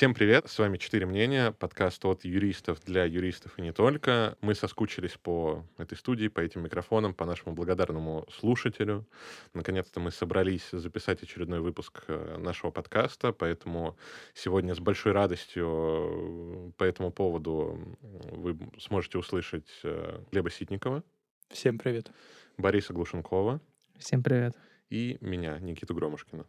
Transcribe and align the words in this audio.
Всем 0.00 0.14
привет, 0.14 0.48
с 0.48 0.58
вами 0.58 0.78
«Четыре 0.78 1.04
мнения», 1.04 1.52
подкаст 1.52 2.02
от 2.06 2.24
юристов 2.24 2.82
для 2.86 3.04
юристов 3.04 3.58
и 3.58 3.60
не 3.60 3.70
только. 3.70 4.38
Мы 4.40 4.54
соскучились 4.54 5.18
по 5.22 5.62
этой 5.76 5.98
студии, 5.98 6.28
по 6.28 6.40
этим 6.40 6.62
микрофонам, 6.62 7.12
по 7.12 7.26
нашему 7.26 7.54
благодарному 7.54 8.26
слушателю. 8.32 9.06
Наконец-то 9.52 10.00
мы 10.00 10.10
собрались 10.10 10.70
записать 10.72 11.22
очередной 11.22 11.60
выпуск 11.60 12.04
э, 12.08 12.38
нашего 12.38 12.70
подкаста, 12.70 13.34
поэтому 13.34 13.98
сегодня 14.32 14.74
с 14.74 14.80
большой 14.80 15.12
радостью 15.12 15.68
э, 15.68 16.72
по 16.78 16.84
этому 16.84 17.12
поводу 17.12 17.98
вы 18.32 18.58
сможете 18.78 19.18
услышать 19.18 19.68
э, 19.82 20.22
Глеба 20.32 20.50
Ситникова. 20.50 21.04
Всем 21.50 21.76
привет. 21.76 22.10
Бориса 22.56 22.94
Глушенкова. 22.94 23.60
Всем 23.98 24.22
привет. 24.22 24.56
И 24.88 25.18
меня, 25.20 25.58
Никиту 25.58 25.94
Громушкина. 25.94 26.46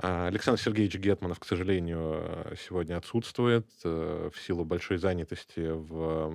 А, 0.00 0.28
Александр 0.28 0.60
Сергеевич 0.60 0.96
Гетманов, 0.96 1.40
к 1.40 1.44
сожалению, 1.44 2.56
сегодня 2.68 2.96
отсутствует 2.96 3.66
э, 3.84 4.30
в 4.32 4.40
силу 4.40 4.64
большой 4.64 4.98
занятости 4.98 5.60
в 5.70 6.32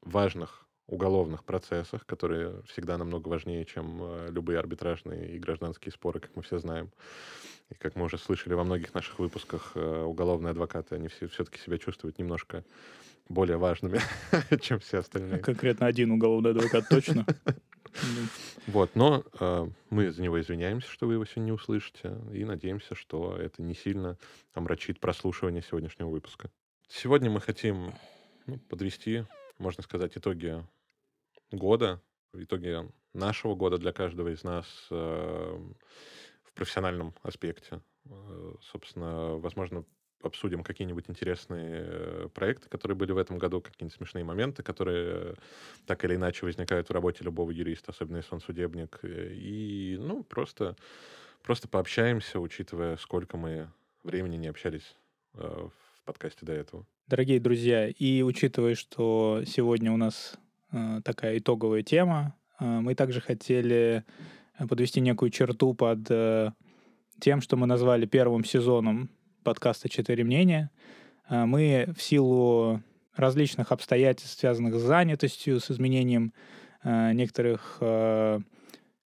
важных 0.00 0.66
уголовных 0.86 1.44
процессах, 1.44 2.06
которые 2.06 2.62
всегда 2.62 2.96
намного 2.96 3.28
важнее, 3.28 3.64
чем 3.64 3.98
э, 4.00 4.28
любые 4.30 4.58
арбитражные 4.58 5.34
и 5.34 5.38
гражданские 5.38 5.92
споры, 5.92 6.20
как 6.20 6.34
мы 6.36 6.42
все 6.42 6.58
знаем. 6.58 6.90
И 7.70 7.74
как 7.74 7.96
мы 7.96 8.04
уже 8.04 8.16
слышали 8.16 8.54
во 8.54 8.64
многих 8.64 8.94
наших 8.94 9.18
выпусках, 9.18 9.72
э, 9.74 10.02
уголовные 10.04 10.52
адвокаты, 10.52 10.94
они 10.94 11.08
все, 11.08 11.28
все-таки 11.28 11.58
себя 11.58 11.78
чувствуют 11.78 12.18
немножко 12.18 12.64
более 13.28 13.56
важными, 13.56 14.00
чем 14.60 14.78
все 14.78 14.98
остальные. 14.98 15.40
Конкретно 15.40 15.86
один 15.86 16.12
уголовный 16.12 16.52
адвокат 16.52 16.88
точно. 16.88 17.26
Вот, 18.66 18.94
но 18.94 19.24
э, 19.38 19.68
мы 19.90 20.10
за 20.10 20.22
него 20.22 20.40
извиняемся, 20.40 20.88
что 20.88 21.06
вы 21.06 21.14
его 21.14 21.24
сегодня 21.24 21.46
не 21.46 21.52
услышите, 21.52 22.18
и 22.32 22.44
надеемся, 22.44 22.94
что 22.94 23.36
это 23.36 23.62
не 23.62 23.74
сильно 23.74 24.18
омрачит 24.54 24.98
прослушивание 24.98 25.62
сегодняшнего 25.62 26.08
выпуска. 26.08 26.50
Сегодня 26.88 27.30
мы 27.30 27.40
хотим 27.40 27.94
ну, 28.46 28.58
подвести, 28.58 29.24
можно 29.58 29.82
сказать, 29.82 30.16
итоги 30.16 30.64
года, 31.52 32.00
итоги 32.32 32.88
нашего 33.12 33.54
года 33.54 33.78
для 33.78 33.92
каждого 33.92 34.32
из 34.32 34.42
нас 34.44 34.66
э, 34.90 35.58
в 36.44 36.52
профессиональном 36.52 37.14
аспекте. 37.22 37.80
Э, 38.04 38.54
собственно, 38.62 39.36
возможно, 39.36 39.84
обсудим 40.26 40.62
какие-нибудь 40.62 41.04
интересные 41.08 41.84
э, 41.86 42.28
проекты, 42.34 42.68
которые 42.68 42.96
были 42.96 43.12
в 43.12 43.18
этом 43.18 43.38
году, 43.38 43.60
какие-нибудь 43.60 43.96
смешные 43.96 44.24
моменты, 44.24 44.62
которые 44.62 45.34
так 45.86 46.04
или 46.04 46.16
иначе 46.16 46.44
возникают 46.44 46.88
в 46.88 46.92
работе 46.92 47.24
любого 47.24 47.50
юриста, 47.50 47.92
особенно 47.92 48.18
если 48.18 48.34
он 48.34 48.40
судебник. 48.40 48.98
Э, 49.02 49.32
и, 49.32 49.96
ну, 49.98 50.22
просто, 50.22 50.76
просто 51.42 51.68
пообщаемся, 51.68 52.40
учитывая, 52.40 52.96
сколько 52.96 53.36
мы 53.36 53.68
времени 54.02 54.36
не 54.36 54.48
общались 54.48 54.96
э, 55.34 55.40
в 55.40 56.04
подкасте 56.04 56.44
до 56.44 56.52
этого. 56.52 56.86
Дорогие 57.06 57.40
друзья, 57.40 57.88
и 57.88 58.22
учитывая, 58.22 58.74
что 58.74 59.42
сегодня 59.46 59.92
у 59.92 59.96
нас 59.96 60.34
такая 61.04 61.38
итоговая 61.38 61.82
тема, 61.82 62.34
мы 62.58 62.96
также 62.96 63.20
хотели 63.20 64.04
подвести 64.68 65.00
некую 65.00 65.30
черту 65.30 65.72
под 65.74 66.00
тем, 67.20 67.40
что 67.40 67.56
мы 67.56 67.66
назвали 67.66 68.06
первым 68.06 68.44
сезоном 68.44 69.08
подкаста 69.46 69.88
«Четыре 69.88 70.24
мнения». 70.24 70.72
А, 71.28 71.46
мы 71.46 71.94
в 71.96 72.02
силу 72.02 72.82
различных 73.14 73.70
обстоятельств, 73.70 74.40
связанных 74.40 74.74
с 74.74 74.82
занятостью, 74.82 75.60
с 75.60 75.70
изменением 75.70 76.32
а, 76.82 77.12
некоторых 77.12 77.78
а, 77.80 78.40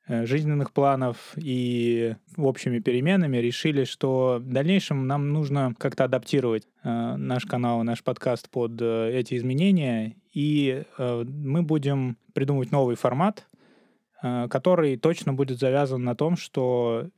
э, 0.09 0.25
жизненных 0.25 0.73
планов 0.73 1.35
и 1.37 2.17
общими 2.39 2.79
переменами 2.79 3.37
решили, 3.37 3.85
что 3.85 4.39
в 4.41 4.51
дальнейшем 4.51 5.07
нам 5.07 5.29
нужно 5.29 5.75
как-то 5.77 6.05
адаптировать 6.05 6.67
наш 6.83 7.45
канал, 7.45 7.83
наш 7.83 8.03
подкаст 8.03 8.49
под 8.49 8.81
э, 8.81 9.11
эти 9.13 9.37
изменения, 9.37 10.17
и 10.33 10.85
мы 10.97 11.63
будем 11.63 12.17
придумывать 12.33 12.73
новый 12.73 12.97
формат, 12.97 13.47
который 14.23 14.97
точно 14.97 15.35
будет 15.35 15.59
завязан 15.59 16.03
на 16.03 16.15
том, 16.15 16.39
что 16.39 17.09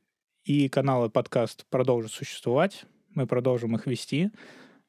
и 0.45 0.69
канал 0.69 1.05
и 1.05 1.09
подкаст 1.09 1.67
продолжат 1.71 2.11
существовать, 2.11 2.85
мы 3.15 3.27
продолжим 3.27 3.75
их 3.77 3.87
вести. 3.87 4.31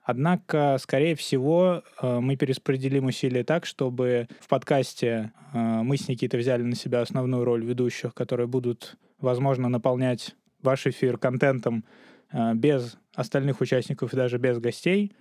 Однако, 0.03 0.78
скорее 0.81 1.16
всего, 1.16 1.81
э, 2.01 2.19
мы 2.19 2.35
перераспределим 2.35 3.06
усилия 3.06 3.45
так, 3.45 3.66
чтобы 3.66 4.28
в 4.41 4.50
подкасте 4.50 5.31
э, 5.53 5.57
мы 5.57 5.95
с 5.95 6.09
Никитой 6.09 6.41
взяли 6.41 6.61
на 6.61 6.75
себя 6.75 7.01
основную 7.01 7.45
роль 7.45 7.63
ведущих, 7.63 8.13
которые 8.13 8.47
будут, 8.47 8.97
возможно, 9.19 9.69
наполнять 9.69 10.35
ваш 10.61 10.88
эфир 10.88 11.17
контентом 11.17 11.85
э, 12.34 12.53
без 12.53 12.97
остальных 13.16 13.61
участников 13.61 14.13
и 14.13 14.17
даже 14.17 14.38
без 14.38 14.59
гостей. 14.59 15.13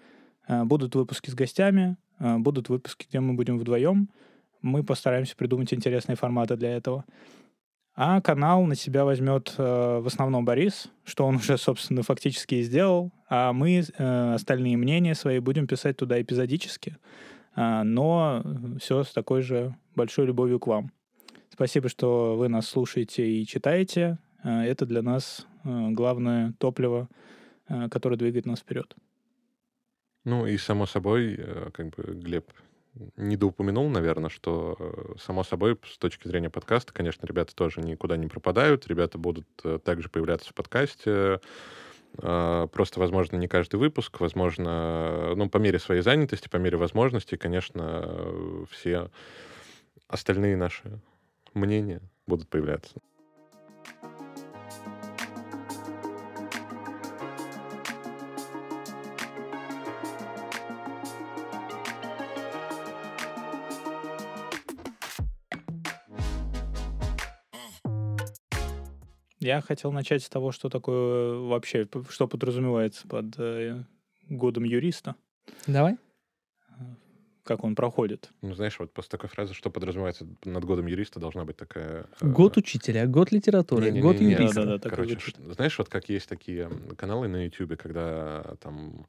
Будут 0.48 0.96
выпуски 0.96 1.30
с 1.30 1.34
гостями, 1.34 1.96
будут 2.18 2.68
выпуски, 2.68 3.06
где 3.08 3.20
мы 3.20 3.34
будем 3.34 3.60
вдвоем. 3.60 4.08
Мы 4.60 4.82
постараемся 4.82 5.36
придумать 5.36 5.72
интересные 5.72 6.16
форматы 6.16 6.56
для 6.56 6.76
этого. 6.76 7.04
А 7.94 8.22
канал 8.22 8.64
на 8.64 8.74
себя 8.74 9.04
возьмет 9.04 9.54
э, 9.58 9.62
в 10.00 10.06
основном 10.06 10.44
Борис, 10.44 10.90
что 11.04 11.26
он 11.26 11.36
уже, 11.36 11.58
собственно, 11.58 12.02
фактически 12.02 12.56
и 12.56 12.62
сделал. 12.62 13.12
А 13.28 13.52
мы 13.52 13.80
э, 13.80 14.34
остальные 14.34 14.76
мнения 14.76 15.14
свои 15.14 15.38
будем 15.40 15.66
писать 15.66 15.96
туда 15.96 16.20
эпизодически, 16.20 16.96
э, 17.54 17.82
но 17.82 18.42
все 18.80 19.02
с 19.02 19.12
такой 19.12 19.42
же 19.42 19.76
большой 19.94 20.26
любовью 20.26 20.58
к 20.58 20.66
вам. 20.66 20.90
Спасибо, 21.50 21.90
что 21.90 22.36
вы 22.36 22.48
нас 22.48 22.66
слушаете 22.66 23.28
и 23.28 23.46
читаете. 23.46 24.18
Э, 24.42 24.62
это 24.62 24.86
для 24.86 25.02
нас 25.02 25.46
э, 25.64 25.90
главное 25.90 26.54
топливо, 26.58 27.08
э, 27.68 27.88
которое 27.90 28.16
двигает 28.16 28.46
нас 28.46 28.60
вперед. 28.60 28.96
Ну 30.24 30.46
и 30.46 30.56
само 30.56 30.86
собой, 30.86 31.34
э, 31.36 31.70
как 31.72 31.90
бы 31.90 32.14
Глеб 32.14 32.50
недоупомянул, 33.16 33.88
наверное, 33.88 34.30
что, 34.30 34.76
э, 34.78 35.14
само 35.18 35.44
собой, 35.44 35.78
с 35.84 35.98
точки 35.98 36.28
зрения 36.28 36.50
подкаста, 36.50 36.92
конечно, 36.92 37.26
ребята 37.26 37.54
тоже 37.54 37.80
никуда 37.80 38.16
не 38.16 38.26
пропадают, 38.26 38.86
ребята 38.86 39.18
будут 39.18 39.46
э, 39.64 39.78
также 39.82 40.08
появляться 40.08 40.50
в 40.50 40.54
подкасте, 40.54 41.40
э, 42.18 42.68
просто, 42.72 43.00
возможно, 43.00 43.36
не 43.36 43.48
каждый 43.48 43.76
выпуск, 43.76 44.20
возможно, 44.20 45.34
ну, 45.34 45.48
по 45.48 45.58
мере 45.58 45.78
своей 45.78 46.02
занятости, 46.02 46.48
по 46.48 46.58
мере 46.58 46.76
возможностей, 46.76 47.36
конечно, 47.36 48.66
все 48.70 49.10
остальные 50.08 50.56
наши 50.56 51.00
мнения 51.54 52.02
будут 52.26 52.48
появляться. 52.48 53.00
Я 69.42 69.60
хотел 69.60 69.90
начать 69.90 70.22
с 70.22 70.28
того, 70.28 70.52
что 70.52 70.68
такое 70.68 71.34
вообще, 71.34 71.88
что 72.10 72.28
подразумевается 72.28 73.08
под 73.08 73.34
э, 73.38 73.82
годом 74.28 74.62
юриста. 74.62 75.16
Давай. 75.66 75.96
Как 77.42 77.64
он 77.64 77.74
проходит. 77.74 78.30
Ну, 78.40 78.54
знаешь, 78.54 78.78
вот 78.78 78.92
после 78.92 79.10
такой 79.10 79.28
фразы, 79.28 79.52
что 79.52 79.68
подразумевается 79.68 80.28
над 80.44 80.64
годом 80.64 80.86
юриста, 80.86 81.18
должна 81.18 81.44
быть 81.44 81.56
такая... 81.56 82.06
Э... 82.20 82.28
Год 82.28 82.56
учителя, 82.56 83.04
год 83.08 83.32
литературы, 83.32 83.86
не, 83.86 83.96
не, 83.96 84.00
год 84.00 84.20
не, 84.20 84.26
не, 84.26 84.32
юриста. 84.34 84.64
Да, 84.64 84.64
да, 84.64 84.78
да, 84.78 84.90
Короче, 84.90 85.18
знаешь, 85.50 85.76
вот 85.76 85.88
как 85.88 86.08
есть 86.08 86.28
такие 86.28 86.70
каналы 86.96 87.26
на 87.26 87.44
YouTube, 87.44 87.76
когда 87.76 88.54
там 88.60 89.08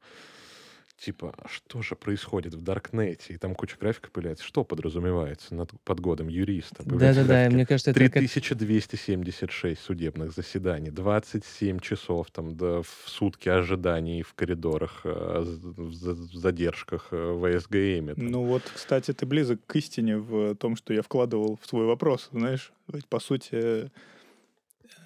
типа, 0.97 1.33
а 1.37 1.47
что 1.47 1.81
же 1.81 1.95
происходит 1.95 2.53
в 2.53 2.61
Даркнете? 2.61 3.33
И 3.33 3.37
там 3.37 3.55
куча 3.55 3.77
графиков 3.79 4.11
появляется. 4.11 4.43
Что 4.45 4.63
подразумевается 4.63 5.55
над, 5.55 5.71
под 5.83 5.99
годом 5.99 6.27
юриста? 6.27 6.83
Да-да-да, 6.85 7.49
мне 7.49 7.65
кажется, 7.65 7.91
это... 7.91 7.99
3276 7.99 9.81
судебных 9.81 10.31
заседаний, 10.31 10.91
27 10.91 11.79
часов 11.79 12.31
там 12.31 12.55
да, 12.55 12.81
в 12.81 13.03
сутки 13.05 13.49
ожиданий 13.49 14.23
в 14.23 14.33
коридорах, 14.33 15.01
э, 15.03 15.43
в 15.43 15.93
задержках 16.37 17.07
э, 17.11 17.31
в 17.31 17.59
СГМ. 17.59 18.13
Ну 18.17 18.43
вот, 18.43 18.63
кстати, 18.73 19.13
ты 19.13 19.25
близок 19.25 19.66
к 19.66 19.75
истине 19.75 20.17
в 20.17 20.55
том, 20.55 20.75
что 20.75 20.93
я 20.93 21.01
вкладывал 21.01 21.59
в 21.61 21.67
свой 21.67 21.85
вопрос, 21.85 22.29
знаешь. 22.31 22.72
Ведь, 22.87 23.07
по 23.07 23.19
сути, 23.19 23.89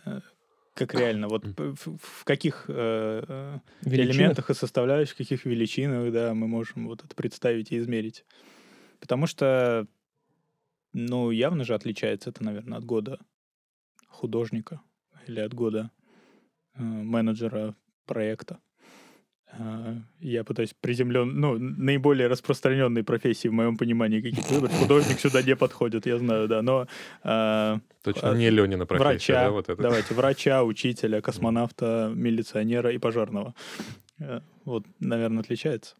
э, 0.05 0.21
как 0.77 0.93
реально? 0.93 1.27
Вот 1.27 1.43
в, 1.45 2.23
каких 2.23 2.65
э, 2.67 3.59
элементах 3.83 4.49
и 4.49 4.53
составляющих, 4.53 5.17
каких 5.17 5.45
величинах, 5.45 6.13
да, 6.13 6.33
мы 6.33 6.47
можем 6.47 6.87
вот 6.87 7.03
это 7.03 7.15
представить 7.15 7.71
и 7.71 7.77
измерить? 7.79 8.25
Потому 8.99 9.27
что, 9.27 9.87
ну, 10.93 11.31
явно 11.31 11.63
же 11.63 11.73
отличается 11.73 12.29
это, 12.29 12.43
наверное, 12.43 12.77
от 12.77 12.85
года 12.85 13.19
художника 14.07 14.81
или 15.27 15.39
от 15.39 15.53
года 15.53 15.91
э, 16.75 16.83
менеджера 16.83 17.75
проекта. 18.05 18.59
А, 19.49 19.95
я 20.19 20.43
пытаюсь 20.43 20.73
приземлен, 20.79 21.39
ну, 21.39 21.57
наиболее 21.57 22.27
распространенные 22.27 23.03
профессии 23.03 23.47
в 23.47 23.53
моем 23.53 23.77
понимании 23.77 24.21
какие-то 24.21 24.53
выбрать. 24.53 24.73
Художник 24.73 25.19
сюда 25.19 25.41
не 25.41 25.55
подходит, 25.55 26.05
я 26.05 26.17
знаю, 26.17 26.47
да, 26.47 26.61
но... 26.61 26.87
А, 27.23 27.79
Точно, 28.03 28.31
а, 28.31 28.35
не 28.35 28.49
Ленина 28.49 28.85
профессия, 28.85 29.33
врача, 29.33 29.33
да, 29.45 29.51
вот 29.51 29.69
это? 29.69 29.81
Давайте, 29.81 30.13
врача, 30.13 30.63
учителя, 30.63 31.21
космонавта, 31.21 32.11
милиционера 32.13 32.91
и 32.91 32.97
пожарного. 32.97 33.55
Э, 34.19 34.41
Вот, 34.65 34.85
наверное, 34.99 35.41
отличается. 35.41 35.95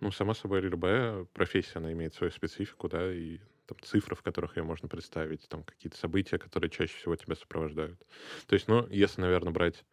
Ну, 0.00 0.10
само 0.10 0.34
собой, 0.34 0.60
любая 0.60 1.24
профессия, 1.34 1.74
она 1.76 1.92
имеет 1.92 2.14
свою 2.14 2.32
специфику, 2.32 2.88
да, 2.88 3.12
и 3.12 3.38
там 3.66 3.76
цифры, 3.82 4.16
в 4.16 4.22
которых 4.22 4.56
ее 4.56 4.62
можно 4.62 4.88
представить, 4.88 5.48
там 5.48 5.62
какие-то 5.62 5.96
события, 5.98 6.38
которые 6.38 6.70
чаще 6.70 6.96
всего 6.96 7.14
тебя 7.16 7.34
сопровождают. 7.34 8.00
То 8.46 8.54
есть, 8.54 8.66
ну, 8.66 8.86
если, 8.90 9.20
наверное, 9.20 9.52
брать 9.52 9.84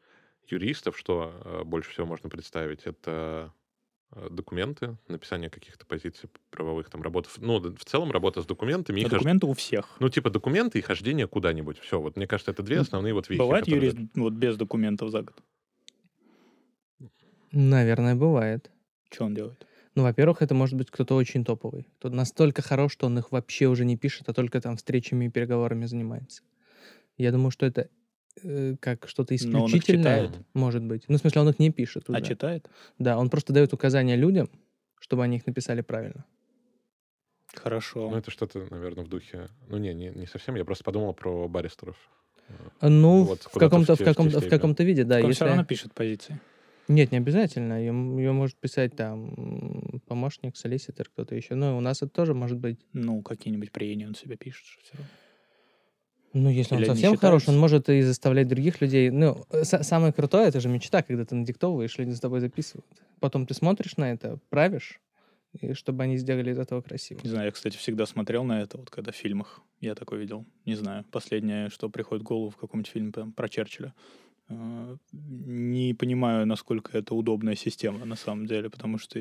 юристов, 0.51 0.97
что 0.97 1.33
э, 1.44 1.63
больше 1.63 1.89
всего 1.92 2.06
можно 2.06 2.30
представить, 2.30 2.81
это 2.86 3.53
э, 4.12 4.27
документы, 4.30 4.97
написание 5.07 5.50
каких-то 5.50 5.86
позиций 5.86 6.30
правовых, 6.51 6.89
там, 6.89 7.01
работа, 7.01 7.30
в- 7.30 7.38
ну, 7.39 7.59
в 7.59 7.86
целом 7.86 8.12
работа 8.12 8.42
с 8.42 8.45
документами, 8.45 9.01
А 9.01 9.06
хож- 9.06 9.12
документы 9.19 9.47
у 9.47 9.53
всех. 9.53 9.95
ну, 10.00 10.09
типа 10.09 10.30
документы 10.30 10.80
и 10.80 10.81
хождение 10.81 11.27
куда-нибудь. 11.27 11.80
Все, 11.80 12.00
вот 12.00 12.15
мне 12.18 12.27
кажется, 12.27 12.51
это 12.51 12.63
две 12.63 12.77
Ну, 12.77 12.81
основные 12.83 13.13
вот 13.13 13.30
вещи. 13.30 13.39
Бывает 13.39 13.65
которые- 13.65 13.89
юрист 13.92 14.12
вот 14.15 14.33
без 14.33 14.57
документов 14.57 15.09
за 15.12 15.21
год? 15.24 15.36
Наверное, 17.51 18.15
бывает. 18.15 18.69
Что 19.12 19.25
он 19.25 19.33
делает? 19.36 19.65
Ну, 19.95 20.03
во-первых, 20.03 20.41
это 20.41 20.53
может 20.53 20.75
быть 20.77 20.91
кто-то 20.91 21.15
очень 21.15 21.45
топовый. 21.45 21.88
Кто 22.00 22.09
настолько 22.09 22.62
хорош, 22.62 22.91
что 22.94 23.06
он 23.06 23.18
их 23.18 23.31
вообще 23.31 23.68
уже 23.68 23.86
не 23.86 23.95
пишет, 23.95 24.27
а 24.27 24.33
только 24.33 24.59
там 24.59 24.75
встречами 24.75 25.25
и 25.25 25.30
переговорами 25.30 25.86
занимается. 25.86 26.44
Я 27.18 27.31
думаю, 27.31 27.51
что 27.51 27.65
это 27.65 27.89
э, 28.44 28.76
как 28.80 29.08
что-то 29.08 29.34
Но 29.46 29.66
исключительное, 29.68 30.32
может 30.54 30.84
быть. 30.84 31.04
Ну, 31.08 31.18
в 31.18 31.20
смысле, 31.20 31.42
он 31.42 31.50
их 31.50 31.60
не 31.60 31.72
пишет 31.72 32.06
А 32.10 32.14
уже. 32.14 32.22
читает? 32.26 32.70
Да, 33.00 33.18
он 33.18 33.30
просто 33.30 33.54
дает 33.54 33.74
указания 33.74 34.16
людям, 34.16 34.50
чтобы 35.00 35.24
они 35.24 35.38
их 35.38 35.46
написали 35.46 35.82
правильно. 35.82 36.26
Хорошо. 37.54 38.10
Ну, 38.10 38.18
это 38.18 38.32
что-то, 38.32 38.68
наверное, 38.70 39.06
в 39.06 39.08
духе... 39.08 39.48
Ну, 39.70 39.78
не, 39.78 39.94
не, 39.94 40.10
не 40.10 40.26
совсем. 40.28 40.56
Я 40.56 40.66
просто 40.66 40.84
подумал 40.84 41.14
про 41.14 41.48
баристеров. 41.48 41.96
А, 42.80 42.90
Ну, 42.90 43.24
Вот 43.24 43.44
в 43.44 43.58
каком-то 43.58 43.94
в 43.94 43.96
в 43.96 43.98
те- 44.00 44.04
в 44.04 44.08
каком-то 44.08 44.40
в 44.42 44.50
каком-то 44.50 44.84
виде, 44.84 45.04
да. 45.04 45.16
Он 45.16 45.22
Если... 45.22 45.34
все 45.36 45.46
равно 45.46 45.64
пишет 45.64 45.94
позиции. 45.94 46.40
Нет, 46.88 47.12
не 47.12 47.18
обязательно. 47.18 47.80
Ее, 47.80 47.92
может 48.32 48.58
писать 48.58 48.96
там 48.96 50.02
помощник, 50.08 50.56
солиситор, 50.56 51.08
кто-то 51.10 51.34
еще. 51.34 51.56
Ну, 51.56 51.78
у 51.78 51.82
нас 51.82 52.04
это 52.04 52.10
тоже 52.10 52.34
может 52.34 52.60
быть. 52.60 52.80
Ну, 52.94 53.22
какие-нибудь 53.24 53.72
прения 53.72 54.06
он 54.08 54.14
себе 54.16 54.36
пишет. 54.38 54.66
все 54.84 54.94
равно. 54.94 55.08
Ну, 56.36 56.50
если 56.50 56.76
он 56.76 56.82
Или 56.82 56.90
не 56.90 56.96
совсем 56.96 57.16
хорош, 57.18 57.48
он 57.48 57.58
может 57.58 57.88
и 57.90 58.02
заставлять 58.02 58.50
других 58.50 58.82
людей. 58.82 59.10
Ну, 59.10 59.46
са- 59.52 59.84
самое 59.84 60.12
крутое, 60.12 60.50
это 60.50 60.60
же 60.60 60.68
мечта, 60.68 61.02
когда 61.02 61.24
ты 61.24 61.34
надиктовываешь, 61.34 61.98
люди 61.98 62.12
за 62.12 62.20
тобой 62.20 62.42
записывают. 62.42 62.86
Потом 63.22 63.46
ты 63.46 63.54
смотришь 63.54 63.96
на 63.96 64.12
это, 64.12 64.38
правишь, 64.50 65.00
и 65.62 65.72
чтобы 65.74 66.04
они 66.04 66.18
сделали 66.18 66.52
из 66.52 66.60
этого 66.60 66.82
красиво. 66.82 67.22
Не 67.24 67.30
знаю, 67.30 67.46
я, 67.46 67.52
кстати, 67.52 67.78
всегда 67.78 68.06
смотрел 68.06 68.44
на 68.44 68.62
это, 68.62 68.78
вот 68.78 68.90
когда 68.90 69.14
в 69.14 69.16
фильмах 69.16 69.62
я 69.80 69.96
такой 69.96 70.20
видел. 70.20 70.46
Не 70.66 70.76
знаю, 70.76 71.06
последнее, 71.10 71.70
что 71.70 71.90
приходит 71.90 72.24
в 72.24 72.28
голову 72.28 72.50
в 72.50 72.58
каком-нибудь 72.58 72.92
фильме 72.92 73.12
там, 73.14 73.32
про 73.32 73.48
Черчилля. 73.48 73.94
Э, 74.50 74.98
Не 75.14 75.94
понимаю, 75.94 76.46
насколько 76.46 76.98
это 76.98 77.16
удобная 77.16 77.56
система 77.56 78.04
на 78.06 78.16
самом 78.18 78.46
деле, 78.46 78.70
потому 78.70 78.98
что 78.98 79.20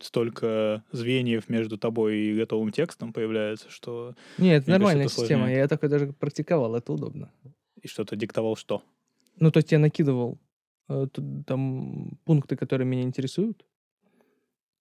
столько 0.00 0.82
звеньев 0.92 1.48
между 1.48 1.78
тобой 1.78 2.16
и 2.16 2.36
готовым 2.36 2.72
текстом 2.72 3.12
появляется, 3.12 3.70
что 3.70 4.14
Нет, 4.38 4.62
это 4.62 4.70
нормальная 4.70 5.04
кажется, 5.04 5.20
это 5.20 5.26
система. 5.26 5.42
сложнее. 5.42 5.58
Я 5.58 5.68
такой 5.68 5.88
даже 5.88 6.12
практиковал, 6.12 6.74
это 6.76 6.92
удобно. 6.92 7.30
и 7.82 7.88
что-то 7.88 8.16
диктовал 8.16 8.56
что. 8.56 8.82
Ну, 9.38 9.50
то 9.50 9.58
есть 9.58 9.72
я 9.72 9.78
накидывал 9.78 10.38
э, 10.88 11.06
там 11.46 12.18
пункты, 12.24 12.56
которые 12.56 12.86
меня 12.86 13.02
интересуют. 13.02 13.64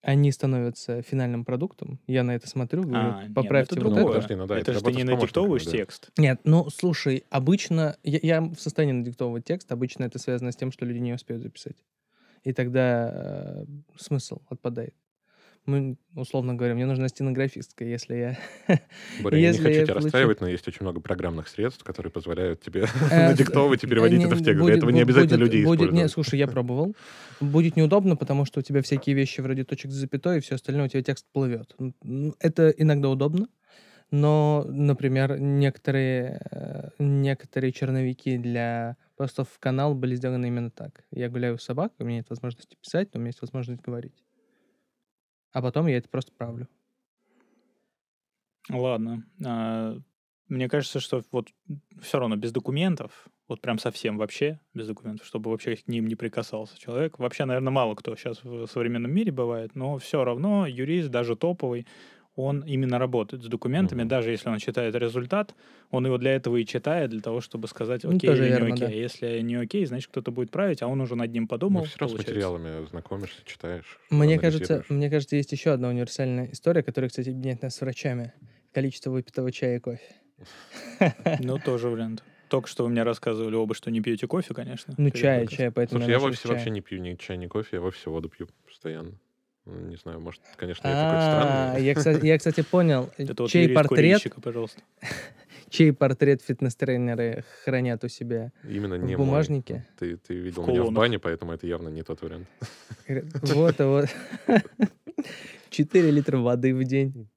Они 0.01 0.31
становятся 0.33 1.01
финальным 1.01 1.45
продуктом. 1.45 1.99
Я 2.07 2.23
на 2.23 2.35
это 2.35 2.47
смотрю, 2.49 2.83
говорю, 2.83 2.97
А, 2.97 3.19
нет, 3.21 3.29
ну 3.29 3.35
поправьте 3.35 3.75
это 3.75 3.85
вот 3.85 3.93
другое. 3.93 4.03
это. 4.03 4.13
подожди, 4.21 4.35
ну 4.35 4.47
да, 4.47 4.57
это 4.57 4.71
это 4.71 4.79
же 4.79 4.85
ты 4.85 4.91
не 4.91 5.03
надиктовываешь 5.05 5.63
да. 5.63 5.71
текст. 5.71 6.11
Нет, 6.17 6.41
ну, 6.43 6.69
слушай, 6.69 7.23
обычно... 7.29 7.95
Я, 8.03 8.19
я 8.21 8.41
в 8.41 8.55
состоянии 8.55 8.93
надиктовывать 8.93 9.45
текст, 9.45 9.71
обычно 9.71 10.03
это 10.03 10.19
связано 10.19 10.51
с 10.51 10.57
тем, 10.57 10.73
что 10.73 10.85
люди 10.85 10.99
не 10.99 11.13
успеют 11.13 11.41
записать. 11.41 11.77
И 12.43 12.51
тогда 12.51 13.11
э, 13.13 13.65
смысл 13.97 14.41
отпадает. 14.49 14.93
Мы, 15.65 15.95
условно 16.13 16.55
говоря, 16.55 16.75
мне 16.75 16.85
нужна 16.85 17.07
стенографистка, 17.07 17.85
если 17.85 18.15
я... 18.15 18.37
Боря, 19.21 19.37
я 19.37 19.51
не 19.51 19.57
хочу 19.57 19.69
я 19.69 19.73
тебя 19.85 19.93
получу- 19.93 20.03
расстраивать, 20.05 20.41
но 20.41 20.47
есть 20.49 20.67
очень 20.67 20.79
много 20.81 20.99
программных 20.99 21.47
средств, 21.47 21.83
которые 21.85 22.11
позволяют 22.11 22.61
тебе 22.61 22.85
Э, 23.11 23.29
надиктовывать 23.29 23.83
и 23.83 23.87
переводить 23.87 24.19
не- 24.19 24.25
это 24.25 24.35
в 24.35 24.43
текст. 24.43 24.61
Для 24.61 24.73
этого 24.73 24.89
не 24.89 25.01
обязательно 25.01 25.37
людей 25.37 25.63
будет, 25.63 25.79
Нет, 25.79 25.87
использовать. 25.89 26.11
слушай, 26.11 26.39
я 26.39 26.47
пробовал. 26.47 26.95
Будет 27.39 27.77
неудобно, 27.77 28.17
потому 28.17 28.43
что 28.43 28.59
у 28.59 28.63
тебя 28.63 28.81
всякие 28.81 29.15
вещи 29.15 29.39
вроде 29.39 29.63
точек 29.63 29.91
с 29.91 29.95
запятой 29.95 30.37
и 30.37 30.41
все 30.41 30.55
остальное, 30.55 30.85
у 30.85 30.89
тебя 30.89 31.01
текст 31.01 31.25
плывет. 31.31 31.75
Это 32.39 32.69
иногда 32.69 33.09
удобно, 33.09 33.47
но, 34.11 34.65
например, 34.67 35.39
некоторые, 35.39 36.41
э, 36.51 36.89
некоторые 36.99 37.71
черновики 37.71 38.37
для 38.37 38.97
постов 39.15 39.47
в 39.49 39.59
канал 39.59 39.95
были 39.95 40.15
сделаны 40.15 40.47
именно 40.47 40.71
так. 40.71 41.05
Я 41.11 41.29
гуляю 41.29 41.57
с 41.57 41.63
собакой, 41.63 41.95
у 41.99 42.03
меня 42.05 42.17
нет 42.17 42.29
возможности 42.29 42.75
писать, 42.81 43.09
но 43.13 43.19
у 43.19 43.21
меня 43.21 43.29
есть 43.29 43.41
возможность 43.41 43.81
говорить. 43.81 44.22
А 45.53 45.61
потом 45.61 45.87
я 45.87 45.97
это 45.97 46.09
просто 46.09 46.31
правлю. 46.33 46.67
Ладно. 48.69 49.25
А, 49.45 49.97
Мне 50.47 50.67
кажется, 50.67 50.99
что 50.99 51.21
вот 51.31 51.49
все 52.01 52.19
равно 52.19 52.35
без 52.35 52.51
документов, 52.51 53.27
вот 53.47 53.61
прям 53.61 53.77
совсем 53.77 54.17
вообще 54.17 54.59
без 54.73 54.87
документов, 54.87 55.27
чтобы 55.27 55.51
вообще 55.51 55.75
к 55.75 55.87
ним 55.87 56.07
не 56.07 56.15
прикасался 56.15 56.79
человек. 56.79 57.19
Вообще, 57.19 57.45
наверное, 57.45 57.71
мало 57.71 57.95
кто 57.95 58.15
сейчас 58.15 58.43
в 58.43 58.67
современном 58.67 59.11
мире 59.11 59.31
бывает, 59.31 59.75
но 59.75 59.97
все 59.97 60.23
равно 60.23 60.65
юрист, 60.65 61.09
даже 61.09 61.35
топовый, 61.35 61.85
он 62.35 62.61
именно 62.65 62.97
работает 62.99 63.43
с 63.43 63.47
документами, 63.47 64.01
Мгм. 64.01 64.09
даже 64.09 64.31
если 64.31 64.49
он 64.49 64.57
читает 64.59 64.95
результат, 64.95 65.55
он 65.91 66.05
его 66.05 66.17
для 66.17 66.35
этого 66.35 66.57
и 66.57 66.65
читает, 66.65 67.11
для 67.11 67.21
того, 67.21 67.41
чтобы 67.41 67.67
сказать, 67.67 68.03
Ну, 68.03 68.11
окей 68.11 68.29
тоже 68.29 68.43
или 68.43 68.49
верно, 68.49 68.65
не 68.65 68.71
окей. 68.73 68.87
да. 68.87 68.91
Если 68.93 69.39
не 69.41 69.55
окей, 69.55 69.85
значит, 69.85 70.09
кто-то 70.09 70.31
будет 70.31 70.51
править, 70.51 70.81
а 70.81 70.87
он 70.87 71.01
уже 71.01 71.15
над 71.15 71.31
ним 71.31 71.47
подумал. 71.47 71.81
Ну, 71.81 71.85
все 71.85 71.97
равно 71.99 72.15
с 72.15 72.17
материалами 72.19 72.85
знакомишься, 72.87 73.41
читаешь. 73.45 73.99
Мне 74.09 74.39
кажется, 74.39 74.83
мне 74.89 75.09
кажется, 75.09 75.35
есть 75.35 75.51
еще 75.51 75.71
одна 75.71 75.89
универсальная 75.89 76.51
история, 76.51 76.83
которая, 76.83 77.09
кстати, 77.09 77.29
объединяет 77.29 77.61
нас 77.61 77.75
с 77.75 77.81
врачами. 77.81 78.33
Количество 78.71 79.11
выпитого 79.11 79.51
чая 79.51 79.77
и 79.77 79.79
кофе. 79.79 80.01
Ну, 81.43 81.57
тоже 81.59 81.89
вариант. 81.89 82.23
Только 82.49 82.67
что 82.67 82.83
вы 82.83 82.89
мне 82.89 83.03
рассказывали 83.03 83.55
оба, 83.55 83.73
что 83.73 83.89
не 83.91 84.01
пьете 84.01 84.27
кофе, 84.27 84.53
конечно. 84.53 84.93
Ну, 84.97 85.09
чай, 85.09 85.47
чай, 85.47 85.71
поэтому 85.71 86.01
Слушай, 86.01 86.11
я 86.11 86.19
вовсе, 86.19 86.47
вообще 86.47 86.69
не 86.69 86.81
пью 86.81 86.99
ни 86.99 87.15
чай, 87.15 87.37
ни 87.37 87.47
кофе, 87.47 87.77
я 87.77 87.81
вовсе 87.81 88.09
воду 88.09 88.29
пью 88.29 88.47
постоянно. 88.65 89.19
Ну, 89.65 89.79
Не 89.87 89.95
знаю, 89.95 90.19
может, 90.19 90.41
конечно, 90.57 90.87
я 90.87 90.93
А, 90.93 91.03
какой-то 91.03 91.25
странный. 91.25 91.85
я, 91.85 91.95
кстати, 91.95 92.25
я, 92.25 92.37
кстати, 92.37 92.61
понял, 92.61 93.09
чей 93.49 93.69
портрет, 93.69 94.21
пожалуйста. 94.43 94.81
чей 95.69 95.93
портрет 95.93 96.41
фитнес-тренеры 96.41 97.43
хранят 97.63 98.03
у 98.03 98.07
себя 98.09 98.51
Именно 98.67 98.95
в 98.97 99.03
не 99.03 99.15
мой. 99.15 99.25
бумажнике. 99.25 99.87
Ты, 99.97 100.17
ты 100.17 100.33
видел 100.35 100.63
В 100.63 100.67
меня 100.67 100.83
в 100.83 100.91
бане, 100.91 101.17
поэтому 101.17 101.53
это 101.53 101.65
явно 101.65 101.87
не 101.89 102.03
тот 102.03 102.21
вариант. 102.21 102.47
Вот, 103.07 103.79
а 103.79 103.87
вот. 103.87 104.09
4 105.69 106.11
литра 106.11 106.37
воды 106.37 106.75
в 106.75 106.83
день. 106.83 107.29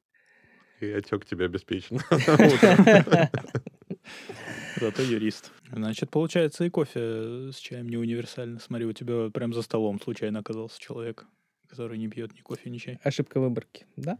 И 0.80 0.90
отек 0.90 1.24
тебе 1.24 1.46
обеспечен. 1.46 1.98
Зато 4.80 5.02
юрист. 5.02 5.52
Значит, 5.72 6.10
получается, 6.10 6.64
и 6.64 6.70
кофе 6.70 7.50
с 7.50 7.56
чаем 7.56 7.88
не 7.88 7.96
универсально. 7.96 8.58
Смотри, 8.60 8.84
у 8.86 8.92
тебя 8.92 9.30
прям 9.30 9.54
за 9.54 9.62
столом 9.62 10.00
случайно 10.00 10.40
оказался 10.40 10.78
человек, 10.80 11.24
который 11.66 11.98
не 11.98 12.08
пьет 12.08 12.32
ни 12.34 12.40
кофе, 12.40 12.70
ни 12.70 12.78
чай. 12.78 12.98
Ошибка 13.02 13.40
выборки, 13.40 13.86
да? 13.96 14.18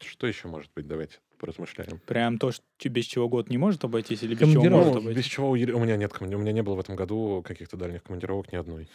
Что 0.00 0.26
еще 0.26 0.48
может 0.48 0.70
быть? 0.74 0.86
Давайте 0.86 1.18
поразмышляем. 1.38 2.00
Прям 2.06 2.38
то, 2.38 2.52
что, 2.52 2.64
без 2.88 3.04
чего 3.06 3.28
год 3.28 3.48
не 3.50 3.58
может 3.58 3.82
обойтись, 3.84 4.22
или 4.22 4.34
без 4.34 4.50
чего 4.52 4.64
может 4.64 4.96
обойтись? 4.96 5.16
без 5.16 5.24
чего 5.24 5.50
у 5.50 5.54
меня 5.56 5.96
нет 5.96 6.12
команди- 6.12 6.34
у 6.34 6.38
меня 6.38 6.52
не 6.52 6.62
было 6.62 6.74
в 6.74 6.80
этом 6.80 6.96
году 6.96 7.42
каких-то 7.46 7.76
дальних 7.76 8.02
командировок 8.02 8.52
ни 8.52 8.56
одной. 8.56 8.88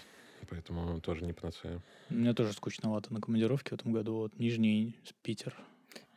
Поэтому 0.49 0.99
тоже 1.01 1.23
не 1.23 1.33
панацея. 1.33 1.81
У 2.09 2.13
меня 2.15 2.33
тоже 2.33 2.53
скучновато 2.53 3.13
на 3.13 3.21
командировке 3.21 3.71
в 3.71 3.79
этом 3.79 3.91
году. 3.93 4.15
Вот 4.15 4.37
Нижний, 4.39 4.95
Питер. 5.23 5.55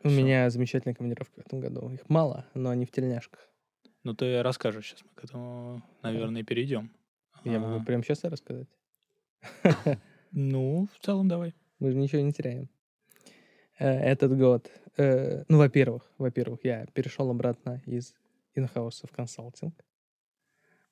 У 0.03 0.09
Всё. 0.09 0.17
меня 0.19 0.49
замечательная 0.51 0.95
командировка 0.95 1.35
в 1.41 1.47
этом 1.47 1.61
году. 1.61 1.91
Их 1.91 2.09
мало, 2.09 2.47
но 2.55 2.71
они 2.71 2.85
в 2.85 2.91
тельняшках. 2.91 3.41
Ну, 4.03 4.15
ты 4.15 4.43
расскажешь 4.43 4.87
сейчас, 4.89 5.03
мы 5.03 5.11
к 5.15 5.25
этому, 5.25 5.83
наверное, 6.03 6.43
перейдем. 6.43 6.91
Я 7.45 7.57
А, 7.57 7.61
могу 7.61 7.85
прямо 7.85 8.03
сейчас 8.03 8.23
рассказать. 8.25 8.69
Ну, 10.33 10.89
в 10.99 11.05
целом, 11.05 11.29
давай. 11.29 11.55
Мы 11.85 11.91
же 11.91 11.99
ничего 11.99 12.23
не 12.23 12.33
теряем. 12.33 12.71
Э, 13.79 13.91
Этот 13.91 14.39
год, 14.39 14.71
э, 14.97 15.45
ну, 15.49 15.59
во-первых, 15.59 16.11
во-первых, 16.17 16.61
я 16.65 16.87
перешел 16.95 17.29
обратно 17.29 17.83
из 17.85 18.15
инхауса 18.55 19.07
в 19.07 19.11
консалтинг. 19.11 19.75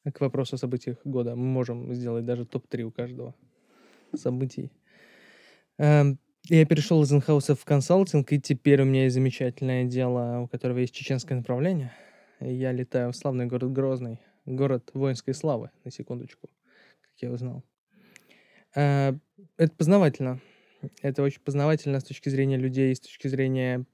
К 0.04 0.20
вопросу 0.20 0.56
о 0.56 0.58
событиях 0.58 0.98
года 1.04 1.34
мы 1.34 1.44
можем 1.44 1.94
сделать 1.94 2.26
даже 2.26 2.44
топ-3 2.44 2.82
у 2.82 2.90
каждого 2.90 3.34
событий. 4.14 4.70
Эм, 5.78 6.18
Я 6.50 6.66
перешел 6.66 7.02
из 7.02 7.10
инхауса 7.10 7.54
в 7.54 7.64
консалтинг, 7.64 8.30
и 8.30 8.38
теперь 8.38 8.82
у 8.82 8.84
меня 8.84 9.04
есть 9.04 9.14
замечательное 9.14 9.84
дело, 9.84 10.40
у 10.40 10.46
которого 10.46 10.76
есть 10.76 10.94
чеченское 10.94 11.38
направление. 11.38 11.90
Я 12.40 12.70
летаю 12.72 13.12
в 13.12 13.16
славный 13.16 13.46
город 13.46 13.72
Грозный, 13.72 14.18
город 14.44 14.90
воинской 14.92 15.32
славы, 15.32 15.70
на 15.84 15.90
секундочку, 15.90 16.50
как 17.00 17.22
я 17.22 17.30
узнал. 17.30 17.64
Э, 18.74 19.14
Это 19.56 19.72
познавательно. 19.74 20.38
Это 21.00 21.22
очень 21.22 21.40
познавательно 21.40 22.00
с 22.00 22.04
точки 22.04 22.28
зрения 22.28 22.56
людей, 22.56 22.94
с 22.94 23.00
точки 23.00 23.28
зрения 23.28 23.84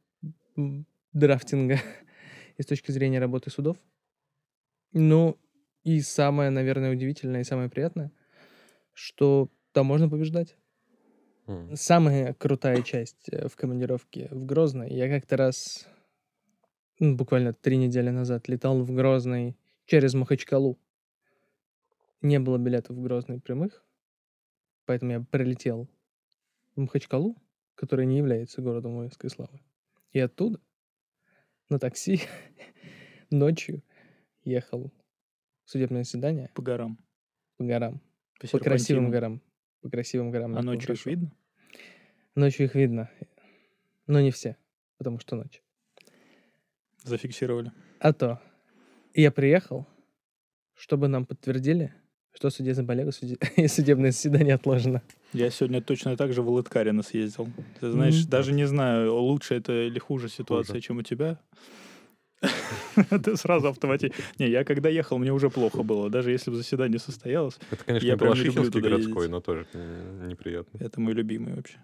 драфтинга 1.12 1.78
и 2.56 2.62
с 2.62 2.66
точки 2.66 2.90
зрения 2.90 3.18
работы 3.18 3.50
судов. 3.50 3.76
Ну, 4.92 5.38
и 5.84 6.00
самое, 6.00 6.50
наверное, 6.50 6.92
удивительное 6.92 7.42
и 7.42 7.44
самое 7.44 7.68
приятное, 7.68 8.10
что 8.92 9.50
там 9.72 9.86
можно 9.86 10.08
побеждать. 10.08 10.56
М. 11.46 11.76
Самая 11.76 12.34
крутая 12.34 12.82
часть 12.82 13.28
э, 13.30 13.48
в 13.48 13.56
командировке 13.56 14.28
в 14.30 14.44
Грозный. 14.44 14.92
Я 14.92 15.08
как-то 15.08 15.36
раз, 15.36 15.86
ну, 16.98 17.16
буквально 17.16 17.52
три 17.52 17.76
недели 17.76 18.10
назад, 18.10 18.48
летал 18.48 18.82
в 18.82 18.92
Грозный 18.92 19.56
через 19.86 20.14
Махачкалу. 20.14 20.78
Не 22.20 22.38
было 22.40 22.58
билетов 22.58 22.96
в 22.96 23.02
Грозный 23.02 23.40
прямых, 23.40 23.84
поэтому 24.84 25.12
я 25.12 25.20
прилетел 25.20 25.88
в 26.78 26.80
Махачкалу, 26.80 27.36
которая 27.74 28.06
не 28.06 28.18
является 28.18 28.62
городом 28.62 28.94
воинской 28.94 29.28
славы. 29.30 29.60
И 30.12 30.20
оттуда 30.20 30.60
на 31.68 31.80
такси 31.80 32.20
ночью 33.30 33.82
ехал 34.44 34.92
в 35.64 35.70
судебное 35.70 36.04
заседание 36.04 36.50
По 36.54 36.62
горам. 36.62 36.96
по 37.56 37.64
горам, 37.64 38.00
По, 38.40 38.46
по 38.46 38.58
красивым 38.60 39.10
горам. 39.10 39.42
По 39.80 39.90
красивым 39.90 40.30
горам. 40.30 40.56
А 40.56 40.62
ночью 40.62 40.94
их 40.94 41.04
видно? 41.04 41.32
Ночью 42.36 42.66
их 42.66 42.76
видно, 42.76 43.10
но 44.06 44.20
не 44.20 44.30
все, 44.30 44.56
потому 44.98 45.18
что 45.18 45.34
ночь. 45.34 45.60
Зафиксировали. 47.02 47.72
А 47.98 48.12
то 48.12 48.40
я 49.14 49.32
приехал, 49.32 49.84
чтобы 50.74 51.08
нам 51.08 51.26
подтвердили, 51.26 51.92
что 52.32 52.50
судья 52.50 52.72
Заболега 52.74 53.10
суде- 53.10 53.38
и 53.56 53.66
судебное 53.68 54.12
заседание 54.12 54.54
отложено. 54.54 55.02
Я 55.32 55.50
сегодня 55.50 55.82
точно 55.82 56.16
так 56.16 56.32
же 56.32 56.42
в 56.42 56.48
Лыткарина 56.48 57.02
съездил. 57.02 57.48
Ты 57.80 57.90
знаешь, 57.90 58.22
Мгм. 58.22 58.30
даже 58.30 58.52
не 58.52 58.66
знаю, 58.66 59.14
лучше 59.14 59.54
это 59.54 59.86
или 59.86 59.98
хуже 59.98 60.28
ситуация, 60.28 60.74
Хуже. 60.74 60.82
чем 60.82 60.98
у 60.98 61.02
тебя. 61.02 61.38
Ты 63.24 63.36
сразу 63.36 63.68
автоматически... 63.68 64.22
Не, 64.38 64.48
я 64.48 64.64
когда 64.64 64.88
ехал, 64.88 65.18
мне 65.18 65.32
уже 65.32 65.50
плохо 65.50 65.82
было. 65.82 66.08
Даже 66.08 66.30
если 66.30 66.50
бы 66.50 66.56
заседание 66.56 66.98
состоялось, 66.98 67.58
Это, 67.70 67.84
конечно, 67.84 68.06
Я 68.06 68.16
Балашихинский 68.16 68.80
городской, 68.80 69.26
ездить. 69.26 69.30
но 69.30 69.40
тоже 69.40 69.66
неприятно. 69.74 70.78
это 70.78 71.00
мой 71.00 71.12
любимый 71.14 71.54
вообще. 71.54 71.78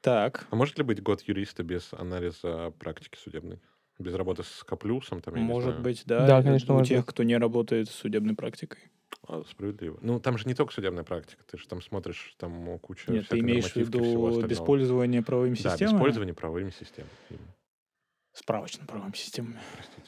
Так, 0.00 0.46
А 0.50 0.56
может 0.56 0.78
ли 0.78 0.84
быть 0.84 1.00
год 1.02 1.22
юриста 1.22 1.62
без 1.62 1.92
анализа 1.92 2.72
практики 2.78 3.16
судебной? 3.22 3.60
Без 3.98 4.14
работы 4.14 4.42
с 4.42 4.64
Каплюсом? 4.64 5.20
Там, 5.20 5.38
может 5.38 5.78
быть, 5.80 6.02
да. 6.06 6.26
Да, 6.26 6.42
конечно, 6.42 6.76
У 6.76 6.84
тех, 6.84 7.06
кто 7.06 7.22
не 7.22 7.36
работает 7.36 7.88
с 7.88 7.92
судебной 7.92 8.34
практикой. 8.34 8.90
А, 9.28 9.42
справедливо. 9.48 9.98
Ну, 10.02 10.18
там 10.20 10.36
же 10.36 10.46
не 10.46 10.54
только 10.54 10.72
судебная 10.72 11.04
практика. 11.04 11.42
Ты 11.50 11.58
же 11.58 11.66
там 11.68 11.80
смотришь, 11.80 12.34
там 12.38 12.78
куча 12.80 13.12
Нет, 13.12 13.28
ты 13.28 13.38
имеешь 13.38 13.70
в 13.72 13.76
виду 13.76 14.42
без 14.46 14.58
пользования 14.58 15.22
правовыми 15.22 15.54
Да, 15.54 15.62
без 15.62 15.72
системами? 15.72 15.98
пользования 15.98 16.34
правовыми 16.34 16.70
системами. 16.70 17.10
Именно. 17.30 17.54
Справочно-правовыми 18.34 19.14
системами. 19.14 19.58
Простите. 19.76 20.06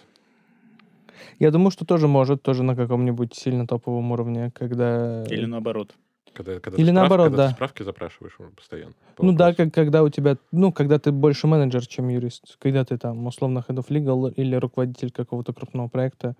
Я 1.38 1.50
думаю, 1.50 1.70
что 1.70 1.84
тоже 1.84 2.08
может, 2.08 2.42
тоже 2.42 2.62
на 2.62 2.74
каком-нибудь 2.74 3.34
сильно 3.34 3.66
топовом 3.66 4.10
уровне, 4.12 4.50
когда... 4.54 5.24
Или 5.24 5.44
наоборот. 5.44 5.94
Когда, 6.32 6.58
когда 6.58 6.76
Или 6.78 6.86
ты 6.86 6.92
справ- 6.92 6.94
наоборот, 6.94 7.26
когда 7.26 7.44
ты 7.44 7.50
да. 7.50 7.54
справки 7.54 7.82
запрашиваешь 7.84 8.36
постоянно. 8.56 8.94
по 9.14 9.24
Ну 9.24 9.32
да, 9.32 9.54
как, 9.54 9.72
когда 9.72 10.02
у 10.02 10.08
тебя, 10.08 10.36
ну, 10.50 10.72
когда 10.72 10.98
ты 10.98 11.12
больше 11.12 11.46
менеджер, 11.46 11.86
чем 11.86 12.08
юрист, 12.08 12.56
когда 12.58 12.84
ты 12.84 12.98
там 12.98 13.24
условно 13.26 13.64
head 13.68 13.76
of 13.76 13.86
legal 13.88 14.32
или 14.34 14.56
руководитель 14.56 15.12
какого-то 15.12 15.52
крупного 15.52 15.86
проекта, 15.86 16.34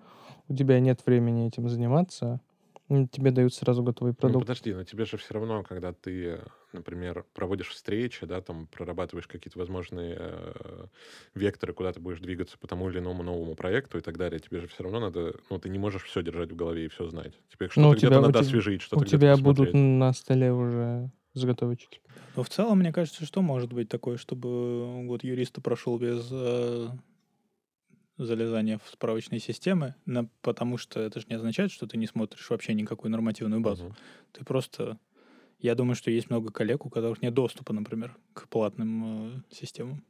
у 0.49 0.55
тебя 0.55 0.79
нет 0.81 0.99
времени 1.05 1.47
этим 1.47 1.69
заниматься, 1.69 2.41
м, 2.89 3.07
тебе 3.07 3.31
дают 3.31 3.53
сразу 3.53 3.83
готовый 3.83 4.11
Ну, 4.13 4.15
продукт. 4.15 4.45
подожди, 4.45 4.73
но 4.73 4.83
тебе 4.83 5.05
же 5.05 5.17
все 5.17 5.33
равно, 5.33 5.63
когда 5.63 5.91
ты, 5.93 6.39
например, 6.73 7.25
проводишь 7.33 7.69
встречи, 7.69 8.25
да, 8.25 8.41
там 8.41 8.67
прорабатываешь 8.67 9.27
какие-то 9.27 9.57
возможные 9.59 10.15
э, 10.19 10.85
векторы, 11.33 11.73
куда 11.73 11.91
ты 11.93 11.99
будешь 11.99 12.19
двигаться 12.19 12.57
по 12.57 12.67
тому 12.67 12.89
или 12.89 12.99
иному 12.99 13.23
новому 13.23 13.55
проекту 13.55 13.97
и 13.97 14.01
так 14.01 14.17
далее, 14.17 14.39
тебе 14.39 14.59
же 14.61 14.67
все 14.67 14.83
равно 14.83 14.99
надо, 14.99 15.35
ну, 15.49 15.59
ты 15.59 15.69
не 15.69 15.79
можешь 15.79 16.03
все 16.03 16.21
держать 16.21 16.51
в 16.51 16.55
голове 16.55 16.85
и 16.85 16.87
все 16.89 17.07
знать. 17.07 17.33
Тебе 17.49 17.67
что-то 17.67 17.81
Ну, 17.81 17.89
у 17.89 17.91
где-то 17.93 18.07
тебя- 18.07 18.19
у 18.19 18.21
надо 18.21 18.33
тебя- 18.39 18.47
освежить, 18.47 18.81
что-то 18.81 19.01
У 19.01 19.03
где-то 19.03 19.17
тебя 19.17 19.37
будут 19.37 19.57
посмотреть. 19.57 19.75
на 19.75 20.13
столе 20.13 20.53
уже 20.53 21.11
заготовочки. 21.33 21.99
Но 22.35 22.43
в 22.43 22.49
целом, 22.49 22.79
мне 22.79 22.93
кажется, 22.93 23.25
что 23.25 23.41
может 23.41 23.73
быть 23.73 23.89
такое, 23.89 24.17
чтобы 24.17 25.03
год 25.05 25.23
юриста 25.23 25.59
прошел 25.61 25.97
без 25.97 26.27
э, 26.31 26.87
залезания 28.17 28.77
в 28.77 28.89
справочные 28.89 29.39
системы, 29.39 29.95
на- 30.05 30.29
потому 30.41 30.77
что 30.77 30.99
это 30.99 31.19
же 31.19 31.27
не 31.29 31.35
означает, 31.35 31.71
что 31.71 31.87
ты 31.87 31.97
не 31.97 32.07
смотришь 32.07 32.49
вообще 32.49 32.73
никакую 32.73 33.11
нормативную 33.11 33.61
базу. 33.61 33.85
Мгм. 33.85 33.95
Ты 34.31 34.45
просто... 34.45 34.97
Я 35.59 35.75
думаю, 35.75 35.95
что 35.95 36.11
есть 36.11 36.29
много 36.29 36.51
коллег, 36.51 36.85
у 36.85 36.89
которых 36.89 37.21
нет 37.21 37.33
доступа, 37.33 37.73
например, 37.73 38.15
к 38.33 38.47
платным 38.49 39.37
э, 39.37 39.41
системам. 39.51 40.03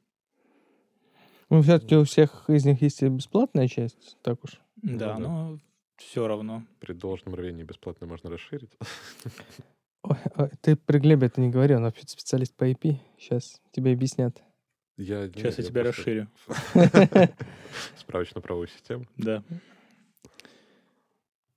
Ну, 1.50 1.62
все-таки 1.62 1.96
у 1.96 2.04
всех 2.04 2.50
из 2.50 2.66
них 2.66 2.82
есть 2.82 3.04
и 3.04 3.08
бесплатная 3.08 3.68
часть, 3.68 4.18
так 4.24 4.44
уж. 4.44 4.60
Ну 4.82 4.98
да, 4.98 5.14
да. 5.14 5.20
но 5.20 5.60
все 5.98 6.28
равно. 6.28 6.66
При 6.80 6.94
должном 6.94 7.36
рвении 7.36 7.64
бесплатно 7.64 8.08
можно 8.08 8.30
расширить. 8.30 8.78
Ой, 10.04 10.18
ой, 10.36 10.50
ты 10.62 10.76
при 10.76 11.00
Глебе 11.00 11.28
это 11.28 11.42
не 11.42 11.50
говори, 11.50 11.76
он 11.76 11.84
вообще 11.84 12.04
специалист 12.08 12.54
по 12.56 12.70
IP. 12.70 12.98
Сейчас 13.18 13.62
тебе 13.72 13.94
объяснят. 13.94 14.42
Я, 14.98 15.28
Сейчас 15.28 15.58
не, 15.58 15.64
я 15.64 15.70
тебя 15.70 15.84
просто 15.84 16.02
расширю. 16.02 16.28
Справочно-правовую 17.98 18.68
систему. 18.68 19.06
Да. 19.18 19.44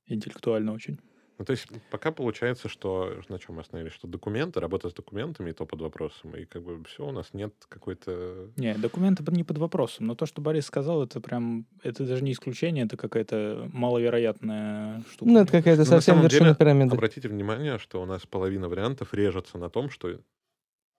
Интеллектуально 0.07 0.73
очень. 0.73 0.99
Ну, 1.39 1.45
то 1.45 1.53
есть 1.53 1.69
пока 1.91 2.11
получается, 2.11 2.69
что 2.69 3.21
на 3.29 3.39
чем 3.39 3.55
мы 3.55 3.61
остановились, 3.61 3.93
что 3.93 4.09
документы, 4.09 4.59
работа 4.59 4.89
с 4.89 4.93
документами, 4.93 5.51
и 5.51 5.53
то 5.53 5.67
под 5.67 5.81
вопросом, 5.81 6.35
и 6.35 6.45
как 6.45 6.65
бы 6.65 6.83
все, 6.85 7.07
у 7.07 7.13
нас 7.13 7.33
нет 7.33 7.55
какой-то... 7.69 8.51
Не, 8.57 8.75
документы 8.75 9.23
не 9.31 9.45
под 9.45 9.59
вопросом, 9.59 10.09
но 10.09 10.17
то, 10.17 10.27
что 10.27 10.43
Борис 10.43 10.67
сказал, 10.67 11.05
это 11.05 11.21
прям, 11.21 11.67
это 11.85 12.05
даже 12.05 12.25
не 12.25 12.33
исключение, 12.33 12.87
это 12.87 12.97
какая-то 12.97 13.71
маловероятная 13.73 15.05
штука. 15.13 15.31
Ну, 15.31 15.41
это 15.41 15.53
какая-то 15.53 15.83
Ну, 15.83 15.87
совсем 15.87 16.21
вершина 16.23 16.47
деле, 16.47 16.57
пирамиды. 16.57 16.97
Обратите 16.97 17.29
внимание, 17.29 17.79
что 17.79 18.03
у 18.03 18.05
нас 18.05 18.27
половина 18.27 18.69
вариантов 18.69 19.15
режется 19.15 19.59
на 19.59 19.71
том, 19.71 19.91
что 19.91 20.19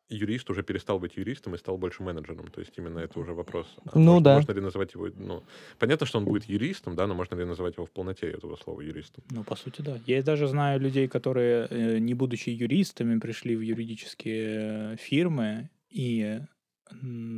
юрист 0.09 0.49
уже 0.49 0.63
перестал 0.63 0.99
быть 0.99 1.17
юристом 1.17 1.55
и 1.55 1.57
стал 1.57 1.77
больше 1.77 2.03
менеджером. 2.03 2.47
То 2.47 2.59
есть 2.61 2.73
именно 2.77 2.99
это 2.99 3.19
уже 3.19 3.33
вопрос. 3.33 3.67
А 3.85 3.97
Ну 3.97 4.05
может- 4.05 4.23
да. 4.23 4.35
Можно 4.35 4.51
ли 4.53 4.61
называть 4.61 4.93
его... 4.95 5.07
Ну, 5.15 5.43
понятно, 5.77 6.05
что 6.07 6.17
он 6.17 6.25
будет 6.25 6.45
юристом, 6.45 6.95
да, 6.95 7.07
но 7.07 7.13
можно 7.15 7.35
ли 7.35 7.45
называть 7.45 7.75
его 7.77 7.85
в 7.85 7.91
полноте 7.91 8.27
этого 8.27 8.55
слова 8.55 8.81
юристом? 8.81 9.23
Ну, 9.31 9.43
по 9.43 9.55
сути, 9.55 9.81
да. 9.81 9.99
Я 10.07 10.23
даже 10.23 10.47
знаю 10.47 10.79
людей, 10.79 11.07
которые, 11.07 11.67
э, 11.69 11.99
не 11.99 12.13
будучи 12.15 12.49
юристами, 12.49 13.19
пришли 13.19 13.55
в 13.55 13.61
юридические 13.61 14.93
э, 14.93 14.95
фирмы 14.97 15.69
и, 15.89 16.39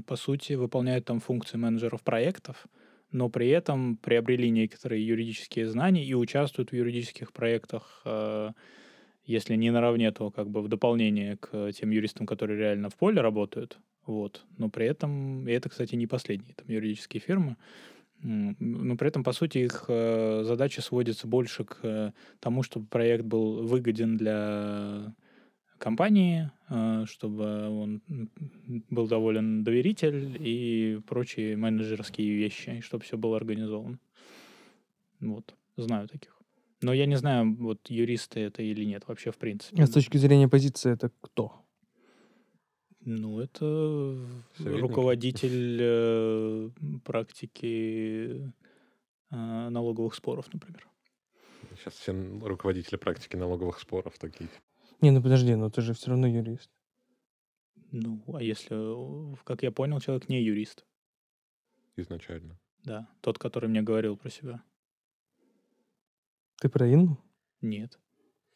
по 0.08 0.16
сути, 0.16 0.54
выполняют 0.54 1.06
там 1.06 1.20
функции 1.20 1.58
менеджеров 1.58 2.02
проектов, 2.04 2.66
но 3.12 3.30
при 3.30 3.50
этом 3.50 3.98
приобрели 3.98 4.50
некоторые 4.50 5.06
юридические 5.06 5.68
знания 5.68 6.06
и 6.06 6.14
участвуют 6.14 6.72
в 6.72 6.76
юридических 6.76 7.34
проектах, 7.34 8.02
э, 8.06 8.52
если 9.26 9.56
не 9.56 9.72
наравне, 9.72 10.12
то 10.12 10.32
как 10.32 10.50
бы 10.50 10.62
в 10.62 10.68
дополнение 10.68 11.38
к 11.38 11.72
тем 11.74 11.92
юристам, 11.92 12.26
которые 12.26 12.58
реально 12.58 12.90
в 12.90 12.96
поле 12.96 13.22
работают. 13.22 13.80
Вот. 14.06 14.44
Но 14.58 14.70
при 14.70 14.86
этом, 14.88 15.48
и 15.48 15.52
это, 15.52 15.70
кстати, 15.70 15.96
не 15.96 16.08
последние 16.08 16.56
там 16.56 16.68
юридические 16.68 17.22
фирмы, 17.22 17.56
но 18.24 18.96
при 18.98 19.08
этом, 19.08 19.24
по 19.24 19.32
сути, 19.32 19.60
их 19.60 19.86
э, 19.88 20.44
задача 20.44 20.82
сводится 20.82 21.28
больше 21.28 21.64
к 21.64 22.14
тому, 22.40 22.62
чтобы 22.62 22.86
проект 22.86 23.26
был 23.26 23.66
выгоден 23.66 24.16
для 24.18 25.16
компании, 25.80 26.52
э, 26.70 27.06
чтобы 27.08 27.68
он 27.70 28.02
был 28.90 29.08
доволен 29.08 29.64
доверитель 29.64 30.38
и 30.40 31.00
прочие 31.08 31.58
менеджерские 31.58 32.36
вещи, 32.36 32.82
чтобы 32.82 33.04
все 33.04 33.18
было 33.18 33.38
организовано. 33.38 33.98
Вот, 35.20 35.56
знаю 35.76 36.08
таких. 36.08 36.41
Но 36.82 36.94
я 36.94 37.06
не 37.06 37.16
знаю, 37.16 37.56
вот 37.58 37.90
юристы 37.90 38.40
это 38.40 38.64
или 38.64 38.84
нет 38.84 39.08
вообще 39.08 39.32
в 39.32 39.38
принципе. 39.38 39.84
А 39.84 39.88
с 39.88 39.92
точки 39.92 40.18
зрения 40.18 40.48
позиции 40.48 40.92
это 40.92 41.12
кто? 41.22 41.62
Ну, 43.04 43.40
это 43.40 44.18
Советники. 44.58 44.82
руководитель 44.82 45.80
э, 45.82 46.70
практики 47.04 48.54
э, 49.32 49.36
налоговых 49.70 50.14
споров, 50.14 50.52
например. 50.54 50.88
Сейчас 51.78 51.96
все 51.96 52.14
руководители 52.42 52.98
практики 52.98 53.36
налоговых 53.36 53.80
споров 53.80 54.20
такие. 54.20 54.50
Не, 55.02 55.10
ну 55.10 55.22
подожди, 55.22 55.56
но 55.56 55.70
ты 55.72 55.82
же 55.82 55.94
все 55.94 56.12
равно 56.12 56.28
юрист. 56.28 56.70
Ну, 57.92 58.24
а 58.34 58.42
если, 58.42 59.34
э, 59.34 59.36
как 59.44 59.64
я 59.64 59.72
понял, 59.72 60.00
человек 60.00 60.30
не 60.30 60.42
юрист, 60.42 60.86
изначально. 61.96 62.60
да, 62.84 63.10
тот, 63.22 63.40
который 63.40 63.68
мне 63.68 63.82
говорил 63.82 64.16
про 64.16 64.30
себя. 64.30 64.64
Ты 66.62 66.70
про 66.70 66.88
Инну? 66.88 67.18
Нет. 67.62 67.98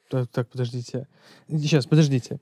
Так, 0.09 0.27
так, 0.29 0.47
подождите. 0.47 1.07
Сейчас, 1.49 1.87
подождите. 1.87 2.39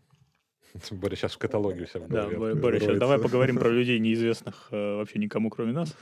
Боря 0.91 1.15
сейчас 1.15 1.32
в 1.32 1.38
каталоге 1.38 1.84
у 1.84 1.86
себя 1.86 2.01
в 2.01 2.10
Да, 2.10 2.27
Боря, 2.27 2.82
сейчас 2.82 3.00
давай 3.00 3.17
поговорим 3.17 3.55
про 3.55 3.70
людей, 3.72 3.98
неизвестных 4.00 4.67
э, 4.72 4.98
вообще 4.98 5.20
никому, 5.20 5.50
кроме 5.50 5.72
нас. 5.72 5.96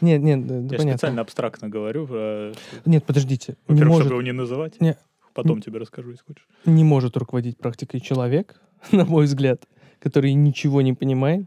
Нет, 0.00 0.20
нет, 0.20 0.44
да, 0.44 0.56
я 0.56 0.62
понятно. 0.62 0.92
специально 0.92 1.20
абстрактно 1.20 1.68
говорю, 1.68 2.08
про- 2.08 2.52
Нет, 2.86 3.04
подождите. 3.04 3.56
Не 3.68 3.74
во-первых, 3.74 3.88
может, 3.88 4.06
чтобы 4.06 4.14
его 4.16 4.22
не 4.22 4.32
называть. 4.32 4.80
Не. 4.80 4.98
Потом 5.32 5.60
тебе 5.60 5.78
расскажу, 5.78 6.10
если 6.10 6.24
хочешь. 6.24 6.48
не 6.64 6.82
может 6.82 7.16
руководить 7.16 7.56
практикой 7.56 8.00
человек, 8.00 8.60
на 8.90 9.04
мой 9.04 9.26
взгляд, 9.26 9.68
который 10.00 10.32
ничего 10.32 10.82
не 10.82 10.92
понимает 10.92 11.46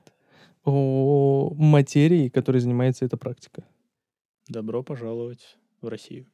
о 0.63 1.53
материи, 1.57 2.29
которой 2.29 2.59
занимается 2.59 3.03
эта 3.03 3.17
практика. 3.17 3.65
Добро 4.47 4.83
пожаловать 4.83 5.57
в 5.81 5.89
Россию. 5.89 6.27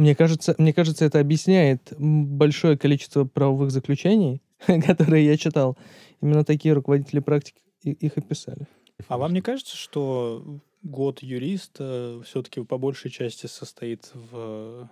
Мне 0.00 0.14
кажется, 0.14 0.54
мне 0.56 0.72
кажется, 0.72 1.04
это 1.04 1.20
объясняет 1.20 1.92
большое 1.98 2.78
количество 2.78 3.26
правовых 3.26 3.70
заключений, 3.70 4.40
которые 4.86 5.26
я 5.26 5.36
читал, 5.36 5.76
именно 6.22 6.42
такие 6.42 6.72
руководители 6.72 7.20
практик 7.20 7.56
и- 7.82 7.90
их 7.92 8.16
и 8.16 8.22
писали. 8.22 8.66
А 9.08 9.18
вам 9.18 9.34
не 9.34 9.42
кажется, 9.42 9.76
что 9.76 10.60
год 10.82 11.22
юриста 11.22 12.22
все-таки 12.24 12.62
по 12.64 12.78
большей 12.78 13.10
части 13.10 13.46
состоит 13.46 14.10
в... 14.14 14.88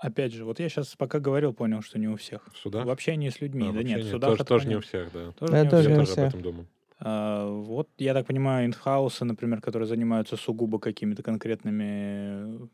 Опять 0.00 0.32
же, 0.32 0.44
вот 0.44 0.58
я 0.58 0.68
сейчас 0.68 0.96
пока 0.96 1.20
говорил, 1.20 1.54
понял, 1.54 1.82
что 1.82 2.00
не 2.00 2.08
у 2.08 2.16
всех. 2.16 2.52
В 2.52 2.56
судах? 2.58 2.84
В 2.84 2.90
общении 2.90 3.28
с 3.28 3.40
людьми. 3.40 3.68
А, 3.68 3.72
да 3.72 3.82
нет, 3.84 4.04
в 4.04 4.10
судах 4.10 4.30
тоже, 4.38 4.44
тоже 4.44 4.68
не 4.68 4.74
у 4.74 4.80
всех, 4.80 5.12
да. 5.12 5.30
Тоже 5.38 5.52
Да, 5.52 5.62
не 5.64 5.70
тоже 5.70 5.88
Я 5.90 5.96
не 5.96 6.02
у 6.02 6.04
всех. 6.04 6.16
тоже 6.16 6.26
об 6.26 6.28
этом 6.30 6.42
думаю. 6.42 6.66
А, 6.98 7.48
вот, 7.48 7.90
я 7.98 8.12
так 8.12 8.26
понимаю, 8.26 8.66
инхаусы, 8.66 9.24
например, 9.24 9.60
которые 9.60 9.86
занимаются 9.86 10.36
сугубо 10.36 10.80
какими-то 10.80 11.22
конкретными 11.22 12.64
э, 12.64 12.66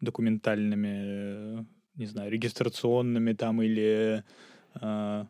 документальными, 0.00 1.60
э, 1.60 1.64
не 1.96 2.06
знаю, 2.06 2.30
регистрационными 2.30 3.32
там 3.32 3.62
или 3.62 4.24
э, 4.80 5.24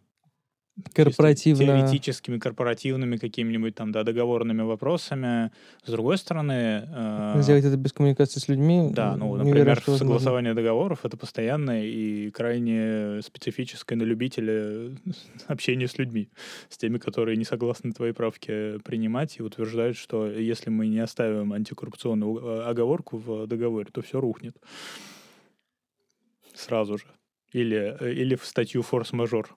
Корпоративно. 0.93 1.65
теоретическими, 1.65 2.39
корпоративными 2.39 3.17
какими-нибудь 3.17 3.75
там, 3.75 3.93
да, 3.93 4.03
договорными 4.05 4.61
вопросами. 4.63 5.51
С 5.85 5.91
другой 5.91 6.19
стороны... 6.19 6.87
э, 6.87 7.41
Сделать 7.41 7.65
это 7.65 7.77
без 7.79 7.93
коммуникации 7.95 8.41
с 8.41 8.49
людьми. 8.49 8.91
да, 8.93 9.17
ну, 9.17 9.35
например, 9.37 9.63
уверен, 9.63 9.77
что 9.81 9.93
возможно. 9.93 9.99
согласование 10.19 10.53
договоров 10.55 11.01
это 11.05 11.17
постоянное 11.17 11.85
и 11.87 12.31
крайне 12.31 13.23
специфическое 13.23 13.97
на 13.97 14.03
любителя 14.03 14.91
общение 15.47 15.89
с 15.89 15.97
людьми, 15.97 16.29
с 16.69 16.77
теми, 16.77 16.99
которые 16.99 17.39
не 17.39 17.45
согласны 17.45 17.93
твоей 17.93 18.13
правке 18.13 18.79
принимать 18.85 19.39
и 19.39 19.43
утверждают, 19.43 19.97
что 19.97 20.27
если 20.31 20.69
мы 20.69 20.89
не 20.89 20.99
оставим 20.99 21.55
антикоррупционную 21.55 22.31
у- 22.33 22.61
оговорку 22.69 23.17
в 23.17 23.47
договоре, 23.47 23.89
то 23.91 24.03
все 24.03 24.21
рухнет. 24.21 24.57
Сразу 26.55 26.99
же. 26.99 27.05
Или, 27.53 27.97
э, 28.01 28.13
или 28.13 28.35
в 28.35 28.45
статью 28.45 28.83
форс-мажор. 28.83 29.57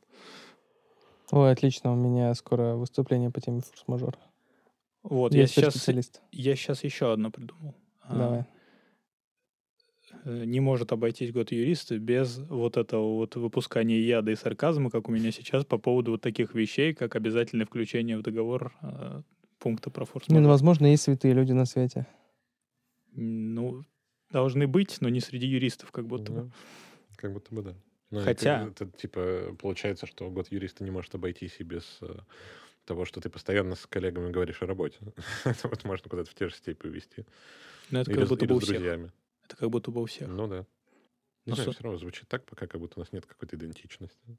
Ой, 1.31 1.51
отлично, 1.51 1.93
у 1.93 1.95
меня 1.95 2.33
скоро 2.33 2.75
выступление 2.75 3.29
по 3.29 3.39
теме 3.39 3.62
форс-мажора. 3.62 4.17
Вот, 5.03 5.33
я 5.33 5.41
я 5.41 5.48
сейчас, 5.48 5.75
специалист. 5.75 6.21
я 6.31 6.55
сейчас 6.55 6.83
еще 6.83 7.13
одно 7.13 7.31
придумал. 7.31 7.75
А, 8.01 8.17
Давай. 8.17 8.45
э, 10.25 10.45
не 10.45 10.59
может 10.59 10.91
обойтись 10.91 11.31
год 11.31 11.51
юриста 11.51 11.98
без 12.00 12.39
вот 12.39 12.77
этого 12.77 13.15
вот 13.15 13.36
выпускания 13.36 14.00
яда 14.00 14.31
и 14.31 14.36
сарказма, 14.36 14.89
как 14.89 15.07
у 15.07 15.12
меня 15.12 15.31
сейчас, 15.31 15.65
по 15.65 15.77
поводу 15.77 16.12
вот 16.12 16.21
таких 16.21 16.53
вещей, 16.55 16.93
как 16.93 17.15
обязательное 17.15 17.65
включение 17.65 18.17
в 18.17 18.24
договор 18.24 18.74
э, 18.81 19.21
пункта 19.59 19.91
про 19.91 20.05
форс 20.05 20.27
Не, 20.29 20.39
ну, 20.39 20.50
возможно, 20.50 20.88
есть 20.88 21.03
святые 21.03 21.33
люди 21.33 21.51
на 21.51 21.65
свете. 21.65 22.07
Ну, 23.12 23.86
должны 24.31 24.67
быть, 24.67 24.98
но 25.00 25.09
не 25.09 25.19
среди 25.19 25.48
юристов, 25.48 25.91
как 25.91 26.07
будто 26.07 26.31
бы. 26.31 26.41
Ну, 26.41 26.51
Как 27.15 27.33
будто 27.33 27.53
бы 27.53 27.62
да. 27.62 27.75
Ну, 28.11 28.21
Хотя- 28.21 28.65
ты- 28.65 28.85
это, 28.85 28.97
типа, 28.97 29.55
получается, 29.59 30.05
что 30.07 30.29
год 30.31 30.51
юриста 30.51 30.83
не 30.83 30.91
может 30.91 31.13
обойтись 31.13 31.57
и 31.59 31.63
без 31.63 31.99
э, 32.01 32.15
того, 32.85 33.05
что 33.05 33.21
ты 33.21 33.29
постоянно 33.29 33.75
с 33.75 33.85
коллегами 33.85 34.31
говоришь 34.31 34.61
о 34.63 34.65
работе. 34.65 34.97
Это 35.45 35.67
вот 35.67 35.83
можно 35.83 36.09
куда-то 36.09 36.29
в 36.31 36.33
те 36.33 36.49
же 36.49 36.55
степи 36.55 36.87
увести. 36.87 37.25
Но 37.91 38.01
это 38.01 38.11
Или, 38.11 38.19
как 38.21 38.29
будто 38.29 38.45
бы 38.47 38.55
у 38.55 38.59
всех. 38.59 38.69
друзьями. 38.77 39.11
Это 39.45 39.55
как 39.57 39.69
будто 39.69 39.91
бы 39.91 40.01
у 40.01 40.05
всех. 40.05 40.27
Ну 40.27 40.47
да. 40.47 40.65
Не 41.45 41.51
Ну, 41.51 41.55
знаю, 41.55 41.69
со- 41.69 41.73
все 41.75 41.83
равно 41.83 41.99
звучит 41.99 42.27
так, 42.27 42.45
пока 42.45 42.65
как 42.67 42.79
будто 42.81 42.93
у 42.97 43.01
нас 43.01 43.11
нет 43.11 43.25
какой-то 43.25 43.55
идентичности. 43.55 44.37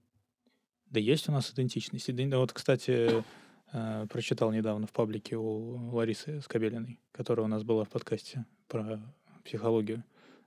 Да 0.86 0.98
есть 1.00 1.28
у 1.28 1.32
нас 1.32 1.52
идентичность. 1.52 2.08
Иден- 2.10 2.36
Вот, 2.36 2.52
кстати, 2.52 3.24
э, 3.72 4.06
прочитал 4.08 4.50
недавно 4.52 4.86
в 4.88 4.92
паблике 4.92 5.36
у 5.36 5.94
Ларисы 5.94 6.40
Скобелиной, 6.42 6.98
которая 7.12 7.44
у 7.44 7.48
нас 7.48 7.62
была 7.62 7.84
в 7.84 7.88
подкасте 7.88 8.44
про 8.66 9.00
психологию. 9.44 10.02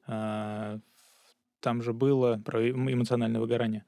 А, 0.07 0.79
Там 1.63 1.81
же 1.81 1.93
было 1.93 2.41
про 2.43 2.61
эм- 2.61 2.91
эмоциональное 2.91 3.39
выгорание. 3.39 3.85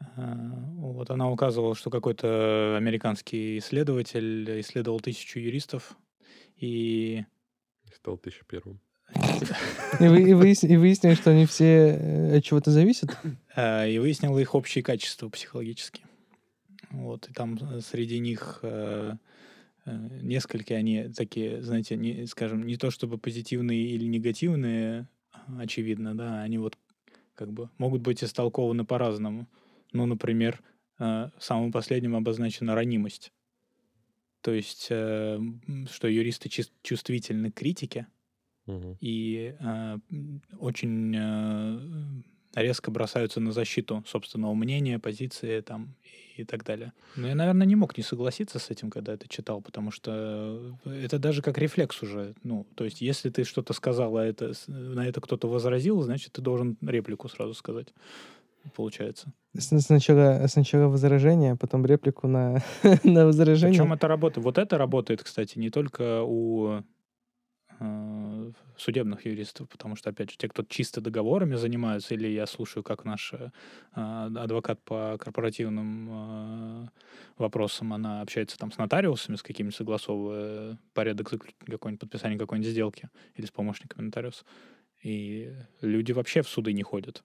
А, 0.00 0.50
Вот 0.74 1.10
она 1.10 1.30
указывала, 1.30 1.76
что 1.76 1.88
какой-то 1.88 2.74
американский 2.76 3.58
исследователь 3.58 4.60
исследовал 4.60 4.98
тысячу 4.98 5.38
юристов, 5.38 5.96
и 6.56 7.24
Стал 7.94 8.18
тысяча 8.18 8.44
первым. 8.46 8.80
И, 10.00 10.08
вы, 10.08 10.22
и, 10.22 10.32
выяс- 10.32 10.66
и 10.66 10.76
выяснили, 10.76 11.14
что 11.14 11.30
они 11.30 11.46
все 11.46 11.64
э, 11.64 12.38
от 12.38 12.44
чего-то 12.44 12.72
зависят. 12.72 13.16
А, 13.54 13.86
и 13.86 13.98
выяснила 13.98 14.38
их 14.40 14.56
общие 14.56 14.82
качества 14.82 15.28
психологические. 15.28 16.04
Вот, 16.90 17.28
и 17.30 17.32
там 17.32 17.56
э, 17.60 17.80
среди 17.80 18.18
них 18.18 18.58
э, 18.62 19.12
э, 19.86 20.08
несколько 20.20 20.74
они 20.74 21.10
такие, 21.16 21.62
знаете, 21.62 21.96
не, 21.96 22.26
скажем, 22.26 22.66
не 22.66 22.76
то 22.76 22.90
чтобы 22.90 23.18
позитивные 23.18 23.86
или 23.86 24.04
негативные, 24.06 25.06
а, 25.32 25.60
очевидно, 25.60 26.16
да, 26.16 26.42
они 26.42 26.58
вот 26.58 26.76
как 27.34 27.52
бы 27.52 27.70
могут 27.78 28.02
быть 28.02 28.22
истолкованы 28.24 28.84
по-разному. 28.84 29.48
Ну, 29.92 30.06
например, 30.06 30.62
э, 30.98 31.30
самым 31.38 31.72
последним 31.72 32.16
обозначена 32.16 32.74
ранимость. 32.74 33.32
То 34.42 34.52
есть, 34.52 34.88
э, 34.90 35.38
что 35.90 36.08
юристы 36.08 36.48
чувствительны 36.82 37.50
к 37.50 37.54
критике, 37.56 38.06
Мгм. 38.66 38.96
и 39.00 39.54
э, 39.58 39.98
очень 40.58 41.14
резко 42.54 42.90
бросаются 42.90 43.40
на 43.40 43.52
защиту 43.52 44.04
собственного 44.06 44.54
мнения, 44.54 44.98
позиции 44.98 45.60
там 45.60 45.94
и 46.36 46.44
так 46.44 46.64
далее. 46.64 46.92
Но 47.16 47.28
я, 47.28 47.34
наверное, 47.34 47.66
не 47.66 47.76
мог 47.76 47.96
не 47.96 48.02
согласиться 48.02 48.58
с 48.58 48.70
этим, 48.70 48.90
когда 48.90 49.14
это 49.14 49.28
читал, 49.28 49.60
потому 49.60 49.90
что 49.90 50.76
это 50.84 51.18
даже 51.18 51.42
как 51.42 51.58
рефлекс 51.58 52.02
уже. 52.02 52.34
Ну, 52.42 52.66
то 52.74 52.84
есть, 52.84 53.00
если 53.00 53.30
ты 53.30 53.44
что-то 53.44 53.72
сказал, 53.72 54.16
а 54.16 54.24
это, 54.24 54.52
на 54.66 55.06
это 55.06 55.20
кто-то 55.20 55.48
возразил, 55.48 56.00
значит, 56.02 56.32
ты 56.32 56.42
должен 56.42 56.76
реплику 56.82 57.28
сразу 57.28 57.54
сказать. 57.54 57.88
Получается. 58.74 59.30
Сначала, 59.58 60.42
сначала 60.48 60.88
возражение, 60.88 61.52
а 61.52 61.56
потом 61.56 61.84
реплику 61.84 62.28
на, 62.28 62.62
на 63.04 63.26
возражение. 63.26 63.78
Причем 63.78 63.92
это 63.92 64.08
работает. 64.08 64.44
Вот 64.44 64.58
это 64.58 64.78
работает, 64.78 65.22
кстати, 65.22 65.58
не 65.58 65.70
только 65.70 66.22
у 66.22 66.82
э, 67.84 68.52
судебных 68.76 69.26
юристов, 69.26 69.68
потому 69.68 69.96
что, 69.96 70.10
опять 70.10 70.30
же, 70.30 70.36
те, 70.36 70.48
кто 70.48 70.62
чисто 70.62 71.00
договорами 71.00 71.56
занимаются, 71.56 72.14
или 72.14 72.28
я 72.28 72.46
слушаю, 72.46 72.82
как 72.82 73.04
наш 73.04 73.32
э, 73.32 73.50
адвокат 73.94 74.82
по 74.82 75.16
корпоративным 75.18 76.08
э, 76.10 76.88
вопросам, 77.38 77.92
она 77.92 78.20
общается 78.20 78.58
там 78.58 78.72
с 78.72 78.78
нотариусами, 78.78 79.36
с 79.36 79.42
какими-то 79.42 79.76
согласовывая 79.76 80.78
порядок 80.92 81.30
какой-нибудь 81.30 82.00
подписания 82.00 82.38
какой-нибудь 82.38 82.70
сделки 82.70 83.08
или 83.34 83.46
с 83.46 83.50
помощниками 83.50 84.06
нотариуса. 84.06 84.44
И 85.02 85.52
люди 85.82 86.12
вообще 86.12 86.42
в 86.42 86.48
суды 86.48 86.72
не 86.72 86.82
ходят. 86.82 87.22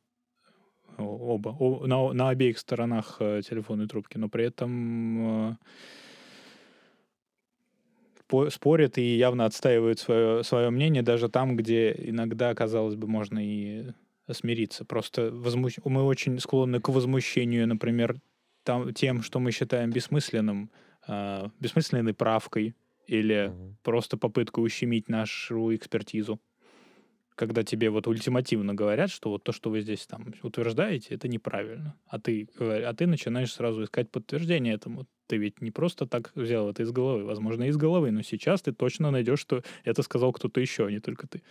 Оба. 0.98 1.56
О- 1.60 1.88
на, 1.88 2.14
на 2.14 2.30
обеих 2.30 2.58
сторонах 2.60 3.18
э, 3.20 3.42
телефонной 3.48 3.88
трубки, 3.88 4.18
но 4.18 4.28
при 4.28 4.46
этом 4.46 5.52
э, 5.52 5.56
спорят 8.50 8.98
и 8.98 9.16
явно 9.18 9.46
отстаивают 9.46 10.00
свое, 10.00 10.44
свое 10.44 10.70
мнение 10.70 11.04
даже 11.04 11.30
там, 11.30 11.56
где 11.56 11.92
иногда, 11.98 12.54
казалось 12.54 12.96
бы, 12.96 13.08
можно 13.08 13.40
и 13.40 13.92
смириться. 14.32 14.86
Просто 14.86 15.32
возмущ... 15.32 15.78
мы 15.86 16.04
очень 16.04 16.40
склонны 16.40 16.80
к 16.80 16.90
возмущению, 16.90 17.68
например, 17.68 18.20
там, 18.64 18.94
тем, 18.94 19.24
что 19.24 19.40
мы 19.40 19.52
считаем 19.52 19.92
бессмысленным, 19.92 20.72
э, 21.08 21.48
бессмысленной 21.60 22.14
правкой 22.14 22.76
или 23.08 23.48
Мгм. 23.48 23.78
просто 23.84 24.18
попыткой 24.18 24.64
ущемить 24.64 25.10
нашу 25.10 25.76
экспертизу. 25.76 26.40
Когда 27.40 27.64
тебе 27.64 27.90
вот 27.90 28.06
ультимативно 28.06 28.74
говорят, 28.74 29.10
что 29.10 29.30
вот 29.30 29.46
то, 29.46 29.54
что 29.54 29.70
вы 29.70 29.80
здесь 29.80 30.06
там 30.06 30.34
утверждаете, 30.44 31.16
это 31.16 31.30
неправильно. 31.30 31.96
А 32.06 32.20
ты, 32.20 32.50
а 32.60 32.94
ты 32.94 33.08
начинаешь 33.08 33.54
сразу 33.54 33.86
искать 33.86 34.12
подтверждение 34.12 34.74
этому. 34.74 35.08
Ты 35.26 35.38
ведь 35.38 35.62
не 35.62 35.72
просто 35.72 36.06
так 36.06 36.34
взял 36.36 36.70
это 36.70 36.84
из 36.84 36.92
головы. 36.92 37.24
Возможно, 37.24 37.64
из 37.64 37.78
головы, 37.78 38.12
но 38.12 38.24
сейчас 38.24 38.62
ты 38.62 38.74
точно 38.74 39.10
найдешь, 39.10 39.40
что 39.40 39.64
это 39.86 40.04
сказал 40.04 40.34
кто-то 40.34 40.60
еще, 40.60 40.88
а 40.88 40.92
не 40.92 41.00
только 41.00 41.28
ты. 41.28 41.42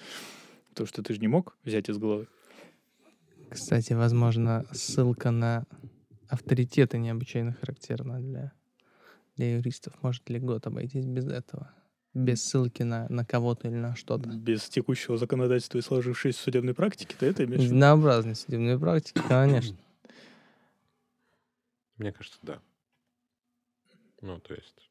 Потому 0.68 0.88
что 0.88 1.02
ты 1.02 1.14
же 1.14 1.20
не 1.20 1.28
мог 1.28 1.56
взять 1.64 1.88
из 1.88 1.96
головы. 1.96 2.28
Кстати, 3.48 3.94
возможно, 3.94 4.66
ссылка 4.72 5.30
на 5.30 5.64
авторитеты 6.28 6.98
необычайно 6.98 7.54
характерна 7.54 8.20
для, 8.20 8.52
для 9.36 9.54
юристов. 9.54 9.94
Может 10.02 10.28
ли 10.28 10.38
год 10.38 10.66
обойтись 10.66 11.06
без 11.06 11.26
этого? 11.28 11.72
Без 12.14 12.44
ссылки 12.44 12.82
на, 12.82 13.06
на 13.08 13.24
кого-то 13.24 13.68
или 13.68 13.76
на 13.76 13.94
что-то. 13.94 14.28
Без 14.28 14.68
текущего 14.68 15.16
законодательства 15.18 15.78
и 15.78 15.82
сложившейся 15.82 16.42
судебной 16.42 16.74
практики, 16.74 17.14
ты 17.18 17.26
это 17.26 17.44
имеешь 17.44 17.60
в 17.60 17.64
виду? 17.64 17.74
Единообразной 17.74 18.34
судебной 18.34 18.78
практики, 18.78 19.20
конечно. 19.28 19.76
Мне 21.96 22.12
кажется, 22.12 22.38
да. 22.42 22.60
Ну, 24.20 24.40
то 24.40 24.54
есть... 24.54 24.90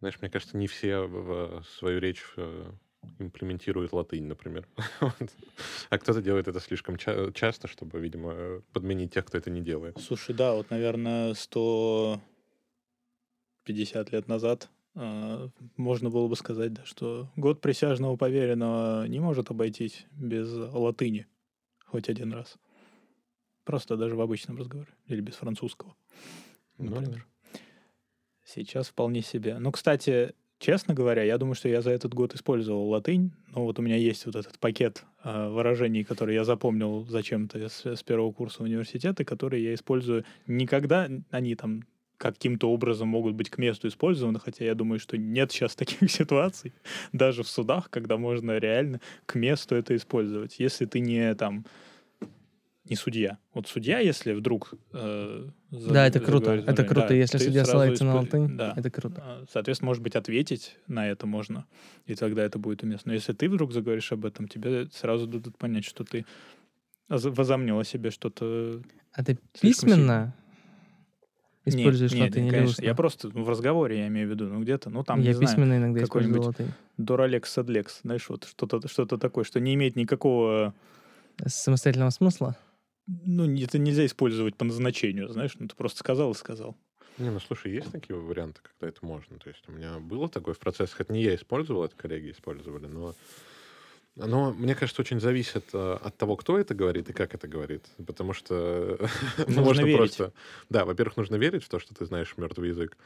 Знаешь, 0.00 0.20
мне 0.20 0.30
кажется, 0.30 0.56
не 0.56 0.68
все 0.68 1.00
в 1.00 1.64
свою 1.64 1.98
речь 1.98 2.22
э, 2.36 2.70
имплементируют 3.18 3.92
латынь, 3.92 4.26
например. 4.26 4.68
Вот. 5.00 5.12
А 5.90 5.98
кто-то 5.98 6.22
делает 6.22 6.46
это 6.48 6.60
слишком 6.60 6.96
ча- 6.96 7.32
часто, 7.32 7.66
чтобы, 7.66 7.98
видимо, 7.98 8.62
подменить 8.72 9.12
тех, 9.14 9.24
кто 9.24 9.38
это 9.38 9.50
не 9.50 9.60
делает. 9.60 9.98
Слушай, 10.00 10.36
да, 10.36 10.54
вот, 10.54 10.70
наверное, 10.70 11.34
150 11.34 14.12
лет 14.12 14.28
назад 14.28 14.70
можно 15.76 16.10
было 16.10 16.26
бы 16.26 16.36
сказать, 16.36 16.72
да, 16.72 16.84
что 16.84 17.30
год 17.36 17.60
присяжного 17.60 18.16
поверенного 18.16 19.06
не 19.06 19.20
может 19.20 19.50
обойтись 19.50 20.06
без 20.12 20.52
латыни 20.52 21.26
хоть 21.86 22.08
один 22.08 22.32
раз. 22.32 22.56
Просто 23.64 23.96
даже 23.96 24.16
в 24.16 24.20
обычном 24.20 24.56
разговоре. 24.56 24.90
Или 25.06 25.20
без 25.20 25.34
французского. 25.34 25.94
Ну, 26.78 26.90
например. 26.90 27.26
Сейчас 28.44 28.88
вполне 28.88 29.20
себе. 29.20 29.58
Ну, 29.58 29.70
кстати, 29.72 30.34
честно 30.58 30.94
говоря, 30.94 31.22
я 31.22 31.36
думаю, 31.36 31.54
что 31.54 31.68
я 31.68 31.82
за 31.82 31.90
этот 31.90 32.14
год 32.14 32.34
использовал 32.34 32.88
латынь. 32.88 33.32
Но 33.48 33.64
вот 33.64 33.78
у 33.78 33.82
меня 33.82 33.96
есть 33.96 34.24
вот 34.26 34.36
этот 34.36 34.58
пакет 34.58 35.04
э, 35.22 35.48
выражений, 35.48 36.02
которые 36.02 36.36
я 36.36 36.44
запомнил 36.44 37.04
зачем-то 37.04 37.68
с, 37.68 37.84
с 37.84 38.02
первого 38.02 38.32
курса 38.32 38.62
университета, 38.62 39.24
которые 39.24 39.64
я 39.64 39.74
использую 39.74 40.24
никогда. 40.46 41.08
Они 41.30 41.54
там 41.54 41.82
каким-то 42.18 42.70
образом 42.70 43.08
могут 43.08 43.34
быть 43.34 43.48
к 43.48 43.58
месту 43.58 43.88
использованы, 43.88 44.38
хотя 44.40 44.64
я 44.64 44.74
думаю, 44.74 44.98
что 44.98 45.16
нет 45.16 45.52
сейчас 45.52 45.74
таких 45.74 46.10
ситуаций, 46.10 46.74
даже 47.12 47.42
в 47.42 47.48
судах, 47.48 47.88
когда 47.90 48.16
можно 48.16 48.58
реально 48.58 49.00
к 49.24 49.36
месту 49.36 49.74
это 49.74 49.96
использовать. 49.96 50.58
Если 50.58 50.84
ты 50.84 51.00
не 51.00 51.34
там 51.34 51.64
не 52.84 52.96
судья. 52.96 53.38
Вот 53.52 53.68
судья, 53.68 53.98
если 53.98 54.32
вдруг... 54.32 54.72
Э, 54.94 55.46
за, 55.70 55.92
Да, 55.92 56.06
это 56.06 56.20
круто. 56.20 56.52
Это 56.52 56.72
да, 56.72 56.84
круто. 56.84 57.12
Если 57.12 57.36
ты 57.36 57.44
судья 57.44 57.66
ссылается 57.66 58.04
на 58.04 58.16
латынь, 58.16 58.56
да. 58.56 58.72
это 58.76 58.90
круто. 58.90 59.22
А, 59.22 59.44
Соответственно, 59.52 59.88
может 59.88 60.02
быть, 60.02 60.16
ответить 60.16 60.78
на 60.86 61.06
это 61.06 61.26
можно, 61.26 61.66
и 62.06 62.14
тогда 62.14 62.42
это 62.42 62.58
будет 62.58 62.82
уместно. 62.82 63.10
Но 63.10 63.14
если 63.14 63.34
ты 63.34 63.50
вдруг 63.50 63.72
заговоришь 63.72 64.10
об 64.12 64.24
этом, 64.24 64.48
тебе 64.48 64.88
сразу 64.90 65.26
дадут 65.26 65.58
понять, 65.58 65.84
что 65.84 66.02
ты 66.02 66.24
оз- 67.10 67.24
возомнил 67.24 67.78
о 67.78 67.84
себе 67.84 68.10
что-то... 68.10 68.80
А 69.12 69.22
ты 69.22 69.38
письменно 69.60 70.34
Нет, 70.38 70.47
используешь 71.68 72.12
нет, 72.12 72.20
латынь 72.22 72.44
или 72.46 72.50
конечно. 72.50 72.70
устно? 72.70 72.84
Я 72.84 72.94
просто 72.94 73.30
ну, 73.32 73.44
в 73.44 73.48
разговоре, 73.48 73.98
я 73.98 74.08
имею 74.08 74.28
в 74.28 74.30
виду, 74.30 74.48
ну 74.48 74.60
где-то, 74.60 74.90
ну 74.90 75.04
там, 75.04 75.20
Я 75.20 75.28
не 75.28 75.32
знаю, 75.34 75.48
письменно 75.48 75.76
иногда 75.76 76.02
использую 76.02 76.34
какой-нибудь- 76.34 76.60
латынь. 76.60 76.74
Доралекс, 76.96 77.52
Садлекс, 77.52 78.00
знаешь, 78.02 78.28
вот 78.28 78.44
что-то 78.44 78.86
что 78.88 79.06
такое, 79.06 79.44
что 79.44 79.60
не 79.60 79.74
имеет 79.74 79.96
никакого... 79.96 80.74
Самостоятельного 81.46 82.10
смысла? 82.10 82.56
Ну, 83.06 83.44
это 83.58 83.78
нельзя 83.78 84.04
использовать 84.04 84.56
по 84.56 84.64
назначению, 84.64 85.28
знаешь, 85.28 85.52
ну 85.58 85.66
ты 85.68 85.74
просто 85.74 86.00
сказал 86.00 86.32
и 86.32 86.34
сказал. 86.34 86.76
Не, 87.18 87.30
ну 87.30 87.40
слушай, 87.40 87.72
есть 87.72 87.90
такие 87.90 88.16
варианты, 88.16 88.60
когда 88.62 88.88
это 88.88 89.04
можно. 89.04 89.38
То 89.38 89.48
есть 89.48 89.64
у 89.68 89.72
меня 89.72 89.98
было 89.98 90.28
такое 90.28 90.54
в 90.54 90.58
процессах, 90.58 91.00
это 91.00 91.12
не 91.12 91.22
я 91.22 91.34
использовал, 91.34 91.84
это 91.84 91.96
коллеги 91.96 92.30
использовали, 92.30 92.86
но 92.86 93.14
оно, 94.20 94.52
мне 94.52 94.74
кажется, 94.74 95.02
очень 95.02 95.20
зависит 95.20 95.66
э, 95.72 95.98
от 96.02 96.16
того, 96.16 96.36
кто 96.36 96.58
это 96.58 96.74
говорит 96.74 97.10
и 97.10 97.12
как 97.12 97.34
это 97.34 97.48
говорит. 97.48 97.86
Потому 98.06 98.32
что 98.32 98.98
ну, 99.38 99.44
Нужно 99.46 99.62
можно 99.62 99.80
верить. 99.82 99.96
просто... 100.16 100.32
Да, 100.68 100.84
во-первых, 100.84 101.16
нужно 101.16 101.36
верить 101.36 101.64
в 101.64 101.68
то, 101.68 101.78
что 101.78 101.94
ты 101.94 102.04
знаешь 102.06 102.34
мертвый 102.36 102.68
язык. 102.68 102.96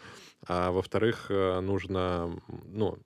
А 0.46 0.70
во-вторых, 0.70 1.27
э, 1.29 1.61
нужно, 1.61 2.40
ну, 2.64 2.98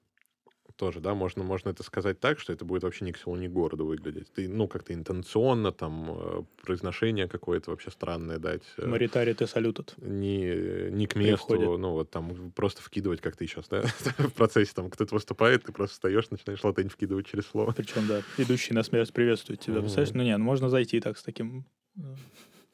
тоже, 0.77 1.01
да, 1.01 1.15
можно, 1.15 1.43
можно 1.43 1.71
это 1.71 1.83
сказать 1.83 2.21
так, 2.21 2.39
что 2.39 2.53
это 2.53 2.65
будет 2.65 2.83
вообще 2.83 3.05
ни 3.05 3.13
к 3.13 3.19
селу, 3.19 3.37
ни 3.37 3.49
к 3.49 3.53
городу 3.53 3.87
выглядеть. 3.87 4.33
Ты, 4.33 4.49
ну, 4.49 4.69
как-то 4.69 4.93
интенционно, 4.95 5.73
там, 5.73 6.11
э, 6.11 6.43
произношение 6.63 7.29
какое-то 7.29 7.71
вообще 7.71 7.91
странное 7.91 8.39
дать. 8.39 8.63
э, 8.77 8.87
Маритари 8.87 9.33
ты 9.33 9.47
салютат. 9.47 9.95
не, 9.99 10.91
не 10.91 11.07
к 11.07 11.17
месту, 11.17 11.47
Приходит. 11.49 11.81
ну 11.81 11.93
вот 11.93 12.11
там 12.11 12.53
просто 12.53 12.83
вкидывать, 12.83 13.21
как 13.21 13.37
ты 13.37 13.47
сейчас, 13.47 13.69
да, 13.69 13.83
в 14.19 14.33
процессе 14.33 14.73
там 14.75 14.91
кто-то 14.91 15.15
выступает, 15.15 15.65
ты 15.65 15.73
просто 15.73 15.95
встаешь, 15.95 16.31
начинаешь 16.31 16.63
латынь 16.63 16.89
вкидывать 16.89 17.27
через 17.27 17.47
слово. 17.47 17.73
Причем, 17.73 18.07
да, 18.07 18.23
идущий 18.39 18.75
на 18.75 18.83
смерть 18.83 19.13
приветствует 19.13 19.61
тебя. 19.61 19.81
Представляешь? 19.81 20.15
Ну, 20.15 20.23
нет, 20.23 20.39
ну, 20.39 20.45
можно 20.45 20.69
зайти 20.69 21.01
так 21.01 21.19
с 21.19 21.23
таким 21.23 21.65
э, 21.97 22.01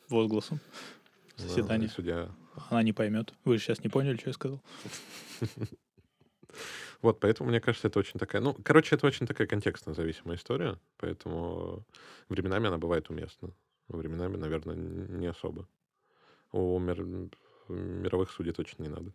возгласом. 0.08 0.60
Да, 1.38 1.44
Заседание. 1.44 1.88
и 1.88 1.90
судья. 1.90 2.30
Она 2.68 2.82
не 2.82 2.92
поймет. 2.92 3.32
Вы 3.44 3.56
же 3.58 3.64
сейчас 3.64 3.82
не 3.82 3.88
поняли, 3.88 4.16
что 4.16 4.28
я 4.30 4.34
сказал. 4.34 4.62
Вот, 7.02 7.18
поэтому, 7.18 7.50
мне 7.50 7.60
кажется, 7.60 7.88
это 7.88 7.98
очень 7.98 8.18
такая... 8.18 8.40
Ну, 8.40 8.54
короче, 8.62 8.94
это 8.94 9.06
очень 9.06 9.26
такая 9.26 9.46
контекстно 9.48 9.92
зависимая 9.92 10.36
история, 10.36 10.78
поэтому 10.98 11.84
временами 12.28 12.68
она 12.68 12.78
бывает 12.78 13.10
уместна. 13.10 13.50
Временами, 13.88 14.36
наверное, 14.36 14.76
не 14.76 15.26
особо. 15.26 15.68
У 16.52 16.78
мир- 16.78 17.28
мировых 17.68 18.30
судей 18.30 18.52
точно 18.52 18.84
не 18.84 18.88
надо. 18.88 19.12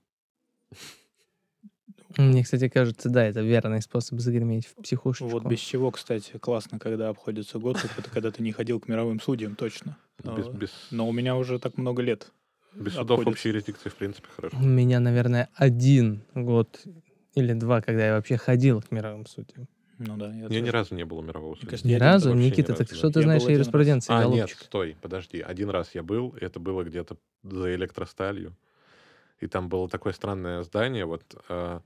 Мне, 2.17 2.43
кстати, 2.43 2.67
кажется, 2.67 3.09
да, 3.09 3.23
это 3.25 3.41
верный 3.41 3.81
способ 3.81 4.19
загреметь 4.19 4.67
в 4.67 4.75
психушечку. 4.75 5.27
Вот 5.29 5.45
без 5.45 5.59
чего, 5.59 5.91
кстати, 5.91 6.37
классно, 6.37 6.79
когда 6.79 7.09
обходится 7.09 7.57
год, 7.59 7.77
это 7.97 8.09
когда 8.09 8.31
ты 8.31 8.43
не 8.43 8.51
ходил 8.51 8.79
к 8.79 8.87
мировым 8.87 9.21
судьям, 9.21 9.55
точно. 9.55 9.97
Без, 10.23 10.47
А, 10.47 10.51
без, 10.51 10.71
Но 10.91 11.07
у 11.07 11.11
меня 11.13 11.35
уже 11.37 11.59
так 11.59 11.77
много 11.77 12.01
лет. 12.01 12.31
без 12.73 12.93
судов 12.93 13.19
обходится. 13.19 13.29
общей 13.31 13.49
юрисдикции, 13.49 13.89
в 13.89 13.95
принципе, 13.95 14.27
хорошо. 14.35 14.57
У 14.57 14.63
меня, 14.65 14.99
наверное, 14.99 15.49
один 15.55 16.23
год 16.33 16.83
или 17.37 17.53
два, 17.53 17.81
когда 17.81 18.07
я 18.07 18.13
вообще 18.15 18.37
ходил 18.37 18.81
к 18.81 18.91
мировым 18.91 19.25
судьям. 19.25 19.67
Ну 19.99 20.15
да, 20.17 20.27
я 20.31 20.41
Я 20.43 20.47
тоже. 20.47 20.61
ни 20.61 20.69
разу 20.69 20.95
не 20.95 21.05
был 21.05 21.17
у 21.17 21.21
мирового 21.23 21.55
судьи. 21.55 21.69
кажется, 21.69 21.87
Ни 21.87 21.93
один 21.93 22.05
разу? 22.05 22.33
ни 22.33 22.45
Никита, 22.45 22.73
разу, 22.73 22.83
так 22.83 22.89
да. 22.89 22.95
что 22.95 23.09
ты 23.11 23.19
Я 23.19 23.23
знаешь 23.23 23.45
о 23.45 23.51
юриспруденции, 23.51 24.13
А, 24.13 24.25
нет, 24.25 24.49
стой, 24.51 24.95
подожди. 25.01 25.41
Один 25.41 25.69
раз 25.71 25.95
я 25.95 26.03
был, 26.03 26.29
и 26.39 26.43
это 26.45 26.59
было 26.59 26.83
где-то 26.83 27.17
за 27.43 27.73
электросталью. 27.73 28.55
И 29.39 29.47
там 29.47 29.69
было 29.69 29.89
такое 29.89 30.13
странное 30.13 30.61
здание, 30.63 31.05
вот 31.05 31.23
э, 31.49 31.79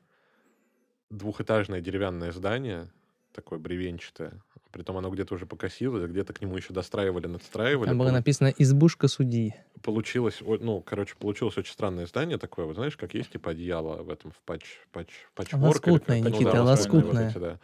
двухэтажное 1.10 1.82
деревянное 1.82 2.32
здание, 2.32 2.90
такое 3.34 3.60
бревенчатое. 3.60 4.42
Притом 4.72 4.98
оно 4.98 5.10
где-то 5.10 5.36
уже 5.36 5.46
покосилось, 5.46 6.10
где-то 6.10 6.34
к 6.34 6.42
нему 6.42 6.56
еще 6.56 6.74
достраивали, 6.74 7.28
надстраивали. 7.28 7.90
Там 7.90 7.98
было 7.98 8.12
написано 8.12 8.54
«Избушка 8.58 9.08
судьи». 9.08 9.56
Получилось, 9.82 10.42
ну, 10.42 10.82
короче, 10.82 11.16
получилось 11.18 11.58
очень 11.58 11.74
странное 11.74 12.06
здание 12.06 12.38
такое, 12.38 12.66
вот 12.66 12.76
знаешь, 12.76 12.96
как 12.96 13.14
есть 13.14 13.32
типа 13.32 13.52
одеяло 13.52 14.04
в 14.04 14.10
этом, 14.10 14.32
в 14.32 14.40
патч, 14.46 14.64
патч, 14.92 15.10
патчворк. 15.34 15.88
или 15.88 15.92
Лоскутное, 15.94 16.22
ну 16.22 16.30
Никита, 16.30 16.52
да, 16.52 16.64
лоскутное 16.64 17.26
вот 17.26 17.32
эти, 17.32 17.38
да. 17.38 17.60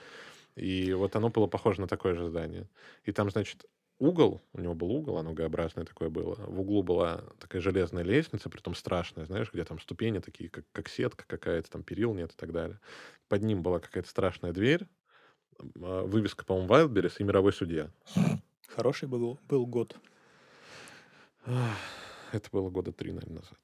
И 0.56 0.92
вот 0.94 1.16
оно 1.16 1.30
было 1.30 1.48
похоже 1.48 1.82
на 1.82 1.88
такое 1.88 2.16
же 2.16 2.28
здание. 2.28 2.68
И 3.06 3.12
там, 3.12 3.30
значит, 3.30 3.66
угол, 4.00 4.42
у 4.54 4.60
него 4.60 4.74
был 4.74 4.92
угол, 4.92 5.18
оно 5.18 5.34
Г-образное 5.34 5.86
такое 5.86 6.10
было. 6.10 6.36
В 6.36 6.60
углу 6.60 6.84
была 6.84 7.24
такая 7.40 7.62
железная 7.62 8.04
лестница, 8.04 8.50
притом 8.50 8.76
страшная, 8.76 9.26
знаешь, 9.26 9.52
где 9.54 9.64
там 9.64 9.80
ступени 9.80 10.20
такие, 10.20 10.50
как, 10.50 10.66
как 10.72 10.90
сетка 10.90 11.26
какая-то, 11.28 11.70
там 11.70 11.84
перил 11.84 12.14
нет 12.14 12.32
и 12.32 12.36
так 12.36 12.52
далее. 12.52 12.80
Под 13.28 13.44
ним 13.44 13.62
была 13.62 13.80
какая-то 13.80 14.10
страшная 14.10 14.52
дверь, 14.52 14.88
вывеска, 15.60 16.46
по-моему, 16.46 16.74
Wildberries 16.74 17.16
и 17.20 17.24
мировой 17.24 17.54
судья. 17.54 17.90
Хороший 18.68 19.08
был, 19.08 19.40
был 19.48 19.66
год. 19.66 19.96
Это 21.46 22.50
было 22.52 22.70
года 22.70 22.92
три, 22.92 23.12
наверное, 23.12 23.38
назад. 23.38 23.60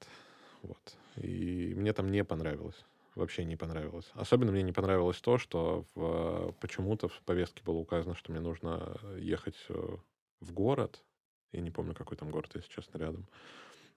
Вот. 0.62 0.96
И 1.16 1.74
мне 1.76 1.92
там 1.92 2.10
не 2.10 2.24
понравилось. 2.24 2.84
Вообще 3.14 3.44
не 3.44 3.56
понравилось. 3.56 4.10
Особенно 4.14 4.50
мне 4.50 4.62
не 4.62 4.72
понравилось 4.72 5.20
то, 5.20 5.38
что 5.38 5.84
в, 5.94 6.52
почему-то 6.60 7.06
в 7.08 7.20
повестке 7.22 7.62
было 7.62 7.76
указано, 7.76 8.16
что 8.16 8.32
мне 8.32 8.40
нужно 8.40 8.96
ехать 9.16 9.56
э, 9.68 9.96
в 10.40 10.52
город. 10.52 11.04
Я 11.52 11.60
не 11.60 11.70
помню, 11.70 11.94
какой 11.94 12.16
там 12.16 12.30
город, 12.30 12.50
если 12.54 12.68
честно, 12.68 12.98
рядом. 12.98 13.28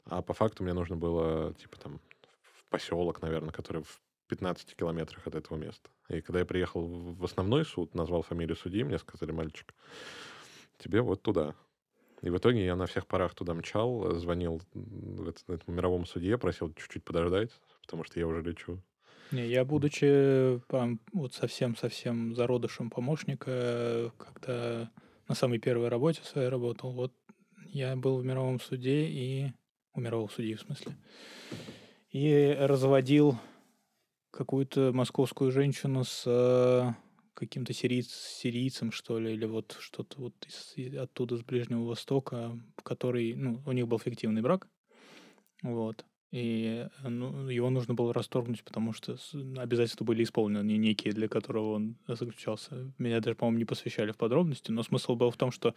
А 0.06 0.22
по 0.22 0.34
факту 0.34 0.64
мне 0.64 0.74
нужно 0.74 0.98
было, 0.98 1.54
типа, 1.56 1.78
там, 1.80 2.00
в 2.42 2.66
поселок, 2.66 3.22
наверное, 3.22 3.52
который 3.52 3.82
в 3.82 4.02
15 4.28 4.76
километрах 4.76 5.26
от 5.28 5.36
этого 5.36 5.58
места. 5.58 5.90
И 6.10 6.22
когда 6.22 6.40
я 6.40 6.46
приехал 6.46 6.88
в 6.88 7.24
основной 7.24 7.66
суд, 7.66 7.96
назвал 7.96 8.22
фамилию 8.22 8.56
судьи, 8.56 8.84
мне 8.84 9.00
сказали, 9.00 9.32
мальчик, 9.32 9.74
тебе 10.78 11.02
вот 11.02 11.22
туда. 11.22 11.56
И 12.22 12.30
в 12.30 12.38
итоге 12.38 12.66
я 12.66 12.76
на 12.76 12.86
всех 12.86 13.08
парах 13.08 13.36
туда 13.36 13.54
мчал, 13.54 14.16
звонил 14.16 14.62
этому 15.48 15.76
мировому 15.76 16.06
судье, 16.06 16.38
просил 16.38 16.74
чуть-чуть 16.74 17.04
подождать, 17.04 17.52
потому 17.82 18.04
что 18.04 18.20
я 18.20 18.28
уже 18.28 18.42
лечу. 18.42 18.82
Не, 19.32 19.46
я, 19.48 19.66
будучи 19.66 20.60
пам, 20.68 21.00
вот 21.14 21.34
совсем-совсем 21.34 22.34
зародышем 22.36 22.90
помощника, 22.90 24.12
когда 24.18 24.90
на 25.28 25.36
самой 25.36 25.60
первой 25.60 25.90
работе 25.90 26.22
своей 26.24 26.50
работал, 26.50 26.92
вот 26.94 27.14
я 27.66 27.96
был 27.96 28.18
в 28.18 28.26
мировом 28.26 28.60
суде 28.60 29.06
и... 29.06 29.52
У 29.94 30.00
мирового 30.00 30.30
судьи, 30.30 30.54
в 30.54 30.62
смысле. 30.62 30.96
И 32.12 32.56
разводил 32.60 33.40
какую-то 34.38 34.92
московскую 34.94 35.52
женщину 35.52 36.04
с 36.04 36.24
э, 36.28 36.94
каким-то 37.34 37.74
сирийц- 37.74 38.38
сирийцем, 38.40 38.92
что 38.92 39.18
ли, 39.18 39.34
или 39.34 39.46
вот 39.46 39.76
что-то 39.80 40.22
вот 40.22 40.34
из- 40.46 40.96
оттуда, 40.96 41.38
с 41.38 41.42
Ближнего 41.42 41.84
Востока, 41.86 42.58
который, 42.84 43.34
ну, 43.34 43.62
у 43.66 43.72
них 43.72 43.88
был 43.88 43.98
фиктивный 43.98 44.44
брак, 44.44 44.68
вот. 45.64 46.06
И 46.32 46.86
ну, 47.04 47.50
его 47.50 47.70
нужно 47.70 47.94
было 47.94 48.14
расторгнуть, 48.14 48.64
потому 48.64 48.94
что 48.94 49.18
обязательства 49.58 50.04
были 50.04 50.24
исполнены, 50.24 50.62
не 50.68 50.78
некие, 50.78 51.14
для 51.14 51.28
которого 51.28 51.72
он 51.76 51.96
заключался. 52.08 52.94
Меня 52.98 53.22
даже, 53.22 53.36
по-моему, 53.36 53.60
не 53.60 53.66
посвящали 53.66 54.12
в 54.12 54.18
подробности, 54.18 54.72
но 54.72 54.84
смысл 54.84 55.16
был 55.16 55.32
в 55.32 55.38
том, 55.38 55.52
что, 55.52 55.74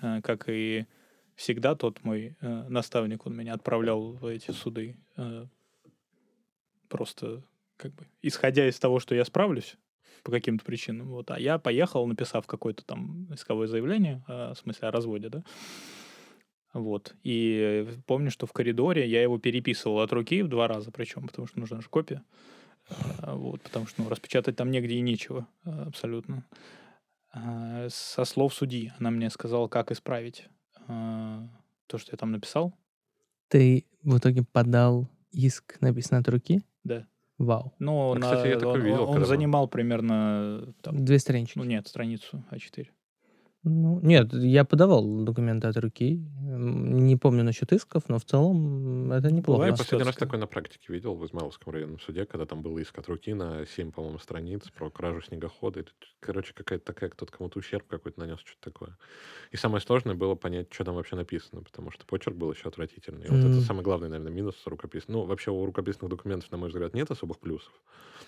э, 0.00 0.20
как 0.22 0.48
и 0.48 0.86
всегда, 1.34 1.74
тот 1.74 2.04
мой 2.04 2.36
э, 2.40 2.68
наставник, 2.68 3.26
он 3.26 3.34
меня 3.34 3.54
отправлял 3.54 4.12
в 4.12 4.26
эти 4.26 4.52
суды 4.52 4.96
э, 5.16 5.46
просто 6.88 7.42
как 7.76 7.94
бы 7.94 8.06
исходя 8.22 8.68
из 8.68 8.78
того, 8.78 9.00
что 9.00 9.14
я 9.14 9.24
справлюсь 9.24 9.76
по 10.22 10.32
каким-то 10.32 10.64
причинам. 10.64 11.08
Вот. 11.08 11.30
А 11.30 11.38
я 11.38 11.58
поехал, 11.58 12.06
написав 12.06 12.46
какое-то 12.46 12.84
там 12.84 13.32
исковое 13.32 13.68
заявление, 13.68 14.24
э, 14.28 14.52
в 14.54 14.58
смысле 14.58 14.88
о 14.88 14.90
разводе, 14.90 15.28
да, 15.28 15.44
вот. 16.76 17.14
И 17.22 17.88
помню, 18.06 18.30
что 18.30 18.46
в 18.46 18.52
коридоре 18.52 19.08
я 19.08 19.22
его 19.22 19.38
переписывал 19.38 20.00
от 20.00 20.12
руки 20.12 20.42
в 20.42 20.48
два 20.48 20.68
раза, 20.68 20.90
причем, 20.90 21.26
потому 21.26 21.48
что 21.48 21.58
нужна 21.58 21.80
же 21.80 21.88
копия. 21.88 22.22
А, 23.20 23.34
Вот, 23.34 23.62
потому 23.62 23.86
что 23.86 24.02
ну, 24.02 24.08
распечатать 24.08 24.56
там 24.56 24.70
негде 24.70 24.96
и 24.96 25.00
нечего 25.00 25.48
а, 25.64 25.86
абсолютно. 25.86 26.44
А, 27.32 27.88
Со 27.88 28.24
слов 28.24 28.54
судьи 28.54 28.92
она 28.98 29.10
мне 29.10 29.30
сказала, 29.30 29.68
как 29.68 29.90
исправить 29.90 30.48
а, 30.86 31.48
То, 31.86 31.98
что 31.98 32.12
я 32.12 32.18
там 32.18 32.30
написал? 32.30 32.74
Ты 33.48 33.86
в 34.02 34.18
итоге 34.18 34.42
подал 34.42 35.08
иск, 35.32 35.80
написанный 35.80 36.20
от 36.20 36.28
руки? 36.28 36.62
Да. 36.84 37.06
Вау. 37.38 37.72
Ну, 37.78 38.12
А, 38.12 38.18
на- 38.18 38.20
кстати, 38.30 38.48
я 38.48 38.54
такое 38.56 38.74
он, 38.74 38.80
видел, 38.82 39.08
он 39.10 39.18
мы- 39.20 39.24
занимал 39.26 39.68
примерно... 39.68 40.72
там, 40.82 41.04
Две 41.04 41.18
странички. 41.18 41.58
ну, 41.58 41.64
нет, 41.64 41.86
страницу 41.86 42.42
А4. 42.50 42.86
Ну, 43.68 43.98
нет, 44.00 44.32
я 44.32 44.64
подавал 44.64 45.24
документы 45.24 45.66
от 45.66 45.76
руки. 45.76 46.22
Не 46.40 47.16
помню 47.16 47.42
насчет 47.42 47.72
исков, 47.72 48.04
но 48.08 48.20
в 48.20 48.24
целом 48.24 49.10
это 49.10 49.32
неплохо. 49.32 49.58
Бывает 49.58 49.74
Я 49.74 49.78
последний 49.78 50.06
раз 50.06 50.14
такой 50.14 50.38
на 50.38 50.46
практике 50.46 50.92
видел 50.92 51.16
в 51.16 51.26
Измайловском 51.26 51.72
районном 51.72 51.98
суде, 51.98 52.26
когда 52.26 52.46
там 52.46 52.62
был 52.62 52.78
иск 52.78 52.96
от 52.96 53.08
руки 53.08 53.34
на 53.34 53.66
7, 53.66 53.90
по-моему, 53.90 54.18
страниц 54.18 54.62
про 54.70 54.88
кражу 54.88 55.20
снегохода. 55.20 55.80
И 55.80 55.82
тут, 55.82 55.94
короче, 56.20 56.54
какая-то 56.54 56.84
такая, 56.84 57.10
кто-то 57.10 57.32
кому-то 57.32 57.58
ущерб 57.58 57.88
какой-то 57.88 58.20
нанес, 58.20 58.38
что-то 58.38 58.70
такое. 58.70 58.96
И 59.50 59.56
самое 59.56 59.80
сложное 59.80 60.14
было 60.14 60.36
понять, 60.36 60.68
что 60.72 60.84
там 60.84 60.94
вообще 60.94 61.16
написано, 61.16 61.62
потому 61.62 61.90
что 61.90 62.06
почерк 62.06 62.36
был 62.36 62.52
еще 62.52 62.68
отвратительный. 62.68 63.26
И 63.26 63.30
вот 63.30 63.40
это 63.40 63.60
самый 63.62 63.82
главный, 63.82 64.08
наверное, 64.08 64.32
минус 64.32 64.54
рукописных. 64.64 65.08
Ну, 65.08 65.24
вообще 65.24 65.50
у 65.50 65.66
рукописных 65.66 66.08
документов, 66.08 66.52
на 66.52 66.58
мой 66.58 66.68
взгляд, 66.68 66.94
нет 66.94 67.10
особых 67.10 67.40
плюсов. 67.40 67.72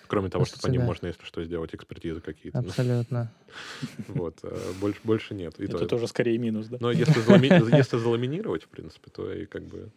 Кроме 0.07 0.29
того, 0.29 0.43
что 0.43 0.59
по 0.59 0.67
ним 0.67 0.81
можно, 0.81 1.07
если 1.07 1.23
что, 1.23 1.43
сделать 1.45 1.73
экспертизы 1.73 2.19
какие-то. 2.19 2.61
Ну, 2.61 2.67
Абсолютно. 2.67 3.31
Вот. 4.07 4.39
э, 4.43 4.57
Больше, 5.03 5.28
больше 5.29 5.35
нет. 5.43 5.59
И 5.59 5.63
Это 5.65 5.79
то- 5.79 5.85
тоже 5.87 6.07
скорее 6.07 6.37
минус, 6.37 6.67
да? 6.67 6.77
Но 6.79 6.91
если, 6.91 7.21
залами- 7.21 7.47
если 7.77 7.97
заламинировать, 7.97 8.63
в 8.63 8.67
принципе, 8.69 9.09
то 9.11 9.31
и 9.31 9.45
как 9.45 9.63
бы 9.63 9.91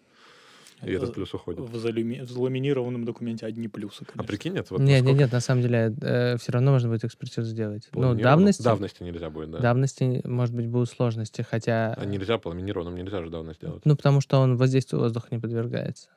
и 0.82 0.86
Это 0.90 1.04
этот 1.04 1.14
плюс 1.14 1.32
уходит. 1.32 1.60
В, 1.60 1.76
залюми- 1.76 2.22
в 2.24 2.30
заламинированном 2.30 3.04
документе 3.04 3.46
одни 3.46 3.68
плюсы, 3.68 4.02
А 4.02 4.04
конечно. 4.04 4.24
прикинь, 4.24 4.56
это 4.58 4.74
вот 4.74 4.80
нет, 4.80 4.88
нет, 4.88 4.98
насколько 5.04 5.18
нет, 5.20 5.32
на 5.32 5.40
самом 5.40 5.62
деле 5.62 6.36
все 6.38 6.50
равно 6.52 6.72
можно 6.72 6.88
будет 6.88 7.04
экспертизу 7.04 7.42
сделать. 7.46 7.88
Ну, 7.92 8.14
давности, 8.14 8.62
Давности 8.62 9.04
нельзя 9.04 9.30
будет, 9.30 9.52
да. 9.52 9.58
давности, 9.60 10.20
может 10.26 10.54
быть, 10.56 10.66
будут 10.66 10.90
сложности, 10.90 11.42
хотя... 11.48 11.94
А 11.96 12.04
нельзя 12.04 12.38
по 12.38 12.48
ламинированным 12.48 12.96
нельзя 12.96 13.22
же 13.22 13.30
давность 13.30 13.60
сделать. 13.60 13.84
Ну, 13.86 13.96
потому 13.96 14.20
что 14.20 14.38
он 14.40 14.56
воздействию 14.56 15.00
воздуха 15.00 15.28
не 15.30 15.38
подвергается. 15.38 16.08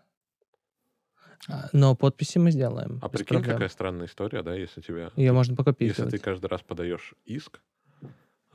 А, 1.48 1.70
Но 1.72 1.96
подписи 1.96 2.40
мы 2.40 2.50
сделаем. 2.50 2.98
А 3.04 3.10
прикинь, 3.10 3.28
проблем. 3.38 3.54
какая 3.54 3.70
странная 3.70 4.08
история, 4.08 4.42
да, 4.42 4.56
если 4.56 4.82
тебе... 4.82 5.12
Ее 5.16 5.32
можно 5.32 5.56
по 5.56 5.64
копии 5.64 5.86
Если 5.86 6.10
ты 6.10 6.18
каждый 6.18 6.48
раз 6.48 6.62
подаешь 6.64 7.14
иск, 7.26 7.62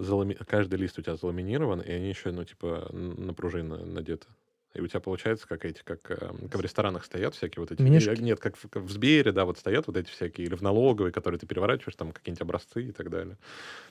залами- 0.00 0.34
каждый 0.46 0.78
лист 0.78 0.98
у 0.98 1.02
тебя 1.02 1.16
заламинирован, 1.16 1.80
и 1.80 1.90
они 1.90 2.08
еще, 2.08 2.30
ну, 2.32 2.44
типа, 2.44 2.88
на 2.92 3.34
пружины 3.34 3.84
надеты. 3.84 4.26
И 4.72 4.80
у 4.80 4.86
тебя 4.86 5.00
получается, 5.00 5.48
как 5.48 5.64
эти, 5.64 5.82
как, 5.82 6.08
э, 6.10 6.16
как 6.16 6.54
в 6.54 6.60
ресторанах 6.60 7.04
стоят 7.04 7.34
всякие 7.34 7.60
вот 7.60 7.72
эти... 7.72 7.82
Менюшки? 7.82 8.22
Нет, 8.22 8.38
как 8.38 8.56
в, 8.56 8.68
как 8.68 8.84
в 8.84 8.90
Сбере, 8.90 9.32
да, 9.32 9.44
вот 9.44 9.58
стоят 9.58 9.88
вот 9.88 9.96
эти 9.96 10.08
всякие, 10.08 10.46
или 10.46 10.54
в 10.54 10.62
налоговой, 10.62 11.10
которые 11.10 11.40
ты 11.40 11.46
переворачиваешь, 11.46 11.96
там 11.96 12.12
какие-нибудь 12.12 12.42
образцы 12.42 12.84
и 12.84 12.92
так 12.92 13.10
далее. 13.10 13.36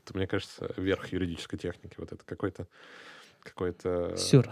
Это, 0.05 0.15
мне 0.15 0.25
кажется, 0.25 0.73
верх 0.77 1.11
юридической 1.11 1.57
техники. 1.57 1.95
Вот 1.97 2.13
это 2.13 2.23
какой-то... 2.23 2.67
Какой-то... 3.41 4.15
Сюр. 4.15 4.49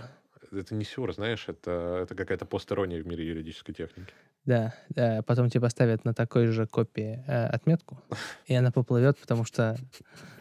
Это 0.52 0.76
не 0.76 0.84
сюр, 0.84 1.14
знаешь, 1.14 1.46
это, 1.48 2.02
это 2.04 2.16
какая-то 2.16 2.46
постерония 2.46 3.02
в 3.02 3.08
мире 3.08 3.26
юридической 3.26 3.74
техники. 3.74 4.14
Да, 4.46 4.74
да, 4.90 5.22
потом 5.24 5.50
тебе 5.50 5.62
поставят 5.62 6.06
на 6.06 6.14
такой 6.14 6.48
же 6.48 6.68
копии 6.68 7.24
э, 7.28 7.48
отметку, 7.48 8.02
и 8.46 8.54
она 8.54 8.72
поплывет, 8.72 9.18
потому 9.18 9.44
что 9.44 9.78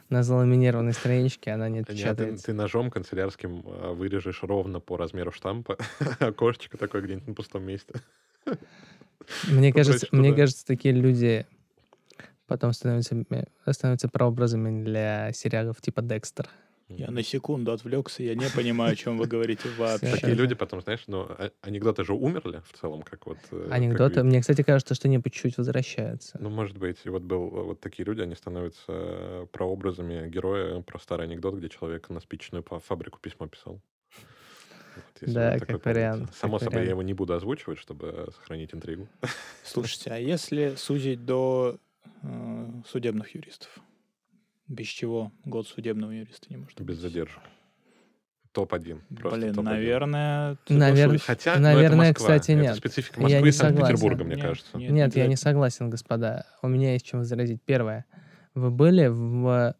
на 0.09 0.23
заламинированной 0.23 0.93
страничке 0.93 1.51
она 1.53 1.69
не 1.69 1.79
Нет, 1.79 1.87
ты, 1.87 1.93
отпечатается. 1.93 2.47
ты 2.47 2.53
ножом 2.53 2.91
канцелярским 2.91 3.63
а, 3.67 3.93
вырежешь 3.93 4.43
ровно 4.43 4.81
по 4.81 4.97
размеру 4.97 5.33
штампа 5.33 5.77
окошечко 6.21 6.77
такое 6.77 7.03
где-нибудь 7.03 7.29
на 7.29 7.35
пустом 7.35 7.65
месте. 7.65 7.95
Мне 9.49 9.73
кажется, 9.73 10.07
мне 10.13 10.33
кажется, 10.33 10.65
такие 10.65 10.95
люди 10.95 11.47
потом 12.47 12.73
становятся, 12.73 13.17
становятся 13.71 14.09
прообразами 14.09 14.85
для 14.85 15.33
сериалов 15.33 15.81
типа 15.81 16.01
Декстер. 16.03 16.49
Я 16.89 17.11
на 17.11 17.23
секунду 17.25 17.73
отвлекся, 17.73 18.23
я 18.23 18.35
не 18.37 18.49
понимаю, 18.49 18.93
о 18.93 18.97
чем 18.97 19.19
вы 19.19 19.27
говорите 19.27 19.69
вообще. 19.79 20.13
Такие 20.13 20.35
люди 20.35 20.55
потом, 20.55 20.81
знаешь, 20.81 21.03
ну, 21.09 21.23
а- 21.23 21.51
анекдоты 21.61 22.05
же 22.05 22.13
умерли 22.15 22.63
в 22.71 22.79
целом, 22.79 23.03
как 23.03 23.27
вот... 23.27 23.39
э, 23.51 23.69
Анекдоты. 23.73 24.23
Мне, 24.23 24.41
кстати, 24.41 24.63
кажется, 24.63 24.95
что 24.95 25.09
они 25.09 25.19
по 25.19 25.29
чуть-чуть 25.29 25.59
возвращаются. 25.59 26.39
Ну, 26.41 26.49
может 26.49 26.79
быть, 26.79 26.99
и 27.05 27.09
вот 27.09 27.23
был 27.23 27.49
вот 27.49 27.81
такие 27.81 28.05
люди, 28.05 28.21
они 28.21 28.37
становятся 28.37 29.49
прообразами 29.51 30.29
героя 30.29 30.81
про 30.83 30.99
старый 31.01 31.27
анекдот, 31.27 31.57
где 31.57 31.69
человек 31.69 32.09
на 32.09 32.21
спичечную 32.21 32.63
па- 32.63 32.79
фабрику 32.79 33.19
письмо 33.19 33.49
писал. 33.49 33.81
Вот, 34.95 35.33
Да, 35.33 35.59
как 35.59 35.85
вариант, 35.85 36.29
как 36.29 36.37
Само 36.37 36.59
собой, 36.61 36.85
я 36.85 36.91
его 36.91 37.03
не 37.03 37.15
буду 37.15 37.35
озвучивать, 37.35 37.79
чтобы 37.79 38.29
сохранить 38.37 38.73
интригу. 38.73 39.09
Слушайте, 39.65 40.11
а 40.11 40.17
если 40.19 40.75
сузить 40.77 41.25
до 41.25 41.79
э, 42.23 42.71
судебных 42.87 43.35
юристов? 43.35 43.81
Без 44.69 44.87
чего 44.87 45.33
год 45.45 45.69
судебного 45.69 46.11
юриста 46.11 46.47
не 46.51 46.57
может 46.57 46.81
Без 46.81 46.97
задержек. 46.99 47.41
Топ-1. 48.53 49.01
просто 49.17 49.39
Блин, 49.39 49.55
топ-1. 49.55 49.65
наверное, 49.65 50.57
Наверно, 50.69 51.19
соглашусь. 51.19 51.23
Хотя, 51.27 51.51
ну, 51.53 51.57
это 51.57 51.63
Наверное, 51.75 52.15
кстати, 52.15 52.51
Это 52.53 52.61
нет. 52.63 52.77
специфика 52.77 53.21
Я 53.21 53.23
Москвы 53.25 53.43
не 53.43 53.49
и 53.49 53.53
Санкт-Петербурга, 53.53 54.25
мне 54.25 54.37
Нет, 54.37 54.45
кажется. 54.45 54.79
нет. 54.79 54.91
Нет, 54.91 55.17
я 55.17 55.27
не 55.27 55.37
согласен, 55.37 55.91
господа. 55.91 56.47
У 56.63 56.69
меня 56.69 56.95
есть 56.95 57.05
чем 57.05 57.19
возразить. 57.21 57.61
Первое. 57.63 58.07
Вы 58.55 58.71
были 58.71 59.09
в 59.09 59.77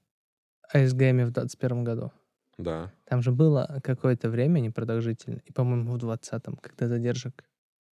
АСГМе 0.73 1.25
в 1.25 1.31
2021 1.33 1.85
году? 1.85 2.13
Да. 2.59 2.93
Там 3.07 3.23
же 3.23 3.33
было 3.33 3.81
какое-то 3.83 4.29
время 4.29 4.61
непродолжительное, 4.61 5.43
и, 5.47 5.53
по-моему, 5.53 5.93
в 5.93 5.97
20-м, 5.97 6.57
когда 6.57 6.87
задержек 6.89 7.45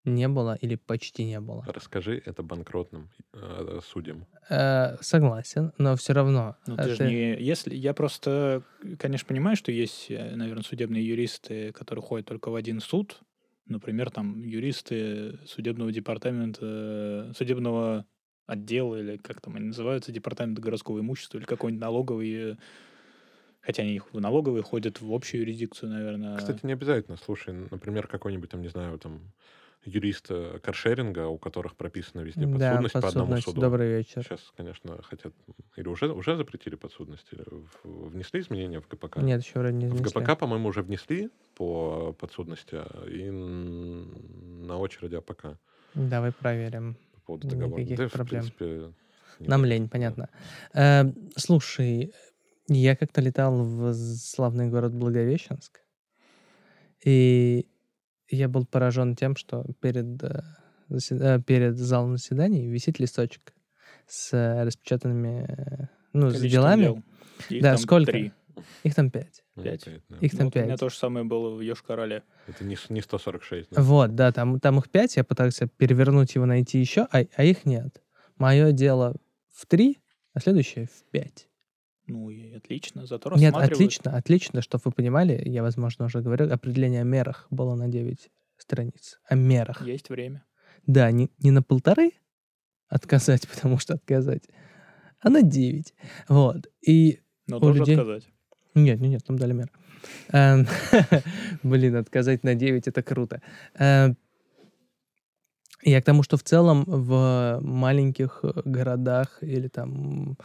не 0.04 0.28
было 0.28 0.56
или 0.60 0.76
почти 0.76 1.24
не 1.24 1.40
было. 1.40 1.64
Расскажи 1.66 2.22
это 2.24 2.42
банкротным 2.42 3.10
э, 3.32 3.80
судьям. 3.84 4.26
Э, 4.50 4.96
согласен, 5.00 5.72
но 5.78 5.96
все 5.96 6.12
равно. 6.12 6.56
Ну, 6.66 6.74
э, 6.76 6.82
ты 6.82 6.88
же 6.90 6.96
ты- 6.98 7.06
не... 7.06 7.42
Если... 7.42 7.74
Я 7.74 7.94
просто, 7.94 8.62
конечно, 8.98 9.26
понимаю, 9.26 9.56
что 9.56 9.72
есть, 9.72 10.10
наверное, 10.10 10.62
судебные 10.62 11.06
юристы, 11.06 11.72
которые 11.72 12.02
ходят 12.02 12.26
только 12.26 12.50
в 12.50 12.54
один 12.54 12.80
суд. 12.80 13.20
Например, 13.66 14.10
там 14.10 14.42
юристы 14.42 15.38
судебного 15.46 15.90
департамента, 15.90 17.32
судебного 17.36 18.04
отдела, 18.46 18.96
или 18.96 19.16
как 19.16 19.40
там 19.40 19.56
они 19.56 19.68
называются, 19.68 20.12
департамента 20.12 20.60
городского 20.60 21.00
имущества, 21.00 21.38
или 21.38 21.44
какой-нибудь 21.44 21.80
налоговый... 21.80 22.52
э, 22.52 22.56
Хотя 23.62 23.82
они 23.82 23.94
их 23.94 24.12
в 24.12 24.20
налоговые 24.20 24.62
ходят 24.62 25.00
в 25.00 25.10
общую 25.10 25.40
юрисдикцию, 25.40 25.90
наверное. 25.90 26.36
Кстати, 26.36 26.60
не 26.66 26.74
обязательно. 26.74 27.16
Слушай, 27.16 27.54
например, 27.70 28.06
какой-нибудь 28.06 28.50
там, 28.50 28.60
не 28.60 28.68
знаю, 28.68 28.98
там 28.98 29.32
юрист 29.84 30.26
э, 30.30 30.58
каршеринга, 30.62 31.26
у 31.28 31.38
которых 31.38 31.76
прописана 31.76 32.22
везде 32.22 32.46
Да, 32.46 32.52
подсудность 32.52 32.92
по 32.92 32.98
одному 33.00 33.12
подсудность. 33.32 33.44
суду. 33.44 33.60
Добрый 33.60 33.88
вечер. 33.98 34.22
Сейчас, 34.22 34.52
конечно, 34.56 35.02
хотят... 35.02 35.32
Или 35.76 35.88
уже, 35.88 36.10
уже 36.12 36.36
запретили 36.36 36.74
подсудность? 36.76 37.26
Или 37.32 37.44
в- 37.82 38.08
внесли 38.10 38.40
изменения 38.40 38.80
в 38.80 38.88
ГПК? 38.88 39.18
Нет, 39.18 39.42
еще 39.42 39.58
вроде 39.58 39.76
не 39.76 39.86
В 39.88 39.94
внесли. 39.96 40.20
ГПК, 40.20 40.38
по-моему, 40.38 40.68
уже 40.68 40.82
внесли 40.82 41.30
по 41.56 42.12
подсудности, 42.18 42.76
а, 42.76 43.06
и 43.06 43.30
на 43.30 44.78
очереди 44.78 45.16
АПК 45.16 45.58
Давай 45.94 46.32
проверим. 46.32 46.96
по 47.14 47.20
поводу 47.20 47.48
договора. 47.48 47.80
Никаких 47.80 47.98
Да, 47.98 48.08
в 48.08 48.12
проблем. 48.12 48.42
принципе... 48.42 48.92
не 49.40 49.48
Нам 49.48 49.60
так, 49.62 49.70
лень, 49.70 49.88
понятно. 49.88 50.28
Э, 50.72 51.04
слушай, 51.36 52.12
я 52.68 52.96
как-то 52.96 53.20
летал 53.20 53.62
в 53.62 53.92
славный 53.94 54.68
город 54.68 54.94
Благовещенск, 54.94 55.80
и 57.04 57.66
я 58.28 58.48
был 58.48 58.66
поражен 58.66 59.14
тем, 59.16 59.36
что 59.36 59.64
перед, 59.80 60.22
э, 60.22 60.42
засе- 60.88 61.18
э, 61.20 61.40
перед 61.42 61.76
залом 61.76 62.16
заседаний 62.16 62.66
висит 62.68 62.98
листочек 62.98 63.54
с 64.06 64.32
э, 64.32 64.64
распечатанными, 64.64 65.88
ну, 66.12 66.30
с 66.30 66.40
делами. 66.40 66.82
дел. 66.82 67.02
Их 67.50 67.62
Да, 67.62 67.70
там 67.74 67.78
сколько? 67.78 68.12
три. 68.12 68.32
Их 68.84 68.94
там 68.94 69.10
пять. 69.10 69.42
Ну, 69.56 69.62
Пять. 69.64 69.82
опять, 69.82 70.02
да. 70.08 70.16
Их 70.20 70.36
там 70.36 70.46
Вот 70.46 70.56
у 70.56 70.58
меня 70.60 70.68
пять. 70.70 70.80
то 70.80 70.88
же 70.88 70.94
самое 70.96 71.24
было 71.24 71.50
в 71.54 71.60
Йошкар-Оле. 71.60 72.22
Это 72.46 72.64
не, 72.64 72.76
не 72.88 73.00
146, 73.00 73.70
да? 73.70 73.82
Вот, 73.82 74.14
да, 74.14 74.30
там, 74.32 74.60
там 74.60 74.78
их 74.78 74.88
пять, 74.90 75.16
я 75.16 75.24
пытался 75.24 75.66
перевернуть 75.66 76.34
его, 76.36 76.46
найти 76.46 76.78
еще, 76.78 77.02
а, 77.10 77.24
а 77.36 77.44
их 77.44 77.64
нет. 77.66 78.00
Мое 78.36 78.72
дело 78.72 79.16
в 79.52 79.66
три, 79.66 79.98
а 80.34 80.40
следующее 80.40 80.86
в 80.86 81.04
пять. 81.10 81.48
Ну 82.06 82.30
и 82.30 82.52
отлично, 82.52 83.06
зато 83.06 83.32
Нет, 83.36 83.54
отлично, 83.54 84.16
отлично, 84.16 84.60
чтобы 84.60 84.82
вы 84.86 84.92
понимали, 84.92 85.40
я, 85.46 85.62
возможно, 85.62 86.04
уже 86.04 86.20
говорил, 86.20 86.52
определение 86.52 87.00
о 87.00 87.04
мерах 87.04 87.46
было 87.50 87.74
на 87.74 87.88
9 87.88 88.30
страниц. 88.58 89.18
О 89.28 89.34
мерах. 89.34 89.80
Есть 89.86 90.10
время. 90.10 90.44
Да, 90.86 91.10
не, 91.10 91.30
не 91.38 91.50
на 91.50 91.62
полторы 91.62 92.12
отказать, 92.88 93.48
потому 93.54 93.78
что 93.78 93.94
отказать, 93.94 94.44
а 95.20 95.30
на 95.30 95.42
9. 95.42 95.94
Вот. 96.28 96.66
И 96.86 97.20
Но 97.46 97.58
тоже 97.58 97.78
людей- 97.80 97.94
отказать. 97.96 98.28
нет, 98.74 99.00
нет, 99.00 99.10
нет, 99.10 99.24
там 99.24 99.38
дали 99.38 99.52
меры. 99.54 99.70
Эм, 100.32 100.66
Блин, 101.62 101.96
отказать 101.96 102.44
на 102.44 102.54
9 102.54 102.86
это 102.88 103.02
круто. 103.02 103.40
Эм, 103.78 104.16
Я 105.82 106.00
к 106.00 106.04
тому, 106.04 106.22
что 106.22 106.36
в 106.36 106.42
целом 106.42 106.84
в 106.86 107.58
маленьких 107.62 108.44
городах 108.66 109.38
или 109.42 109.68
там 109.68 110.36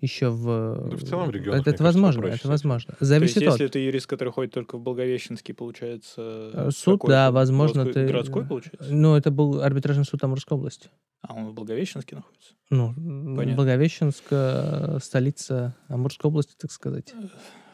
еще 0.00 0.28
в... 0.28 0.88
Да 0.90 0.96
в 0.96 1.02
целом 1.02 1.28
в 1.28 1.30
регионах, 1.30 1.62
Это, 1.62 1.70
это 1.70 1.78
кажется, 1.78 1.84
возможно, 1.84 2.32
с 2.32 2.34
это 2.40 2.48
возможно. 2.48 2.92
То 2.92 2.96
есть, 3.00 3.08
Зависит 3.08 3.36
от... 3.38 3.42
если 3.44 3.66
ты 3.68 3.78
юрист, 3.78 4.06
который 4.06 4.32
ходит 4.32 4.52
только 4.52 4.76
в 4.76 4.82
Благовещенске, 4.82 5.54
получается... 5.54 6.50
Э, 6.52 6.70
суд, 6.70 7.00
какой 7.00 7.10
да, 7.10 7.24
это? 7.26 7.34
возможно, 7.34 7.80
Городской- 7.82 7.92
ты- 7.92 8.06
Городской, 8.06 8.44
получается? 8.46 8.94
Ну, 8.94 9.16
это 9.16 9.30
был 9.30 9.62
арбитражный 9.62 10.04
суд 10.04 10.22
Амурской 10.22 10.56
области. 10.56 10.90
А 11.22 11.34
он 11.34 11.46
в 11.48 11.54
Благовещенске 11.54 12.16
находится? 12.16 12.54
Ну, 12.70 12.94
Понятно. 12.94 13.54
Благовещенск, 13.56 14.24
э, 14.30 14.98
столица 15.02 15.74
Амурской 15.88 16.28
области, 16.28 16.54
так 16.58 16.70
сказать. 16.70 17.14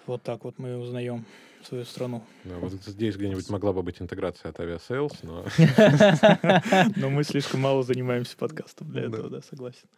Вот 0.07 0.23
так 0.23 0.45
вот 0.45 0.59
мы 0.59 0.79
узнаем 0.79 1.25
свою 1.65 1.85
страну. 1.85 2.23
Да, 2.45 2.57
вот 2.57 2.73
здесь 2.73 3.17
где-нибудь 3.17 3.49
могла 3.51 3.73
бы 3.73 3.83
быть 3.83 4.01
интеграция 4.01 4.51
от 4.51 4.59
Aviasales, 4.61 5.23
но... 5.23 5.45
Но 6.97 7.11
мы 7.11 7.25
слишком 7.25 7.61
мало 7.61 7.83
занимаемся 7.83 8.37
подкастом 8.37 8.91
для 8.91 9.03
этого, 9.03 9.31
да, 9.31 9.41
согласен. 9.43 9.89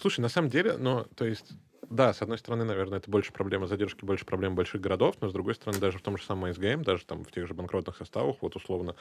Слушай, 0.00 0.20
на 0.20 0.28
самом 0.28 0.48
деле, 0.48 0.76
ну, 0.76 1.04
то 1.16 1.24
есть, 1.24 1.52
да, 1.90 2.12
с 2.12 2.22
одной 2.22 2.38
стороны, 2.38 2.64
наверное, 2.64 2.98
это 2.98 3.10
больше 3.10 3.32
проблема 3.32 3.66
задержки, 3.66 4.04
больше 4.04 4.24
проблем 4.24 4.54
больших 4.54 4.80
городов, 4.80 5.16
но 5.20 5.28
с 5.28 5.32
другой 5.32 5.54
стороны, 5.54 5.80
даже 5.80 5.98
в 5.98 6.02
том 6.02 6.16
же 6.16 6.24
самом 6.24 6.50
АСГМ, 6.50 6.84
даже 6.84 7.04
там 7.04 7.24
в 7.24 7.32
тех 7.32 7.48
же 7.48 7.54
банкротных 7.54 7.96
составах, 7.96 8.36
вот 8.40 8.54
условно, 8.54 8.94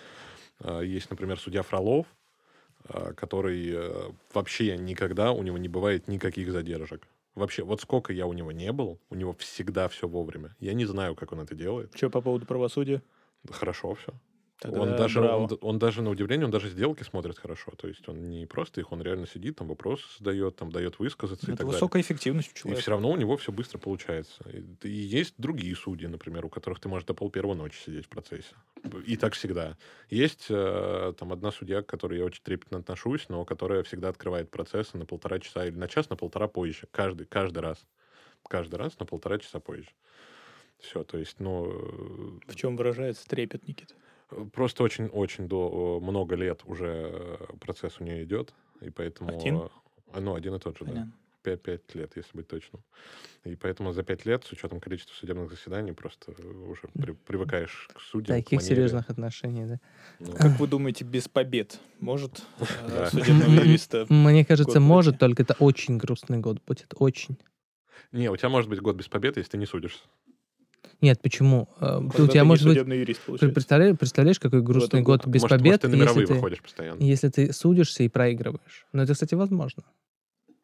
э, 0.60 0.82
есть, 0.86 1.10
например, 1.12 1.40
судья 1.40 1.62
Фролов, 1.62 2.08
э, 2.90 3.14
который 3.14 3.72
э, 3.76 4.12
вообще 4.34 4.76
никогда, 4.78 5.34
у 5.34 5.44
него 5.44 5.60
не 5.60 5.68
бывает 5.68 6.08
никаких 6.08 6.52
задержек. 6.52 7.08
Вообще, 7.36 7.64
вот 7.64 7.82
сколько 7.82 8.12
я 8.12 8.26
у 8.26 8.34
него 8.34 8.52
не 8.52 8.72
был, 8.72 9.00
у 9.12 9.16
него 9.16 9.34
всегда 9.34 9.90
все 9.90 10.08
вовремя. 10.08 10.56
Я 10.60 10.74
не 10.74 10.86
знаю, 10.86 11.16
как 11.16 11.32
он 11.32 11.42
это 11.42 11.54
делает. 11.54 11.96
Что 11.96 12.10
по 12.10 12.22
поводу 12.22 12.48
правосудия? 12.48 13.04
Хорошо 13.52 13.94
все. 13.94 14.14
Тогда 14.60 14.82
Он 14.82 14.96
даже, 14.96 15.20
браво. 15.20 15.44
он, 15.44 15.58
он 15.62 15.80
даже 15.80 16.02
на 16.02 16.10
удивление, 16.10 16.46
он 16.46 16.52
даже 16.52 16.70
сделки 16.70 17.04
смотрит 17.04 17.38
хорошо. 17.38 17.72
То 17.78 17.88
есть 17.88 18.10
он 18.10 18.28
не 18.30 18.48
просто 18.48 18.82
их, 18.82 18.92
он 18.92 19.04
реально 19.04 19.28
сидит, 19.28 19.58
там 19.58 19.68
вопросы 19.68 20.06
задает, 20.18 20.56
там 20.56 20.72
дает 20.72 20.98
высказаться 20.98 21.46
и 21.46 21.50
Это 21.50 21.58
так 21.58 21.68
далее. 21.68 21.74
высокая 21.74 22.02
эффективность 22.02 22.50
у 22.50 22.54
И 22.54 22.56
человека. 22.60 22.82
все 22.82 22.92
равно 22.92 23.12
у 23.12 23.18
него 23.18 23.38
все 23.38 23.52
быстро 23.52 23.78
получается. 23.78 24.44
И, 24.50 24.88
и 24.88 24.90
есть 24.92 25.36
другие 25.38 25.76
судьи, 25.76 26.08
например, 26.08 26.44
у 26.46 26.50
которых 26.50 26.80
ты 26.80 26.90
можешь 26.90 27.06
до 27.06 27.14
пол 27.14 27.30
первой 27.30 27.56
ночи 27.56 27.78
сидеть 27.78 28.06
в 28.08 28.10
процессе. 28.10 28.56
И 29.06 29.16
так 29.16 29.34
всегда. 29.34 29.78
Есть 30.10 30.48
э, 30.50 31.14
там 31.20 31.32
одна 31.34 31.52
судья, 31.52 31.84
к 31.84 31.86
которой 31.86 32.18
я 32.18 32.26
очень 32.26 32.42
трепетно 32.42 32.80
отношусь, 32.80 33.30
но 33.30 33.46
которая 33.46 33.84
всегда 33.84 34.10
открывает 34.10 34.50
процессы 34.50 34.98
на 34.98 35.06
полтора 35.06 35.38
часа 35.40 35.66
или 35.68 35.76
на 35.76 35.88
час, 35.88 36.10
на 36.10 36.16
полтора 36.16 36.48
позже. 36.48 36.88
Каждый, 36.90 37.28
каждый 37.28 37.60
раз. 37.60 37.86
Каждый 38.50 38.76
раз 38.78 38.98
на 38.98 39.06
полтора 39.06 39.38
часа 39.38 39.60
позже. 39.60 39.90
Все, 40.80 41.04
то 41.04 41.18
есть, 41.18 41.40
ну, 41.40 42.40
В 42.48 42.56
чем 42.56 42.76
выражается 42.78 43.28
трепет, 43.28 43.68
Никита? 43.68 43.94
Э, 44.32 44.46
просто 44.54 44.84
очень-очень 44.84 45.48
до 45.48 46.00
много 46.02 46.36
лет 46.36 46.62
уже 46.66 47.12
э, 47.14 47.38
процесс 47.60 48.00
у 48.00 48.04
нее 48.04 48.24
идет, 48.24 48.54
и 48.82 48.90
поэтому... 48.90 49.30
Один? 49.40 49.56
э, 49.58 50.20
Ну, 50.20 50.36
один 50.36 50.56
и 50.56 50.60
тот 50.60 50.78
же, 50.78 50.86
да. 50.86 50.92
Понятно. 50.92 51.14
5, 51.44 51.62
5 51.62 51.96
лет, 51.96 52.12
если 52.18 52.38
быть 52.38 52.48
точным. 52.50 52.84
И 53.46 53.56
поэтому 53.56 53.94
за 53.94 54.04
5 54.04 54.26
лет, 54.26 54.44
с 54.44 54.52
учетом 54.52 54.82
количества 54.82 55.14
судебных 55.16 55.50
заседаний, 55.50 55.94
просто 55.94 56.32
уже 56.70 56.82
при- 56.94 57.14
привыкаешь 57.14 57.88
к 57.94 58.02
судьям. 58.02 58.38
к 58.42 58.44
Таких 58.44 58.60
манере. 58.60 58.76
серьезных 58.76 59.10
отношений, 59.10 59.66
да. 59.66 59.80
Ну, 60.20 60.34
Как 60.36 60.60
вы 60.60 60.68
думаете, 60.68 61.06
без 61.06 61.30
побед 61.30 61.80
может 62.02 62.44
э, 62.60 62.66
Да. 62.90 63.10
судебного 63.12 63.52
юриста? 63.52 64.06
Мне 64.10 64.44
кажется, 64.44 64.80
может, 64.82 65.20
только 65.20 65.44
это 65.44 65.56
очень 65.60 65.98
грустный 65.98 66.40
год 66.40 66.62
будет. 66.68 66.94
Очень. 66.98 67.38
Не, 68.12 68.30
у 68.30 68.36
тебя 68.36 68.50
может 68.50 68.70
быть 68.70 68.82
год 68.82 68.98
без 68.98 69.08
победы, 69.08 69.40
если 69.40 69.52
ты 69.52 69.58
не 69.58 69.66
судишься. 69.66 70.04
Нет, 71.02 71.22
почему? 71.22 71.70
Э, 71.80 72.00
Когда 72.00 72.24
У 72.24 72.28
тебя 72.28 72.44
может 72.44 72.68
быть... 72.68 72.78
юрист, 72.78 73.22
получается. 73.22 73.54
Представляешь, 73.54 73.98
представляешь, 73.98 74.40
какой 74.40 74.62
грустный 74.62 75.02
год 75.02 75.28
без 75.28 75.42
может, 75.44 75.58
побед, 75.58 75.84
может, 75.84 75.92
ты 75.92 75.98
на 75.98 76.04
если 76.04 76.26
ты, 76.26 76.34
выходишь 76.34 76.62
постоянно. 76.62 77.04
если 77.04 77.30
ты 77.30 77.54
судишься 77.54 78.04
и 78.04 78.10
проигрываешь. 78.10 78.88
Но 78.94 79.04
это, 79.04 79.14
кстати, 79.14 79.36
возможно. 79.36 79.84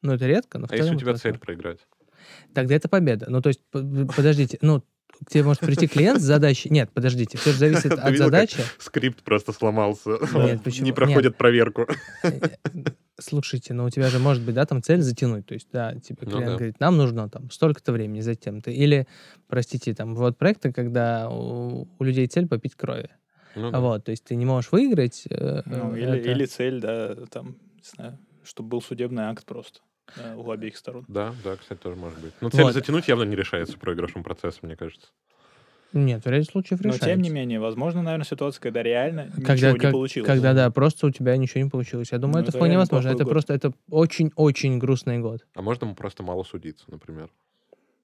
Но 0.02 0.16
это 0.16 0.26
редко, 0.26 0.58
но 0.58 0.68
А 0.70 0.76
если 0.76 0.96
у 0.96 1.00
тебя 1.00 1.16
цель 1.16 1.38
проиграть? 1.38 1.80
Тогда 2.54 2.76
это 2.76 2.90
победа. 2.90 3.28
Ну, 3.30 3.42
то 3.42 3.50
есть, 3.50 3.62
подождите, 3.72 4.58
ну, 4.62 4.82
к 4.82 5.30
тебе 5.30 5.44
может 5.44 5.62
прийти 5.62 5.88
клиент 5.88 6.20
с 6.20 6.24
задачей... 6.24 6.70
Нет, 6.70 6.90
подождите, 6.94 7.38
все 7.38 7.52
же 7.52 7.58
зависит 7.58 7.92
от 7.94 8.18
задачи. 8.18 8.64
Скрипт 8.80 9.24
просто 9.24 9.54
сломался. 9.54 10.18
Нет, 10.34 10.64
почему? 10.64 10.86
Не 10.86 10.92
проходит 10.92 11.38
проверку. 11.38 11.88
Э, 13.18 13.22
Слушайте, 13.22 13.74
ну 13.74 13.86
у 13.86 13.90
тебя 13.90 14.10
же 14.10 14.20
может 14.20 14.44
быть, 14.44 14.56
да, 14.56 14.66
там 14.66 14.82
цель 14.82 15.02
затянуть. 15.02 15.46
То 15.46 15.54
есть, 15.54 15.68
да, 15.72 15.94
тебе 15.96 16.18
Ну 16.22 16.32
клиент 16.32 16.46
да. 16.48 16.56
говорит, 16.58 16.80
нам 16.80 16.98
нужно 16.98 17.30
там 17.30 17.50
столько-то 17.52 17.92
времени 17.92 18.22
затем 18.22 18.62
ты 18.62 18.72
Или, 18.74 19.08
простите, 19.48 19.94
там, 19.94 20.16
вот 20.16 20.38
проекты, 20.38 20.72
когда 20.74 21.30
у, 21.30 21.88
у 22.00 22.04
людей 22.04 22.28
цель 22.28 22.48
попить 22.48 22.76
крови. 22.76 23.10
Ну 23.56 23.72
да. 23.72 23.80
Вот, 23.80 24.04
то 24.06 24.12
есть 24.12 24.24
ты 24.24 24.36
не 24.36 24.46
можешь 24.46 24.72
выиграть. 24.72 25.26
э, 25.30 25.62
Ну, 25.66 25.96
э, 25.96 26.00
или, 26.00 26.20
это- 26.20 26.32
или 26.32 26.46
цель, 26.46 26.82
да, 26.82 27.16
там, 27.28 27.56
не 27.76 27.84
знаю, 27.84 28.18
чтобы 28.44 28.70
был 28.70 28.82
судебный 28.82 29.24
акт 29.24 29.46
просто 29.46 29.82
да, 30.18 30.36
у 30.36 30.50
обеих 30.50 30.76
сторон. 30.76 31.06
Да, 31.08 31.36
да, 31.44 31.56
кстати, 31.58 31.80
тоже 31.80 31.96
может 31.96 32.18
быть. 32.20 32.34
Но 32.42 32.50
цель 32.50 32.64
Вот. 32.64 32.74
затянуть 32.74 33.08
явно 33.08 33.24
не 33.24 33.36
решается 33.36 33.78
проигрышным 33.78 34.24
процессом, 34.24 34.62
мне 34.64 34.76
кажется. 34.76 35.08
Нет, 35.94 36.26
в 36.26 36.30
ряде 36.30 36.44
случаев 36.46 36.80
Но 36.82 36.88
решается. 36.90 37.10
тем 37.10 37.22
не 37.22 37.30
менее, 37.30 37.60
возможно, 37.60 38.02
наверное, 38.02 38.26
ситуация, 38.26 38.60
когда 38.62 38.82
реально 38.84 39.30
когда, 39.36 39.54
ничего 39.54 39.72
не 39.72 39.80
как- 39.80 39.92
получилось. 39.92 40.28
Когда, 40.28 40.54
да, 40.54 40.70
просто 40.72 41.08
у 41.08 41.12
тебя 41.12 41.38
ничего 41.38 41.64
не 41.64 41.70
получилось. 41.70 42.12
Я 42.12 42.18
думаю, 42.18 42.38
Ну, 42.38 42.40
это, 42.42 42.50
это 42.50 42.58
вполне 42.58 42.78
возможно. 42.78 43.10
Это 43.10 43.24
год. 43.24 43.30
просто, 43.32 43.54
это 43.54 43.74
очень-очень 43.90 44.80
грустный 44.80 45.20
год. 45.20 45.46
А 45.54 45.62
можно 45.62 45.86
ему 45.86 45.96
просто 45.96 46.24
мало 46.24 46.44
судиться, 46.44 46.86
например. 46.90 47.30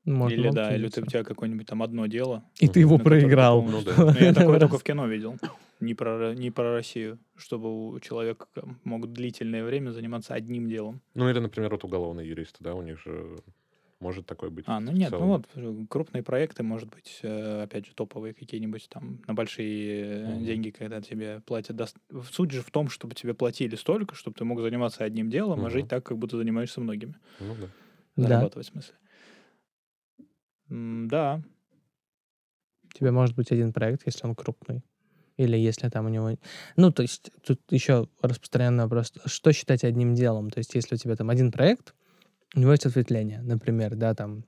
Можно 0.05 0.33
или 0.35 0.49
да, 0.49 0.75
или 0.75 0.87
ты, 0.87 1.01
у 1.01 1.05
тебя 1.05 1.23
какое-нибудь 1.23 1.67
там 1.67 1.83
одно 1.83 2.05
дело. 2.07 2.43
И 2.59 2.67
ты 2.67 2.79
его 2.79 2.97
проиграл. 2.97 3.63
Ну 3.63 3.81
да. 3.81 3.93
Ну, 3.97 4.11
я 4.19 4.33
такое 4.33 4.59
только 4.59 4.77
в 4.77 4.83
кино 4.83 5.07
видел. 5.07 5.37
Не 5.79 5.93
про, 5.93 6.33
не 6.35 6.51
про 6.51 6.73
Россию. 6.73 7.19
Чтобы 7.37 7.89
у 7.89 7.99
человека 7.99 8.47
мог 8.83 9.11
длительное 9.11 9.63
время 9.63 9.91
заниматься 9.91 10.33
одним 10.33 10.67
делом. 10.67 11.01
Ну 11.15 11.29
или, 11.29 11.39
например, 11.39 11.71
вот 11.71 11.83
уголовные 11.83 12.27
юристы, 12.27 12.57
да, 12.63 12.73
у 12.75 12.81
них 12.81 12.99
же 13.03 13.37
может 13.99 14.25
такое 14.25 14.49
быть. 14.49 14.65
А, 14.67 14.79
ну 14.79 14.91
нет, 14.91 15.11
ну 15.11 15.27
вот, 15.27 15.45
э, 15.55 15.85
крупные 15.89 16.23
проекты, 16.23 16.63
может 16.63 16.89
быть, 16.89 17.19
э, 17.21 17.63
опять 17.63 17.85
же, 17.85 17.93
топовые 17.93 18.33
какие-нибудь 18.33 18.87
там 18.89 19.21
на 19.27 19.33
большие 19.33 20.35
Мгм. 20.35 20.45
деньги, 20.45 20.69
когда 20.69 21.01
тебе 21.01 21.41
платят. 21.45 21.75
дост- 21.75 21.97
Суть 22.31 22.51
же 22.51 22.61
в 22.61 22.71
том, 22.71 22.89
чтобы 22.89 23.15
тебе 23.15 23.33
платили 23.33 23.75
столько, 23.75 24.15
чтобы 24.15 24.35
ты 24.37 24.45
мог 24.45 24.61
заниматься 24.61 25.03
одним 25.03 25.29
делом, 25.29 25.59
а 25.59 25.63
Мгм. 25.63 25.69
жить 25.71 25.87
так, 25.89 26.03
как 26.05 26.17
будто 26.17 26.37
занимаешься 26.37 26.81
многими. 26.81 27.15
Ну 27.39 27.55
да. 27.55 27.67
Да. 28.15 28.23
Зарабатывать, 28.27 28.67
в 28.67 28.71
смысле. 28.71 28.95
М, 30.69 31.07
Да, 31.09 31.41
У 32.91 32.97
тебя 32.97 33.11
может 33.11 33.35
быть 33.35 33.51
один 33.51 33.71
проект, 33.71 34.01
если 34.05 34.25
он 34.25 34.33
крупный. 34.35 34.81
Или 35.37 35.55
если 35.57 35.87
там 35.89 36.05
у 36.07 36.09
него... 36.09 36.31
Ну, 36.75 36.91
то 36.91 37.01
есть 37.03 37.31
тут 37.45 37.61
еще 37.69 38.07
распространенный 38.21 38.83
вопрос. 38.83 39.13
Что 39.25 39.53
считать 39.53 39.83
одним 39.85 40.15
делом? 40.15 40.49
То 40.49 40.57
есть 40.57 40.73
если 40.75 40.95
у 40.95 40.97
тебя 40.97 41.15
там 41.15 41.29
один 41.29 41.51
проект, 41.51 41.93
у 42.55 42.59
него 42.59 42.71
есть 42.71 42.85
ответвление, 42.85 43.41
например, 43.41 43.95
да, 43.95 44.13
там 44.13 44.45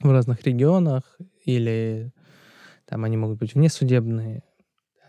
в 0.00 0.10
разных 0.10 0.42
регионах, 0.44 1.18
или 1.44 2.12
там 2.86 3.04
они 3.04 3.16
могут 3.16 3.38
быть 3.38 3.54
внесудебные. 3.54 4.42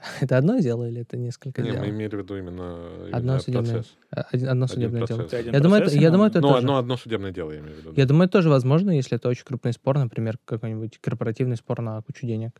Это 0.21 0.37
одно 0.37 0.57
дело 0.59 0.87
или 0.89 1.01
это 1.01 1.15
несколько 1.15 1.61
Не, 1.61 1.71
дел? 1.73 1.79
мы 1.81 1.89
имели 1.89 2.15
в 2.15 2.19
виду 2.19 2.35
именно, 2.35 3.05
Одно 3.11 3.17
именно 3.19 3.39
судебное 3.39 3.73
процесс. 3.73 3.95
А, 4.09 4.21
один- 4.31 4.49
Одно 4.49 4.65
Один 4.65 4.73
судебное 4.75 5.05
дело. 5.05 5.17
процесс. 5.19 5.31
Ты 5.31 5.37
один 5.37 5.53
Я 5.53 5.59
думаю, 5.59 5.83
это, 5.83 5.95
я 5.95 6.09
думаю, 6.11 6.29
это 6.31 6.41
Ну, 6.41 6.47
тоже... 6.47 6.57
одно, 6.59 6.77
одно 6.77 6.97
судебное 6.97 7.31
дело, 7.31 7.51
я 7.51 7.59
имею 7.59 7.75
в 7.75 7.79
виду. 7.79 7.93
Я 7.95 8.05
думаю, 8.07 8.23
это 8.25 8.33
тоже 8.33 8.49
возможно, 8.49 8.89
если 8.89 9.17
это 9.17 9.29
очень 9.29 9.45
крупный 9.45 9.73
спор, 9.73 9.99
например, 9.99 10.39
какой-нибудь 10.43 10.97
корпоративный 10.97 11.55
спор 11.55 11.81
на 11.81 12.01
кучу 12.01 12.25
денег. 12.25 12.59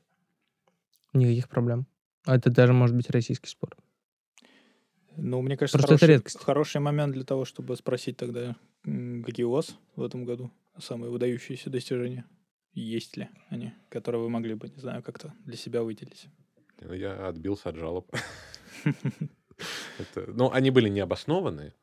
Никаких 1.14 1.50
проблем. 1.50 1.88
А 2.26 2.36
это 2.36 2.52
даже 2.52 2.74
может 2.74 2.96
быть 2.96 3.10
российский 3.10 3.50
спор. 3.50 3.76
Ну, 5.18 5.42
мне 5.42 5.58
кажется, 5.58 5.78
Просто 5.78 5.96
это 5.96 6.00
хороший, 6.00 6.14
редкость. 6.16 6.44
хороший 6.44 6.82
момент 6.82 7.14
для 7.14 7.24
того, 7.24 7.46
чтобы 7.46 7.76
спросить 7.76 8.18
тогда, 8.18 8.56
какие 8.84 9.44
у 9.46 9.52
вас 9.52 9.78
в 9.96 10.04
этом 10.04 10.26
году 10.26 10.52
самые 10.78 11.12
выдающиеся 11.12 11.70
достижения. 11.70 12.26
Есть 12.74 13.18
ли 13.18 13.28
они, 13.50 13.74
которые 13.90 14.22
вы 14.22 14.30
могли 14.30 14.54
бы, 14.56 14.70
не 14.70 14.78
знаю, 14.80 15.04
как-то 15.04 15.34
для 15.46 15.58
себя 15.58 15.84
выделить? 15.84 16.28
Я 16.90 17.28
отбился 17.28 17.70
от 17.70 17.76
жалоб. 17.76 18.10
Это- 20.00 20.32
Ну, 20.32 20.50
они 20.52 20.72
были 20.72 20.90
необоснованные, 20.90 21.74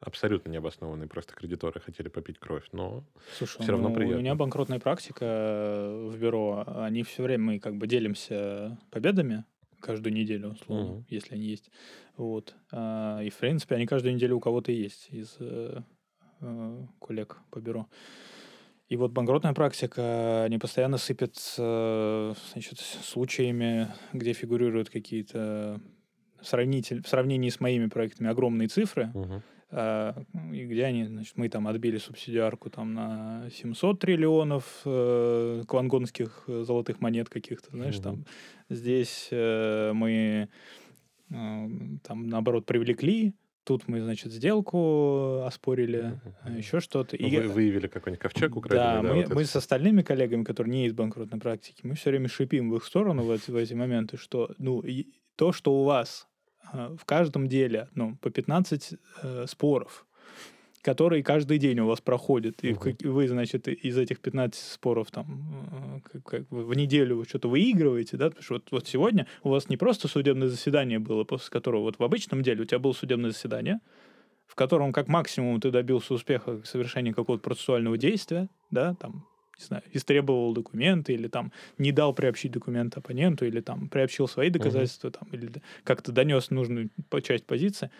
абсолютно 0.00 0.50
необоснованные, 0.50 1.08
просто 1.08 1.34
кредиторы 1.34 1.80
хотели 1.80 2.08
попить 2.08 2.38
кровь, 2.38 2.64
но 2.72 3.04
Слушай, 3.36 3.62
Всё 3.62 3.72
равно 3.72 3.88
ну, 3.88 3.92
у 3.92 3.96
приятно. 3.96 4.18
меня 4.18 4.34
банкротная 4.34 4.80
практика 4.80 5.24
э, 5.24 6.08
в 6.10 6.18
бюро. 6.18 6.64
Они 6.66 7.02
все 7.04 7.22
время, 7.22 7.44
мы 7.44 7.58
как 7.60 7.76
бы 7.76 7.86
делимся 7.86 8.78
победами 8.90 9.44
каждую 9.82 10.14
неделю, 10.14 10.50
условно, 10.52 10.84
Мгм. 10.92 11.06
если 11.08 11.34
они 11.34 11.44
есть. 11.46 11.70
Вот. 12.16 12.54
А, 12.72 13.20
И, 13.22 13.30
в 13.30 13.36
принципе, 13.36 13.74
они 13.74 13.86
каждую 13.86 14.14
неделю 14.14 14.36
у 14.36 14.40
кого-то 14.40 14.72
есть 14.72 15.08
из 15.10 15.36
э, 15.40 15.80
э, 16.40 16.86
коллег 17.00 17.38
по 17.50 17.58
бюро. 17.60 17.86
И 18.88 18.96
вот 18.96 19.12
банкротная 19.12 19.54
практика, 19.54 20.44
они 20.44 20.58
постоянно 20.58 20.98
сыпят 20.98 21.36
значит, 21.56 22.78
случаями, 22.78 23.88
где 24.12 24.34
фигурируют 24.34 24.90
какие-то 24.90 25.80
сравнитель, 26.42 27.02
в 27.02 27.08
сравнении 27.08 27.48
с 27.48 27.60
моими 27.60 27.86
проектами 27.86 28.28
огромные 28.28 28.68
цифры, 28.68 29.10
мгм. 29.14 29.42
А, 29.74 30.14
и 30.52 30.66
где 30.66 30.84
они, 30.84 31.06
значит, 31.06 31.36
мы 31.38 31.48
там 31.48 31.66
отбили 31.66 31.96
субсидиарку 31.96 32.68
там 32.68 32.92
на 32.92 33.48
700 33.50 33.98
триллионов 33.98 34.82
э, 34.84 35.64
квангонских 35.66 36.44
э, 36.46 36.64
золотых 36.64 37.00
монет 37.00 37.30
каких-то, 37.30 37.70
знаешь, 37.70 37.96
Мгм. 37.96 38.02
там 38.02 38.24
здесь 38.68 39.28
э, 39.30 39.92
мы 39.94 40.48
э, 41.30 41.68
там 42.02 42.28
наоборот 42.28 42.66
привлекли, 42.66 43.34
тут 43.64 43.88
мы, 43.88 44.02
значит, 44.02 44.30
сделку 44.30 45.42
оспорили, 45.44 46.20
Мгм. 46.44 46.58
еще 46.58 46.80
что-то. 46.80 47.16
Ну, 47.18 47.28
И, 47.28 47.36
вы 47.38 47.48
выявили 47.48 47.86
какой-нибудь 47.86 48.20
ковчег 48.20 48.50
да, 48.52 48.58
украденный, 48.58 49.02
да, 49.08 49.14
мы, 49.14 49.22
вот 49.22 49.34
мы 49.34 49.42
это 49.42 49.50
с 49.50 49.56
остальными 49.56 50.02
коллегами, 50.02 50.44
которые 50.44 50.70
не 50.70 50.86
из 50.86 50.92
банкротной 50.92 51.40
практики, 51.40 51.80
мы 51.82 51.94
все 51.94 52.10
время 52.10 52.28
шипим 52.28 52.70
в 52.70 52.76
их 52.76 52.84
сторону 52.84 53.24
в 53.24 53.30
эти, 53.30 53.50
в 53.50 53.56
эти 53.56 53.72
моменты, 53.72 54.18
что 54.18 54.54
ну, 54.58 54.80
и 54.80 55.06
то, 55.36 55.52
что 55.52 55.72
у 55.80 55.84
вас 55.84 56.28
в 56.72 57.04
каждом 57.04 57.48
деле 57.48 57.88
ну, 57.94 58.16
по 58.20 58.30
15 58.30 58.94
э, 59.22 59.46
споров, 59.46 60.06
который 60.82 61.22
каждый 61.22 61.58
день 61.58 61.78
у 61.80 61.86
вас 61.86 62.00
проходит, 62.00 62.64
и 62.64 62.74
как- 62.74 63.02
вы, 63.02 63.28
значит, 63.28 63.68
из 63.68 63.96
этих 63.96 64.20
15 64.20 64.72
споров 64.72 65.10
там 65.10 65.26
э, 65.70 66.00
как, 66.12 66.24
как 66.24 66.48
бы 66.48 66.64
в 66.64 66.74
неделю 66.74 67.18
вы 67.18 67.24
что-то 67.24 67.48
выигрываете, 67.48 68.16
да, 68.16 68.26
потому 68.26 68.42
что 68.42 68.54
вот, 68.54 68.68
вот 68.70 68.88
сегодня 68.88 69.26
у 69.42 69.50
вас 69.50 69.68
не 69.68 69.76
просто 69.76 70.08
судебное 70.08 70.48
заседание 70.48 70.98
было, 70.98 71.24
после 71.24 71.50
которого 71.50 71.82
вот 71.82 71.98
в 71.98 72.02
обычном 72.02 72.42
деле 72.42 72.62
у 72.62 72.64
тебя 72.64 72.78
было 72.78 72.92
судебное 72.92 73.30
заседание, 73.30 73.80
в 74.46 74.54
котором 74.54 74.92
как 74.92 75.08
максимум 75.08 75.60
ты 75.60 75.70
добился 75.70 76.14
успеха 76.14 76.60
в 76.60 76.66
совершении 76.66 77.12
какого-то 77.12 77.42
процессуального 77.42 77.96
действия, 77.96 78.48
да, 78.70 78.94
там, 78.94 79.26
не 79.62 79.66
знаю, 79.66 79.82
истребовал 79.92 80.52
документы 80.52 81.14
или 81.14 81.28
там 81.28 81.52
не 81.78 81.92
дал 81.92 82.12
приобщить 82.12 82.52
документ 82.52 82.96
оппоненту 82.96 83.46
или 83.46 83.60
там 83.60 83.88
приобщил 83.88 84.28
свои 84.28 84.50
доказательства 84.50 85.10
там 85.10 85.28
или 85.32 85.50
как-то 85.84 86.12
донес 86.12 86.50
нужную 86.50 86.90
часть 87.22 87.46
позиции, 87.46 87.90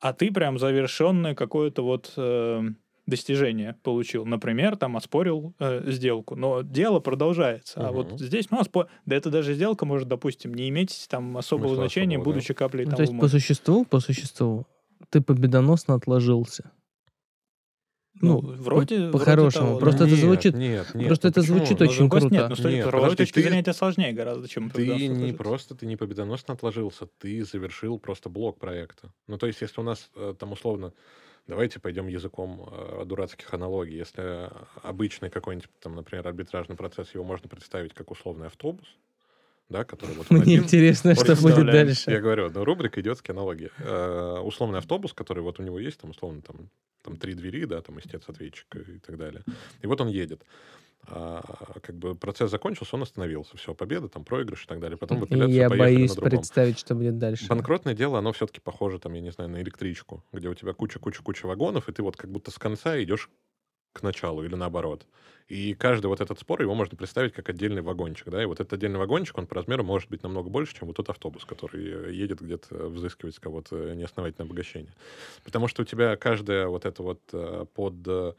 а 0.00 0.12
ты 0.12 0.30
прям 0.32 0.58
завершенное 0.58 1.34
какое-то 1.34 1.82
вот 1.82 2.12
э, 2.16 2.62
достижение 3.06 3.76
получил. 3.82 4.24
Например, 4.26 4.76
там 4.76 4.96
оспорил 4.96 5.54
э, 5.58 5.90
сделку, 5.90 6.36
но 6.36 6.62
дело 6.62 7.00
продолжается. 7.00 7.88
А 7.88 7.90
вот 7.90 8.20
здесь, 8.20 8.50
ну, 8.50 8.60
оспо- 8.60 8.86
да 9.06 9.16
это 9.16 9.30
даже 9.30 9.54
сделка 9.54 9.86
может, 9.86 10.08
допустим, 10.08 10.54
не 10.54 10.68
иметь 10.68 11.06
там 11.08 11.36
особого 11.36 11.68
Смысла 11.68 11.82
значения, 11.84 12.16
особого, 12.16 12.24
да. 12.24 12.30
будучи 12.30 12.54
каплей 12.54 12.84
Ну, 12.84 12.90
там 12.90 12.96
то 12.96 13.02
есть 13.02 13.18
по 13.18 13.28
существу, 13.28 13.84
по 13.84 14.00
существу, 14.00 14.66
ты 15.10 15.20
победоносно 15.20 15.94
отложился. 15.94 16.70
Ну, 18.20 18.40
Ну, 18.42 18.52
вроде, 18.62 19.10
по-хорошему. 19.10 19.74
да. 19.74 19.80
Просто 19.80 20.04
это 20.04 20.12
Нет, 20.14 20.20
звучит- 20.20 20.54
Нет, 20.54 20.94
нет. 20.94 21.06
просто 21.08 21.26
ну 21.26 21.30
это 21.30 21.40
почему? 21.40 21.56
звучит 21.58 21.80
Но, 21.80 21.86
с 21.86 21.88
очень 21.90 22.10
круто. 22.10 22.28
Нет, 22.28 22.48
ну, 22.48 22.56
с 22.56 22.64
Нет, 22.64 22.88
правовой 22.88 23.16
точки 23.16 23.34
ты- 23.34 23.42
зрения 23.42 23.60
это 23.60 23.72
сложнее 23.72 24.12
гораздо, 24.12 24.48
чем 24.48 24.70
Ты 24.70 24.86
не 24.86 25.04
отложиться. 25.06 25.36
просто, 25.36 25.74
ты 25.74 25.86
не 25.86 25.96
победоносно 25.96 26.54
отложился, 26.54 27.06
ты 27.18 27.44
завершил 27.44 27.98
просто 27.98 28.28
блок 28.28 28.58
проекта. 28.58 29.12
Ну, 29.26 29.38
то 29.38 29.46
есть, 29.46 29.60
если 29.60 29.80
у 29.80 29.84
нас 29.84 30.10
э, 30.16 30.34
там 30.38 30.52
условно, 30.52 30.92
давайте 31.46 31.80
пойдем 31.80 32.08
языком 32.08 32.68
э, 32.70 33.04
дурацких 33.06 33.52
аналогий, 33.54 33.96
если 33.96 34.50
обычный 34.82 35.30
какой-нибудь, 35.30 35.70
там, 35.80 35.94
например, 35.94 36.26
арбитражный 36.26 36.76
процесс, 36.76 37.14
его 37.14 37.24
можно 37.24 37.48
представить 37.48 37.94
как 37.94 38.10
условный 38.10 38.46
автобус, 38.48 38.86
да, 39.68 39.84
который 39.84 40.14
вот 40.16 40.30
Мне 40.30 40.42
один. 40.42 40.64
интересно, 40.64 41.14
что 41.14 41.36
будет 41.36 41.66
дальше. 41.66 42.10
Я 42.10 42.20
говорю, 42.20 42.50
ну, 42.50 42.64
рубрика 42.64 43.00
идиотские 43.00 43.34
аналогии. 43.34 43.70
Э, 43.78 44.38
условный 44.40 44.78
автобус, 44.78 45.12
который 45.12 45.42
вот 45.42 45.60
у 45.60 45.62
него 45.62 45.78
есть, 45.78 46.00
там, 46.00 46.10
условно, 46.10 46.42
там, 46.42 46.70
там 47.02 47.16
три 47.16 47.34
двери, 47.34 47.64
да, 47.64 47.80
там, 47.82 47.98
истец-ответчик 47.98 48.76
и 48.76 48.98
так 48.98 49.18
далее. 49.18 49.42
И 49.82 49.86
вот 49.86 50.00
он 50.00 50.08
едет. 50.08 50.42
А, 51.10 51.42
как 51.80 51.96
бы 51.96 52.14
процесс 52.14 52.50
закончился, 52.50 52.96
он 52.96 53.02
остановился. 53.02 53.56
Все, 53.56 53.74
победа, 53.74 54.08
там, 54.08 54.24
проигрыш 54.24 54.64
и 54.64 54.66
так 54.66 54.80
далее. 54.80 54.98
Потом 54.98 55.20
в 55.20 55.48
я 55.48 55.68
боюсь 55.68 56.14
представить, 56.14 56.78
что 56.78 56.94
будет 56.94 57.18
дальше. 57.18 57.46
Банкротное 57.46 57.94
дело, 57.94 58.18
оно 58.18 58.32
все-таки 58.32 58.60
похоже, 58.60 58.98
там, 58.98 59.14
я 59.14 59.20
не 59.20 59.30
знаю, 59.30 59.50
на 59.50 59.62
электричку, 59.62 60.24
где 60.32 60.48
у 60.48 60.54
тебя 60.54 60.72
куча-куча-куча 60.72 61.46
вагонов, 61.46 61.88
и 61.88 61.92
ты 61.92 62.02
вот 62.02 62.16
как 62.16 62.30
будто 62.30 62.50
с 62.50 62.58
конца 62.58 63.00
идешь 63.02 63.30
к 63.92 64.02
началу 64.02 64.44
или 64.44 64.54
наоборот. 64.54 65.06
И 65.48 65.74
каждый 65.74 66.06
вот 66.06 66.20
этот 66.20 66.38
спор, 66.38 66.60
его 66.60 66.74
можно 66.74 66.96
представить 66.96 67.32
как 67.32 67.48
отдельный 67.48 67.82
вагончик, 67.82 68.28
да, 68.28 68.42
и 68.42 68.46
вот 68.46 68.60
этот 68.60 68.74
отдельный 68.74 68.98
вагончик, 68.98 69.38
он 69.38 69.46
по 69.46 69.54
размеру 69.54 69.82
может 69.82 70.10
быть 70.10 70.22
намного 70.22 70.50
больше, 70.50 70.74
чем 70.76 70.88
вот 70.88 70.96
тот 70.96 71.08
автобус, 71.08 71.44
который 71.44 72.08
э, 72.10 72.12
едет 72.12 72.40
где-то 72.42 72.88
взыскивать 72.88 73.34
с 73.34 73.38
кого-то 73.38 73.94
неосновательное 73.94 74.46
обогащение. 74.46 74.92
Потому 75.44 75.68
что 75.68 75.82
у 75.82 75.84
тебя 75.84 76.16
каждая 76.16 76.68
вот 76.68 76.84
это 76.84 77.02
вот 77.02 77.20
э, 77.32 77.64
под... 77.74 77.94
э, 78.06 78.32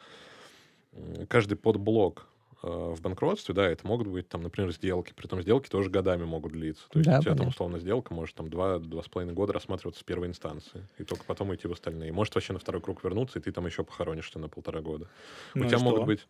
каждый 1.27 1.55
подблок 1.55 2.27
э, 2.63 2.67
в 2.67 3.01
банкротстве, 3.01 3.53
да, 3.53 3.67
это 3.69 3.85
могут 3.87 4.07
быть 4.07 4.27
там, 4.27 4.41
например, 4.41 4.71
сделки. 4.71 5.13
Притом 5.15 5.41
сделки 5.41 5.69
тоже 5.69 5.89
годами 5.89 6.25
могут 6.25 6.51
длиться. 6.51 6.87
То 6.89 6.99
есть 6.99 7.09
Да, 7.09 7.17
у 7.17 7.21
тебя 7.21 7.31
там 7.31 7.37
понятно. 7.37 7.47
условно 7.47 7.79
сделка 7.79 8.13
может 8.13 8.35
там 8.35 8.49
два, 8.49 8.79
два 8.79 9.01
с 9.03 9.07
половиной 9.07 9.33
года 9.33 9.53
рассматриваться 9.53 10.01
с 10.01 10.03
первой 10.03 10.27
инстанции, 10.27 10.87
и 10.97 11.03
только 11.03 11.23
потом 11.25 11.53
идти 11.55 11.67
в 11.67 11.71
остальные. 11.71 12.11
Может 12.11 12.35
вообще 12.35 12.53
на 12.53 12.59
второй 12.59 12.81
круг 12.81 13.03
вернуться, 13.03 13.39
и 13.39 13.41
ты 13.41 13.51
там 13.51 13.65
еще 13.65 13.83
похоронишься 13.83 14.39
на 14.39 14.49
полтора 14.49 14.81
года. 14.81 15.07
Ну 15.53 15.65
у 15.65 15.67
тебя 15.67 15.77
что? 15.77 15.85
могут 15.85 16.05
быть... 16.05 16.27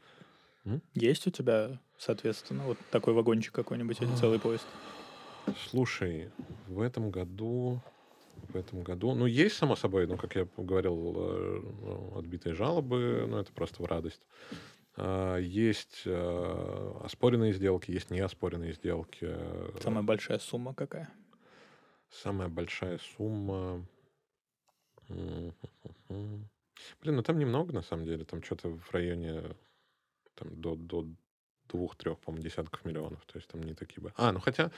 Есть 0.93 1.28
у 1.28 1.32
тебя, 1.32 1.80
соответственно, 1.97 2.64
вот 2.64 2.78
такой 2.91 3.14
вагончик 3.14 3.53
какой-нибудь 3.53 4.01
или 4.01 4.16
целый 4.16 4.39
поезд? 4.39 4.66
Слушай, 5.70 6.30
в 6.68 6.82
этом 6.82 7.12
году... 7.12 7.82
В 8.49 8.55
этом 8.55 8.84
году... 8.84 9.16
Ну, 9.16 9.26
есть, 9.26 9.57
само 9.57 9.76
собой, 9.76 10.07
ну, 10.07 10.16
как 10.16 10.36
я 10.36 10.47
говорил, 10.55 11.14
э, 11.18 11.62
ну, 11.82 12.18
отбитые 12.18 12.55
жалобы, 12.55 13.26
ну, 13.28 13.38
это 13.38 13.51
просто 13.51 13.84
в 13.84 13.86
радость. 13.86 14.22
А, 14.95 15.38
Есть 15.38 16.03
э, 16.05 16.93
оспоренные 17.03 17.53
сделки, 17.53 17.91
есть 17.91 18.12
неоспоренные 18.12 18.74
сделки. 18.74 19.30
Самая 19.82 20.03
большая 20.03 20.39
сумма 20.39 20.74
какая? 20.74 21.10
Самая 22.10 22.47
большая 22.47 22.99
сумма... 23.18 23.86
М, 25.10 25.53
Блин, 27.01 27.16
ну 27.16 27.24
там 27.24 27.38
немного, 27.39 27.74
на 27.74 27.82
самом 27.82 28.05
деле. 28.05 28.24
Там 28.26 28.41
что-то 28.41 28.70
в 28.70 28.91
районе 28.93 29.43
там, 30.39 30.59
до, 30.61 30.75
до 30.75 31.05
двух-трех, 31.69 32.19
по-моему, 32.19 32.43
десятков 32.43 32.83
миллионов. 32.85 33.23
То 33.25 33.37
есть 33.37 33.47
там 33.47 33.61
не 33.61 33.73
такие 33.73 34.01
бы. 34.01 34.13
А, 34.15 34.31
ну 34.31 34.39
хотя, 34.39 34.71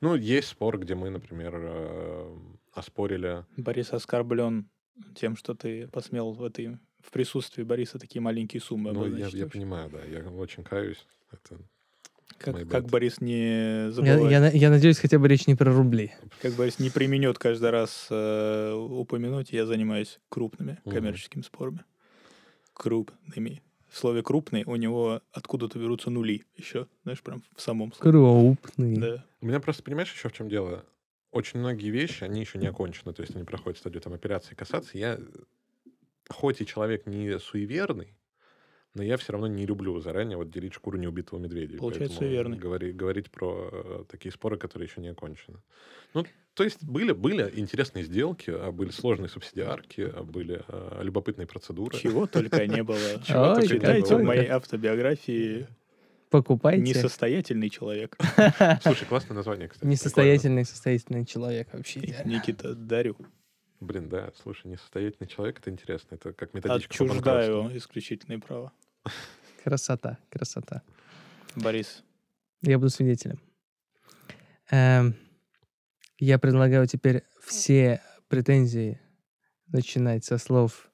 ну, 0.00 0.14
есть 0.14 0.48
спор, 0.48 0.78
где 0.78 0.94
мы, 0.94 1.10
например, 1.10 1.54
э, 1.56 2.36
оспорили... 2.72 3.44
Борис 3.56 3.92
оскорблен 3.92 4.68
тем, 5.14 5.36
что 5.36 5.54
ты 5.54 5.88
посмел 5.88 6.32
в 6.32 6.42
этой 6.42 6.78
в 7.00 7.10
присутствии 7.10 7.62
Бориса 7.62 7.98
такие 7.98 8.20
маленькие 8.20 8.60
суммы 8.60 8.92
Ну, 8.92 9.06
я, 9.16 9.28
я 9.28 9.46
понимаю, 9.46 9.90
да. 9.90 10.02
Я 10.04 10.28
очень 10.28 10.64
каюсь. 10.64 11.06
Это 11.30 11.60
Как, 12.38 12.68
как. 12.68 12.86
Борис 12.86 13.20
не 13.20 13.84
Я, 13.86 13.92
забывает, 13.92 14.30
я 14.30 14.40
на- 14.40 14.50
я 14.50 14.70
надеюсь, 14.70 14.98
хотя 14.98 15.18
бы 15.18 15.28
речь 15.28 15.46
не 15.46 15.54
про 15.54 15.72
рубли. 15.72 16.12
как 16.42 16.54
Борис 16.54 16.78
не 16.78 16.90
применет 16.90 17.38
каждый 17.38 17.70
раз 17.70 18.08
э, 18.10 18.72
упомянуть, 18.72 19.52
я 19.52 19.66
занимаюсь 19.66 20.18
крупными 20.28 20.78
коммерческими 20.84 21.42
спорами. 21.42 21.84
Крупными. 22.72 23.62
В 23.96 23.98
слове 23.98 24.22
крупный 24.22 24.62
у 24.66 24.76
него 24.76 25.22
откуда-то 25.32 25.78
берутся 25.78 26.10
нули 26.10 26.44
еще, 26.54 26.86
знаешь, 27.04 27.22
прям 27.22 27.42
в 27.56 27.62
самом 27.62 27.94
слове. 27.94 28.12
Крупный. 28.12 28.98
Да. 28.98 29.24
У 29.40 29.46
меня 29.46 29.58
просто, 29.58 29.82
понимаешь, 29.82 30.12
еще 30.12 30.28
в 30.28 30.34
чем 30.34 30.50
дело? 30.50 30.84
Очень 31.30 31.60
многие 31.60 31.88
вещи, 31.88 32.22
они 32.22 32.40
еще 32.40 32.58
не 32.58 32.66
окончены, 32.66 33.14
то 33.14 33.22
есть 33.22 33.34
они 33.34 33.44
проходят 33.44 33.78
стадию 33.78 34.02
там 34.02 34.12
операции 34.12 34.54
касаться. 34.54 34.98
Я, 34.98 35.18
хоть 36.28 36.60
и 36.60 36.66
человек 36.66 37.06
не 37.06 37.38
суеверный, 37.38 38.14
но 38.96 39.02
я 39.02 39.18
все 39.18 39.32
равно 39.32 39.46
не 39.46 39.66
люблю 39.66 40.00
заранее 40.00 40.38
вот 40.38 40.50
делить 40.50 40.72
шкуру 40.72 40.96
неубитого 40.96 41.38
медведя. 41.38 41.76
Получается, 41.76 42.16
поэтому 42.18 42.30
суеверный. 42.30 42.56
Говори, 42.56 42.92
говорить 42.92 43.30
про 43.30 43.68
э, 43.70 44.04
такие 44.08 44.32
споры, 44.32 44.56
которые 44.56 44.88
еще 44.88 45.02
не 45.02 45.08
окончены. 45.08 45.58
Ну, 46.14 46.24
то 46.54 46.64
есть 46.64 46.82
были, 46.82 47.12
были 47.12 47.52
интересные 47.56 48.04
сделки, 48.04 48.50
а 48.50 48.72
были 48.72 48.90
сложные 48.90 49.28
субсидиарки, 49.28 50.00
а 50.00 50.22
были 50.22 50.62
э, 50.66 51.00
любопытные 51.02 51.46
процедуры. 51.46 51.98
Чего 51.98 52.26
только 52.26 52.66
не 52.66 52.82
было. 52.82 52.98
Чего 53.26 53.54
только 53.54 53.74
не 53.76 54.00
было. 54.00 54.18
в 54.18 54.22
моей 54.22 54.48
автобиографии 54.48 55.66
Покупайте. 56.30 56.82
«Несостоятельный 56.82 57.68
человек». 57.68 58.16
Слушай, 58.82 59.06
классное 59.06 59.34
название, 59.34 59.68
кстати. 59.68 59.88
Несостоятельный, 59.88 60.64
состоятельный 60.64 61.26
человек 61.26 61.68
вообще. 61.72 62.00
Никита, 62.24 62.74
дарю. 62.74 63.16
Блин, 63.78 64.08
да, 64.08 64.32
слушай, 64.42 64.66
несостоятельный 64.66 65.28
человек, 65.28 65.58
это 65.60 65.70
интересно. 65.70 66.14
Это 66.14 66.32
как 66.32 66.54
методичка. 66.54 66.94
Отчуждаю 66.94 67.76
исключительные 67.76 68.38
права. 68.38 68.72
Красота, 69.64 70.18
красота. 70.30 70.82
Борис, 71.56 72.04
Я 72.62 72.78
буду 72.78 72.90
свидетелем. 72.90 73.40
Эм, 74.70 75.16
я 76.18 76.38
предлагаю 76.38 76.86
теперь 76.86 77.24
все 77.44 78.02
претензии 78.28 79.00
начинать 79.68 80.24
со 80.24 80.38
слов 80.38 80.90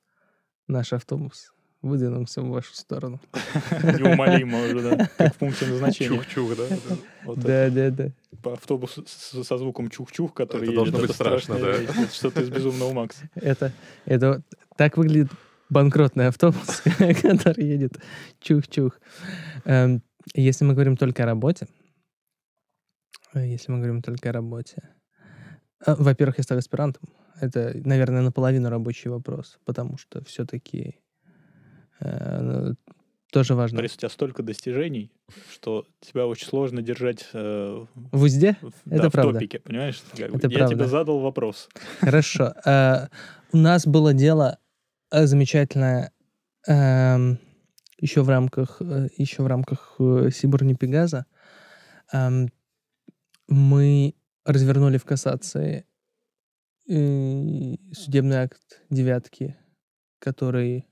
«наш 0.67 0.93
автобус 0.93 1.53
выдвинулся 1.83 2.41
в 2.43 2.49
вашу 2.49 2.75
сторону». 2.75 3.21
неумолимо 3.83 4.65
уже, 4.65 4.83
да, 4.83 5.11
как 5.17 5.35
в 5.35 5.39
пункте 5.39 5.67
назначения. 5.67 6.17
Чух-чух, 6.17 6.57
да? 6.57 7.37
Да-да-да. 7.37 8.13
автобус 8.51 8.99
со 9.07 9.59
звуком 9.59 9.89
чух-чух, 9.89 10.33
который 10.33 10.69
Это 10.69 10.75
должно 10.75 10.99
быть 10.99 11.13
страшно, 11.13 11.59
да. 11.59 12.07
Что-то 12.13 12.41
из 12.43 12.51
«Безумного 12.51 12.93
Макса». 12.93 13.29
Это, 13.35 13.73
это 14.07 14.29
вот 14.29 14.43
так 14.77 14.97
выглядит 14.97 15.31
банкротный 15.73 16.27
автобус, 16.29 16.83
который 17.23 17.65
едет 17.65 17.93
чух-чух. 18.41 19.01
Эм, 19.65 20.03
Если 20.35 20.65
мы 20.65 20.75
говорим 20.75 20.97
только 20.97 21.23
о 21.23 21.27
работе, 21.27 21.67
э, 23.35 23.47
если 23.47 23.73
мы 23.73 23.79
говорим 23.79 24.03
только 24.03 24.29
о 24.31 24.33
работе, 24.33 24.83
э, 25.87 25.95
во-первых, 25.99 26.39
я 26.39 26.45
стал 26.45 26.59
аспирантом. 26.59 27.03
Это, 27.41 27.73
наверное, 27.85 28.23
наполовину 28.23 28.69
рабочий 28.69 29.11
вопрос, 29.11 29.59
потому 29.65 29.97
что 29.99 30.23
все-таки 30.25 30.99
тоже 33.33 33.55
важно. 33.55 33.77
Борис, 33.79 33.95
у 33.95 33.97
тебя 33.97 34.09
столько 34.11 34.43
достижений, 34.43 35.11
что 35.51 35.87
тебя 36.01 36.27
очень 36.27 36.47
сложно 36.47 36.83
держать 36.83 37.27
э, 37.33 37.87
В 37.95 38.23
узде? 38.23 38.57
в, 38.61 38.73
Это 38.93 39.03
да, 39.03 39.09
в 39.09 39.13
правда. 39.13 39.33
топике, 39.35 39.59
понимаешь? 39.61 40.03
Как 40.11 40.35
Это 40.35 40.49
я 40.49 40.59
правда. 40.59 40.75
тебе 40.75 40.87
задал 40.87 41.19
вопрос. 41.21 41.69
Хорошо. 42.01 42.53
Э, 42.67 43.09
У 43.53 43.57
нас 43.57 43.87
было 43.87 44.13
дело 44.13 44.59
э, 45.13 45.27
замечательное 45.27 46.13
эм, 46.69 47.39
еще 47.99 48.23
в 48.23 48.29
рамках 48.29 48.83
э, 48.83 49.09
еще 49.19 49.43
в 49.43 49.47
рамках 49.47 49.97
э, 50.01 50.31
Сибурни 50.33 50.75
Пегаза. 50.75 51.27
Эм, 52.13 52.49
Мы 53.49 54.15
развернули 54.45 54.99
в 54.99 55.05
кассации 55.05 55.87
э, 56.89 57.75
судебный 57.93 58.39
акт 58.39 58.83
девятки, 58.91 59.57
который 60.19 60.87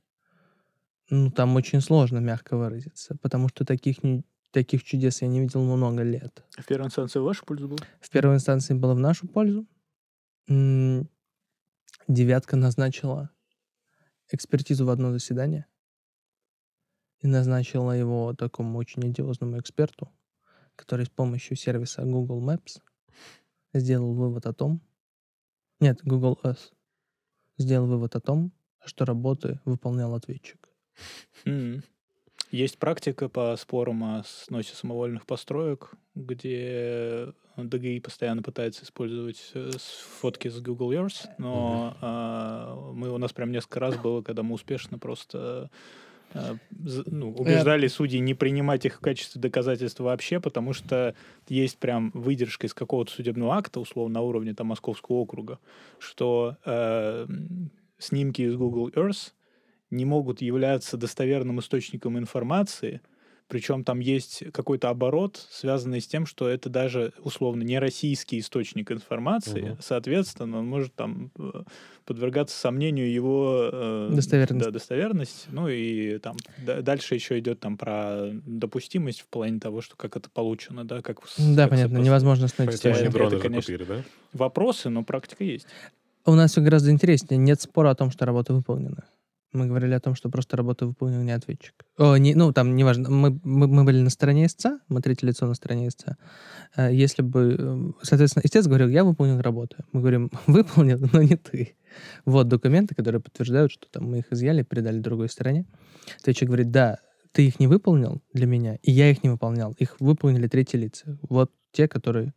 Ну, 1.11 1.31
там 1.31 1.57
очень 1.57 1.81
сложно 1.81 2.19
мягко 2.19 2.57
выразиться, 2.57 3.17
потому 3.21 3.49
что 3.49 3.65
таких, 3.65 4.05
не- 4.05 4.25
таких 4.53 4.85
чудес 4.85 5.23
я 5.23 5.29
не 5.29 5.41
видел 5.41 5.63
много 5.65 6.03
лет. 6.03 6.45
В 6.57 6.65
первой 6.67 6.87
инстанции 6.87 7.19
в 7.19 7.25
вашу 7.25 7.45
пользу 7.45 7.69
был? 7.69 7.79
В 8.01 8.11
первой 8.11 8.37
инстанции 8.37 8.75
было 8.75 8.95
в 8.95 9.01
нашу 9.01 9.27
пользу. 9.27 9.67
Девятка 12.09 12.57
назначила 12.57 13.31
экспертизу 14.31 14.85
в 14.87 14.91
одно 14.91 15.13
заседание 15.13 15.67
и 17.21 17.27
назначила 17.27 17.93
его 17.93 18.35
такому 18.35 18.79
очень 18.79 19.05
одиозному 19.05 19.59
эксперту, 19.59 20.11
который 20.77 21.07
с 21.07 21.11
помощью 21.11 21.57
сервиса 21.57 22.03
Google 22.03 22.43
Maps 22.43 22.81
сделал 23.75 24.15
вывод 24.15 24.47
о 24.47 24.53
том, 24.53 24.81
нет, 25.81 26.01
Google 26.03 26.39
Earth, 26.43 26.73
сделал 27.59 27.87
вывод 27.87 28.17
о 28.17 28.21
том, 28.21 28.53
что 28.85 29.05
работы 29.05 29.61
выполнял 29.65 30.15
ответчик. 30.15 30.69
Есть 32.51 32.79
практика 32.79 33.29
по 33.29 33.55
спорам 33.57 34.03
о 34.03 34.25
сносе 34.25 34.75
самовольных 34.75 35.25
построек, 35.25 35.93
где 36.15 37.33
ДГИ 37.69 38.01
постоянно 38.01 38.43
пытается 38.43 38.85
использовать 38.85 39.51
э, 39.55 39.71
фотки 40.21 40.49
с 40.49 40.61
Google 40.61 40.93
Earth, 40.93 41.29
но 41.39 41.97
а, 42.01 42.93
мы, 42.95 43.11
у 43.11 43.19
нас 43.19 43.33
прям 43.33 43.51
несколько 43.53 43.81
раз 43.81 43.97
было, 43.97 44.23
когда 44.23 44.43
мы 44.43 44.55
успешно 44.55 44.99
просто 44.99 45.71
з- 46.85 47.03
ну, 47.07 47.33
убеждали 47.33 47.89
судей 47.89 48.21
не 48.21 48.35
принимать 48.35 48.87
их 48.87 48.97
в 48.97 49.01
качестве 49.01 49.41
доказательства 49.41 50.05
вообще, 50.05 50.39
потому 50.39 50.73
что 50.73 51.15
есть 51.49 51.79
прям 51.79 52.13
выдержка 52.15 52.67
из 52.69 52.75
какого-то 52.75 53.11
судебного 53.13 53.57
акта, 53.57 53.81
условно, 53.81 54.15
на 54.15 54.21
уровне 54.21 54.55
там 54.55 54.69
Московского 54.69 55.17
округа, 55.17 55.59
что 55.99 56.57
э, 56.65 57.27
снимки 57.99 58.43
из 58.43 58.55
Google 58.57 58.91
Earth 58.91 59.33
не 59.91 60.05
могут 60.05 60.41
являться 60.41 60.97
достоверным 60.97 61.59
источником 61.59 62.17
информации, 62.17 63.01
причем 63.51 63.83
там 63.85 63.99
есть 63.99 64.45
какой-то 64.53 64.89
оборот, 64.89 65.47
связанный 65.51 66.01
с 66.01 66.07
тем, 66.07 66.25
что 66.25 66.49
это 66.49 66.71
даже 66.71 67.13
условно 67.19 67.63
не 67.65 67.79
российский 67.81 68.39
источник 68.39 68.91
информации, 68.93 69.61
Мгм. 69.73 69.77
соответственно, 69.81 70.61
он 70.61 70.67
может 70.69 70.95
там 70.95 71.33
э, 71.37 71.65
подвергаться 72.07 72.57
сомнению 72.57 73.13
его 73.13 73.69
э, 73.73 74.13
Достоверность. 74.15 74.65
Да, 74.65 74.71
достоверность. 74.71 75.47
Ну 75.51 75.69
и 75.69 76.19
там 76.19 76.37
да- 76.65 76.81
дальше 76.81 77.17
еще 77.17 77.39
идет 77.41 77.59
там 77.61 77.77
про 77.77 78.29
допустимость 78.47 79.21
в 79.21 79.27
плане 79.27 79.59
того, 79.59 79.81
что 79.83 79.97
как 79.97 80.17
это 80.17 80.31
получено, 80.31 80.85
да, 80.85 81.03
как 81.03 81.19
Да, 81.37 81.63
как 81.65 81.71
понятно, 81.71 81.99
невозможно 81.99 82.47
снять 82.49 82.69
Поэтому 82.69 82.95
это- 82.95 83.19
это, 83.25 83.39
конечно, 83.41 83.63
закупили, 83.75 83.85
да? 83.85 84.03
Вопросы, 84.33 84.89
но 84.91 85.03
практика 85.03 85.43
есть. 85.45 85.67
У 86.25 86.33
нас 86.35 86.53
все 86.53 86.61
гораздо 86.61 86.91
интереснее. 86.93 87.39
Нет 87.39 87.61
спора 87.61 87.91
о 87.91 87.95
том, 87.97 88.11
что 88.13 88.27
работа 88.27 88.55
выполнена. 88.55 89.05
Мы 89.53 89.67
говорили 89.67 89.95
о 89.95 90.01
том, 90.01 90.15
что 90.15 90.31
просто 90.31 90.57
работа 90.57 90.87
выполнил 90.87 91.23
не 91.23 91.33
ответчик. 91.33 91.75
О, 91.99 92.17
не, 92.17 92.35
ну, 92.35 92.53
там, 92.53 92.77
неважно. 92.77 93.11
Мы, 93.11 93.41
мы, 93.43 93.67
мы 93.67 93.85
были 93.85 94.01
на 94.01 94.11
стороне 94.11 94.47
истца, 94.47 94.79
мы 94.89 95.01
третье 95.01 95.27
лицо 95.27 95.47
на 95.47 95.55
стороне 95.55 95.89
истца. 95.89 96.17
Э, 96.77 96.95
Если 96.95 97.23
бы, 97.23 97.57
э, 97.59 97.93
соответственно, 98.03 98.43
истец 98.45 98.67
говорил, 98.67 98.89
я 98.89 99.03
выполнил 99.03 99.41
работу. 99.41 99.77
Мы 99.91 100.01
говорим, 100.01 100.31
выполнил, 100.47 101.01
но 101.13 101.23
не 101.23 101.37
ты. 101.37 101.77
Вот 102.25 102.47
документы, 102.47 102.95
которые 102.95 103.21
подтверждают, 103.21 103.73
что 103.73 103.89
там 103.91 104.05
мы 104.05 104.19
их 104.19 104.33
изъяли, 104.33 104.63
передали 104.63 105.01
другой 105.01 105.29
стороне. 105.29 105.67
Ответчик 106.21 106.47
говорит, 106.47 106.71
да, 106.71 106.99
ты 107.33 107.47
их 107.49 107.59
не 107.59 107.67
выполнил 107.67 108.23
для 108.33 108.47
меня, 108.47 108.77
и 108.83 108.93
я 108.93 109.11
их 109.11 109.25
не 109.25 109.31
выполнял. 109.31 109.73
Их 109.79 109.97
выполнили 110.01 110.47
третьи 110.47 110.77
лица. 110.77 111.19
Вот 111.23 111.51
те, 111.73 111.89
которые... 111.89 112.35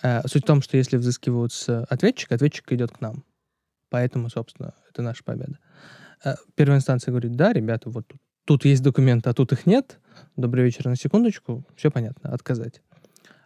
Э, 0.00 0.20
Суть 0.28 0.44
в 0.44 0.46
том, 0.46 0.62
что 0.62 0.76
если 0.76 0.96
взыскивают 0.96 1.52
с 1.52 1.82
ответчика, 1.84 2.36
ответчик 2.36 2.70
идет 2.72 2.92
к 2.92 3.00
нам. 3.00 3.24
Поэтому, 3.90 4.28
собственно, 4.28 4.74
это 4.90 5.02
наша 5.02 5.24
победа. 5.24 5.58
Э, 6.24 6.34
Первая 6.54 6.78
инстанция 6.78 7.12
говорит, 7.12 7.32
да, 7.32 7.52
ребята, 7.52 7.90
вот 7.90 8.06
тут, 8.06 8.20
тут 8.44 8.64
есть 8.64 8.82
документы, 8.82 9.30
а 9.30 9.34
тут 9.34 9.52
их 9.52 9.66
нет. 9.66 9.98
Добрый 10.36 10.64
вечер, 10.64 10.86
на 10.86 10.96
секундочку. 10.96 11.66
Все 11.76 11.90
понятно, 11.90 12.32
отказать. 12.32 12.82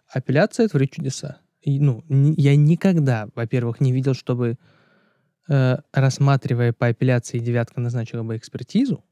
Апелляция 0.08 0.68
творит 0.68 0.92
чудеса. 0.92 1.38
И, 1.60 1.80
ну, 1.80 2.04
я 2.08 2.56
никогда, 2.56 3.28
во-первых, 3.34 3.80
не 3.80 3.92
видел, 3.92 4.14
чтобы, 4.14 4.58
э, 5.48 5.76
рассматривая 5.92 6.72
по 6.72 6.86
апелляции, 6.86 7.38
девятка 7.38 7.80
назначила 7.80 8.22
бы 8.22 8.36
экспертизу. 8.36 9.04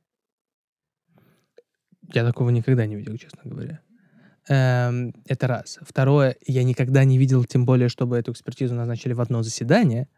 Я 2.14 2.24
такого 2.24 2.50
никогда 2.50 2.86
не 2.86 2.94
видел, 2.94 3.16
честно 3.16 3.40
говоря. 3.44 3.80
Эм, 4.48 5.12
это 5.26 5.48
раз. 5.48 5.78
Второе, 5.82 6.36
я 6.46 6.62
никогда 6.62 7.04
не 7.04 7.18
видел, 7.18 7.44
тем 7.44 7.64
более, 7.64 7.88
чтобы 7.88 8.16
эту 8.16 8.30
экспертизу 8.30 8.74
назначили 8.74 9.12
в 9.12 9.20
одно 9.20 9.42
заседание. 9.42 10.08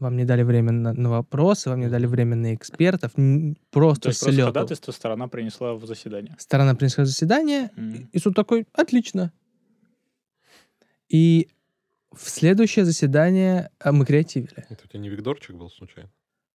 Вам 0.00 0.16
не 0.16 0.24
дали 0.24 0.42
время 0.42 0.72
на, 0.72 0.92
на 0.92 1.08
вопросы, 1.10 1.70
вам 1.70 1.80
не 1.80 1.88
дали 1.88 2.06
время 2.06 2.34
на 2.36 2.54
экспертов. 2.54 3.12
Просто 3.70 4.02
То 4.02 4.08
есть 4.08 4.20
с 4.20 4.24
просто 4.24 4.44
ходатайство 4.46 4.92
сторона 4.92 5.28
принесла 5.28 5.74
в 5.74 5.86
заседание. 5.86 6.34
Сторона 6.38 6.74
принесла 6.74 7.04
заседание, 7.04 7.70
Мгм. 7.76 8.08
и 8.12 8.18
суд 8.18 8.34
такой, 8.34 8.66
отлично. 8.72 9.32
И 11.08 11.48
в 12.12 12.28
следующее 12.28 12.84
заседание 12.84 13.70
а, 13.78 13.92
мы 13.92 14.04
креативили. 14.04 14.64
Это 14.68 14.84
у 14.84 14.88
тебя 14.88 14.98
не 15.00 15.08
Викторчик 15.08 15.54
был 15.56 15.70
случайно? 15.70 16.10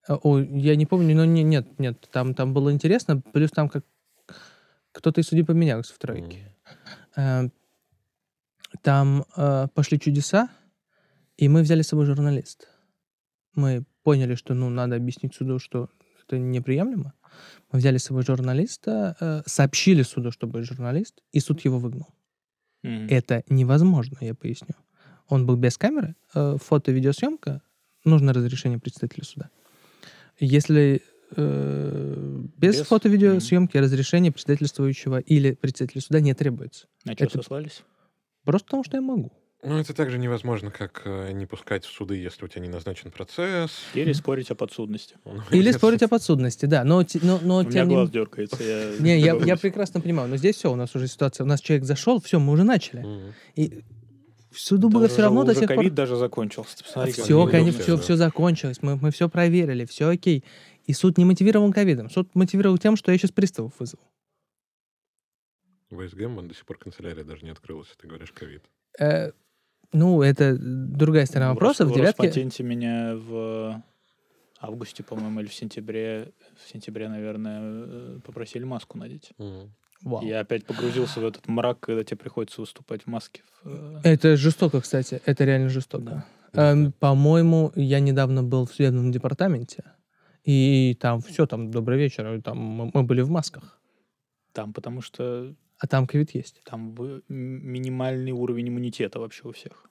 А, 0.07 0.15
Ой, 0.23 0.47
я 0.59 0.75
не 0.75 0.85
помню, 0.85 1.15
но 1.15 1.23
не- 1.25 1.43
нет, 1.43 1.79
нет, 1.79 2.09
там, 2.11 2.33
там 2.33 2.53
было 2.53 2.71
интересно, 2.73 3.21
плюс 3.21 3.51
там 3.51 3.69
как 3.69 3.85
кто-то 4.91 5.21
из 5.21 5.27
судей 5.27 5.43
поменялся 5.45 5.93
в 5.93 5.97
тройке. 5.97 6.55
Э, 7.15 7.49
Там 8.81 9.25
э, 9.35 9.67
пошли 9.73 9.99
чудеса, 9.99 10.49
и 11.37 11.47
мы 11.49 11.61
взяли 11.61 11.81
с 11.83 11.87
собой 11.87 12.05
журналист. 12.05 12.67
Мы 13.55 13.83
поняли, 14.03 14.35
что 14.35 14.53
ну, 14.53 14.69
надо 14.69 14.95
объяснить 14.95 15.35
суду, 15.35 15.59
что 15.59 15.89
это 16.25 16.37
неприемлемо. 16.37 17.13
Мы 17.71 17.79
взяли 17.79 17.97
с 17.97 18.05
собой 18.05 18.23
журналиста, 18.23 19.15
э, 19.19 19.41
сообщили 19.45 20.03
суду, 20.03 20.31
что 20.31 20.47
будет 20.47 20.65
журналист, 20.65 21.21
и 21.31 21.39
суд 21.39 21.61
его 21.61 21.79
выгнал. 21.79 22.07
Мгм. 22.83 23.07
Это 23.09 23.43
невозможно, 23.49 24.17
я 24.21 24.33
поясню. 24.33 24.75
Он 25.27 25.45
был 25.45 25.55
без 25.57 25.77
камеры, 25.77 26.15
э, 26.33 26.57
фото-видеосъемка, 26.61 27.61
нужно 28.03 28.33
разрешение 28.33 28.79
представителя 28.79 29.23
суда. 29.23 29.49
Если 30.39 31.01
э, 31.35 32.43
без, 32.57 32.79
Без, 32.79 32.87
фото-видеосъемки 32.87 33.77
разрешение 33.77 34.31
представительствующего 34.31 35.19
или 35.19 35.51
представителя 35.53 36.01
суда 36.01 36.19
не 36.21 36.33
требуется. 36.33 36.87
На 37.05 37.13
что 37.13 37.25
это- 37.25 37.37
сослались? 37.37 37.83
Просто 38.43 38.65
потому, 38.65 38.83
что 38.83 38.97
я 38.97 39.01
могу. 39.01 39.31
Ну, 39.61 39.77
это 39.77 39.93
также 39.93 40.17
невозможно, 40.17 40.71
как 40.71 41.01
э, 41.03 41.33
не 41.33 41.45
пускать 41.45 41.83
в 41.83 41.91
суды, 41.91 42.15
если 42.15 42.45
у 42.45 42.47
тебя 42.47 42.61
не 42.61 42.69
назначен 42.69 43.11
процесс. 43.11 43.71
Или 43.93 44.13
спорить 44.13 44.49
о 44.51 44.55
подсудности. 44.55 45.17
Ну, 45.25 45.41
Или 45.51 45.71
спорить 45.71 46.01
о 46.01 46.07
подсудности, 46.07 46.65
да. 46.65 46.85
Но, 46.85 47.03
те- 47.03 47.19
но, 47.21 47.39
но 47.41 47.57
У 47.57 47.61
меня 47.61 47.71
тем 47.71 47.89
не 47.89 47.95
глаз 47.95 48.09
дергается. 48.09 48.63
я 48.63 48.95
Не, 48.99 49.19
я, 49.19 49.35
я 49.35 49.57
прекрасно 49.57 49.99
понимаю, 49.99 50.29
но 50.29 50.37
здесь 50.37 50.55
все, 50.55 50.71
у 50.71 50.75
нас 50.75 50.95
уже 50.95 51.07
ситуация, 51.07 51.43
у 51.43 51.47
нас 51.47 51.59
человек 51.59 51.85
зашел, 51.85 52.21
все, 52.21 52.39
мы 52.39 52.53
уже 52.53 52.63
начали. 52.63 53.01
Мгм. 53.01 53.33
И 53.55 53.83
в 54.49 54.59
суду 54.59 54.89
было 54.89 55.03
Даже 55.03 55.13
все 55.13 55.21
равно 55.23 55.43
до 55.43 55.51
уже 55.51 55.59
сих 55.59 55.67
пор... 55.67 55.77
ковид 55.77 55.93
даже 55.93 56.15
закончился. 56.15 56.77
Ты 56.77 56.83
посмотри, 56.85 57.13
как 57.13 57.25
Все, 57.25 57.47
конечно, 57.47 57.83
все, 57.83 57.97
все 57.97 58.15
закончилось, 58.15 58.77
мы, 58.81 58.95
мы 58.95 59.11
все 59.11 59.27
проверили, 59.27 59.85
все 59.85 60.07
окей. 60.09 60.45
И 60.85 60.93
суд 60.93 61.17
не 61.17 61.25
мотивировал 61.25 61.71
ковидом, 61.73 62.09
суд 62.09 62.33
мотивировал 62.33 62.77
тем, 62.77 62.95
что 62.95 63.11
я 63.11 63.17
сейчас 63.17 63.31
приставов 63.31 63.73
вызову. 63.77 64.01
В 65.89 66.07
СГМ 66.07 66.47
до 66.47 66.53
сих 66.53 66.65
пор 66.65 66.77
канцелярия 66.77 67.23
даже 67.25 67.43
не 67.43 67.51
открылась, 67.51 67.89
ты 67.99 68.07
говоришь 68.07 68.31
ковид. 68.31 68.63
Э, 68.99 69.31
ну, 69.91 70.21
это 70.21 70.55
другая 70.59 71.25
сторона 71.25 71.51
В 71.51 71.53
вопроса. 71.55 71.85
В 71.85 71.89
Рос- 71.89 71.95
девятке... 71.97 72.23
Роспатенте 72.23 72.63
меня 72.63 73.15
в 73.15 73.83
августе, 74.61 75.03
по-моему, 75.03 75.39
или 75.39 75.47
в 75.47 75.53
сентябре, 75.53 76.31
в 76.63 76.69
сентябре, 76.71 77.07
наверное, 77.09 77.59
э, 77.61 78.19
попросили 78.25 78.63
маску 78.65 78.97
надеть. 78.97 79.31
Мгм. 79.37 79.73
Вау. 80.01 80.23
Я 80.25 80.39
опять 80.41 80.65
погрузился 80.65 81.19
в 81.19 81.25
этот 81.25 81.47
мрак, 81.47 81.79
когда 81.81 82.03
тебе 82.03 82.17
приходится 82.17 82.61
выступать 82.61 83.03
в 83.03 83.07
маске. 83.07 83.41
в, 83.63 83.67
э, 83.67 84.01
Это 84.03 84.37
жестоко, 84.37 84.79
кстати, 84.81 85.21
это 85.25 85.43
реально 85.43 85.69
жестоко. 85.69 86.25
Да. 86.53 86.71
Эм, 86.71 86.91
по-моему, 86.93 87.71
я 87.75 87.99
недавно 87.99 88.41
был 88.43 88.65
в 88.65 88.71
судебном 88.73 89.11
департаменте, 89.11 89.83
и 90.43 90.97
там 90.99 91.21
все, 91.21 91.45
там, 91.45 91.69
добрый 91.69 91.97
вечер, 91.97 92.41
там 92.41 92.57
мы, 92.57 92.91
мы 92.93 93.03
были 93.03 93.21
в 93.21 93.29
масках, 93.29 93.79
Там, 94.53 94.73
потому 94.73 95.01
что 95.01 95.53
а 95.79 95.87
там 95.87 96.07
ковид 96.07 96.31
есть. 96.35 96.61
там 96.65 96.93
минимальный 97.29 98.31
уровень 98.31 98.69
иммунитета 98.69 99.19
вообще 99.19 99.47
у 99.47 99.51
всех. 99.53 99.85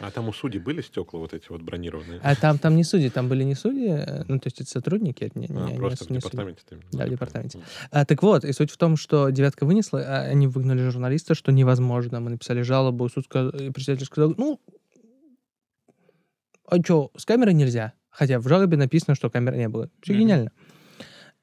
А 0.00 0.10
там 0.10 0.28
у 0.28 0.32
судей 0.32 0.58
были 0.58 0.80
стекла 0.82 1.20
вот 1.20 1.32
эти 1.32 1.48
вот 1.48 1.62
бронированные? 1.62 2.20
А 2.22 2.34
там, 2.34 2.58
там 2.58 2.76
не 2.76 2.84
судьи, 2.84 3.08
там 3.10 3.28
были 3.28 3.44
не 3.44 3.54
судьи, 3.54 3.88
э, 3.90 4.24
ну, 4.28 4.38
то 4.38 4.48
есть 4.48 4.60
это 4.60 4.68
сотрудники, 4.70 5.24
это 5.24 5.38
не, 5.38 5.46
А, 5.46 5.70
не- 5.70 5.76
просто 5.76 6.12
не 6.12 6.18
в 6.18 6.22
судьи. 6.22 6.30
департаменте 6.30 6.62
ты 6.68 6.74
именно? 6.74 6.88
Да, 6.92 7.06
в 7.06 7.10
департаменте. 7.10 7.58
А, 7.90 8.04
так 8.04 8.22
вот, 8.22 8.44
и 8.44 8.52
суть 8.52 8.70
в 8.70 8.76
том, 8.76 8.96
что 8.96 9.30
девятка 9.30 9.64
вынесла, 9.64 10.00
а 10.06 10.20
они 10.22 10.46
выгнали 10.46 10.86
журналиста, 10.88 11.34
что 11.34 11.52
невозможно. 11.52 12.20
Мы 12.20 12.30
написали 12.30 12.60
жалобу, 12.62 13.08
суд 13.08 13.24
сказ- 13.26 13.54
и 13.54 13.70
председатель 13.70 14.06
сказал, 14.06 14.34
ну, 14.36 14.60
а 16.66 16.82
что, 16.82 17.10
с 17.16 17.24
камерой 17.24 17.54
нельзя? 17.54 17.92
Хотя 18.10 18.38
в 18.38 18.48
жалобе 18.48 18.76
написано, 18.76 19.14
что 19.14 19.28
камеры 19.30 19.56
не 19.56 19.68
было. 19.68 19.90
Все 20.02 20.12
Мгм. 20.12 20.22
гениально. 20.22 20.52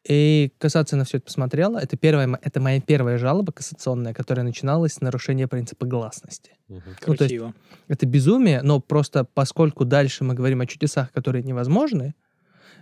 И 0.07 0.51
касаться 0.57 0.95
на 0.95 1.03
все 1.03 1.17
это 1.17 1.25
посмотрела. 1.25 1.77
Это, 1.77 1.95
первая, 1.95 2.39
это 2.41 2.59
моя 2.59 2.81
первая 2.81 3.19
жалоба 3.19 3.51
кассационная, 3.51 4.13
которая 4.13 4.43
начиналась 4.43 4.93
с 4.93 5.01
нарушения 5.01 5.47
принципа 5.47 5.85
гласности. 5.85 6.53
Мгм. 6.69 6.81
Ну, 6.87 6.93
то 6.95 7.11
есть 7.11 7.17
Красиво. 7.19 7.53
Это 7.87 8.05
безумие, 8.07 8.61
но 8.63 8.79
просто 8.79 9.25
поскольку 9.25 9.85
дальше 9.85 10.23
мы 10.23 10.33
говорим 10.33 10.61
о 10.61 10.65
чудесах, 10.65 11.11
которые 11.11 11.43
невозможны, 11.43 12.15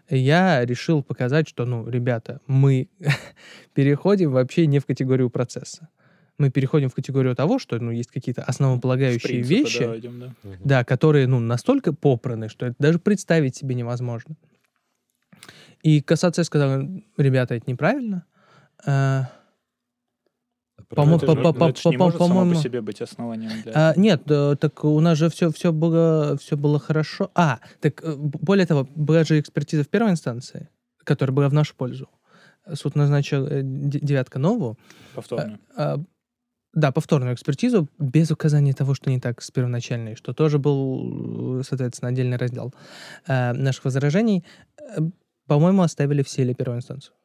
я 0.09 0.65
решил 0.65 1.03
показать, 1.03 1.47
что, 1.47 1.65
ну, 1.65 1.87
ребята, 1.89 2.39
мы 2.47 2.87
переходим 3.73 4.31
вообще 4.31 4.65
не 4.65 4.79
в 4.79 4.85
категорию 4.85 5.29
процесса. 5.29 5.89
Мы 6.37 6.49
переходим 6.49 6.89
в 6.89 6.95
категорию 6.95 7.35
того, 7.35 7.59
что, 7.59 7.77
ну, 7.79 7.91
есть 7.91 8.11
какие-то 8.11 8.43
основополагающие 8.43 9.19
принципе, 9.19 9.55
вещи, 9.55 9.85
да, 9.85 9.99
идем, 9.99 10.19
да. 10.21 10.35
Да, 10.63 10.83
которые, 10.85 11.27
ну, 11.27 11.39
настолько 11.39 11.93
попраны, 11.93 12.47
что 12.47 12.67
это 12.67 12.75
даже 12.79 12.97
представить 12.97 13.57
себе 13.57 13.75
невозможно. 13.75 14.37
И 15.83 16.01
касация 16.01 16.43
сказал, 16.43 16.81
ребята, 17.17 17.55
это 17.55 17.69
неправильно. 17.71 18.25
А, 18.85 19.29
по- 20.87 20.95
по- 21.53 21.53
по- 21.53 21.91
может 21.97 22.17
само 22.17 22.29
по-моему- 22.29 22.55
по 22.55 22.61
себе 22.61 22.81
быть 22.81 23.01
основанием 23.01 23.51
для... 23.63 23.71
а, 23.75 23.93
нет, 23.95 24.23
э, 24.29 24.55
так 24.59 24.83
у 24.83 24.99
нас 24.99 25.17
же 25.17 25.29
все, 25.29 25.51
все, 25.51 25.71
было, 25.71 26.37
все 26.37 26.57
было 26.57 26.79
хорошо. 26.79 27.29
А, 27.35 27.59
так 27.79 28.03
э, 28.03 28.15
более 28.17 28.65
того, 28.65 28.87
была 28.95 29.23
же 29.23 29.39
экспертиза 29.39 29.83
в 29.83 29.87
первой 29.89 30.11
инстанции, 30.11 30.69
которая 31.03 31.35
была 31.35 31.49
в 31.49 31.53
нашу 31.53 31.75
пользу. 31.75 32.09
Суд 32.73 32.95
назначил 32.95 33.45
э, 33.47 33.61
де- 33.63 33.99
девятка 33.99 34.39
новую. 34.39 34.77
Повторно. 35.15 35.59
А, 35.75 35.97
да, 36.73 36.91
повторную 36.91 37.33
экспертизу 37.33 37.87
без 37.99 38.31
указания 38.31 38.73
того, 38.73 38.93
что 38.93 39.09
не 39.09 39.19
так 39.19 39.41
с 39.41 39.51
первоначальной, 39.51 40.15
что 40.15 40.33
тоже 40.33 40.57
был, 40.59 41.59
э, 41.59 41.63
соответственно, 41.63 42.09
отдельный 42.09 42.37
раздел 42.37 42.73
э, 43.27 43.53
наших 43.53 43.85
возражений. 43.85 44.43
По-моему, 45.49 45.81
оставили 45.81 46.21
в 46.21 46.29
силе 46.29 46.53
первую 46.53 46.77
инстанцию. 46.77 47.15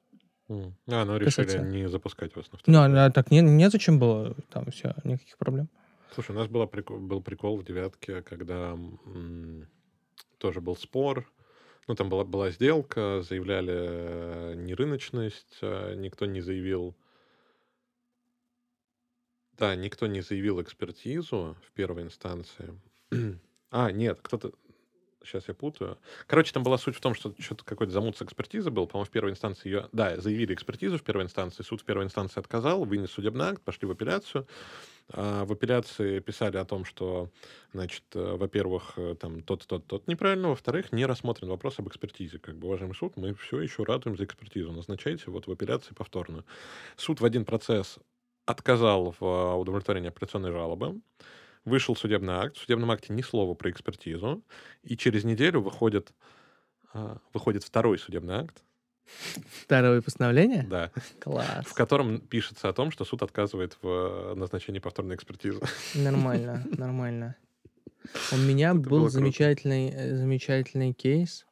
М. 0.48 0.74
А, 0.88 1.04
ну 1.04 1.16
решили 1.18 1.44
Касаться. 1.46 1.58
не 1.62 1.88
запускать 1.88 2.34
вас 2.36 2.50
на 2.52 2.58
Ну, 2.66 2.78
второй. 2.80 3.04
а 3.04 3.10
так 3.10 3.30
не, 3.30 3.40
незачем 3.42 3.98
было, 3.98 4.34
там 4.50 4.64
все, 4.70 4.94
никаких 5.04 5.36
проблем. 5.38 5.68
Слушай, 6.14 6.30
у 6.32 6.38
нас 6.38 6.48
была 6.48 6.64
прикол- 6.66 6.98
был 7.00 7.20
прикол 7.22 7.58
в 7.58 7.64
девятке, 7.64 8.22
когда 8.22 8.72
м, 8.72 9.68
тоже 10.38 10.60
был 10.60 10.74
спор. 10.76 11.30
Ну, 11.86 11.94
там 11.94 12.08
была, 12.08 12.24
была 12.24 12.50
сделка, 12.50 13.20
заявляли 13.22 13.74
э, 13.76 14.54
нерыночность, 14.56 15.58
э, 15.60 15.94
никто 15.96 16.24
не 16.24 16.40
заявил... 16.40 16.96
Да, 19.58 19.76
никто 19.76 20.06
не 20.06 20.22
заявил 20.22 20.60
экспертизу 20.62 21.56
в 21.68 21.72
первой 21.72 22.02
инстанции. 22.04 22.80
а, 23.70 23.92
нет, 23.92 24.18
кто-то... 24.22 24.52
Сейчас 25.24 25.48
я 25.48 25.54
путаю. 25.54 25.98
Короче, 26.26 26.52
там 26.52 26.62
была 26.62 26.78
суть 26.78 26.96
в 26.96 27.00
том, 27.00 27.14
что 27.14 27.34
что-то 27.38 27.64
какой-то 27.64 27.92
замут 27.92 28.16
с 28.16 28.22
экспертизы 28.22 28.70
был. 28.70 28.86
По-моему, 28.86 29.06
в 29.06 29.10
первой 29.10 29.30
инстанции 29.32 29.68
ее... 29.68 29.88
Да, 29.92 30.20
заявили 30.20 30.54
экспертизу 30.54 30.98
в 30.98 31.02
первой 31.02 31.24
инстанции. 31.24 31.62
Суд 31.62 31.80
в 31.80 31.84
первой 31.84 32.04
инстанции 32.04 32.40
отказал, 32.40 32.84
вынес 32.84 33.10
судебный 33.10 33.46
акт, 33.46 33.62
пошли 33.62 33.88
в 33.88 33.90
апелляцию. 33.90 34.46
А, 35.12 35.44
В 35.44 35.52
апелляции 35.52 36.20
писали 36.20 36.56
о 36.56 36.64
том, 36.64 36.84
что, 36.84 37.30
значит, 37.72 38.04
э, 38.14 38.36
во-первых, 38.36 38.94
э, 38.96 39.16
там 39.18 39.42
тот, 39.42 39.66
тот, 39.66 39.86
тот 39.86 40.08
неправильно, 40.08 40.48
во-вторых, 40.48 40.92
не 40.92 41.06
рассмотрен 41.06 41.48
вопрос 41.48 41.78
об 41.78 41.88
экспертизе. 41.88 42.38
Как 42.38 42.56
бы, 42.56 42.68
уважаемый 42.68 42.94
суд, 42.94 43.16
мы 43.16 43.34
все 43.34 43.60
еще 43.60 43.84
радуем 43.84 44.16
за 44.16 44.24
экспертизу. 44.24 44.72
Назначайте 44.72 45.30
вот 45.30 45.46
в 45.46 45.52
апелляции 45.52 45.94
повторную. 45.94 46.44
Суд 46.96 47.20
в 47.20 47.24
один 47.24 47.44
процесс 47.44 47.98
отказал 48.46 49.14
в 49.18 49.24
а, 49.24 49.56
удовлетворении 49.56 50.08
апелляционной 50.08 50.52
жалобы. 50.52 51.00
Вышел 51.64 51.96
судебный 51.96 52.34
акт. 52.34 52.56
В 52.56 52.60
судебном 52.60 52.90
акте 52.90 53.12
ни 53.12 53.22
слова 53.22 53.54
про 53.54 53.70
экспертизу. 53.70 54.42
И 54.82 54.96
через 54.96 55.24
неделю 55.24 55.60
выходит, 55.62 56.12
а, 56.92 57.18
выходит 57.32 57.64
второй 57.64 57.98
судебный 57.98 58.34
акт, 58.36 58.62
Второе 59.64 60.00
постановление? 60.00 60.62
да, 60.62 60.90
Класс. 61.20 61.66
в 61.66 61.74
котором 61.74 62.20
пишется 62.20 62.70
о 62.70 62.72
том, 62.72 62.90
что 62.90 63.04
суд 63.04 63.22
отказывает 63.22 63.76
в 63.82 63.86
э, 63.86 64.34
назначении 64.34 64.78
повторной 64.78 65.14
экспертизы. 65.16 65.60
Нормально, 65.94 66.64
нормально. 66.78 67.36
У 68.32 68.36
меня 68.38 68.70
Это 68.70 68.78
был 68.78 69.00
круто. 69.00 69.10
замечательный, 69.10 69.90
э, 69.90 70.16
замечательный 70.16 70.94
кейс, 70.94 71.44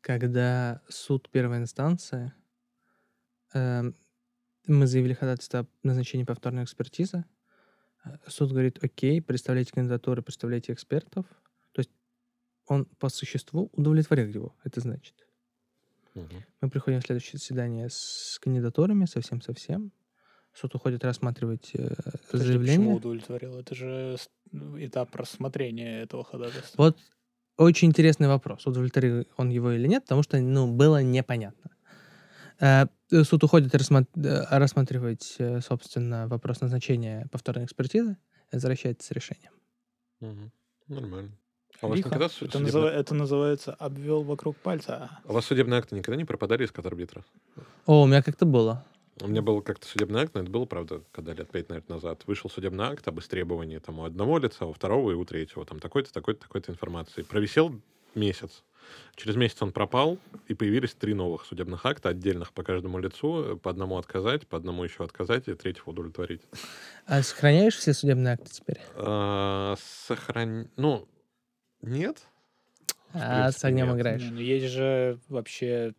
когда 0.00 0.80
суд 0.88 1.28
первой 1.30 1.58
инстанции, 1.58 2.32
эм, 3.52 3.94
мы 4.66 4.86
заявили 4.86 5.12
ходатайство 5.12 5.60
о 5.60 5.66
назначении 5.82 6.24
повторной 6.24 6.64
экспертизы, 6.64 7.18
э, 7.18 7.24
суд 8.28 8.50
говорит, 8.50 8.82
окей, 8.82 9.20
представляйте 9.20 9.72
кандидатуры, 9.72 10.22
представляйте 10.22 10.72
экспертов. 10.72 11.26
То 11.72 11.80
есть 11.80 11.90
он 12.66 12.86
по 12.98 13.08
существу 13.08 13.70
удовлетворил 13.72 14.28
его, 14.28 14.54
это 14.64 14.80
значит. 14.80 15.14
Мгм. 16.14 16.44
Мы 16.60 16.70
приходим 16.70 17.00
в 17.00 17.04
следующее 17.04 17.38
заседание 17.38 17.88
с 17.90 18.38
кандидатурами, 18.40 19.06
совсем-совсем. 19.06 19.92
Суд 20.52 20.74
уходит 20.74 21.02
рассматривать 21.04 21.70
э, 21.74 21.88
Подожди, 21.88 22.18
Почему 22.30 22.38
заявление. 22.38 22.94
удовлетворил? 22.94 23.58
Это 23.58 23.74
же 23.74 24.16
ну, 24.50 24.84
этап 24.84 25.14
рассмотрения 25.16 26.02
этого 26.02 26.24
ходатайства. 26.24 26.82
Вот 26.82 26.98
очень 27.56 27.88
интересный 27.88 28.28
вопрос, 28.28 28.66
удовлетворил 28.66 29.26
он 29.36 29.48
его 29.50 29.72
или 29.72 29.86
нет, 29.86 30.02
потому 30.04 30.22
что, 30.22 30.38
ну, 30.38 30.70
было 30.70 31.02
непонятно. 31.02 31.70
Э, 32.62 32.86
Суд 33.24 33.44
уходит 33.44 33.74
э, 33.74 33.78
рассматривать, 34.50 35.34
э, 35.38 35.60
собственно, 35.60 36.28
вопрос 36.28 36.62
назначения 36.62 37.28
повторной 37.30 37.66
экспертизы, 37.66 38.16
возвращается 38.50 39.06
с 39.06 39.10
решением. 39.10 39.52
Мгм. 40.20 40.52
Нормально. 40.88 41.30
А 41.82 41.86
у 41.86 41.90
вас 41.90 41.98
никогда 41.98 42.26
Это, 42.26 42.34
судебно- 42.34 42.60
называ- 42.60 42.88
это 42.88 43.14
называется 43.14 43.74
обвел 43.74 44.22
вокруг 44.22 44.56
пальца. 44.56 45.10
А 45.24 45.30
у 45.30 45.34
вас 45.34 45.44
судебные 45.44 45.78
акты 45.80 45.94
никогда 45.96 46.16
не 46.16 46.24
пропадали 46.24 46.64
из 46.64 46.72
арбитра? 46.86 47.24
О, 47.86 48.02
у 48.02 48.06
меня 48.06 48.22
как-то 48.22 48.46
было. 48.46 48.84
У 49.20 49.26
меня 49.26 49.42
был 49.42 49.60
как-то 49.60 49.86
судебный 49.86 50.22
акт, 50.22 50.34
но 50.34 50.40
это 50.42 50.50
было, 50.50 50.64
правда, 50.64 51.02
когда 51.12 51.34
лет 51.34 51.50
пять, 51.50 51.68
наверное, 51.68 51.96
назад. 51.96 52.22
Вышел 52.26 52.48
судебный 52.48 52.84
акт 52.86 53.06
об 53.08 53.18
истребовании 53.20 53.78
там 53.78 53.98
у 53.98 54.04
одного 54.04 54.38
лица, 54.38 54.64
у 54.64 54.72
второго 54.72 55.10
и 55.10 55.14
у 55.14 55.24
третьего. 55.24 55.66
Там 55.66 55.80
такой-то, 55.80 56.12
такой-то, 56.12 56.40
такой-то 56.40 56.72
информации. 56.72 57.22
Провисел 57.22 57.78
месяц. 58.14 58.62
Через 59.14 59.36
месяц 59.36 59.62
он 59.62 59.72
пропал, 59.72 60.18
и 60.48 60.54
появились 60.54 60.94
три 60.94 61.14
новых 61.14 61.44
судебных 61.44 61.86
акта, 61.86 62.08
отдельных 62.10 62.52
по 62.52 62.62
каждому 62.62 62.98
лицу. 62.98 63.58
По 63.62 63.70
одному 63.70 63.96
отказать, 63.96 64.46
по 64.46 64.56
одному 64.56 64.84
еще 64.84 65.04
отказать, 65.04 65.48
и 65.48 65.54
третьего 65.54 65.90
удовлетворить. 65.90 66.42
А 67.06 67.22
сохраняешь 67.22 67.76
все 67.76 67.92
судебные 67.92 68.34
акты 68.34 68.50
теперь? 68.50 68.80
А, 68.96 69.76
Сохран... 69.78 70.68
Ну, 70.76 71.08
нет. 71.80 72.26
А 73.14 73.52
с 73.52 73.64
огнем 73.64 73.88
нет. 73.88 73.96
играешь? 73.96 74.22
Ну 74.22 74.40
есть 74.40 74.72
же 74.72 75.18
вообще, 75.28 75.94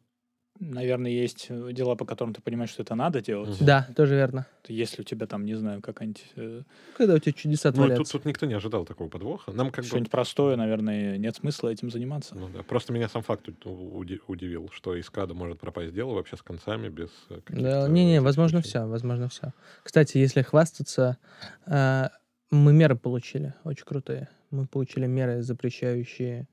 наверное, 0.71 1.11
есть 1.11 1.47
э, 1.49 1.71
дела, 1.73 1.95
по 1.95 2.05
которым 2.05 2.33
ты 2.33 2.41
понимаешь, 2.41 2.69
что 2.71 2.83
это 2.83 2.95
надо 2.95 3.21
делать. 3.21 3.57
Да, 3.59 3.87
тоже 3.95 4.15
верно. 4.15 4.47
Если 4.67 5.01
у 5.01 5.05
тебя 5.05 5.27
там, 5.27 5.45
не 5.45 5.55
знаю, 5.55 5.81
какая-нибудь 5.81 6.25
э, 6.35 6.61
Когда 6.97 7.15
у 7.15 7.19
тебя 7.19 7.33
чудеса 7.33 7.69
Ну, 7.69 7.75
тут, 7.75 7.85
творятся. 7.85 8.11
тут 8.13 8.25
никто 8.25 8.45
не 8.45 8.53
ожидал 8.53 8.85
такого 8.85 9.09
подвоха. 9.09 9.51
Нам 9.51 9.71
как 9.71 9.83
бы... 9.83 9.87
что-нибудь 9.87 10.09
простое, 10.11 10.55
наверное, 10.55 11.17
нет 11.17 11.35
смысла 11.35 11.69
этим 11.69 11.91
заниматься. 11.91 12.35
Ну 12.35 12.49
да, 12.49 12.63
просто 12.63 12.93
меня 12.93 13.09
сам 13.09 13.21
факт 13.23 13.47
удивил, 13.47 14.69
что 14.71 14.95
из 14.95 15.09
КАДа 15.09 15.33
может 15.33 15.59
пропасть 15.59 15.93
дело 15.93 16.13
вообще 16.13 16.37
с 16.37 16.41
концами, 16.41 16.89
без 16.89 17.09
э, 17.29 17.39
Да, 17.49 17.87
не-не, 17.87 18.21
возможно 18.21 18.61
все, 18.61 18.85
возможно 18.85 19.29
все. 19.29 19.53
Кстати, 19.83 20.17
если 20.17 20.41
хвастаться, 20.41 21.17
э, 21.65 22.09
мы 22.51 22.73
меры 22.73 22.95
получили, 22.95 23.53
очень 23.63 23.85
крутые. 23.85 24.29
Мы 24.51 24.67
получили 24.67 25.07
меры, 25.07 25.41
запрещающие 25.41 26.47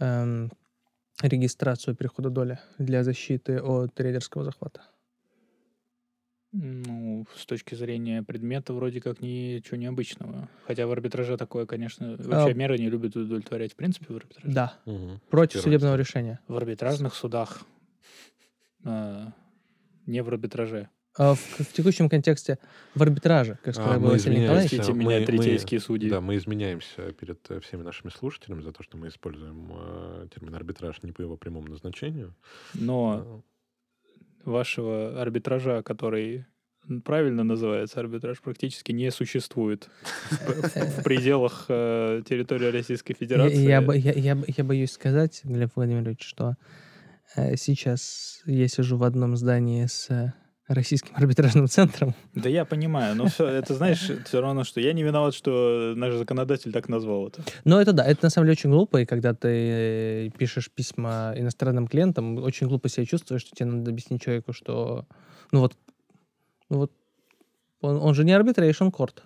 эм, 0.00 0.50
регистрацию 1.22 1.94
перехода 1.96 2.30
доли 2.30 2.58
для 2.78 3.04
защиты 3.04 3.60
от 3.60 3.94
трейдерского 3.94 4.44
захвата. 4.44 4.82
Ну, 6.52 7.26
с 7.36 7.46
точки 7.46 7.76
зрения 7.76 8.24
предмета, 8.24 8.72
вроде 8.72 9.00
как 9.00 9.20
ничего 9.20 9.76
необычного. 9.76 10.48
Хотя 10.66 10.86
в 10.88 10.90
арбитраже 10.90 11.36
такое, 11.36 11.64
конечно, 11.64 12.16
вообще 12.16 12.50
А- 12.50 12.54
меры 12.54 12.76
не 12.76 12.90
любят 12.90 13.14
удовлетворять 13.14 13.72
в 13.74 13.76
принципе 13.76 14.12
в 14.12 14.16
арбитраже. 14.16 14.52
Да, 14.52 14.74
Мгм. 14.84 15.20
против 15.30 15.60
Первая 15.62 15.78
судебного 15.78 15.96
решения. 15.96 16.40
В 16.48 16.56
арбитражных 16.56 17.14
судах, 17.14 17.62
а, 18.84 19.32
не 20.06 20.22
в 20.24 20.28
арбитраже. 20.28 20.88
А 21.22 21.34
в, 21.34 21.38
в 21.38 21.72
текущем 21.74 22.08
контексте 22.08 22.58
в 22.94 23.02
арбитраже, 23.02 23.58
как 23.62 23.74
сказал 23.74 23.92
А, 23.92 23.98
мы 23.98 24.08
Василий 24.12 24.36
извиняемся, 24.36 24.42
Николаевич. 24.42 24.70
Простите 24.70 24.92
мы- 24.94 25.04
меня, 25.04 25.20
мы- 25.20 25.26
третейские 25.26 25.80
судьи. 25.80 26.08
Да, 26.08 26.20
мы 26.22 26.36
изменяемся 26.38 27.12
перед 27.12 27.38
э, 27.50 27.60
всеми 27.60 27.82
нашими 27.82 28.10
слушателями 28.10 28.62
за 28.62 28.72
то, 28.72 28.82
что 28.82 28.96
мы 28.96 29.08
используем 29.08 29.70
э, 29.70 30.28
термин 30.34 30.54
арбитраж 30.54 31.02
не 31.02 31.12
по 31.12 31.20
его 31.20 31.36
прямому 31.36 31.68
назначению. 31.68 32.34
Но 32.72 33.44
вашего 34.46 35.20
арбитража, 35.20 35.82
который 35.82 36.46
правильно 37.04 37.44
называется 37.44 38.00
арбитраж, 38.00 38.40
практически 38.40 38.92
не 38.92 39.10
существует 39.10 39.90
в, 40.30 41.02
пределах 41.02 41.66
э, 41.68 42.22
территории 42.26 42.70
Российской 42.70 43.12
Федерации. 43.12 43.58
я, 43.58 43.82
бо- 43.82 43.92
я, 43.94 44.12
я 44.12 44.34
бо- 44.36 44.46
я 44.48 44.64
боюсь 44.64 44.92
сказать, 44.92 45.42
Глеб 45.44 45.70
Владимирович, 45.76 46.22
что 46.26 46.54
э, 47.36 47.56
сейчас 47.56 48.40
я 48.46 48.66
сижу 48.68 48.96
в 48.96 49.04
одном 49.04 49.36
здании 49.36 49.84
с 49.84 50.32
Российским 50.74 51.10
арбитражным 51.16 51.66
центром. 51.66 52.14
Да 52.34 52.48
я 52.48 52.64
понимаю, 52.64 53.16
но 53.16 53.26
все, 53.26 53.44
это, 53.46 53.74
знаешь, 53.74 54.08
все 54.24 54.40
равно, 54.40 54.62
что 54.62 54.80
я 54.80 54.92
не 54.92 55.02
виноват, 55.02 55.34
что 55.34 55.94
наш 55.96 56.14
законодатель 56.14 56.72
так 56.72 56.88
назвал 56.88 57.26
это. 57.26 57.42
Но 57.64 57.80
это 57.80 57.92
да, 57.92 58.04
это 58.04 58.26
на 58.26 58.30
самом 58.30 58.46
деле 58.46 58.52
очень 58.52 58.70
глупо, 58.70 58.98
и 59.00 59.04
когда 59.04 59.34
ты 59.34 59.48
э, 59.48 60.30
пишешь 60.38 60.70
письма 60.70 61.32
иностранным 61.36 61.88
клиентам, 61.88 62.38
очень 62.38 62.68
глупо 62.68 62.88
себя 62.88 63.04
чувствуешь, 63.04 63.42
что 63.42 63.56
тебе 63.56 63.66
надо 63.68 63.90
объяснить 63.90 64.22
человеку, 64.22 64.52
что, 64.52 65.06
ну 65.50 65.60
вот, 65.60 65.76
ну 66.68 66.78
вот, 66.78 66.92
он, 67.80 67.96
он 67.96 68.14
же 68.14 68.24
не 68.24 68.30
arbitration 68.32 68.92
court. 68.92 69.22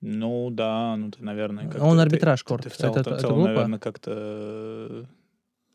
Ну 0.00 0.48
да, 0.50 0.96
ну 0.96 1.10
ты, 1.10 1.22
наверное, 1.22 1.64
как-то... 1.64 1.84
Он 1.84 1.96
ты- 1.98 2.02
арбитраж 2.02 2.40
ты- 2.42 2.46
корт. 2.48 2.62
Ты, 2.64 2.70
в 2.70 2.76
целом, 2.76 2.96
Это- 2.96 3.10
в 3.10 3.12
это 3.12 3.20
целом, 3.20 3.34
глупо? 3.34 3.48
наверное, 3.50 3.78
как-то... 3.78 4.10
э, 4.14 5.04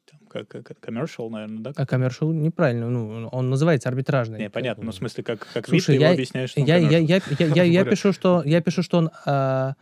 там, 0.10 0.20
как, 0.20 0.20
как 0.20 0.21
commercial, 0.34 1.30
наверное, 1.30 1.60
да? 1.60 1.74
А 1.76 1.84
commercial 1.86 2.34
неправильно, 2.34 2.90
ну, 2.90 3.28
он 3.28 3.50
называется 3.50 3.90
арбитражный. 3.90 4.40
Не, 4.40 4.50
понятно, 4.50 4.84
ну, 4.86 4.92
в 4.92 4.96
смысле, 4.96 5.24
как, 5.24 5.48
как 5.54 5.68
Слушай, 5.68 5.76
вид, 5.78 5.86
ты 5.86 5.94
я- 5.94 6.00
его 6.00 6.14
объясняешь, 6.14 6.50
что 6.52 6.62
он 6.62 6.68
Я, 6.68 6.78
я, 6.78 6.98
я, 6.98 7.22
я, 7.40 7.46
я, 7.48 7.64
я 7.64 7.86
пишу, 7.86 8.14
что 8.14 8.42
я 8.46 8.62
пишу, 8.62 8.84
что 8.84 8.98
он, 8.98 9.10
а, 9.26 9.74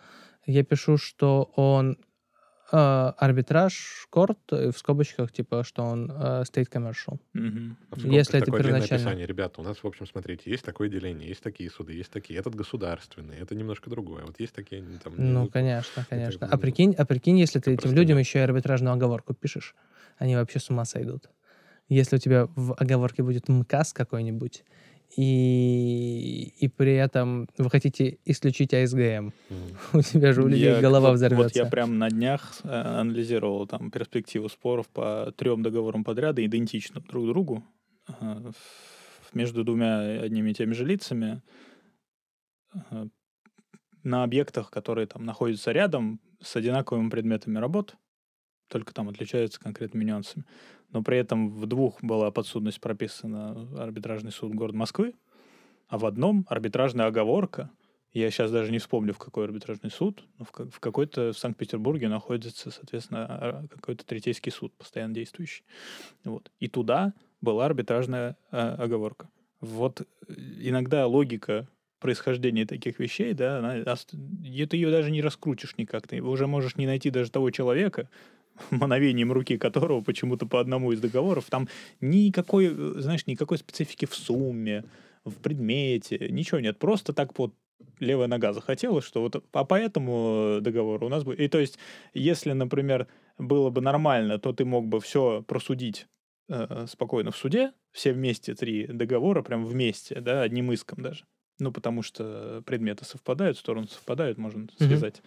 я 0.45 0.63
пишу, 0.63 0.97
что 0.97 1.51
он 1.55 1.97
а, 2.71 3.15
арбитраж 3.17 4.07
корт 4.09 4.37
э, 4.51 4.71
в 4.71 4.77
скобочках 4.77 5.31
типа, 5.31 5.63
что 5.63 5.83
он 5.83 6.11
а, 6.11 6.43
state 6.43 6.69
commercial. 6.69 7.19
А 7.33 7.95
скобках 7.95 8.11
Если 8.11 8.39
это 8.39 8.51
первоначально. 8.51 8.95
описание. 8.95 9.25
Ребята, 9.25 9.61
у 9.61 9.63
нас, 9.63 9.77
в 9.77 9.87
общем, 9.87 10.05
смотрите, 10.05 10.51
есть 10.51 10.63
такое 10.63 10.87
деление, 10.87 11.29
есть 11.29 11.41
такие 11.41 11.69
суды, 11.71 11.93
есть 11.93 12.11
такие. 12.11 12.39
Этот 12.39 12.55
государственный, 12.55 13.37
это 13.37 13.55
немножко 13.55 13.89
другое. 13.89 14.23
Вот 14.25 14.39
есть 14.39 14.53
такие 14.53 14.83
там... 15.03 15.13
Ну, 15.17 15.43
ну, 15.43 15.47
конечно, 15.47 16.05
конечно. 16.09 16.47
А 16.47 16.55
ну, 16.55 16.61
прикинь, 16.61 16.93
а 16.95 17.05
прикинь, 17.05 17.39
если 17.39 17.59
ты 17.59 17.73
это 17.73 17.87
этим 17.87 17.95
людям 17.95 18.17
нет. 18.17 18.27
еще 18.27 18.39
и 18.39 18.41
арбитражную 18.43 18.93
оговорку 18.93 19.33
пишешь, 19.33 19.75
они 20.17 20.35
вообще 20.35 20.59
с 20.59 20.69
ума 20.69 20.85
сойдут. 20.85 21.29
Если 21.87 22.17
у 22.17 22.19
тебя 22.19 22.47
в 22.55 22.73
оговорке 22.73 23.23
будет 23.23 23.47
МКАС 23.47 23.93
какой-нибудь, 23.93 24.63
и, 25.15 26.53
и 26.59 26.67
при 26.67 26.93
этом 26.93 27.47
вы 27.57 27.69
хотите 27.69 28.19
исключить 28.25 28.73
АСГМ, 28.73 29.01
м. 29.01 29.33
у 29.93 30.01
тебя 30.01 30.33
же 30.33 30.43
у 30.43 30.47
людей 30.47 30.69
Я- 30.69 30.81
голова 30.81 31.11
взорвется. 31.11 31.43
Вот 31.43 31.55
я 31.55 31.65
прям 31.65 31.97
на 31.97 32.09
днях 32.09 32.59
э, 32.63 32.69
анализировал 32.69 33.67
там 33.67 33.91
перспективу 33.91 34.49
споров 34.49 34.87
по 34.87 35.33
трем 35.35 35.63
договорам 35.63 36.03
подряда, 36.03 36.45
идентичным 36.45 37.03
друг 37.03 37.27
другу, 37.27 37.63
между 39.33 39.63
двумя 39.63 40.21
одними 40.21 40.51
и 40.51 40.53
теми 40.53 40.73
же 40.73 40.85
лицами, 40.85 41.41
на 44.03 44.23
объектах, 44.23 44.71
которые 44.71 45.07
там 45.07 45.25
находятся 45.25 45.71
рядом, 45.71 46.19
с 46.41 46.55
одинаковыми 46.55 47.09
предметами 47.09 47.57
работ, 47.59 47.95
только 48.69 48.93
там 48.93 49.09
отличаются 49.09 49.59
конкретными 49.59 50.05
нюансами. 50.05 50.45
Но 50.91 51.03
при 51.03 51.17
этом 51.17 51.49
в 51.49 51.65
двух 51.65 52.01
была 52.03 52.31
подсудность 52.31 52.81
прописана 52.81 53.67
арбитражный 53.77 54.31
суд 54.31 54.53
города 54.53 54.77
Москвы, 54.77 55.13
а 55.87 55.97
в 55.97 56.05
одном 56.05 56.45
арбитражная 56.49 57.07
оговорка, 57.07 57.71
я 58.11 58.29
сейчас 58.31 58.51
даже 58.51 58.71
не 58.71 58.79
вспомню, 58.79 59.13
в 59.13 59.19
какой 59.19 59.45
арбитражный 59.45 59.91
суд, 59.91 60.23
но 60.37 60.45
в, 60.45 60.51
ка- 60.51 60.69
в 60.69 60.79
какой-то 60.79 61.31
в 61.31 61.37
Санкт-Петербурге 61.37 62.09
находится, 62.09 62.71
соответственно, 62.71 63.25
а- 63.25 63.67
какой-то 63.67 64.05
третейский 64.05 64.51
суд, 64.51 64.73
постоянно 64.77 65.13
действующий. 65.13 65.63
Вот. 66.23 66.51
И 66.59 66.67
туда 66.67 67.13
была 67.41 67.65
арбитражная 67.65 68.37
а, 68.51 68.75
оговорка. 68.75 69.29
Вот 69.61 70.01
э, 70.01 70.33
иногда 70.59 71.05
логика 71.05 71.67
происхождения 71.99 72.65
таких 72.65 72.99
вещей, 72.99 73.33
да, 73.33 73.59
она, 73.59 73.95
ты 73.95 74.77
ее 74.77 74.89
даже 74.89 75.11
не 75.11 75.21
раскрутишь 75.21 75.77
никак. 75.77 76.07
Ты 76.07 76.21
уже 76.21 76.47
можешь 76.47 76.77
не 76.77 76.87
найти 76.87 77.09
даже 77.09 77.29
того 77.29 77.51
человека, 77.51 78.09
мановением 78.71 79.31
руки 79.31 79.57
которого 79.57 80.01
почему-то 80.01 80.45
по 80.45 80.59
одному 80.59 80.91
из 80.91 80.99
договоров 80.99 81.45
там 81.49 81.67
никакой, 82.01 82.67
э, 82.67 82.93
знаешь, 82.97 83.27
никакой 83.27 83.57
специфики 83.57 84.05
в 84.05 84.15
сумме, 84.15 84.85
в 85.25 85.33
предмете, 85.35 86.27
ничего 86.29 86.59
нет. 86.59 86.79
Просто 86.79 87.13
так 87.13 87.37
вот 87.37 87.53
левая 87.99 88.27
нога 88.27 88.53
захотела, 88.53 89.01
что 89.01 89.21
вот 89.21 89.43
а 89.51 89.65
по 89.65 89.75
этому 89.75 90.59
договору 90.61 91.07
у 91.07 91.09
нас 91.09 91.23
будет... 91.23 91.39
И 91.39 91.47
то 91.47 91.59
есть, 91.59 91.77
если, 92.13 92.51
например, 92.51 93.07
было 93.37 93.69
бы 93.69 93.81
нормально, 93.81 94.39
то 94.39 94.53
ты 94.53 94.65
мог 94.65 94.87
бы 94.87 94.99
все 94.99 95.43
просудить 95.47 96.07
э, 96.49 96.85
спокойно 96.89 97.31
в 97.31 97.37
суде, 97.37 97.73
все 97.91 98.13
вместе 98.13 98.55
три 98.55 98.87
договора, 98.87 99.41
прям 99.41 99.65
вместе, 99.65 100.19
да, 100.21 100.41
одним 100.41 100.71
иском 100.71 101.01
даже. 101.01 101.25
Ну, 101.59 101.71
потому 101.71 102.01
что 102.01 102.63
предметы 102.65 103.03
совпадают, 103.03 103.57
стороны 103.57 103.87
совпадают, 103.87 104.37
можно 104.37 104.67
связать. 104.77 105.21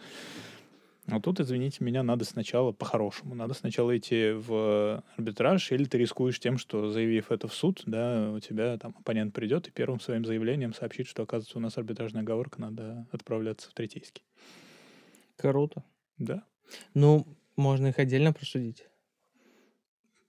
А 1.12 1.20
тут, 1.20 1.40
извините 1.40 1.84
меня, 1.84 2.02
надо 2.02 2.24
сначала 2.24 2.72
по-хорошему. 2.72 3.34
Надо 3.34 3.52
сначала 3.52 3.94
идти 3.98 4.30
в 4.30 5.04
арбитраж, 5.18 5.70
или 5.70 5.84
ты 5.84 5.98
рискуешь 5.98 6.40
тем, 6.40 6.56
что, 6.56 6.90
заявив 6.90 7.30
это 7.30 7.48
в 7.48 7.54
суд, 7.54 7.82
да, 7.84 8.30
у 8.32 8.40
тебя 8.40 8.78
там 8.78 8.94
оппонент 8.98 9.34
придет 9.34 9.68
и 9.68 9.70
первым 9.70 10.00
своим 10.00 10.24
заявлением 10.24 10.72
сообщит, 10.72 11.06
что, 11.06 11.24
оказывается, 11.24 11.58
у 11.58 11.60
нас 11.60 11.76
арбитражная 11.76 12.22
оговорка, 12.22 12.62
надо 12.62 13.06
отправляться 13.12 13.68
в 13.68 13.74
третейский. 13.74 14.24
Круто. 15.36 15.84
Да, 16.16 16.44
Ну, 16.94 17.26
можно 17.56 17.88
их 17.88 17.98
отдельно 17.98 18.32
просудить. 18.32 18.86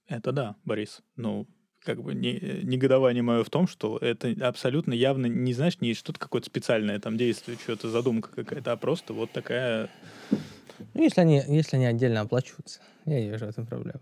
это 0.07 0.33
да, 0.33 0.57
Борис. 0.65 1.01
Ну, 1.15 1.47
как 1.79 2.01
бы 2.03 2.13
не, 2.13 2.61
негодование 2.63 3.23
мое 3.23 3.45
в 3.45 3.49
том, 3.49 3.67
что 3.67 3.97
это 3.99 4.35
абсолютно 4.45 4.93
явно, 4.93 5.27
не 5.27 5.53
знаешь, 5.53 5.79
не 5.79 5.93
что-то 5.93 6.19
какое-то 6.19 6.47
специальное 6.47 6.99
там 6.99 7.15
действие, 7.17 7.57
что-то 7.57 7.89
задумка 7.89 8.31
какая-то, 8.35 8.73
а 8.73 8.77
просто 8.77 9.13
вот 9.13 9.31
такая... 9.31 9.89
Ну, 10.93 11.03
если 11.03 11.21
они, 11.21 11.41
если 11.47 11.75
они 11.77 11.85
отдельно 11.85 12.21
оплачиваются, 12.21 12.81
я 13.05 13.19
не 13.19 13.29
вижу 13.29 13.45
в 13.45 13.49
этом 13.49 13.65
проблемы. 13.65 14.01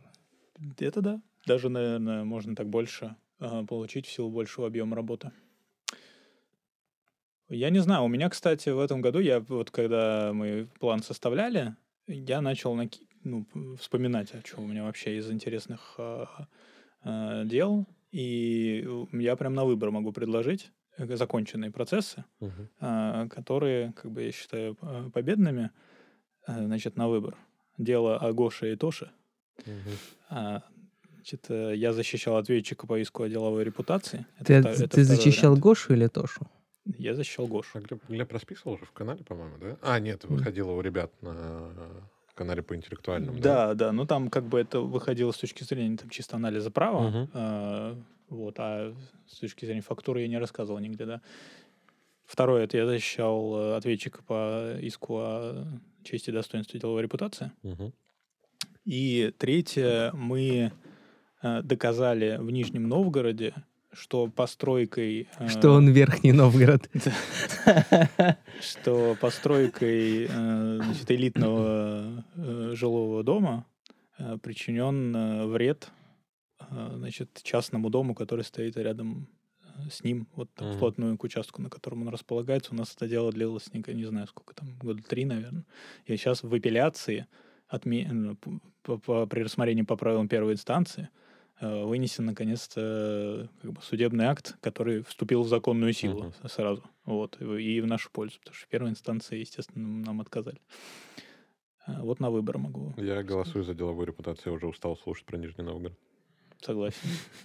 Это 0.80 1.02
да. 1.02 1.22
Даже, 1.46 1.70
наверное, 1.70 2.24
можно 2.24 2.56
так 2.56 2.68
больше 2.70 3.16
а, 3.40 3.66
получить 3.66 4.06
в 4.06 4.12
силу 4.12 4.30
большего 4.30 4.68
объема 4.68 4.96
работы. 4.96 5.32
Я 7.50 7.70
не 7.70 7.80
знаю, 7.80 8.04
у 8.04 8.08
меня, 8.08 8.30
кстати, 8.30 8.70
в 8.70 8.80
этом 8.80 9.02
году, 9.02 9.20
я 9.20 9.40
вот 9.42 9.72
когда 9.72 10.32
мы 10.34 10.68
план 10.80 11.02
составляли, 11.04 11.76
я 12.08 12.42
начал 12.42 12.76
наки- 12.76 13.08
ну, 13.24 13.46
вспоминать, 13.78 14.34
а 14.34 14.40
что 14.46 14.62
у 14.62 14.68
меня 14.68 14.84
вообще 14.84 15.18
из 15.18 15.30
интересных 15.30 15.96
а, 15.98 16.48
а, 17.04 17.44
дел. 17.46 17.88
И 18.12 18.86
я 19.14 19.36
прям 19.36 19.54
на 19.54 19.66
выбор 19.66 19.92
могу 19.92 20.12
предложить 20.12 20.72
э, 20.98 21.16
законченные 21.16 21.72
процессы, 21.72 22.24
Мгм. 22.40 22.70
а, 22.80 23.28
которые, 23.28 23.94
как 23.94 24.12
бы 24.12 24.24
я 24.24 24.32
считаю, 24.32 24.76
победными, 25.14 25.72
значит, 26.48 26.98
на 26.98 27.08
выбор. 27.08 27.36
Дело 27.78 28.18
о 28.18 28.34
Гоше 28.34 28.74
и 28.74 28.76
Тоше. 28.76 29.12
А, 30.30 30.64
Значит, 31.16 31.46
э, 31.50 31.74
я 31.76 31.94
защищал 31.94 32.38
ответчика 32.38 32.88
по 32.88 33.00
иску 33.00 33.22
о 33.22 33.30
деловой 33.30 33.64
репутации. 33.64 34.26
Это 34.40 34.46
Ты, 34.48 34.54
это 34.56 34.88
ты 34.88 35.04
защищал 35.04 35.52
вариант. 35.52 35.64
Гошу 35.64 35.94
или 35.94 36.08
Тошу? 36.08 36.48
Я 36.98 37.14
защищал 37.14 37.46
Гошу. 37.46 37.70
А 37.78 37.80
Глеб, 37.80 38.02
Глеб 38.10 38.32
расписывал 38.32 38.74
уже 38.74 38.86
в 38.86 38.92
канале, 38.92 39.24
по-моему, 39.24 39.58
да? 39.60 39.78
А, 39.84 40.00
нет, 40.00 40.26
выходило 40.26 40.72
у 40.72 40.82
ребят 40.82 41.12
на 41.22 41.70
канале 42.34 42.64
по 42.64 42.76
интеллектуальному. 42.76 43.40
Да, 43.40 43.76
да, 43.76 43.92
ну 43.92 44.08
там 44.08 44.32
как 44.32 44.46
бы 44.46 44.60
это 44.60 44.80
выходило 44.80 45.32
с 45.32 45.38
точки 45.38 45.64
зрения 45.64 45.96
там, 45.96 46.10
чисто 46.10 46.38
анализа 46.38 46.72
права, 46.72 47.08
Мгм. 47.10 47.30
а, 47.34 47.96
вот, 48.30 48.56
а 48.58 48.96
с 49.28 49.38
точки 49.38 49.66
зрения 49.66 49.82
фактуры 49.82 50.22
я 50.22 50.28
не 50.28 50.40
рассказывал 50.40 50.80
нигде, 50.80 51.06
да. 51.06 51.22
Второе, 52.32 52.64
это 52.64 52.78
я 52.78 52.86
защищал 52.86 53.58
э, 53.58 53.76
ответчика 53.76 54.24
по 54.24 54.78
иску 54.80 55.18
о 55.18 55.66
чести 56.02 56.30
и 56.30 56.34
достоинстве 56.34 56.80
деловой 56.80 57.02
репутации. 57.02 57.52
И 58.86 59.34
третье, 59.38 60.12
мы 60.14 60.72
э, 61.42 61.62
доказали 61.62 62.38
в 62.40 62.50
Нижнем 62.50 62.88
Новгороде, 62.88 63.54
что 63.92 64.28
постройкой... 64.28 65.28
э, 65.40 65.48
Что 65.50 65.72
он 65.72 65.90
Верхний 65.90 66.32
Новгород. 66.32 66.90
что 68.62 69.18
постройкой 69.20 70.28
элитного 70.28 72.24
жилого 72.74 73.26
дома 73.26 73.66
причинен 74.42 75.50
вред 75.52 75.90
значит, 76.70 77.42
частному 77.44 77.90
дому, 77.90 78.16
который 78.16 78.46
стоит 78.46 78.78
рядом 78.78 79.28
с 79.90 80.04
ним, 80.04 80.28
вот 80.36 80.50
там, 80.54 80.68
Мгм. 80.70 80.78
вплотную 80.78 81.18
к 81.18 81.24
участку, 81.24 81.62
на 81.62 81.70
котором 81.70 82.02
он 82.04 82.10
располагается. 82.10 82.74
У 82.74 82.76
нас 82.76 82.94
это 82.96 83.08
дело 83.08 83.32
длилось, 83.32 83.74
не, 83.74 83.84
не 83.94 84.06
знаю, 84.06 84.28
сколько 84.28 84.54
там, 84.54 84.70
года 84.82 85.02
три, 85.04 85.26
наверное. 85.26 85.66
И 86.06 86.16
сейчас 86.18 86.44
в 86.44 86.54
апелляции 86.54 87.28
отме- 87.72 88.08
ну, 88.12 88.36
по- 88.84 88.98
по- 88.98 89.26
при 89.28 89.42
рассмотрении 89.44 89.84
по 89.84 89.96
правилам 89.96 90.28
первой 90.28 90.54
инстанции 90.54 91.10
э, 91.64 91.84
вынесен 91.86 92.26
наконец-то 92.26 92.82
э, 92.82 93.48
как 93.62 93.72
бы, 93.74 93.82
судебный 93.84 94.26
акт, 94.26 94.58
который 94.62 95.04
вступил 95.04 95.44
в 95.44 95.48
законную 95.48 95.94
силу 95.94 96.34
с- 96.44 96.52
сразу. 96.54 96.84
Вот, 97.06 97.40
и 97.42 97.80
в 97.82 97.86
нашу 97.88 98.10
пользу, 98.12 98.40
потому 98.40 98.56
что 98.56 98.66
в 98.66 98.70
первой 98.70 98.90
инстанции, 98.90 99.38
естественно, 99.40 99.88
нам 99.88 100.22
отказали. 100.22 100.60
А, 101.86 102.02
Вот 102.04 102.20
на 102.20 102.30
выбор 102.32 102.58
могу. 102.58 102.94
Я 102.98 103.22
голосую 103.24 103.64
за 103.64 103.74
деловую 103.74 104.08
репутацию, 104.08 104.52
я 104.52 104.54
уже 104.54 104.68
устал 104.68 104.98
слушать 104.98 105.26
про 105.26 105.38
Нижний 105.38 105.64
Новгород. 105.64 105.98
Согласен. 106.62 107.00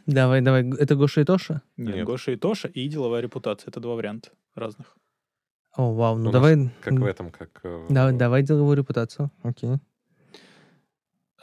Давай, 0.07 0.41
давай. 0.43 0.69
Это 0.79 0.95
Гоша 0.95 1.23
и 1.23 1.25
Тоша? 1.25 1.63
Нет, 1.77 1.97
Нет. 1.97 2.07
Гоша 2.07 2.33
и 2.33 2.37
Тоша 2.37 2.69
и 2.69 2.87
деловая 2.89 3.21
репутация. 3.23 3.69
Это 3.71 3.81
два 3.81 3.95
варианта 3.95 4.31
разных. 4.55 4.97
О, 5.75 5.93
вау, 5.93 6.17
ну 6.17 6.31
У 6.31 6.33
давай... 6.33 6.71
Как 6.81 6.95
в 6.95 7.05
этом, 7.05 7.31
как... 7.31 7.61
э, 7.65 7.87
Давай, 7.91 8.15
давай 8.15 8.43
деловую 8.43 8.77
репутацию. 8.77 9.31
Окей. 9.43 9.77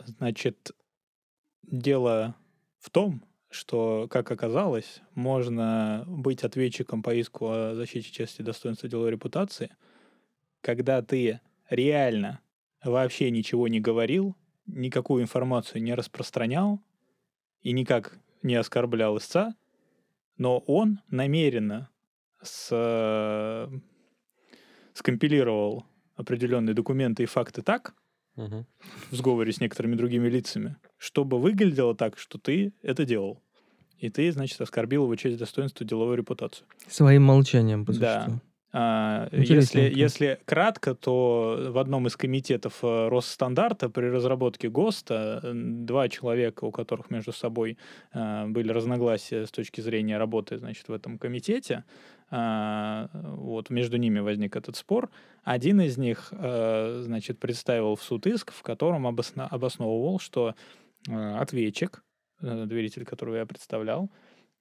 Значит, 0.05 0.71
дело 1.63 2.36
в 2.80 2.89
том, 2.89 3.24
что, 3.49 4.07
как 4.09 4.32
оказалось, 4.32 5.01
можно 5.13 6.03
быть 6.07 6.43
ответчиком 6.43 7.03
по 7.03 7.13
иску 7.13 7.47
о 7.49 7.76
защите 7.76 8.11
чести 8.11 8.41
и 8.41 8.43
достоинства 8.43 8.89
деловой 8.89 9.11
репутации, 9.11 9.69
когда 10.61 11.01
ты 11.01 11.39
реально 11.69 12.39
вообще 12.84 13.30
ничего 13.30 13.67
не 13.67 13.80
говорил, 13.80 14.36
никакую 14.65 15.21
информацию 15.21 15.84
не 15.84 15.93
распространял 15.93 16.82
и 17.64 17.72
никак 17.72 18.18
не 18.43 18.55
оскорблял 18.55 19.18
истца, 19.18 19.55
но 20.38 20.59
он 20.59 20.99
намеренно 21.09 21.89
с, 22.41 22.70
скомпилировал 24.93 25.86
определенные 26.16 26.74
документы 26.74 27.24
и 27.24 27.26
факты 27.26 27.61
так, 27.61 27.95
Мгм. 28.36 28.66
в 29.11 29.16
сговоре 29.16 29.51
с 29.51 29.59
некоторыми 29.61 29.95
другими 29.95 30.28
лицами, 30.28 30.76
чтобы 30.97 31.39
выглядело 31.39 31.95
так, 31.95 32.18
что 32.18 32.38
ты 32.39 32.74
это 32.82 33.05
делал. 33.05 33.41
И 33.99 34.09
ты, 34.09 34.32
значит, 34.32 34.59
оскорбил 34.59 35.03
его 35.03 35.16
честь, 35.16 35.38
достоинство, 35.38 35.86
деловую 35.86 36.18
репутацию. 36.18 36.68
Своим 36.88 37.24
молчанием, 37.24 37.86
по 37.86 37.93
Да. 37.93 38.22
существу. 38.26 38.41
А, 38.41 38.53
если, 38.74 39.38
Интересненько. 39.38 39.99
если 39.99 40.39
кратко, 40.45 40.95
то 40.95 41.67
в 41.69 41.78
одном 41.78 42.07
из 42.07 42.17
комитетов 42.17 42.80
э, 42.82 43.07
Росстандарта 43.07 43.88
при 43.88 44.07
разработке 44.07 44.67
ГОСТа 44.67 45.41
э, 45.43 45.51
два 45.53 46.09
человека, 46.09 46.65
у 46.65 46.71
которых 46.71 47.11
между 47.11 47.34
собой 47.34 47.78
э, 48.13 48.47
были 48.47 48.71
разногласия 48.71 49.45
с 49.45 49.51
точки 49.51 49.80
зрения 49.82 50.17
работы 50.17 50.57
значит, 50.57 50.88
в 50.88 50.91
этом 50.91 51.19
комитете, 51.19 51.84
а, 52.36 53.09
вот 53.13 53.69
между 53.69 53.97
ними 53.97 54.19
возник 54.19 54.55
этот 54.55 54.76
спор. 54.76 55.11
Один 55.43 55.82
из 55.82 55.99
них 55.99 56.30
значит, 56.32 57.39
представил 57.39 57.95
в 57.95 58.01
суд 58.01 58.26
иск, 58.26 58.51
в 58.51 58.63
котором 58.63 59.05
обосно- 59.05 59.47
обосновывал, 59.47 60.17
что 60.19 60.55
ответчик, 61.07 62.03
доверитель, 62.41 63.05
которого 63.05 63.36
я 63.36 63.45
представлял, 63.45 64.09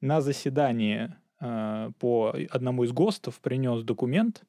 на 0.02 0.20
заседании 0.20 1.14
э, 1.42 1.90
по 1.98 2.34
одному 2.50 2.84
из 2.84 2.92
ГОСТов 2.92 3.40
принес 3.40 3.82
документ, 3.82 4.44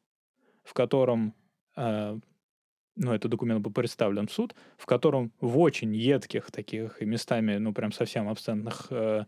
в 0.64 0.74
котором, 0.74 1.34
э, 1.76 2.20
ну, 2.96 3.12
этот 3.12 3.32
документ 3.32 3.62
был 3.62 3.72
представлен 3.72 4.28
в 4.28 4.32
суд, 4.32 4.56
в 4.78 4.86
котором 4.86 5.32
в 5.42 5.58
очень 5.60 5.96
едких 5.96 6.52
таких 6.52 7.02
и 7.02 7.06
местами, 7.06 7.58
ну, 7.58 7.74
прям 7.74 7.92
совсем 7.92 8.30
абсцентных 8.30 8.88
э, 8.92 9.26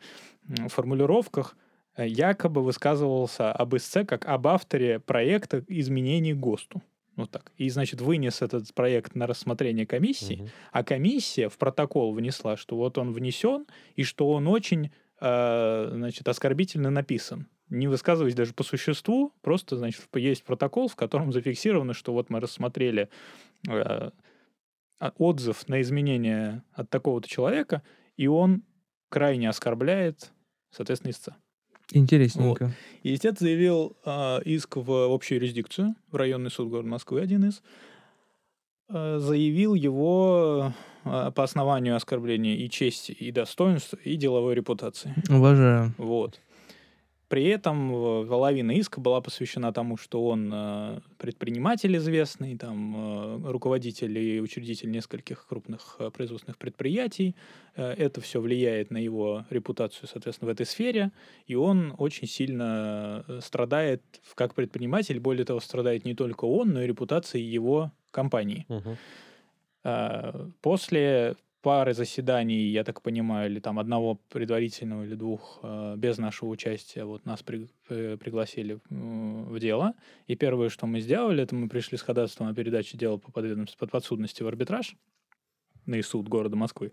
формулировках 0.68 1.58
якобы 1.98 2.62
высказывался 2.62 3.52
об 3.54 3.76
ИСЦ 3.76 4.06
как 4.06 4.26
об 4.26 4.48
авторе 4.48 5.00
проекта 5.00 5.64
изменений 5.68 6.34
ГОСТу. 6.34 6.82
Вот 7.16 7.32
так. 7.32 7.54
И, 7.56 7.70
значит, 7.70 8.02
вынес 8.02 8.42
этот 8.42 8.74
проект 8.74 9.16
на 9.16 9.26
рассмотрение 9.26 9.86
комиссии, 9.88 10.36
Мгм. 10.42 10.50
а 10.74 10.84
комиссия 10.84 11.48
в 11.48 11.58
протокол 11.58 12.14
внесла, 12.14 12.58
что 12.58 12.76
вот 12.76 12.98
он 12.98 13.14
внесен, 13.14 13.66
и 13.96 14.04
что 14.04 14.30
он 14.30 14.48
очень, 14.48 14.92
э, 15.22 15.90
значит, 15.94 16.28
оскорбительно 16.28 16.90
написан. 16.90 17.48
Не 17.70 17.88
высказываясь 17.88 18.36
даже 18.36 18.54
по 18.54 18.64
существу, 18.64 19.34
просто, 19.42 19.78
значит, 19.78 20.02
есть 20.14 20.44
протокол, 20.44 20.88
в 20.88 20.96
котором 20.96 21.32
зафиксировано, 21.32 21.94
что 21.94 22.14
вот 22.14 22.30
мы 22.30 22.40
рассмотрели 22.40 23.10
э, 23.68 24.12
а- 25.00 25.14
отзыв 25.18 25.68
на 25.68 25.82
изменение 25.82 26.64
от 26.74 26.90
такого-то 26.90 27.28
человека, 27.28 27.82
и 28.18 28.28
он 28.28 28.64
крайне 29.10 29.50
оскорбляет, 29.50 30.32
соответственно, 30.72 31.12
истца. 31.12 31.38
Интересненько. 31.92 32.74
И 33.04 33.14
истец 33.14 33.40
заявил 33.40 33.96
э, 34.06 34.42
иск 34.44 34.78
в 34.78 35.14
общую 35.14 35.40
юрисдикцию, 35.40 35.96
в 36.12 36.16
районный 36.16 36.50
суд 36.50 36.70
города 36.70 36.88
Москвы, 36.88 37.22
один 37.22 37.46
из. 37.46 37.62
Э, 38.90 39.18
заявил 39.20 39.74
его 39.74 40.74
э, 41.04 41.32
по 41.32 41.44
основанию 41.44 41.96
оскорбления 41.96 42.56
и 42.56 42.70
чести, 42.70 43.12
и 43.12 43.32
достоинства, 43.32 43.98
и 43.98 44.16
деловой 44.16 44.56
репутации. 44.56 45.14
Уважаю. 45.30 45.94
Вот. 45.98 46.40
При 47.28 47.46
этом 47.46 47.92
э, 47.92 48.28
половина 48.28 48.72
иска 48.72 49.02
была 49.02 49.20
посвящена 49.20 49.74
тому, 49.74 49.98
что 49.98 50.28
он 50.28 50.52
э, 50.54 51.00
предприниматель 51.18 51.98
известный, 51.98 52.56
там, 52.58 52.96
э, 52.96 53.52
руководитель 53.52 54.18
и 54.18 54.40
учредитель 54.40 54.92
нескольких 54.92 55.48
крупных 55.48 55.96
э, 56.00 56.12
производственных 56.12 56.58
предприятий. 56.58 57.36
Э, 57.76 57.94
Это 57.98 58.22
все 58.22 58.40
влияет 58.40 58.92
на 58.92 58.98
его 58.98 59.46
репутацию, 59.50 60.08
соответственно, 60.08 60.52
в 60.52 60.54
этой 60.54 60.66
сфере. 60.68 61.12
И 61.48 61.56
он 61.56 61.96
очень 61.98 62.28
сильно 62.28 63.26
э, 63.28 63.40
страдает 63.42 64.04
как 64.36 64.54
предприниматель. 64.54 65.20
Более 65.20 65.46
того, 65.46 65.60
страдает 65.60 66.06
не 66.06 66.14
только 66.14 66.46
он, 66.46 66.74
но 66.74 66.84
и 66.84 66.88
репутация 66.88 67.42
его 67.42 67.92
компании. 68.12 68.66
А, 69.84 70.50
После 70.62 71.36
пары 71.66 71.94
заседаний, 71.96 72.68
я 72.70 72.84
так 72.84 73.02
понимаю, 73.02 73.50
или 73.50 73.60
там 73.60 73.80
одного 73.80 74.20
предварительного 74.30 75.04
или 75.04 75.16
двух 75.16 75.60
а, 75.64 75.96
без 75.96 76.20
нашего 76.20 76.50
участия, 76.50 77.06
вот 77.06 77.26
нас 77.26 77.42
при- 77.42 77.68
э, 77.90 78.18
пригласили 78.18 78.78
м, 78.92 79.46
в 79.46 79.58
дело. 79.60 79.94
И 80.28 80.36
первое, 80.36 80.70
что 80.70 80.86
мы 80.86 81.00
сделали, 81.00 81.42
это 81.42 81.56
мы 81.56 81.68
пришли 81.68 81.98
с 81.98 82.04
ходатайством 82.04 82.50
о 82.50 82.54
передаче 82.54 83.00
дела 83.00 83.18
по 83.18 83.32
подведомству 83.32 83.80
под 83.80 83.90
подсудности 83.90 84.44
в 84.44 84.48
арбитраж 84.48 84.96
на 85.88 86.00
суд 86.04 86.28
города 86.28 86.56
Москвы. 86.56 86.92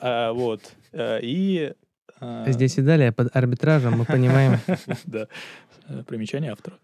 А, 0.00 0.32
Вот. 0.32 0.62
А, 0.92 1.18
И... 1.22 1.72
а, 2.18 2.50
Здесь 2.50 2.78
и 2.78 2.82
далее 2.82 3.12
под 3.12 3.34
арбитражем 3.36 3.92
мы 3.98 4.04
понимаем. 4.06 4.58
Да. 5.04 5.28
Э, 5.88 6.02
Примечание 6.02 6.50
автора. 6.50 6.78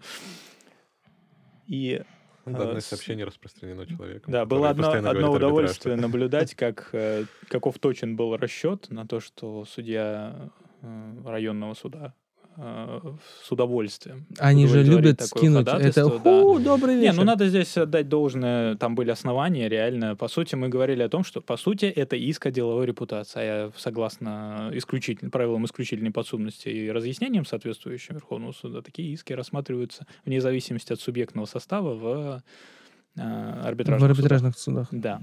И 1.67 2.03
Данное 2.45 2.81
сообщение 2.81 3.25
распространено 3.25 3.87
человеком. 3.87 4.33
Да, 4.33 4.45
было 4.45 4.71
одно, 4.71 4.89
одно 4.89 5.01
говорит 5.01 5.17
арбитраж. 5.17 5.37
удовольствие 5.37 5.97
наблюдать, 5.97 6.55
как, 6.55 6.89
э, 6.93 7.25
каков 7.49 7.79
точен 7.79 8.17
был 8.17 8.37
расчет 8.37 8.91
на 8.91 9.07
то, 9.07 9.21
что 9.21 9.65
судья 9.65 10.51
э, 10.81 11.23
районного 11.25 11.75
суда 11.75 12.15
с 12.57 13.51
удовольствием. 13.51 14.27
Они 14.39 14.67
же 14.67 14.83
любят 14.83 15.21
скинуть. 15.23 15.67
Это 15.69 16.05
да. 16.05 16.19
ху, 16.19 16.59
добрый 16.59 16.97
Не, 16.97 17.03
вечер. 17.03 17.15
ну 17.15 17.25
надо 17.25 17.49
здесь 17.49 17.77
отдать 17.77 18.09
должное, 18.09 18.77
там 18.77 18.95
были 18.95 19.11
основания, 19.11 19.69
реально. 19.69 20.17
По 20.17 20.29
сути, 20.29 20.55
мы 20.55 20.69
говорили 20.69 21.03
о 21.03 21.09
том, 21.09 21.25
что, 21.25 21.41
по 21.41 21.57
сути, 21.57 21.87
это 21.87 22.17
иск 22.17 22.47
о 22.47 22.51
деловой 22.51 22.87
репутации. 22.87 23.41
А 23.41 23.43
я, 23.45 23.73
согласно 23.77 24.71
исключительно, 24.75 25.31
правилам 25.31 25.65
исключительной 25.65 26.11
подсудности 26.11 26.69
и 26.69 26.91
разъяснениям 26.91 27.45
соответствующим 27.47 28.17
Верховного 28.17 28.53
суда, 28.53 28.83
такие 28.83 29.13
иски 29.13 29.33
рассматриваются 29.33 30.07
вне 30.25 30.41
зависимости 30.41 30.93
от 30.93 31.01
субъектного 31.01 31.47
состава 31.47 31.95
в 31.95 32.43
э, 33.17 33.21
арбитражных 33.21 34.11
В 34.11 34.15
судах. 34.15 34.19
арбитражных 34.19 34.59
судах. 34.59 34.89
Да. 34.91 35.21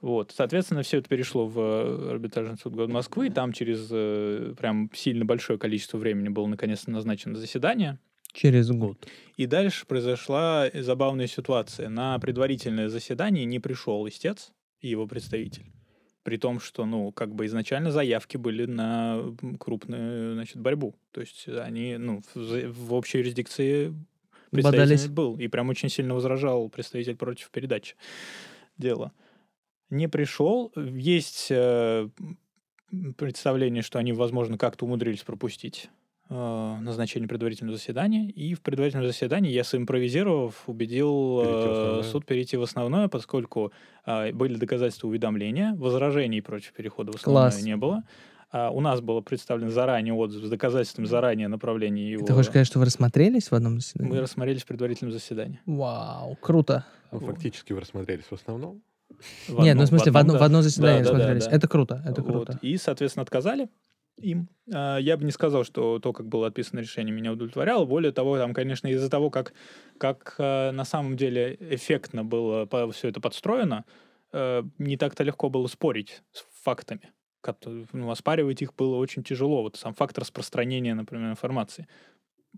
Вот, 0.00 0.32
соответственно, 0.34 0.82
все 0.82 0.98
это 0.98 1.08
перешло 1.08 1.46
в 1.46 1.58
э, 1.58 2.10
арбитражный 2.12 2.56
суд 2.56 2.74
города 2.74 2.92
Москвы. 2.92 3.28
Там 3.28 3.52
через 3.52 3.88
э, 3.90 4.54
прям 4.56 4.90
сильно 4.94 5.26
большое 5.26 5.58
количество 5.58 5.98
времени 5.98 6.30
было 6.30 6.46
наконец-то 6.46 6.90
назначено 6.90 7.36
заседание. 7.36 7.98
Через 8.32 8.70
год. 8.70 9.06
И 9.36 9.46
дальше 9.46 9.86
произошла 9.86 10.68
забавная 10.72 11.26
ситуация. 11.26 11.88
На 11.88 12.18
предварительное 12.18 12.88
заседание 12.88 13.44
не 13.44 13.58
пришел 13.58 14.06
истец 14.08 14.52
и 14.80 14.88
его 14.88 15.06
представитель. 15.06 15.66
При 16.22 16.36
том, 16.36 16.60
что, 16.60 16.86
ну, 16.86 17.12
как 17.12 17.34
бы 17.34 17.46
изначально 17.46 17.90
заявки 17.90 18.36
были 18.36 18.66
на 18.66 19.34
крупную, 19.58 20.34
значит, 20.34 20.56
борьбу. 20.56 20.94
То 21.12 21.20
есть 21.20 21.48
они, 21.48 21.96
ну, 21.96 22.22
в, 22.34 22.68
в 22.68 22.94
общей 22.94 23.18
юрисдикции 23.18 23.94
представитель 24.50 24.80
Бодались. 24.80 25.08
был. 25.08 25.36
И 25.36 25.48
прям 25.48 25.68
очень 25.68 25.88
сильно 25.88 26.14
возражал 26.14 26.68
представитель 26.68 27.16
против 27.16 27.50
передачи 27.50 27.96
дела. 28.78 29.12
Не 29.90 30.08
пришел. 30.08 30.72
Есть 30.76 31.48
э, 31.50 32.08
представление, 33.16 33.82
что 33.82 33.98
они, 33.98 34.12
возможно, 34.12 34.56
как-то 34.56 34.84
умудрились 34.84 35.22
пропустить 35.22 35.90
э, 36.28 36.34
назначение 36.34 37.28
предварительного 37.28 37.76
заседания. 37.76 38.30
И 38.30 38.54
в 38.54 38.60
предварительном 38.60 39.06
заседании 39.06 39.50
я, 39.50 39.64
симпровизировав, 39.64 40.68
убедил 40.68 41.40
э, 41.44 42.02
суд 42.04 42.24
перейти 42.24 42.56
в 42.56 42.62
основное, 42.62 43.08
поскольку 43.08 43.72
э, 44.06 44.32
были 44.32 44.54
доказательства 44.54 45.08
уведомления, 45.08 45.74
возражений 45.74 46.40
против 46.40 46.72
перехода 46.72 47.12
в 47.12 47.16
основное 47.16 47.50
Класс. 47.50 47.62
не 47.62 47.76
было. 47.76 48.04
А 48.52 48.70
у 48.70 48.80
нас 48.80 49.00
было 49.00 49.20
представлен 49.20 49.70
заранее 49.70 50.12
отзыв 50.12 50.44
с 50.44 50.50
доказательством 50.50 51.06
заранее 51.06 51.46
направления 51.46 52.10
его. 52.10 52.26
Ты 52.26 52.32
хочешь 52.32 52.50
сказать, 52.50 52.66
что 52.66 52.80
вы 52.80 52.86
рассмотрелись 52.86 53.48
в 53.50 53.54
одном 53.54 53.78
заседании? 53.78 54.12
Мы 54.12 54.20
рассмотрелись 54.20 54.62
в 54.62 54.66
предварительном 54.66 55.12
заседании. 55.12 55.60
Вау, 55.66 56.36
круто. 56.40 56.84
Ну, 57.12 57.20
фактически 57.20 57.72
вы 57.72 57.80
рассмотрелись 57.80 58.24
в 58.24 58.32
основном. 58.32 58.82
В 59.48 59.50
Нет, 59.50 59.58
одном- 59.58 59.76
ну 59.76 59.82
в 59.84 59.88
смысле, 59.88 60.12
в 60.12 60.16
одно, 60.16 60.32
да. 60.34 60.38
в 60.38 60.42
одно 60.42 60.62
заседание 60.62 61.04
Да, 61.04 61.12
да, 61.12 61.18
да, 61.18 61.34
да. 61.34 61.50
Это 61.50 61.68
круто, 61.68 62.02
это 62.06 62.22
Вот. 62.22 62.46
круто. 62.46 62.58
И, 62.62 62.76
соответственно, 62.76 63.22
отказали 63.22 63.68
им. 64.18 64.48
А, 64.72 64.98
Я 64.98 65.16
бы 65.16 65.24
не 65.24 65.30
сказал, 65.30 65.64
что 65.64 65.98
то, 65.98 66.12
как 66.12 66.26
было 66.26 66.46
отписано 66.48 66.80
решение, 66.80 67.14
меня 67.14 67.32
удовлетворяло. 67.32 67.84
Более 67.84 68.12
того, 68.12 68.38
там, 68.38 68.52
конечно, 68.54 68.88
из-за 68.88 69.08
того, 69.10 69.30
как, 69.30 69.52
как 69.98 70.34
э, 70.38 70.70
на 70.72 70.84
самом 70.84 71.16
деле 71.16 71.56
эффектно 71.60 72.24
было 72.24 72.66
все 72.92 73.08
это 73.08 73.20
подстроено, 73.20 73.84
э, 74.32 74.62
не 74.78 74.96
так-то 74.96 75.24
легко 75.24 75.48
было 75.48 75.66
спорить 75.68 76.22
с 76.32 76.44
фактами. 76.62 77.10
Ну, 77.92 78.10
оспаривать 78.10 78.60
их 78.60 78.74
было 78.74 78.96
очень 78.96 79.22
тяжело. 79.22 79.62
Вот 79.62 79.76
сам 79.76 79.94
факт 79.94 80.18
распространения, 80.18 80.94
например, 80.94 81.30
информации. 81.30 81.86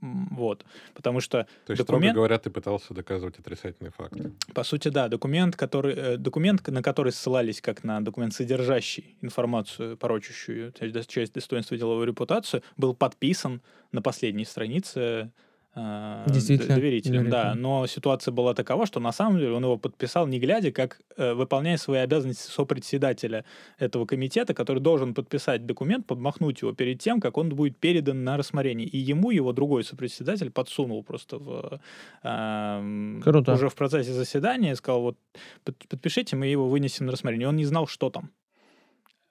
Вот. 0.01 0.65
Потому 0.95 1.21
что 1.21 1.47
То 1.67 1.73
есть, 1.73 1.83
Документ- 1.83 2.13
строго 2.13 2.15
говоря, 2.15 2.39
ты 2.39 2.51
пытался 2.51 2.95
доказывать 2.95 3.39
отрицательные 3.39 3.93
факты. 3.93 4.33
по 4.55 4.65
сути, 4.65 4.89
да, 4.89 5.09
документ, 5.09 5.55
который, 5.57 5.95
э, 5.95 6.17
документ, 6.17 6.67
на 6.67 6.83
который 6.83 7.13
ссылались 7.13 7.61
как 7.61 7.85
на 7.85 8.01
документ, 8.01 8.33
содержащий 8.35 9.17
информацию, 9.21 9.97
порочащую 9.97 10.73
часть, 10.73 11.33
достоинства 11.35 11.75
и 11.75 11.79
деловую 11.79 12.07
репутацию, 12.07 12.63
был 12.77 12.95
подписан 12.95 13.61
на 13.93 14.03
последней 14.03 14.45
странице 14.45 15.31
Действительно, 15.75 16.69
д- 16.69 16.75
доверителем. 16.75 17.31
Да, 17.31 17.55
но 17.55 17.87
ситуация 17.87 18.33
была 18.33 18.53
такова, 18.53 18.85
что 18.87 19.01
на 19.01 19.11
самом 19.13 19.39
деле 19.39 19.53
он 19.53 19.65
его 19.65 19.79
подписал 19.79 20.27
не 20.27 20.39
глядя, 20.39 20.71
как 20.71 21.01
э, 21.17 21.33
выполняя 21.33 21.79
свои 21.79 22.01
обязанности 22.01 22.51
сопредседателя 22.51 23.45
этого 23.79 24.05
комитета, 24.05 24.53
который 24.53 24.81
должен 24.81 25.15
подписать 25.15 25.65
документ, 25.65 26.07
подмахнуть 26.07 26.61
его 26.61 26.73
перед 26.73 27.01
тем, 27.01 27.21
как 27.21 27.39
он 27.39 27.49
будет 27.49 27.79
передан 27.79 28.23
на 28.25 28.37
рассмотрение. 28.37 28.87
И 28.87 28.99
ему 28.99 29.31
его 29.31 29.53
другой 29.53 29.85
сопредседатель 29.85 30.51
подсунул 30.51 31.03
просто 31.03 31.39
в, 31.39 31.81
эм, 32.23 33.21
Круто. 33.23 33.55
уже 33.55 33.69
в 33.69 33.75
процессе 33.75 34.13
заседания, 34.13 34.77
сказал, 34.77 35.01
вот 35.03 35.17
под- 35.65 35.77
подпишите, 35.89 36.37
мы 36.37 36.47
его 36.47 36.69
вынесем 36.69 37.07
на 37.07 37.13
рассмотрение. 37.13 37.47
И 37.47 37.49
он 37.49 37.57
не 37.57 37.65
знал, 37.65 37.87
что 37.87 38.11
там. 38.11 38.31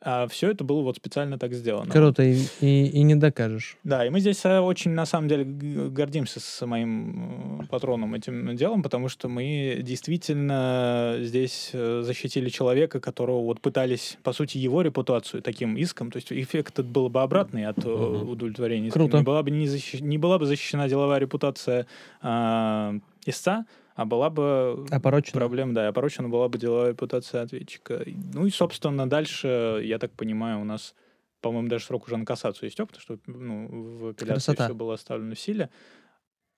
А 0.03 0.27
все 0.27 0.49
это 0.49 0.63
было 0.63 0.81
вот 0.81 0.97
специально 0.97 1.37
так 1.37 1.53
сделано. 1.53 1.91
Круто, 1.91 2.23
и, 2.23 2.35
и, 2.59 2.87
и 2.87 3.03
не 3.03 3.13
докажешь. 3.13 3.77
Да, 3.83 4.03
и 4.03 4.09
мы 4.09 4.19
здесь 4.19 4.43
э, 4.45 4.59
очень, 4.59 4.91
на 4.91 5.05
самом 5.05 5.27
деле, 5.27 5.43
гордимся 5.43 6.39
с 6.39 6.65
моим 6.65 7.61
э, 7.61 7.65
патроном 7.67 8.15
этим 8.15 8.55
делом, 8.55 8.81
потому 8.81 9.09
что 9.09 9.29
мы 9.29 9.79
действительно 9.83 11.17
здесь 11.19 11.69
э, 11.73 12.01
защитили 12.03 12.49
человека, 12.49 12.99
которого 12.99 13.41
вот 13.43 13.61
пытались, 13.61 14.17
по 14.23 14.33
сути, 14.33 14.57
его 14.57 14.81
репутацию 14.81 15.41
таким 15.43 15.77
иском, 15.77 16.09
то 16.09 16.17
есть 16.17 16.31
эффект 16.31 16.73
этот 16.73 16.87
был 16.87 17.09
бы 17.09 17.21
обратный 17.21 17.65
от 17.67 17.77
э, 17.85 17.87
Мгм. 17.89 18.29
удовлетворения. 18.29 18.89
Круто. 18.89 19.17
Не 19.17 19.23
была 19.23 19.43
бы, 19.43 19.51
не, 19.51 19.65
защи- 19.67 20.01
не 20.01 20.17
была 20.17 20.39
бы 20.39 20.45
защищена 20.47 20.87
деловая 20.89 21.19
репутация 21.19 21.85
а, 22.21 22.95
истца, 23.25 23.65
а 24.01 24.05
была 24.05 24.29
бы 24.31 24.85
Опорочено. 24.89 25.39
проблем, 25.39 25.73
да, 25.73 25.87
опорочена 25.87 26.27
была 26.27 26.49
бы 26.49 26.57
деловая 26.57 26.89
репутация 26.89 27.43
ответчика. 27.43 28.03
Ну 28.33 28.47
и, 28.47 28.49
собственно, 28.49 29.07
дальше, 29.07 29.81
я 29.83 29.99
так 29.99 30.11
понимаю, 30.13 30.61
у 30.61 30.63
нас, 30.63 30.95
по-моему, 31.39 31.67
даже 31.67 31.85
срок 31.85 32.07
уже 32.07 32.17
на 32.17 32.25
кассацию 32.25 32.69
истек, 32.69 32.87
потому 32.87 33.01
что 33.01 33.19
ну, 33.27 33.67
в 33.69 34.07
апелляции 34.09 34.53
Красота. 34.53 34.65
все 34.65 34.73
было 34.73 34.95
оставлено 34.95 35.35
в 35.35 35.39
силе. 35.39 35.69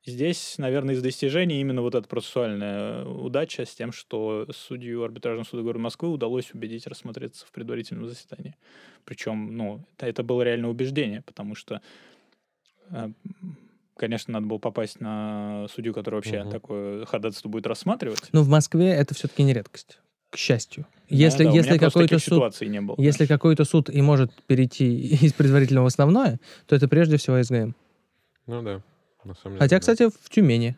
Здесь, 0.06 0.58
наверное, 0.58 0.96
из 0.96 1.02
достижений 1.02 1.60
именно 1.60 1.82
вот 1.82 1.96
эта 1.96 2.08
процессуальная 2.08 3.06
удача 3.06 3.66
с 3.66 3.74
тем, 3.76 3.92
что 3.92 4.48
судью 4.52 5.04
арбитражного 5.04 5.46
суда 5.46 5.64
города 5.64 5.80
Москвы 5.80 6.10
удалось 6.10 6.54
убедить 6.54 6.88
рассмотреться 6.88 7.46
в 7.46 7.52
предварительном 7.52 8.08
заседании. 8.08 8.56
Причем, 9.06 9.56
ну, 9.56 9.86
это, 9.96 10.08
это 10.08 10.24
было 10.24 10.42
реальное 10.44 10.70
убеждение, 10.70 11.22
потому 11.22 11.56
что, 11.56 11.82
э, 12.90 13.10
конечно, 13.96 14.32
надо 14.34 14.48
было 14.48 14.58
попасть 14.58 15.00
на 15.00 15.68
судью, 15.74 15.94
который 15.94 16.16
вообще 16.16 16.42
Мгм. 16.42 16.52
такое 16.52 17.06
ходатайство 17.06 17.50
будет 17.50 17.68
рассматривать. 17.68 18.30
Но 18.32 18.44
в 18.44 18.48
Москве 18.50 18.90
это 18.90 19.14
все-таки 19.14 19.44
не 19.44 19.54
редкость, 19.54 20.00
к 20.30 20.38
счастью. 20.38 20.86
Если, 21.10 21.44
Да, 21.44 21.52
если 21.52 21.78
какой-то 21.78 22.18
суд, 22.20 22.62
не 22.62 22.82
было. 22.82 22.96
если 22.98 23.26
какой-то 23.26 23.66
суд 23.66 23.90
и 23.90 24.02
может 24.02 24.32
перейти 24.48 25.00
из 25.26 25.34
предварительного 25.34 25.86
в 25.86 25.88
основное, 25.88 26.40
то 26.66 26.76
это 26.76 26.88
прежде 26.88 27.18
всего 27.18 27.42
СГМ. 27.44 27.76
Ну 28.48 28.62
да, 28.62 28.82
на 29.24 29.36
самом 29.36 29.56
деле. 29.56 29.60
Хотя, 29.60 29.76
да. 29.76 29.80
кстати, 29.80 30.10
в 30.10 30.30
Тюмени. 30.30 30.76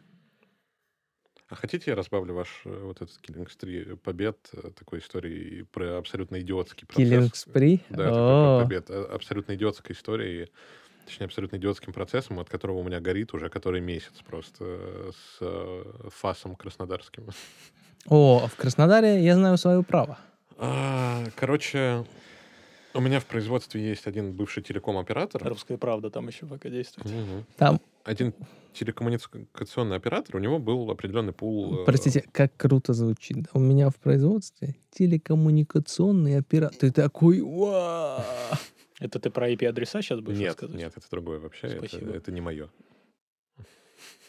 А 1.47 1.55
хотите, 1.55 1.91
я 1.91 1.95
разбавлю 1.95 2.33
ваш 2.33 2.61
э, 2.65 2.81
вот 2.85 3.01
этот 3.01 3.19
Killings 3.21 3.51
3 3.59 3.97
побед 3.97 4.37
э, 4.53 4.71
такой 4.77 4.97
истории 4.99 5.61
про 5.71 5.99
абсолютно 5.99 6.41
идиотский 6.41 6.87
процесс? 6.87 7.07
Киллинг 7.07 7.35
Спри. 7.35 7.81
Да, 7.89 8.09
такой 8.09 8.63
побед. 8.63 8.89
э, 8.89 9.03
Абсолютно 9.13 9.53
идиотской 9.55 9.95
истории, 9.95 10.49
точнее, 11.05 11.25
абсолютно 11.25 11.57
идиотским 11.57 11.93
процессом, 11.93 12.39
от 12.39 12.49
которого 12.49 12.79
у 12.79 12.83
меня 12.83 12.99
горит 12.99 13.33
уже 13.33 13.49
который 13.49 13.81
месяц 13.81 14.13
просто 14.27 14.65
э, 14.67 15.11
с 15.13 15.37
э, 15.41 15.83
фасом 16.09 16.55
краснодарским. 16.55 17.27
О, 18.07 18.47
в 18.47 18.55
Краснодаре 18.55 19.23
я 19.23 19.35
знаю 19.35 19.57
свое 19.57 19.81
право. 19.81 20.19
А, 20.57 21.23
Короче, 21.35 22.05
у 22.93 23.01
меня 23.01 23.19
в 23.19 23.25
производстве 23.25 23.81
есть 23.81 24.07
один 24.07 24.33
бывший 24.33 24.63
телеком-оператор. 24.63 25.43
Русская 25.43 25.77
правда 25.77 26.09
там 26.09 26.27
еще 26.27 26.45
пока 26.45 26.69
действует. 26.69 27.07
Мгм. 27.07 27.45
Там, 27.57 27.81
Один 28.03 28.33
телекоммуникационный 28.73 29.95
оператор, 29.95 30.35
у 30.35 30.39
него 30.39 30.59
был 30.59 30.89
определенный 30.91 31.33
пул... 31.33 31.81
э, 31.81 31.85
простите, 31.85 32.23
как 32.31 32.55
круто 32.57 32.93
звучит. 32.93 33.47
У 33.53 33.59
меня 33.59 33.89
в 33.89 33.95
производстве 33.95 34.75
телекоммуникационный 34.91 36.37
оператор. 36.37 36.77
Ты 36.77 36.91
такой, 36.91 37.41
«Уа!» 37.41 38.23
Это 38.99 39.19
ты 39.19 39.29
про 39.29 39.51
IP-адреса 39.51 40.01
сейчас 40.01 40.19
будешь 40.21 40.37
Нет, 40.37 40.47
рассказывать? 40.49 40.81
нет, 40.81 40.93
это 40.95 41.05
другое 41.11 41.39
вообще. 41.39 41.67
Это, 41.67 41.87
Спасибо. 41.87 42.11
это 42.13 42.31
не 42.31 42.41
мое. 42.41 42.69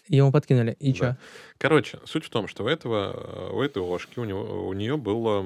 Ему 0.09 0.33
подкинули. 0.33 0.77
И 0.79 0.93
Да. 0.93 0.99
чё? 0.99 1.17
Короче, 1.59 1.99
суть 2.05 2.25
в 2.25 2.31
том, 2.31 2.47
что 2.49 2.65
у 2.65 2.69
этого, 2.69 3.51
у 3.53 3.63
этой 3.63 3.83
Ошки, 3.83 4.19
у, 4.19 4.25
него, 4.25 4.67
у 4.69 4.73
нее 4.73 4.97
было... 4.97 5.43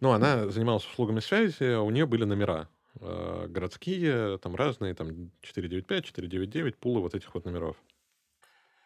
Ну, 0.00 0.10
она 0.12 0.48
занималась 0.48 0.86
услугами 0.86 1.20
связи, 1.20 1.76
у 1.76 1.90
нее 1.90 2.06
были 2.06 2.24
номера 2.24 2.68
э, 3.00 3.46
городские, 3.48 4.38
там 4.38 4.54
разные, 4.54 4.94
там 4.94 5.32
495, 5.42 6.04
499, 6.04 6.76
пулы 6.76 7.00
вот 7.00 7.14
этих 7.14 7.34
вот 7.34 7.44
номеров. 7.44 7.76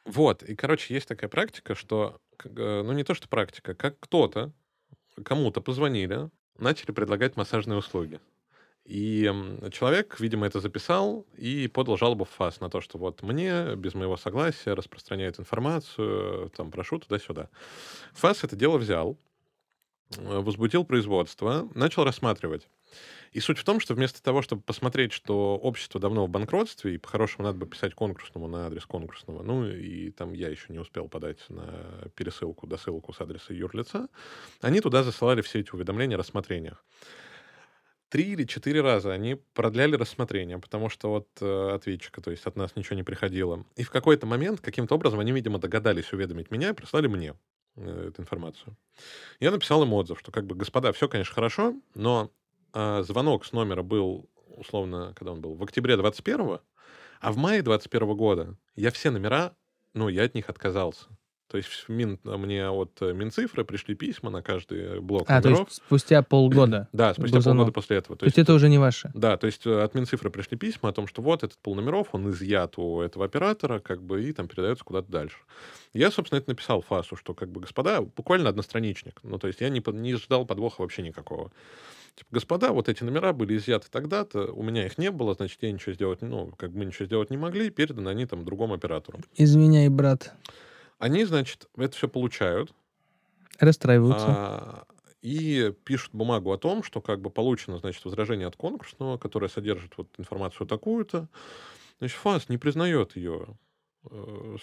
Вот, 0.07 0.43
и, 0.43 0.55
короче, 0.55 0.95
есть 0.95 1.09
такая 1.09 1.29
практика, 1.29 1.75
что, 1.75 2.20
э, 2.45 2.83
ну, 2.85 2.93
не 2.93 3.05
то, 3.05 3.14
что 3.14 3.29
практика, 3.29 3.75
как 3.75 4.01
кто-то, 4.01 4.53
кому-то 5.25 5.61
позвонили, 5.61 6.31
начали 6.59 6.93
предлагать 6.93 7.37
массажные 7.37 7.79
услуги. 7.79 8.18
И 8.85 9.32
человек, 9.72 10.20
видимо, 10.20 10.47
это 10.47 10.61
записал 10.61 11.26
и 11.37 11.68
подал 11.68 11.97
жалобу 11.97 12.24
в 12.24 12.30
ФАС 12.30 12.61
на 12.61 12.68
то, 12.68 12.82
что 12.82 12.99
вот 12.99 13.22
мне 13.22 13.76
без 13.76 13.95
моего 13.95 14.18
согласия 14.18 14.74
распространяют 14.74 15.41
информацию, 15.41 16.51
там, 16.51 16.70
прошу 16.70 16.99
туда-сюда. 16.99 17.49
ФАС 18.12 18.45
это 18.45 18.57
дело 18.57 18.76
взял, 18.76 19.18
э, 20.18 20.39
возбудил 20.39 20.85
производство, 20.85 21.66
начал 21.74 22.05
рассматривать. 22.05 22.68
И 23.32 23.41
суть 23.41 23.59
в 23.59 23.64
том, 23.64 23.80
что 23.80 23.95
вместо 23.95 24.22
того, 24.22 24.43
чтобы 24.43 24.61
посмотреть, 24.61 25.12
что 25.12 25.57
общество 25.57 25.99
давно 25.99 26.26
в 26.26 26.28
банкротстве, 26.28 26.95
и 26.95 26.99
по-хорошему 26.99 27.47
надо 27.47 27.59
бы 27.59 27.66
писать 27.66 27.95
конкурсному 27.95 28.49
на 28.49 28.66
адрес 28.66 28.85
конкурсного, 28.85 29.43
ну 29.43 29.66
и 29.66 30.11
там 30.11 30.35
я 30.35 30.51
еще 30.51 30.72
не 30.72 30.78
успел 30.78 31.09
подать 31.09 31.39
на 31.49 32.11
пересылку, 32.14 32.66
досылку 32.66 33.14
с 33.14 33.20
адреса 33.20 33.55
юрлица, 33.55 34.09
они 34.61 34.80
туда 34.80 35.03
засылали 35.03 35.41
все 35.41 35.61
эти 35.61 35.72
уведомления 35.72 36.16
о 36.16 36.18
рассмотрениях 36.18 36.85
три 38.09 38.32
или 38.32 38.44
четыре 38.44 38.80
раза 38.80 39.12
они 39.12 39.36
продляли 39.55 39.96
рассмотрение, 39.96 40.59
потому 40.59 40.88
что 40.88 41.11
вот 41.11 41.28
э, 41.40 41.70
ответчика, 41.74 42.20
то 42.20 42.30
есть 42.30 42.46
от 42.46 42.57
нас 42.57 42.76
ничего 42.76 42.96
не 42.96 43.02
приходило. 43.02 43.64
И 43.76 43.82
в 43.82 43.90
какой-то 43.90 44.26
момент, 44.26 44.61
каким-то 44.61 44.94
образом, 44.94 45.20
они, 45.20 45.32
видимо, 45.32 45.59
догадались 45.59 46.12
уведомить 46.12 46.50
меня 46.50 46.70
и 46.70 46.74
прислали 46.74 47.07
мне 47.07 47.34
э, 47.76 48.09
эту 48.09 48.22
информацию. 48.22 48.76
Я 49.40 49.50
написал 49.50 49.82
им 49.82 49.92
отзыв, 49.92 50.18
что 50.20 50.32
как 50.32 50.46
бы, 50.46 50.55
господа, 50.55 50.92
все, 50.92 51.09
конечно, 51.09 51.34
хорошо, 51.34 51.74
но 51.94 52.30
э, 52.72 53.02
звонок 53.02 53.44
с 53.44 53.52
номера 53.52 53.82
был, 53.82 54.28
условно, 54.46 55.12
когда 55.16 55.32
он 55.32 55.40
был, 55.40 55.55
в 55.55 55.62
октябре 55.62 55.96
21 55.96 56.61
а 57.24 57.32
в 57.32 57.38
мае 57.38 57.62
21 57.62 58.14
года 58.16 58.55
я 58.76 58.90
все 58.90 59.11
номера, 59.11 59.57
ну, 59.94 60.09
я 60.09 60.24
от 60.24 60.34
них 60.34 60.50
отказался. 60.50 61.07
То 61.49 61.59
есть 61.59 61.68
Мин, 61.88 62.18
мне 62.24 62.68
от 62.68 63.01
э, 63.01 63.12
Минцифры 63.12 63.64
пришли 63.64 63.95
письма 63.95 64.30
на 64.30 64.42
каждый 64.42 65.01
блок 65.01 65.24
А, 65.28 65.40
то 65.40 65.49
номеров. 65.49 65.68
есть 65.68 65.82
спустя 65.84 66.22
полгода. 66.22 66.88
Да, 66.92 67.12
спустя 67.14 67.40
звонок. 67.40 67.66
полгода 67.66 67.72
после 67.74 67.97
этого. 67.99 68.16
То 68.16 68.24
есть 68.24 68.38
это 68.38 68.55
уже 68.55 68.68
не 68.68 68.78
ваше. 68.78 69.11
Да, 69.14 69.36
то 69.36 69.47
есть 69.47 69.66
э, 69.66 69.82
от 69.82 69.95
Минцифры 69.95 70.30
пришли 70.30 70.57
письма 70.57 70.88
о 70.88 70.92
том, 70.92 71.07
что 71.07 71.22
вот 71.22 71.45
этот 71.45 71.59
пул 71.59 71.74
номеров, 71.74 72.09
он 72.12 72.30
изъят 72.30 72.78
у 72.78 73.01
этого 73.01 73.24
оператора, 73.26 73.78
как 73.78 74.03
бы, 74.03 74.24
и 74.24 74.32
там 74.32 74.49
передается 74.49 74.84
куда-то 74.84 75.11
дальше. 75.12 75.36
Я, 75.92 76.11
собственно, 76.11 76.38
это 76.38 76.51
написал 76.51 76.80
ФАСу, 76.82 77.14
что, 77.16 77.34
как 77.34 77.51
бы, 77.51 77.61
господа, 77.61 78.01
буквально 78.01 78.49
одностраничник. 78.49 79.20
Ну, 79.22 79.38
то 79.38 79.47
есть 79.47 79.61
я 79.61 79.68
не, 79.68 79.82
не 79.92 80.14
ждал 80.14 80.45
подвоха 80.47 80.80
вообще 80.80 81.03
никакого. 81.03 81.53
Типа, 82.16 82.28
господа, 82.30 82.72
вот 82.72 82.88
эти 82.88 83.03
номера 83.03 83.32
были 83.32 83.57
изъяты 83.57 83.88
тогда-то, 83.90 84.53
у 84.53 84.62
меня 84.62 84.86
их 84.86 84.99
не 84.99 85.11
было, 85.11 85.34
значит, 85.34 85.59
я 85.62 85.72
ничего 85.72 85.92
сделать, 85.95 86.22
ну, 86.22 86.53
как 86.57 86.70
бы 86.70 86.78
мы 86.78 86.84
ничего 86.86 87.07
сделать 87.07 87.30
не 87.30 87.36
могли, 87.36 87.70
переданы 87.70 88.09
они 88.09 88.24
там 88.24 88.45
другому 88.45 88.74
оператору. 88.74 89.18
Извиняй, 89.36 89.88
брат. 89.88 90.32
Они, 90.99 91.24
значит, 91.24 91.68
это 91.76 91.97
все 91.97 92.09
получают, 92.09 92.74
Расстраиваются. 93.59 94.26
а, 94.26 94.84
и 95.22 95.72
пишут 95.84 96.11
бумагу 96.12 96.53
о 96.53 96.59
том, 96.59 96.82
что 96.82 97.01
как 97.01 97.20
бы 97.20 97.30
получено, 97.30 97.78
значит, 97.78 98.05
возражение 98.05 98.47
от 98.47 98.57
конкурсного, 98.57 99.16
которое 99.16 99.49
содержит 99.49 99.97
вот 99.97 100.09
информацию 100.18 100.66
такую-то. 100.66 101.28
Значит, 101.99 102.18
ФАС 102.18 102.49
не 102.49 102.59
признает 102.59 103.16
ее 103.16 103.57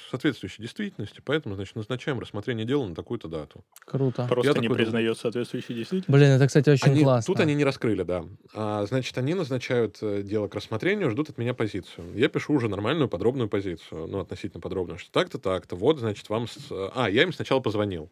соответствующей 0.09 0.61
действительности, 0.61 1.21
поэтому, 1.23 1.55
значит, 1.55 1.75
назначаем 1.75 2.19
рассмотрение 2.19 2.65
дела 2.65 2.85
на 2.87 2.95
такую-то 2.95 3.27
дату. 3.27 3.63
Круто. 3.85 4.25
Просто 4.29 4.51
Я 4.53 4.59
не 4.59 4.67
такой 4.67 4.77
признает 4.77 5.17
соответствующей 5.17 5.73
действительности. 5.73 6.11
Блин, 6.11 6.29
это, 6.31 6.47
кстати, 6.47 6.69
очень 6.69 6.91
Они- 6.91 7.03
классно. 7.03 7.33
Тут 7.33 7.41
они 7.41 7.53
не 7.55 7.63
раскрыли, 7.63 8.03
да. 8.03 8.25
А, 8.53 8.85
значит, 8.85 9.17
они 9.17 9.33
назначают 9.33 9.97
э, 10.01 10.21
дело 10.23 10.47
к 10.47 10.55
рассмотрению, 10.55 11.09
ждут 11.11 11.29
от 11.29 11.37
меня 11.37 11.53
позицию. 11.53 12.05
Я 12.15 12.29
пишу 12.29 12.53
уже 12.53 12.69
нормальную 12.69 13.09
подробную 13.09 13.49
позицию, 13.49 14.07
ну, 14.07 14.19
относительно 14.19 14.61
подробную, 14.61 14.97
что 14.99 15.11
так-то, 15.11 15.37
так-то, 15.39 15.75
вот, 15.75 15.99
значит, 15.99 16.29
вам... 16.29 16.47
с- 16.47 16.71
А, 16.95 17.09
я 17.09 17.23
им 17.23 17.33
сначала 17.33 17.59
позвонил, 17.59 18.09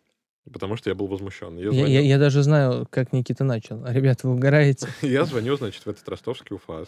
потому 0.52 0.76
что 0.78 0.90
я 0.90 0.96
был 0.96 1.08
возмущен. 1.08 1.58
Я 1.58 1.70
Я, 1.70 1.86
я- 1.88 2.02
я 2.02 2.18
даже 2.18 2.42
знаю, 2.44 2.88
как 2.90 3.14
Никита 3.14 3.44
начал. 3.44 3.86
Ребята, 3.88 4.28
вы 4.28 4.34
угораете? 4.34 4.88
Я 5.02 5.26
звоню, 5.26 5.56
значит, 5.58 5.86
в 5.86 5.90
этот 5.90 6.08
ростовский 6.10 6.56
УФАС. 6.56 6.88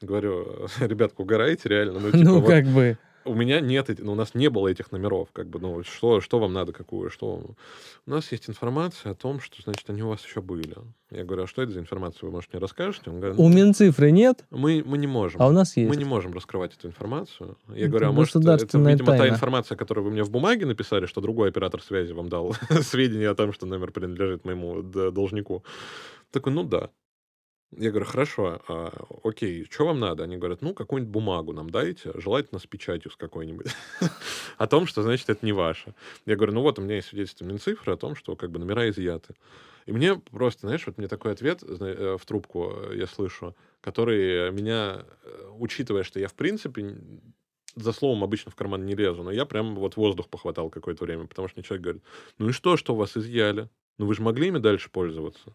Говорю, 0.00 0.68
ребятка, 0.80 1.20
угораете 1.22 1.68
реально? 1.68 1.98
Ну, 2.00 2.10
типа, 2.12 2.24
Ну, 2.24 2.40
вот, 2.40 2.46
как 2.48 2.66
бы. 2.66 2.98
У 3.24 3.34
меня 3.34 3.60
нет, 3.60 3.88
ну, 3.98 4.12
у 4.12 4.14
нас 4.14 4.34
не 4.34 4.48
было 4.50 4.68
этих 4.68 4.92
номеров, 4.92 5.28
как 5.32 5.48
бы, 5.48 5.58
ну, 5.58 5.82
что, 5.84 6.20
что 6.20 6.38
вам 6.38 6.52
надо, 6.52 6.72
какую, 6.72 7.10
что 7.10 7.36
вам- 7.36 7.56
У 8.06 8.10
нас 8.10 8.30
есть 8.32 8.48
информация 8.48 9.12
о 9.12 9.14
том, 9.14 9.40
что, 9.40 9.60
значит, 9.62 9.88
они 9.90 10.02
у 10.02 10.08
вас 10.08 10.24
еще 10.24 10.40
были. 10.40 10.74
Я 11.10 11.24
говорю, 11.24 11.44
а 11.44 11.46
что 11.46 11.62
это 11.62 11.72
за 11.72 11.80
информация, 11.80 12.26
вы, 12.26 12.32
может, 12.32 12.52
мне 12.52 12.60
расскажете? 12.60 13.10
Он 13.10 13.20
говорит, 13.20 13.38
У 13.38 13.48
Минцифры 13.48 14.10
нет, 14.10 14.44
мы, 14.50 14.82
мы 14.84 14.98
не 14.98 15.06
можем. 15.06 15.40
а 15.40 15.48
у 15.48 15.52
нас 15.52 15.76
есть. 15.76 15.88
Мы 15.88 15.96
не 15.96 16.04
можем 16.04 16.32
раскрывать 16.32 16.74
эту 16.76 16.88
информацию. 16.88 17.56
Я 17.68 17.82
Это 17.82 17.88
говорю, 17.88 18.08
а 18.08 18.12
может, 18.12 18.34
это, 18.36 18.78
видимо, 18.78 19.06
та 19.12 19.18
тайна. 19.18 19.34
информация, 19.34 19.76
которую 19.76 20.04
вы 20.04 20.10
мне 20.10 20.22
в 20.24 20.30
бумаге 20.30 20.66
написали, 20.66 21.06
что 21.06 21.20
другой 21.20 21.48
оператор 21.50 21.82
связи 21.82 22.12
вам 22.12 22.28
дал 22.28 22.54
сведения 22.82 23.28
о 23.30 23.34
том, 23.34 23.52
что 23.52 23.66
номер 23.66 23.90
принадлежит 23.92 24.44
моему 24.44 24.82
должнику. 24.82 25.64
Такой, 26.30 26.52
ну 26.52 26.64
да. 26.64 26.90
Я 27.76 27.90
говорю, 27.90 28.06
хорошо, 28.06 28.60
а, 28.68 28.92
окей, 29.24 29.66
что 29.70 29.86
вам 29.86 30.00
надо? 30.00 30.24
Они 30.24 30.36
говорят, 30.36 30.62
ну, 30.62 30.74
какую-нибудь 30.74 31.12
бумагу 31.12 31.52
нам 31.52 31.70
дайте, 31.70 32.12
желательно 32.14 32.58
с 32.60 32.66
печатью 32.66 33.10
с 33.10 33.16
какой-нибудь, 33.16 33.66
о 34.58 34.66
том, 34.66 34.86
что, 34.86 35.02
значит, 35.02 35.28
это 35.28 35.44
не 35.44 35.52
ваше. 35.52 35.94
Я 36.26 36.36
говорю, 36.36 36.52
ну 36.52 36.62
вот, 36.62 36.78
у 36.78 36.82
меня 36.82 36.96
есть 36.96 37.08
свидетельство 37.08 37.44
Минцифры 37.44 37.92
о 37.92 37.96
том, 37.96 38.14
что, 38.14 38.36
как 38.36 38.50
бы, 38.50 38.58
номера 38.58 38.88
изъяты. 38.88 39.34
И 39.86 39.92
мне 39.92 40.16
просто, 40.16 40.62
знаешь, 40.62 40.86
вот 40.86 40.98
мне 40.98 41.08
такой 41.08 41.32
ответ 41.32 41.62
э, 41.62 42.16
в 42.18 42.24
трубку 42.24 42.72
э, 42.74 42.96
я 42.96 43.06
слышу, 43.06 43.54
который 43.80 44.50
меня, 44.50 45.04
э, 45.24 45.50
учитывая, 45.58 46.04
что 46.04 46.18
я, 46.20 46.28
в 46.28 46.34
принципе, 46.34 46.96
за 47.76 47.92
словом 47.92 48.24
обычно 48.24 48.50
в 48.50 48.54
карман 48.54 48.86
не 48.86 48.94
лезу, 48.94 49.22
но 49.22 49.30
я 49.30 49.44
прям 49.44 49.74
вот 49.74 49.96
воздух 49.96 50.28
похватал 50.28 50.70
какое-то 50.70 51.04
время, 51.04 51.26
потому 51.26 51.48
что 51.48 51.58
мне 51.58 51.64
человек 51.64 51.82
говорит, 51.82 52.02
ну 52.38 52.48
и 52.48 52.52
что, 52.52 52.76
что 52.76 52.94
у 52.94 52.96
вас 52.96 53.16
изъяли? 53.16 53.68
Ну 53.98 54.06
вы 54.06 54.14
же 54.14 54.22
могли 54.22 54.48
ими 54.48 54.58
дальше 54.58 54.90
пользоваться? 54.90 55.54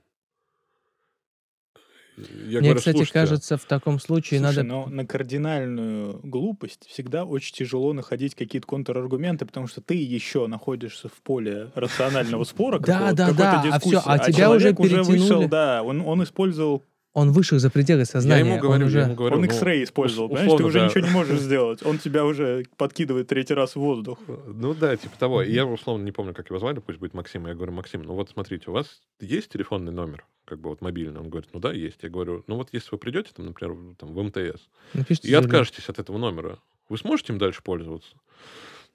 Я 2.20 2.60
Мне, 2.60 2.70
говорю, 2.70 2.76
кстати, 2.80 2.96
«Слушайте, 2.98 3.14
кажется, 3.14 3.58
в 3.58 3.66
таком 3.66 4.00
случае 4.00 4.40
Слушай, 4.40 4.58
надо... 4.58 4.64
но 4.64 4.86
на 4.88 5.06
кардинальную 5.06 6.20
глупость 6.24 6.88
всегда 6.88 7.26
очень 7.26 7.56
тяжело 7.56 7.94
находить 7.94 8.36
какие-то 8.36 8.68
контраргументы, 8.68 9.46
потому 9.46 9.68
что 9.68 9.82
ты 9.82 9.96
еще 9.96 10.48
находишься 10.48 11.08
в 11.08 11.22
поле 11.22 11.72
рационального 11.76 12.44
спора, 12.44 12.80
Да, 12.80 13.14
да, 13.14 13.32
да, 13.32 13.64
а 13.72 13.80
всё, 13.80 14.02
а 14.06 14.20
тебя 14.20 14.52
уже 14.52 14.74
перетянули. 14.74 15.48
да, 15.48 15.84
он 15.84 16.24
использовал, 16.24 16.84
Он 17.14 17.32
вышел 17.32 17.58
за 17.58 17.72
пределы 17.72 18.02
я 18.02 18.06
сознания. 18.06 18.48
ему 18.52 18.60
говорю, 18.60 18.82
он 18.84 18.88
уже... 18.88 19.00
я 19.00 19.06
ему 19.06 19.16
говорю, 19.16 19.36
он 19.38 19.42
ну, 19.42 19.48
X-ray 19.48 19.84
использовал, 19.84 20.26
ус- 20.28 20.32
понимаешь, 20.40 20.48
ты 20.50 20.54
условно, 20.56 20.68
уже 20.68 20.80
да. 20.80 20.86
ничего 20.86 21.08
не 21.08 21.12
можешь 21.14 21.40
сделать, 21.48 21.84
он 21.84 21.98
тебя 21.98 22.24
уже 22.24 22.66
подкидывает 22.78 23.28
третий 23.28 23.56
раз 23.56 23.72
в 23.72 23.78
воздух. 23.78 24.20
Ну 24.28 24.74
да, 24.76 24.96
типа 24.96 25.18
того. 25.18 25.42
Я, 25.42 25.66
условно, 25.66 26.04
не 26.04 26.12
помню, 26.12 26.34
как 26.36 26.50
его 26.50 26.60
звали, 26.60 26.80
пусть 26.80 27.00
будет 27.00 27.16
Максим. 27.16 27.48
Я 27.48 27.56
говорю, 27.56 27.72
Максим, 27.74 28.04
ну 28.04 28.14
вот 28.14 28.30
смотрите, 28.30 28.70
у 28.70 28.74
вас 28.74 29.02
есть 29.20 29.50
телефонный 29.50 29.92
номер, 29.92 30.24
как 30.46 30.60
бы 30.60 30.70
вот 30.70 30.82
мобильный? 30.82 31.20
Он 31.20 31.30
говорит, 31.30 31.50
ну 31.52 31.60
да, 31.60 31.72
есть. 31.74 31.98
Я 32.04 32.10
говорю, 32.10 32.44
ну 32.46 32.56
вот 32.58 32.70
если 32.74 32.90
вы 32.92 33.00
придете, 33.00 33.32
там, 33.36 33.48
например, 33.48 33.74
в- 33.74 33.96
там, 33.96 34.14
в 34.14 34.24
МТС, 34.24 34.68
Напишите 34.94 35.28
и 35.28 35.32
заявление. 35.32 35.40
откажетесь 35.62 35.90
от 35.90 35.98
этого 35.98 36.18
номера, 36.20 36.60
вы 36.90 36.98
сможете 37.00 37.34
им 37.34 37.40
дальше 37.40 37.62
пользоваться? 37.64 38.16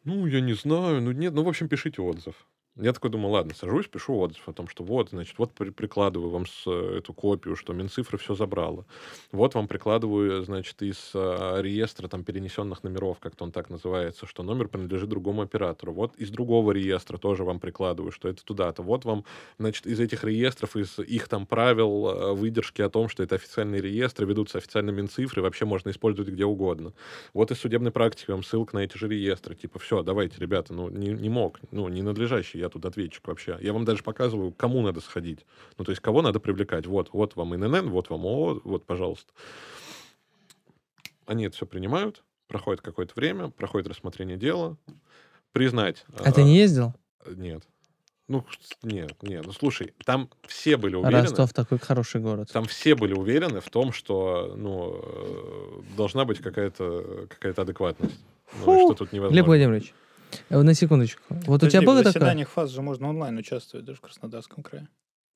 Ну, 0.04 0.26
я 0.26 0.40
не 0.40 0.52
знаю, 0.52 1.00
ну 1.02 1.10
нет, 1.12 1.32
ну, 1.34 1.42
в 1.42 1.48
общем, 1.48 1.66
пишите 1.68 2.00
отзыв. 2.02 2.34
Я 2.76 2.92
такой 2.92 3.08
думаю, 3.10 3.30
ладно, 3.30 3.54
сажусь, 3.54 3.86
пишу 3.86 4.18
отзыв 4.18 4.48
о 4.48 4.52
том, 4.52 4.66
что 4.66 4.82
вот, 4.82 5.10
значит, 5.10 5.38
вот 5.38 5.54
при- 5.54 5.70
прикладываю 5.70 6.30
вам 6.30 6.44
с, 6.44 6.64
э, 6.66 6.96
эту 6.98 7.14
копию, 7.14 7.54
что 7.54 7.72
Минцифра 7.72 8.16
все 8.18 8.34
забрала. 8.34 8.84
Вот 9.30 9.54
вам 9.54 9.68
прикладываю, 9.68 10.42
значит, 10.42 10.82
из 10.82 11.12
э, 11.14 11.58
реестра 11.62 12.08
там 12.08 12.24
перенесенных 12.24 12.82
номеров, 12.82 13.20
как-то 13.20 13.44
он 13.44 13.52
так 13.52 13.70
называется, 13.70 14.26
что 14.26 14.42
номер 14.42 14.66
принадлежит 14.66 15.08
другому 15.08 15.42
оператору. 15.42 15.92
Вот 15.92 16.16
из 16.16 16.30
другого 16.30 16.72
реестра 16.72 17.16
тоже 17.16 17.44
вам 17.44 17.60
прикладываю, 17.60 18.10
что 18.10 18.28
это 18.28 18.44
туда-то. 18.44 18.82
Вот 18.82 19.04
вам, 19.04 19.24
значит, 19.56 19.86
из 19.86 20.00
этих 20.00 20.24
реестров, 20.24 20.74
из 20.74 20.98
их 20.98 21.28
там 21.28 21.46
правил, 21.46 22.08
э, 22.08 22.32
выдержки 22.34 22.82
о 22.82 22.90
том, 22.90 23.08
что 23.08 23.22
это 23.22 23.36
официальные 23.36 23.82
реестры, 23.82 24.26
ведутся 24.26 24.58
официально 24.58 24.90
Минцифры, 24.90 25.42
вообще 25.42 25.64
можно 25.64 25.90
использовать 25.90 26.28
где 26.32 26.44
угодно. 26.44 26.92
Вот 27.34 27.52
из 27.52 27.58
судебной 27.60 27.92
практики 27.92 28.32
вам 28.32 28.42
ссылка 28.42 28.74
на 28.74 28.80
эти 28.80 28.98
же 28.98 29.06
реестры. 29.06 29.54
Типа, 29.54 29.78
все, 29.78 30.02
давайте, 30.02 30.40
ребята, 30.40 30.74
ну, 30.74 30.88
не, 30.88 31.10
не 31.12 31.28
мог, 31.28 31.60
ну, 31.70 31.86
не 31.88 32.02
надлежащий 32.02 32.63
я 32.64 32.68
тут 32.68 32.84
ответчик 32.84 33.26
вообще. 33.28 33.58
Я 33.60 33.72
вам 33.72 33.84
даже 33.84 34.02
показываю, 34.02 34.52
кому 34.52 34.82
надо 34.82 35.00
сходить. 35.00 35.46
Ну, 35.78 35.84
то 35.84 35.92
есть, 35.92 36.02
кого 36.02 36.22
надо 36.22 36.40
привлекать. 36.40 36.86
Вот, 36.86 37.10
вот 37.12 37.36
вам 37.36 37.54
ИНН, 37.54 37.90
вот 37.90 38.10
вам 38.10 38.24
ООО, 38.26 38.60
вот, 38.64 38.86
пожалуйста. 38.86 39.32
Они 41.26 41.44
это 41.44 41.56
все 41.56 41.66
принимают, 41.66 42.22
проходит 42.48 42.82
какое-то 42.82 43.14
время, 43.16 43.50
проходит 43.50 43.88
рассмотрение 43.88 44.36
дела. 44.36 44.76
Признать... 45.52 46.04
А 46.18 46.32
ты 46.32 46.42
не 46.42 46.56
ездил? 46.56 46.94
Нет. 47.26 47.62
Ну, 48.26 48.44
нет, 48.82 49.22
нет. 49.22 49.44
Ну, 49.44 49.52
слушай, 49.52 49.92
там 50.04 50.30
все 50.46 50.78
были 50.78 50.96
уверены... 50.96 51.22
Ростов 51.22 51.52
такой 51.52 51.78
хороший 51.78 52.22
город. 52.22 52.50
Там 52.52 52.64
все 52.64 52.94
были 52.94 53.12
уверены 53.12 53.60
в 53.60 53.68
том, 53.68 53.92
что 53.92 54.54
ну, 54.56 54.98
э, 55.02 55.96
должна 55.96 56.24
быть 56.24 56.38
какая-то 56.38 57.26
какая 57.28 57.52
адекватность. 57.52 58.18
Ну, 58.60 58.64
Фу. 58.64 58.86
что 58.86 58.94
тут 59.04 59.12
невозможно. 59.12 59.34
Глеб 59.34 59.46
Владимирович, 59.46 59.94
на 60.51 60.74
секундочку. 60.74 61.22
Вот 61.47 61.62
у 61.62 61.68
тебя 61.68 61.80
Подожди, 61.80 61.87
было 61.87 61.95
в 61.95 61.99
такое? 61.99 62.12
заседаниях 62.12 62.49
ФАС 62.51 62.70
же 62.70 62.82
можно 62.82 63.09
онлайн 63.09 63.37
участвовать 63.39 63.85
даже 63.87 63.99
в 63.99 64.01
Краснодарском 64.03 64.62
крае. 64.62 64.89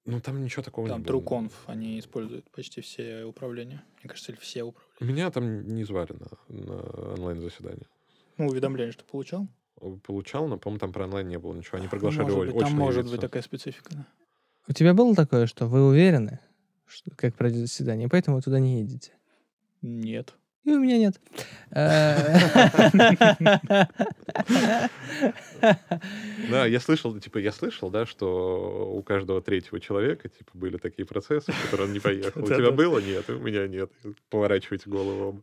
Ну, 0.04 0.20
там 0.20 0.42
ничего 0.42 0.62
такого 0.62 0.88
Там 0.88 1.00
не 1.00 1.04
было. 1.04 1.20
TrueConf, 1.20 1.52
они 1.66 1.98
используют 1.98 2.50
почти 2.50 2.80
все 2.80 3.24
управления. 3.24 3.82
Мне 4.02 4.08
кажется, 4.08 4.32
или 4.32 4.38
все 4.38 4.62
управления. 4.62 5.12
Меня 5.14 5.30
там 5.30 5.74
не 5.74 5.84
звали 5.84 6.14
на, 6.48 6.64
на 6.64 7.12
онлайн-заседание. 7.14 7.86
Ну, 8.38 8.46
уведомление, 8.48 8.92
что 8.92 9.04
получал. 9.04 9.46
Получал, 10.04 10.48
но, 10.48 10.56
по-моему, 10.56 10.78
там 10.80 10.92
про 10.92 11.04
онлайн 11.04 11.28
не 11.28 11.38
было 11.38 11.54
ничего. 11.54 11.78
Они 11.78 11.88
приглашали 11.88 12.22
может 12.30 12.38
быть, 12.38 12.50
там 12.54 12.64
очные 12.64 12.78
может 12.78 13.04
лица. 13.04 13.10
быть 13.12 13.20
такая 13.20 13.42
специфика. 13.42 13.90
да. 13.94 14.06
У 14.66 14.72
тебя 14.72 14.94
было 14.94 15.14
такое, 15.14 15.46
что 15.46 15.66
вы 15.66 15.86
уверены, 15.86 16.40
что, 16.86 17.10
как 17.14 17.34
пройдет 17.34 17.60
заседание, 17.60 18.08
поэтому 18.08 18.36
вы 18.36 18.42
туда 18.42 18.58
не 18.60 18.80
едете? 18.80 19.12
Нет. 19.82 20.34
И 20.68 20.72
у 20.72 20.80
меня 20.80 20.98
нет. 20.98 21.18
Да, 26.50 26.66
я 26.66 26.78
слышал, 26.78 27.18
типа, 27.18 27.38
я 27.38 27.52
слышал, 27.52 27.88
да, 27.88 28.04
что 28.04 28.92
у 28.94 29.02
каждого 29.02 29.40
третьего 29.40 29.80
человека, 29.80 30.28
типа, 30.28 30.50
были 30.52 30.76
такие 30.76 31.06
процессы, 31.06 31.52
в 31.52 31.62
которые 31.62 31.86
он 31.88 31.94
не 31.94 32.00
поехал. 32.00 32.44
У 32.44 32.46
тебя 32.46 32.70
было? 32.70 32.98
Нет, 32.98 33.30
у 33.30 33.38
меня 33.38 33.66
нет. 33.66 33.90
Поворачивайте 34.28 34.90
голову. 34.90 35.42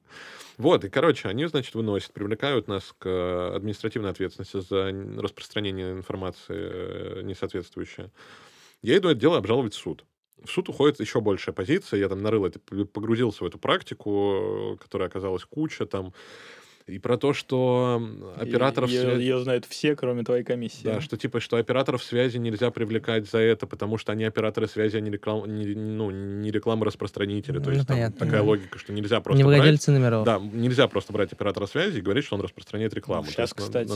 Вот, 0.57 0.85
и, 0.85 0.89
короче, 0.89 1.27
они, 1.27 1.47
значит, 1.47 1.73
выносят, 1.73 2.13
привлекают 2.13 2.67
нас 2.67 2.93
к 2.99 3.55
административной 3.55 4.11
ответственности 4.11 4.59
за 4.61 4.91
распространение 5.19 5.91
информации 5.91 6.55
э, 6.55 7.21
несоответствующей. 7.23 8.11
Я 8.83 8.97
иду 8.97 9.09
это 9.09 9.19
дело 9.19 9.37
обжаловать 9.37 9.73
в 9.73 9.77
суд. 9.77 10.05
В 10.43 10.49
суд 10.49 10.69
уходит 10.69 10.99
еще 10.99 11.21
большая 11.21 11.53
позиция. 11.53 11.99
Я 11.99 12.09
там 12.09 12.21
нарыл 12.21 12.49
погрузился 12.93 13.43
в 13.43 13.47
эту 13.47 13.57
практику, 13.57 14.77
которая 14.81 15.07
оказалась 15.07 15.43
куча 15.45 15.85
там. 15.85 16.13
И 16.87 16.99
про 16.99 17.17
то, 17.17 17.33
что 17.33 17.99
операторов... 18.37 18.91
Ее, 18.91 19.01
свя- 19.17 19.39
знают 19.43 19.65
все, 19.65 19.95
кроме 19.95 20.23
твоей 20.23 20.43
комиссии. 20.43 20.83
да, 20.83 21.01
что 21.01 21.17
типа, 21.17 21.39
что 21.39 21.57
операторов 21.57 22.03
связи 22.03 22.37
нельзя 22.37 22.69
привлекать 22.69 23.27
за 23.27 23.39
это, 23.39 23.65
потому 23.65 23.97
что 23.97 24.11
они 24.11 24.23
операторы 24.23 24.67
связи, 24.67 24.97
они 24.97 25.09
реклам, 25.09 25.45
не, 25.47 25.73
ну, 25.73 26.11
не 26.11 26.51
рекламораспространители. 26.51 27.57
То 27.57 27.69
Ну, 27.71 27.75
есть 27.75 27.87
там 27.87 27.97
понятно. 27.97 28.19
такая 28.19 28.41
Мгм. 28.41 28.49
логика, 28.49 28.77
что 28.77 28.93
нельзя 28.93 29.19
просто 29.19 29.43
Не 29.43 29.43
брать... 29.43 29.87
номеров. 29.87 30.25
Да, 30.25 30.37
нельзя 30.39 30.87
просто 30.87 31.11
брать 31.11 31.33
оператора 31.33 31.65
связи 31.65 31.97
и 31.97 32.01
говорить, 32.01 32.25
что 32.25 32.35
он 32.35 32.41
распространяет 32.41 32.93
рекламу. 32.93 33.25
Сейчас, 33.29 33.49
есть 33.49 33.53
кстати, 33.55 33.87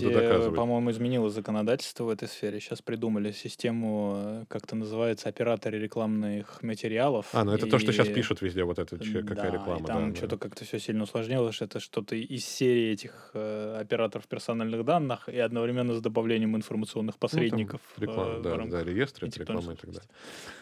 по-моему, 0.56 0.90
изменилось 0.90 1.34
законодательство 1.36 2.06
в 2.06 2.10
этой 2.10 2.28
сфере. 2.28 2.60
Сейчас 2.60 2.82
придумали 2.82 3.32
систему, 3.34 4.14
э, 4.16 4.46
как-то 4.48 4.76
называется, 4.76 5.30
операторы 5.30 5.78
рекламных 5.78 6.64
материалов. 6.64 7.28
А, 7.34 7.44
ну 7.44 7.54
это 7.54 7.68
то, 7.68 7.78
что 7.78 7.92
сейчас 7.92 8.08
И- 8.08 8.14
пишут 8.14 8.42
везде, 8.42 8.64
вот 8.64 8.80
это, 8.80 8.98
какая 8.98 9.52
Да, 9.52 9.52
реклама. 9.52 9.80
И 9.80 9.86
там 9.86 10.06
да, 10.06 10.10
да. 10.10 10.16
что-то 10.16 10.38
как-то 10.38 10.66
все 10.66 10.80
сильно 10.80 11.04
усложнилось. 11.04 11.54
что 11.54 11.66
Это 11.66 11.80
что-то 11.80 12.16
из 12.16 12.46
серии 12.46 12.79
этих 12.82 13.32
э, 13.34 13.78
операторов 13.82 14.28
персональных 14.28 14.84
данных 14.86 15.30
и 15.30 15.38
одновременно 15.40 15.94
с 15.94 16.02
добавлением 16.02 16.56
информационных 16.56 17.16
Ну, 17.16 17.20
посредников. 17.20 17.82
э, 17.98 18.02
реклама, 18.02 18.36
в 18.40 18.42
да, 18.42 18.58
рамках 18.58 18.72
да, 18.72 18.84
реестры, 18.84 19.28
и 19.28 19.32
реклама 19.40 19.74
и 19.74 19.76
так 19.76 19.92
далее. 19.92 20.10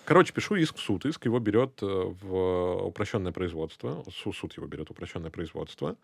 Короче, 0.05 0.33
пишу 0.33 0.55
иск 0.55 0.75
в 0.77 0.79
суд. 0.79 1.05
Иск 1.05 1.25
его 1.25 1.39
берет 1.39 1.81
э, 1.81 1.85
в 1.85 2.85
упрощенное 2.87 3.31
производство. 3.31 4.03
Су- 4.11 4.33
Суд 4.33 4.55
его 4.57 4.67
берет 4.67 4.87
в 4.89 4.91
упрощенное 4.91 5.31
производство. 5.31 5.95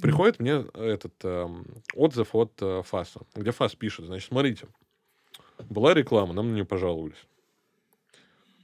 Приходит 0.00 0.40
мне 0.40 0.64
этот 0.74 1.14
эм, 1.24 1.64
отзыв 1.94 2.34
от 2.34 2.52
э, 2.60 2.82
ФАСа, 2.84 3.20
где 3.34 3.50
ФАС 3.50 3.74
пишет, 3.74 4.06
значит, 4.06 4.28
смотрите, 4.28 4.66
была 5.70 5.94
реклама, 5.94 6.32
нам 6.34 6.50
на 6.50 6.54
нее 6.54 6.64
пожаловались. 6.64 7.26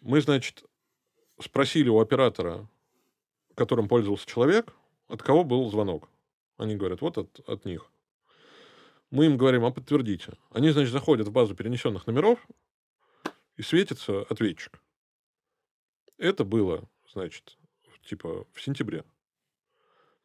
Мы, 0.02 0.20
значит, 0.20 0.64
спросили 1.40 1.89
у 1.89 2.01
оператора, 2.01 2.66
которым 3.55 3.89
пользовался 3.89 4.27
человек, 4.27 4.74
от 5.09 5.23
кого 5.23 5.44
был 5.44 5.70
звонок. 5.70 6.09
Они 6.62 6.76
говорят, 6.76 7.01
вот 7.01 7.18
от, 7.18 7.40
от 7.48 7.64
них. 7.64 7.90
Мы 9.10 9.26
им 9.26 9.36
говорим, 9.36 9.64
а 9.64 9.72
подтвердите. 9.72 10.34
Они, 10.51 10.70
значит, 10.70 10.93
заходят 10.93 11.26
в 11.26 11.32
базу 11.32 11.56
перенесенных 11.56 12.06
номеров, 12.06 12.39
и 13.56 13.62
светится 13.62 14.22
ответчик. 14.22 14.80
Это 16.18 16.44
было, 16.44 16.89
значит, 17.12 17.59
типа 18.05 18.47
в 18.52 18.62
сентябре. 18.62 19.05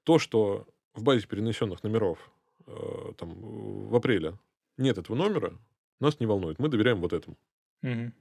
То, 0.03 0.19
что 0.19 0.67
в 0.93 1.01
базе 1.01 1.25
перенесенных 1.25 1.81
номеров 1.81 2.31
э, 2.67 3.13
там 3.17 3.87
в 3.89 3.95
апреле 3.95 4.37
нет 4.77 4.99
этого 4.99 5.15
номера, 5.15 5.57
нас 5.99 6.19
не 6.19 6.27
волнует. 6.27 6.59
Мы 6.59 6.69
доверяем 6.69 7.01
вот 7.01 7.13
этому. 7.13 7.35
Мгм. 7.81 8.13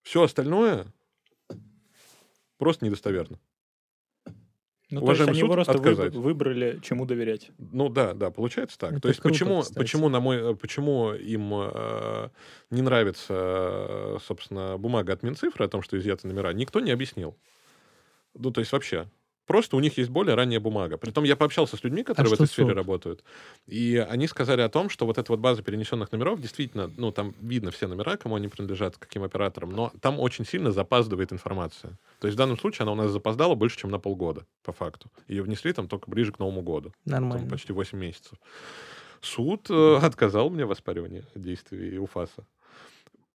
Все 0.00 0.22
остальное 0.22 0.86
просто 2.56 2.86
недостоверно. 2.86 3.38
Ну, 4.90 5.00
то 5.00 5.12
есть 5.12 5.20
уважаемый 5.20 5.30
они 5.30 5.40
суд, 5.40 5.52
просто 5.52 5.72
отказать. 5.72 6.14
выбрали, 6.14 6.80
чему 6.82 7.06
доверять. 7.06 7.50
Ну 7.58 7.88
да, 7.88 8.12
да, 8.12 8.30
получается 8.30 8.78
так. 8.78 8.92
Это 8.92 9.00
То 9.02 9.08
есть 9.08 9.20
круто, 9.20 9.32
почему, 9.32 9.60
кстати. 9.60 9.78
почему 9.78 10.08
на 10.08 10.20
мой, 10.20 10.52
э, 10.52 10.54
почему 10.56 11.12
им 11.12 11.52
э, 11.54 12.28
не 12.70 12.82
нравится, 12.82 13.32
э, 13.32 14.18
собственно, 14.26 14.78
бумага 14.78 15.12
от 15.12 15.22
Минцифры 15.22 15.64
о 15.64 15.68
том, 15.68 15.82
что 15.82 15.96
изъяты 15.96 16.26
номера, 16.26 16.52
никто 16.52 16.80
не 16.80 16.90
объяснил. 16.90 17.36
Ну 18.34 18.50
то 18.50 18.60
есть 18.60 18.72
вообще. 18.72 19.06
Просто 19.50 19.76
у 19.76 19.80
них 19.80 19.98
есть 19.98 20.10
более 20.10 20.36
ранняя 20.36 20.60
бумага. 20.60 20.96
Притом 20.96 21.24
я 21.24 21.34
пообщался 21.34 21.76
с 21.76 21.82
людьми, 21.82 22.04
которые 22.04 22.30
в 22.30 22.32
А 22.32 22.36
что 22.36 22.44
этой 22.44 22.52
сфере 22.52 22.68
суд? 22.68 22.76
работают, 22.76 23.24
и 23.66 23.96
они 23.96 24.28
сказали 24.28 24.60
о 24.60 24.68
том, 24.68 24.88
что 24.88 25.06
вот 25.06 25.18
эта 25.18 25.32
вот 25.32 25.40
база 25.40 25.64
перенесенных 25.64 26.12
номеров 26.12 26.40
действительно, 26.40 26.88
ну 26.96 27.10
там 27.10 27.34
видно 27.40 27.72
все 27.72 27.88
номера, 27.88 28.16
кому 28.16 28.36
они 28.36 28.46
принадлежат, 28.46 28.96
каким 28.96 29.24
операторам, 29.24 29.72
но 29.72 29.92
там 30.00 30.20
очень 30.20 30.46
сильно 30.46 30.70
запаздывает 30.70 31.32
информация. 31.32 31.98
То 32.20 32.28
есть 32.28 32.36
в 32.36 32.38
данном 32.38 32.60
случае 32.60 32.84
она 32.84 32.92
у 32.92 32.94
нас 32.94 33.10
запоздала 33.10 33.56
больше, 33.56 33.76
чем 33.76 33.90
на 33.90 33.98
полгода, 33.98 34.46
по 34.62 34.70
факту. 34.70 35.10
Ее 35.26 35.42
внесли 35.42 35.72
там 35.72 35.88
только 35.88 36.08
ближе 36.08 36.30
к 36.30 36.38
Новому 36.38 36.62
году. 36.62 36.92
там 37.04 37.22
Нормально. 37.22 37.50
почти 37.50 37.72
8 37.72 37.98
месяцев. 37.98 38.38
Суд 39.20 39.68
э, 39.68 39.96
отказал 39.96 40.50
мне 40.50 40.64
в 40.64 40.70
оспаривании 40.70 41.24
действий 41.34 41.98
УФАСа. 41.98 42.46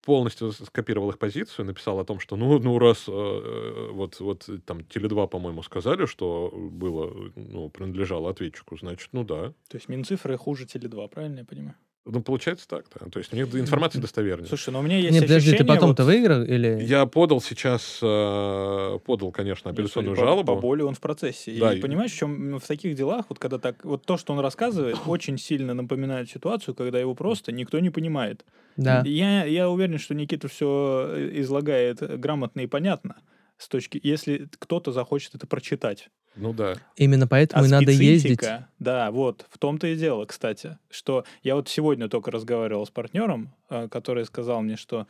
Полностью 0.06 0.52
скопировал 0.52 1.10
их 1.10 1.18
позицию, 1.18 1.66
написал 1.66 2.00
о 2.00 2.06
том, 2.06 2.20
что 2.20 2.36
ну, 2.36 2.60
ну 2.60 2.78
раз 2.80 3.06
э, 3.08 3.12
э, 3.12 3.90
вот, 3.92 4.20
вот 4.20 4.48
э, 4.48 4.60
там 4.60 4.80
Теле2, 4.80 5.28
по-моему, 5.28 5.64
сказали, 5.64 6.06
что 6.06 6.52
было, 6.54 7.32
ну, 7.36 7.70
принадлежало 7.70 8.30
ответчику, 8.30 8.78
значит, 8.78 9.10
ну 9.14 9.24
да. 9.24 9.54
То 9.68 9.78
есть 9.78 9.90
Минцифры 9.90 10.38
хуже 10.38 10.66
Теле2, 10.66 11.10
правильно 11.10 11.40
я 11.40 11.46
понимаю? 11.46 11.76
Ну, 12.06 12.22
получается 12.22 12.68
так, 12.68 12.86
да. 12.94 13.08
То 13.10 13.18
есть 13.18 13.34
у 13.34 13.36
них 13.36 13.54
информация 13.56 14.00
достовернее. 14.00 14.48
Слушай, 14.48 14.70
но 14.70 14.80
у 14.80 14.82
меня 14.84 14.98
есть 14.98 15.12
Не, 15.12 15.22
подожди, 15.22 15.50
ты 15.50 15.56
ощущение, 15.56 15.66
потом-то 15.66 16.04
вот, 16.04 16.12
выиграл 16.12 16.44
или... 16.44 16.84
Я 16.84 17.08
подал 17.08 17.42
сейчас, 17.42 17.98
э, 18.00 19.00
подал, 19.04 19.32
конечно, 19.32 19.72
ну, 19.72 19.74
апелляционную 19.74 20.16
по- 20.16 20.22
жалобу. 20.22 20.56
По 20.56 20.62
боли 20.62 20.84
он 20.84 20.94
в 20.94 21.00
процессе. 21.00 21.58
Да, 21.60 21.74
и 21.74 21.80
и- 21.80 21.82
понимаешь, 21.82 22.12
в 22.12 22.16
чем 22.16 22.60
в 22.60 22.68
таких 22.68 22.96
делах, 22.96 23.26
вот 23.30 23.40
когда 23.40 23.58
так, 23.58 23.84
вот 23.84 24.06
то, 24.06 24.18
что 24.18 24.34
он 24.34 24.40
рассказывает, 24.40 24.98
очень 25.08 25.40
сильно 25.40 25.74
напоминает 25.74 26.30
ситуацию, 26.30 26.76
когда 26.76 27.00
его 27.00 27.16
просто 27.16 27.52
никто 27.52 27.80
не 27.80 27.90
понимает. 27.90 28.46
Да. 28.78 29.02
Я, 29.04 29.46
я 29.46 29.68
уверен, 29.68 29.98
что 29.98 30.14
Никита 30.14 30.48
все 30.48 31.12
излагает 31.40 32.02
грамотно 32.20 32.62
и 32.62 32.68
понятно. 32.68 33.16
С 33.58 33.68
точки, 33.68 34.00
если 34.04 34.48
кто-то 34.60 34.92
захочет 34.92 35.34
это 35.34 35.48
прочитать. 35.48 36.10
Ну 36.36 36.54
да. 36.54 36.76
Именно 36.98 37.28
поэтому 37.28 37.64
А 37.64 37.68
и 37.68 37.70
надо 37.70 37.92
ездить. 37.92 38.42
Да, 38.80 39.12
вот, 39.12 39.46
в 39.50 39.58
том-то 39.58 39.88
и 39.88 39.96
дело, 39.96 40.26
кстати, 40.26 40.78
что 40.90 41.24
я 41.44 41.56
вот 41.56 41.70
сегодня 41.70 42.10
только 42.10 42.32
разговаривал 42.32 42.86
с 42.86 42.90
партнером, 42.90 43.54
э, 43.70 43.88
который 43.88 44.26
сказал 44.26 44.62
мне, 44.62 44.76
что 44.76 45.08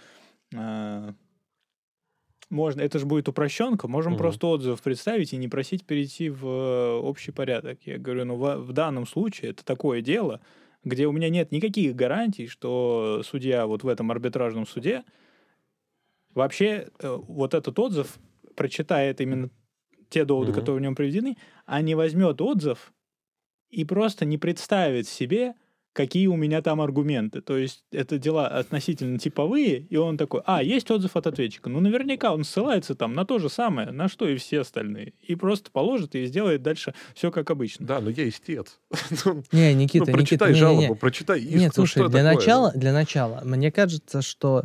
э, 0.55 1.13
можно, 2.49 2.81
это 2.81 2.99
же 2.99 3.05
будет 3.05 3.27
упрощенка, 3.27 3.87
можем 3.87 4.13
Мгм. 4.13 4.19
просто 4.19 4.47
отзыв 4.47 4.81
представить 4.81 5.33
и 5.33 5.37
не 5.37 5.47
просить 5.47 5.85
перейти 5.85 6.29
в 6.29 6.45
э, 6.45 6.93
общий 6.99 7.31
порядок. 7.31 7.79
Я 7.85 7.97
говорю, 7.97 8.25
ну 8.25 8.35
в, 8.35 8.57
в 8.57 8.71
данном 8.71 9.07
случае 9.07 9.51
это 9.51 9.65
такое 9.65 10.01
дело, 10.01 10.41
где 10.83 11.07
у 11.07 11.11
меня 11.11 11.29
нет 11.29 11.51
никаких 11.51 11.95
гарантий, 11.95 12.47
что 12.47 13.21
судья 13.25 13.65
вот 13.65 13.83
в 13.83 13.87
этом 13.87 14.11
арбитражном 14.11 14.67
суде 14.67 15.03
вообще 16.35 16.89
э, 16.99 17.17
вот 17.27 17.55
этот 17.55 17.77
отзыв 17.79 18.19
прочитает 18.55 19.21
именно 19.21 19.49
те 20.09 20.25
доводы, 20.25 20.51
Мгм. 20.51 20.59
которые 20.59 20.79
в 20.79 20.83
нем 20.83 20.95
приведены, 20.95 21.37
а 21.65 21.81
не 21.81 21.95
возьмет 21.95 22.41
отзыв 22.41 22.93
и 23.69 23.83
просто 23.85 24.25
не 24.25 24.37
представит 24.37 25.07
себе, 25.07 25.53
какие 25.93 26.27
у 26.27 26.35
меня 26.35 26.61
там 26.61 26.81
аргументы. 26.81 27.39
То 27.39 27.57
есть 27.57 27.85
это 27.91 28.17
дела 28.17 28.47
относительно 28.49 29.17
типовые, 29.17 29.79
и 29.79 29.95
он 29.95 30.17
такой, 30.17 30.41
а, 30.45 30.61
есть 30.61 30.91
отзыв 30.91 31.15
от 31.15 31.25
ответчика. 31.25 31.69
Ну, 31.69 31.79
наверняка 31.79 32.33
он 32.33 32.43
ссылается 32.43 32.95
там 32.95 33.13
на 33.13 33.25
то 33.25 33.39
же 33.39 33.47
самое, 33.49 33.91
на 33.91 34.09
что 34.09 34.27
и 34.27 34.35
все 34.35 34.59
остальные. 34.61 35.13
И 35.21 35.35
просто 35.35 35.71
положит 35.71 36.13
и 36.15 36.25
сделает 36.25 36.61
дальше 36.63 36.93
все 37.13 37.31
как 37.31 37.49
обычно. 37.49 37.85
Да, 37.85 38.01
но 38.01 38.09
я 38.09 38.27
истец. 38.27 38.79
Ну, 39.25 39.41
Не, 39.53 39.73
Никита, 39.73 40.05
ну, 40.07 40.13
прочитай 40.17 40.49
Никита, 40.51 40.65
не, 40.65 40.71
не, 40.71 40.75
не. 40.75 40.81
жалобу, 40.81 40.95
прочитай 40.99 41.39
иск. 41.39 41.55
Нет, 41.55 41.71
ну, 41.77 41.85
слушай, 41.85 42.09
для 42.09 42.23
такое? 42.23 42.23
начала, 42.35 42.71
для 42.73 42.91
начала, 42.93 43.41
мне 43.45 43.71
кажется, 43.71 44.21
что 44.21 44.63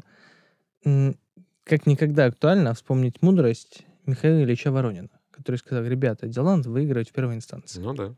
как 0.83 1.87
никогда 1.87 2.25
актуально 2.27 2.75
вспомнить 2.75 3.23
мудрость 3.23 3.83
Михаила 4.07 4.43
Ильича 4.43 4.73
Воронина, 4.73 5.11
который 5.41 5.57
сказал, 5.57 5.85
ребята, 5.85 6.27
дела 6.29 6.57
надо 6.57 6.71
выигрывать 6.71 7.11
в 7.11 7.12
первой 7.12 7.35
инстанции. 7.35 7.81
Ну 7.81 7.95
да. 7.95 8.15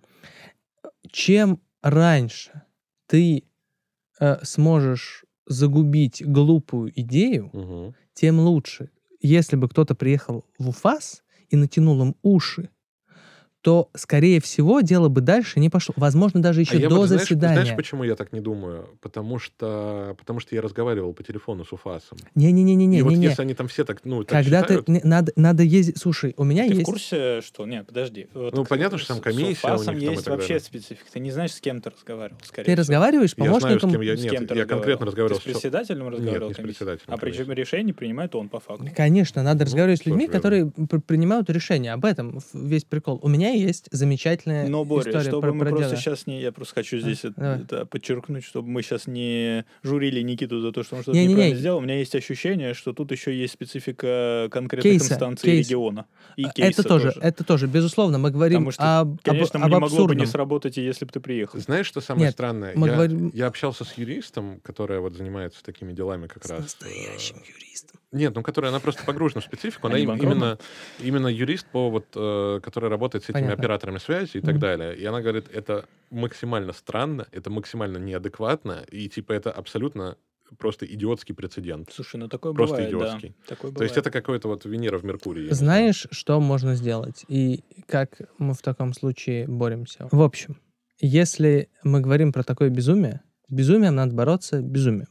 Чем 1.11 1.61
раньше 1.83 2.63
ты 3.07 3.45
э, 4.21 4.45
сможешь 4.45 5.25
загубить 5.47 6.23
глупую 6.25 6.93
идею, 7.01 7.51
Мгм. 7.53 7.95
тем 8.15 8.39
лучше. 8.41 8.91
Если 9.21 9.57
бы 9.57 9.69
кто-то 9.69 9.95
приехал 9.95 10.45
в 10.59 10.69
УФАС 10.71 11.23
и 11.51 11.57
натянул 11.57 12.01
им 12.03 12.17
уши, 12.23 12.71
то, 13.63 13.89
скорее 13.95 14.41
всего, 14.41 14.81
дело 14.81 15.09
бы 15.09 15.21
дальше 15.21 15.61
не 15.61 15.71
пошло. 15.71 15.95
Возможно, 15.97 16.43
даже 16.43 16.61
еще 16.63 16.77
А 16.77 16.81
я 16.81 16.89
до 16.89 16.97
вот, 16.97 17.07
знаешь, 17.07 17.23
заседания. 17.23 17.55
Знаешь, 17.63 17.77
почему 17.77 18.03
я 18.03 18.17
так 18.17 18.33
не 18.33 18.41
думаю? 18.41 18.89
Потому 19.01 19.39
что, 19.39 20.17
потому 20.19 20.41
что 20.41 20.55
я 20.57 20.61
разговаривал 20.63 21.13
по 21.13 21.23
телефону 21.23 21.65
с 21.65 21.73
Уфасом. 21.73 22.19
Не-не-не-не-не. 22.35 22.99
И 22.99 23.03
вот 23.03 23.13
не. 23.13 23.25
если 23.27 23.41
они 23.43 23.55
там 23.55 23.69
все 23.69 23.85
так, 23.85 24.01
ну, 24.05 24.25
так 24.25 24.43
Когда 24.45 24.63
считают, 24.63 24.87
ты... 24.87 25.01
надо, 25.05 25.33
надо 25.37 25.63
ездить... 25.63 25.97
Слушай, 25.99 26.35
у 26.37 26.45
меня 26.45 26.67
Ты 26.67 26.73
в 26.75 26.79
есть... 26.79 26.87
курсе, 26.87 27.41
что... 27.41 27.65
Нет, 27.65 27.87
подожди. 27.87 28.27
Вот 28.35 28.53
Ну, 28.53 28.65
понятно, 28.65 28.99
что 28.99 29.09
там 29.09 29.19
с- 29.19 29.21
комиссия 29.21 29.55
С 29.55 29.65
у 29.65 29.67
УФАСом 29.69 29.95
них 29.95 30.05
там 30.05 30.13
и 30.13 30.17
есть 30.17 30.27
вообще 30.29 30.49
далее. 30.55 30.61
специфика. 30.61 31.07
Ты 31.13 31.21
не 31.21 31.31
знаешь, 31.31 31.53
с 31.53 31.61
кем 31.61 31.81
ты 31.81 31.91
разговаривал, 31.91 32.39
скорее 32.43 32.65
Ты 32.65 32.73
всего. 32.73 32.81
разговариваешь 32.81 33.31
с 33.31 33.35
я 33.39 33.45
знаю, 33.45 33.59
с 33.59 33.63
помощником... 33.63 33.91
кем 33.93 34.01
я... 34.01 34.17
С 34.17 34.21
Нет, 34.23 34.33
кем 34.33 34.47
ты 34.49 34.55
я 34.57 34.65
конкретно 34.67 35.07
разговаривал 35.07 35.39
Ты 35.41 35.43
с 35.47 35.51
с... 35.51 35.53
председателем 35.53 36.09
разговаривал? 36.09 36.49
не 36.49 36.55
с 36.55 36.57
председателем 36.57 37.15
А 37.15 37.17
причем 37.17 37.53
решение 37.53 37.95
принимает 37.95 38.35
он 38.35 38.49
по 38.49 38.59
факту. 38.59 38.89
Конечно, 38.97 39.45
надо 39.45 39.61
Ну, 39.61 39.65
разговаривать 39.67 40.01
с 40.03 40.07
людьми, 40.07 40.27
которые 40.27 40.67
пр- 40.73 41.01
принимают 41.01 41.49
решения. 41.49 41.93
Об 41.93 42.05
этом 42.05 42.41
в- 42.41 42.55
весь 42.55 42.85
прикол. 42.85 43.21
У 43.23 43.29
меня 43.29 43.52
есть 43.55 43.89
замечательная 43.91 44.69
Но, 44.69 44.85
Боря, 44.85 45.11
история 45.11 45.25
чтобы 45.29 45.41
про, 45.43 45.53
мы 45.53 45.61
про 45.61 45.71
просто 45.71 45.89
деда. 45.91 46.01
сейчас 46.01 46.27
не... 46.27 46.41
Я 46.41 46.53
просто 46.53 46.75
хочу 46.75 46.99
здесь 46.99 47.25
это, 47.25 47.35
давай. 47.41 47.61
это 47.63 47.87
подчеркнуть, 47.87 48.45
чтобы 48.45 48.69
мы 48.69 48.83
сейчас 48.83 49.07
не 49.07 49.65
журили 49.83 50.21
Никиту 50.23 50.61
за 50.61 50.73
то, 50.73 50.83
что 50.83 50.97
он 50.97 51.03
что-то 51.03 51.17
Не-не-не. 51.17 51.33
неправильно 51.35 51.59
сделал. 51.59 51.79
У 51.79 51.81
меня 51.83 51.99
есть 51.99 52.15
ощущение, 52.15 52.75
что 52.75 52.93
тут 52.93 53.11
еще 53.13 53.35
есть 53.37 53.55
специфика 53.55 54.49
конкретной 54.51 54.93
Кейса, 54.93 55.15
инстанции 55.15 55.47
кейс. 55.47 55.67
региона. 55.67 56.07
И 56.37 56.45
А, 56.45 56.51
кейса 56.51 56.81
это 56.81 56.89
тоже, 56.89 57.13
это 57.21 57.45
тоже, 57.45 57.67
безусловно, 57.67 58.19
мы 58.19 58.31
говорим 58.31 58.61
Потому 58.67 58.71
что, 58.73 59.01
об, 59.01 59.21
Конечно, 59.23 59.59
об, 59.61 59.65
об 59.67 59.71
не 59.71 59.81
могло 59.81 59.89
бы 59.89 60.15
не 60.15 60.23
абсурдном. 60.23 60.27
сработать, 60.27 60.79
и 60.79 60.83
если 60.83 61.05
бы 61.05 61.13
ты 61.13 61.21
приехал. 61.21 61.59
Знаешь, 61.59 61.87
что 61.87 62.01
самое 62.01 62.27
Нет, 62.27 62.33
странное? 62.35 62.73
мы 62.75 62.89
я, 62.89 62.95
говорим- 62.95 63.31
я 63.35 63.47
общался 63.47 63.85
с 63.85 63.93
юристом, 63.99 64.61
которая 64.63 65.01
вот 65.01 65.15
занимается 65.15 65.63
такими 65.63 65.93
делами 65.93 66.27
как 66.27 66.45
С 66.45 66.51
раз. 66.51 66.63
настоящим 66.63 67.37
э, 67.37 67.41
юристом. 67.49 68.01
Нет, 68.13 68.35
ну 68.35 68.43
которая, 68.43 68.71
она 68.71 68.79
просто 68.81 69.05
погружена 69.05 69.41
в 69.41 69.45
специфику. 69.45 69.87
Она 69.87 69.97
А 69.97 69.99
не 69.99 70.05
им- 70.05 70.15
именно, 70.17 70.59
именно 71.01 71.29
юрист, 71.29 71.67
по 71.73 71.89
вот, 71.91 72.05
э, 72.15 72.61
который 72.63 72.91
работает 72.91 73.25
с 73.25 73.31
этими 73.31 73.42
Понятно. 73.45 73.63
операторами 73.63 73.99
связи 73.99 74.39
и 74.39 74.41
так 74.41 74.53
Мгм. 74.55 74.61
далее. 74.61 74.97
И 74.97 75.05
она 75.05 75.21
говорит, 75.21 75.47
это 75.53 75.85
максимально 76.11 76.73
странно, 76.73 77.27
это 77.33 77.51
максимально 77.51 77.99
неадекватно, 77.99 78.85
и 78.91 79.09
типа 79.09 79.33
это 79.33 79.51
абсолютно 79.51 80.17
просто 80.59 80.85
идиотский 80.85 81.35
прецедент. 81.35 81.91
Слушай, 81.93 82.17
ну 82.17 82.29
такое 82.29 82.53
Просто 82.53 82.77
бывает, 82.77 82.91
идиотский. 82.91 83.29
да. 83.31 83.55
Такое 83.57 83.73
То 83.73 83.85
есть 83.85 83.95
бывает. 83.95 83.97
это 83.97 84.11
какой-то 84.11 84.49
вот 84.49 84.65
Венера 84.67 84.99
в 84.99 85.05
Меркурии. 85.05 85.49
Знаешь, 85.51 86.07
что 86.11 86.39
можно 86.41 86.75
сделать 86.75 87.25
и 87.29 87.65
как 87.89 88.21
мы 88.39 88.53
в 88.53 88.61
таком 88.61 88.93
случае 88.93 89.47
боремся? 89.49 90.09
В 90.13 90.21
общем, 90.21 90.59
если 91.01 91.69
мы 91.85 92.01
говорим 92.01 92.33
про 92.33 92.43
такое 92.43 92.69
безумие, 92.69 93.23
с 93.49 93.53
безумием 93.53 93.95
надо 93.95 94.15
бороться 94.15 94.61
безумием. 94.61 95.09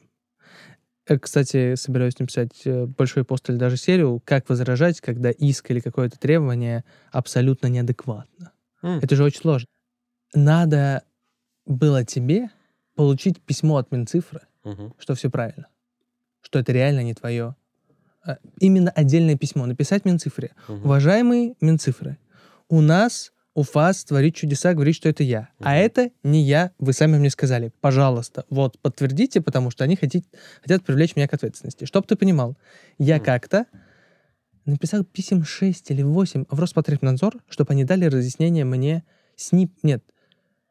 Э, 1.08 1.18
Кстати, 1.18 1.76
собираюсь 1.76 2.18
написать 2.20 2.62
э, 2.66 2.86
большой 2.86 3.24
пост 3.26 3.50
или 3.50 3.58
даже 3.58 3.78
серию, 3.78 4.22
как 4.24 4.50
возражать, 4.50 5.02
когда 5.02 5.32
иск 5.32 5.72
или 5.72 5.80
какое-то 5.80 6.20
требование 6.20 6.84
абсолютно 7.12 7.68
неадекватно. 7.68 8.52
М. 8.84 9.00
Это 9.00 9.16
же 9.16 9.24
очень 9.24 9.42
сложно. 9.42 9.68
Надо 10.34 11.04
было 11.66 12.04
тебе 12.06 12.50
получить 12.96 13.42
письмо 13.42 13.78
от 13.78 13.92
Минцифры, 13.92 14.42
Мгм. 14.64 14.94
что 15.00 15.16
все 15.16 15.30
правильно, 15.30 15.68
что 16.42 16.60
это 16.60 16.72
реально 16.72 17.04
не 17.04 17.14
твое. 17.14 17.56
А, 18.24 18.38
Именно 18.60 18.92
отдельное 18.92 19.36
письмо 19.38 19.66
написать 19.66 20.06
Минцифре. 20.06 20.54
Мгм. 20.68 20.86
Уважаемые 20.86 21.56
Минцифры, 21.62 22.18
у 22.70 22.82
нас 22.82 23.34
УФАС 23.54 24.06
творит 24.06 24.36
чудеса, 24.36 24.74
говорит, 24.74 24.96
что 24.96 25.10
это 25.10 25.24
я. 25.24 25.50
А 25.60 25.76
это 25.76 26.12
не 26.24 26.42
я, 26.42 26.72
вы 26.80 26.94
сами 26.94 27.18
мне 27.18 27.30
сказали. 27.30 27.74
Пожалуйста, 27.82 28.46
вот 28.50 28.80
подтвердите, 28.80 29.42
потому 29.42 29.72
что 29.72 29.84
они 29.84 29.96
хотят, 29.96 30.24
хотят 30.62 30.84
привлечь 30.84 31.16
меня 31.16 31.28
к 31.28 31.34
ответственности. 31.34 31.86
Чтоб 31.86 32.08
ты 32.08 32.16
понимал, 32.16 32.58
я 32.98 33.20
как-то 33.20 33.66
написал 34.66 35.04
писем 35.04 35.44
6 35.44 35.92
или 35.92 36.02
8 36.02 36.46
в 36.50 36.60
Роспотребнадзор, 36.60 37.38
чтобы 37.50 37.74
они 37.74 37.84
дали 37.84 38.06
разъяснение 38.06 38.64
мне 38.64 39.04
СНИП... 39.36 39.72
Нет, 39.84 40.04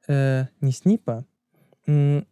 э, 0.09 0.47
не 0.61 0.73
СНИПа, 0.73 1.27
э, 1.87 2.23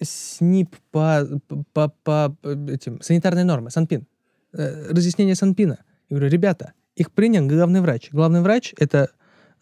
СНИП 0.00 0.76
по, 0.90 1.26
по, 1.72 1.88
по 1.88 2.36
этим, 2.44 3.00
санитарной 3.00 3.44
нормы, 3.44 3.70
Санпин. 3.70 4.06
Э, 4.52 4.90
разъяснение 4.90 5.34
Санпина. 5.34 5.84
Я 6.08 6.16
говорю, 6.16 6.30
ребята, 6.30 6.72
их 6.96 7.10
принял 7.12 7.46
главный 7.46 7.80
врач. 7.80 8.10
Главный 8.12 8.40
врач— 8.40 8.74
это, 8.78 9.10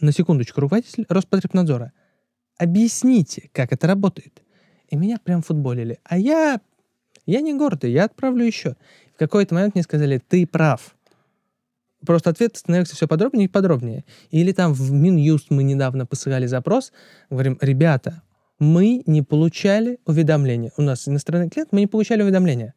на 0.03 0.13
секундочку, 0.13 0.61
руководитель 0.61 1.07
Роспотребнадзора. 1.09 1.93
Объясните, 2.59 3.49
как 3.53 3.73
это 3.73 3.87
работает. 3.87 4.43
И 4.89 4.97
меня 4.97 5.19
прям 5.19 5.43
футболили. 5.43 5.99
А 6.05 6.19
я, 6.19 6.61
я 7.25 7.41
не 7.41 7.55
гордый, 7.55 7.93
я 7.93 8.05
отправлю 8.05 8.45
еще. 8.45 8.77
В 9.15 9.19
какой-то 9.19 9.55
момент 9.55 9.75
мне 9.75 9.83
сказали, 9.83 10.19
ты 10.19 10.47
прав. 10.47 10.95
просто 12.05 12.31
ответ 12.31 12.57
становится 12.57 12.95
все 12.95 13.09
подробнее 13.09 13.47
и 13.47 13.49
подробнее. 13.49 14.05
Или 14.31 14.53
там 14.53 14.75
в 14.75 14.93
Минюст 14.93 15.47
мы 15.51 15.63
недавно 15.63 16.05
посылали 16.05 16.47
запрос, 16.47 16.93
говорим, 17.31 17.57
ребята, 17.61 18.23
мы 18.59 19.03
не 19.07 19.23
получали 19.23 19.99
уведомления. 20.07 20.73
У 20.77 20.83
нас 20.83 21.09
иностранный 21.09 21.49
клиент, 21.49 21.73
мы 21.73 21.81
не 21.81 21.87
получали 21.87 22.23
уведомления. 22.23 22.75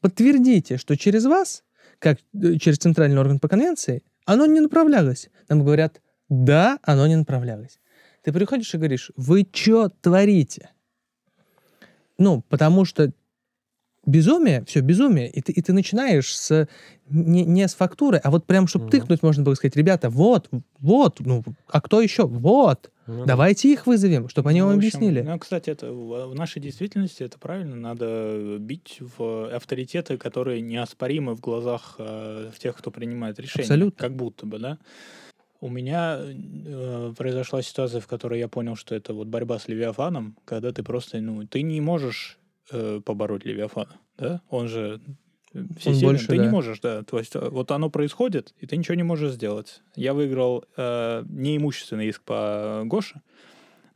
Подтвердите, 0.00 0.76
что 0.76 0.96
через 0.96 1.24
вас, 1.24 1.64
как 1.98 2.18
э, 2.34 2.56
через 2.56 2.78
центральный 2.78 3.18
орган 3.18 3.38
по 3.40 3.48
конвенции, 3.48 4.02
оно 4.24 4.46
не 4.46 4.60
направлялось. 4.60 5.30
Нам 5.48 5.64
говорят, 5.64 6.00
да, 6.28 6.78
оно 6.82 7.06
не 7.06 7.16
направлялось. 7.16 7.80
Ты 8.22 8.32
приходишь 8.32 8.74
и 8.74 8.78
говоришь, 8.78 9.12
вы 9.16 9.46
что 9.52 9.88
творите? 9.88 10.70
Ну, 12.18 12.42
потому 12.48 12.84
что 12.84 13.12
безумие, 14.06 14.64
все 14.66 14.80
безумие, 14.80 15.30
и 15.30 15.42
ты, 15.42 15.52
и 15.52 15.60
ты 15.60 15.72
начинаешь 15.72 16.36
с 16.36 16.68
не, 17.08 17.44
не 17.44 17.68
с 17.68 17.74
фактуры, 17.74 18.18
а 18.22 18.30
вот 18.30 18.46
прям, 18.46 18.66
чтобы 18.66 18.86
Мгм. 18.86 18.92
тыкнуть, 18.92 19.22
можно 19.22 19.44
было 19.44 19.54
сказать, 19.54 19.76
ребята, 19.76 20.10
вот, 20.10 20.48
вот, 20.78 21.20
ну, 21.20 21.44
а 21.68 21.80
кто 21.80 22.00
еще? 22.00 22.26
Вот, 22.26 22.90
да. 23.06 23.24
давайте 23.24 23.72
их 23.72 23.86
вызовем, 23.86 24.28
чтобы 24.28 24.50
они 24.50 24.60
Ну, 24.60 24.66
вам 24.66 24.78
общем, 24.78 24.88
объяснили. 24.88 25.20
Ну, 25.20 25.38
кстати, 25.38 25.70
это 25.70 25.92
в 25.92 26.30
в 26.30 26.34
нашей 26.34 26.60
действительности 26.60 27.22
это 27.22 27.38
правильно. 27.38 27.76
Надо 27.76 28.56
бить 28.58 28.98
в 29.00 29.54
авторитеты, 29.54 30.18
которые 30.18 30.62
неоспоримы 30.62 31.34
в 31.34 31.40
глазах 31.40 31.96
э, 31.98 32.50
тех, 32.58 32.76
кто 32.76 32.90
принимает 32.90 33.38
решения. 33.38 33.64
Абсолютно. 33.64 34.00
Как 34.00 34.16
будто 34.16 34.46
бы, 34.46 34.58
да. 34.58 34.78
У 35.60 35.68
меня 35.68 36.18
э, 36.20 37.14
произошла 37.16 37.62
ситуация, 37.62 38.00
в 38.00 38.06
которой 38.06 38.38
я 38.38 38.48
понял, 38.48 38.76
что 38.76 38.94
это 38.94 39.14
вот 39.14 39.28
борьба 39.28 39.58
с 39.58 39.68
Левиафаном, 39.68 40.36
когда 40.44 40.72
ты 40.72 40.82
просто, 40.82 41.20
ну, 41.20 41.46
ты 41.46 41.62
не 41.62 41.80
можешь 41.80 42.38
э, 42.70 43.00
побороть 43.04 43.44
Левиафана, 43.44 43.96
да? 44.18 44.42
Он 44.50 44.68
же 44.68 45.00
э, 45.54 45.64
всесилен. 45.78 46.08
больше, 46.08 46.26
ты 46.28 46.38
не 46.38 46.46
да. 46.46 46.50
можешь, 46.50 46.80
да. 46.80 47.02
То 47.02 47.18
есть 47.18 47.34
э, 47.36 47.48
вот 47.48 47.70
оно 47.70 47.90
происходит, 47.90 48.54
и 48.58 48.66
ты 48.66 48.76
ничего 48.76 48.94
не 48.94 49.02
можешь 49.02 49.32
сделать. 49.32 49.82
Я 49.94 50.12
выиграл 50.12 50.64
э, 50.76 51.24
неимущественный 51.28 52.08
иск 52.08 52.22
по 52.22 52.82
Гоше. 52.84 53.22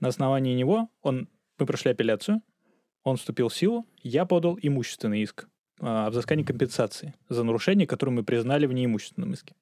На 0.01 0.09
основании 0.09 0.55
него 0.55 0.89
он, 1.03 1.29
мы 1.59 1.67
прошли 1.67 1.91
апелляцию, 1.91 2.43
он 3.03 3.17
вступил 3.17 3.49
в 3.49 3.57
силу, 3.57 3.87
я 4.03 4.25
подал 4.25 4.59
имущественный 4.61 5.23
иск 5.23 5.49
а, 5.81 6.07
о 6.07 6.11
взыскании 6.11 6.45
компенсации 6.45 7.15
за 7.29 7.45
нарушение, 7.45 7.87
которое 7.87 8.13
мы 8.13 8.25
признали 8.25 8.67
в 8.67 8.73
неимущественном 8.73 9.33
иске. 9.33 9.55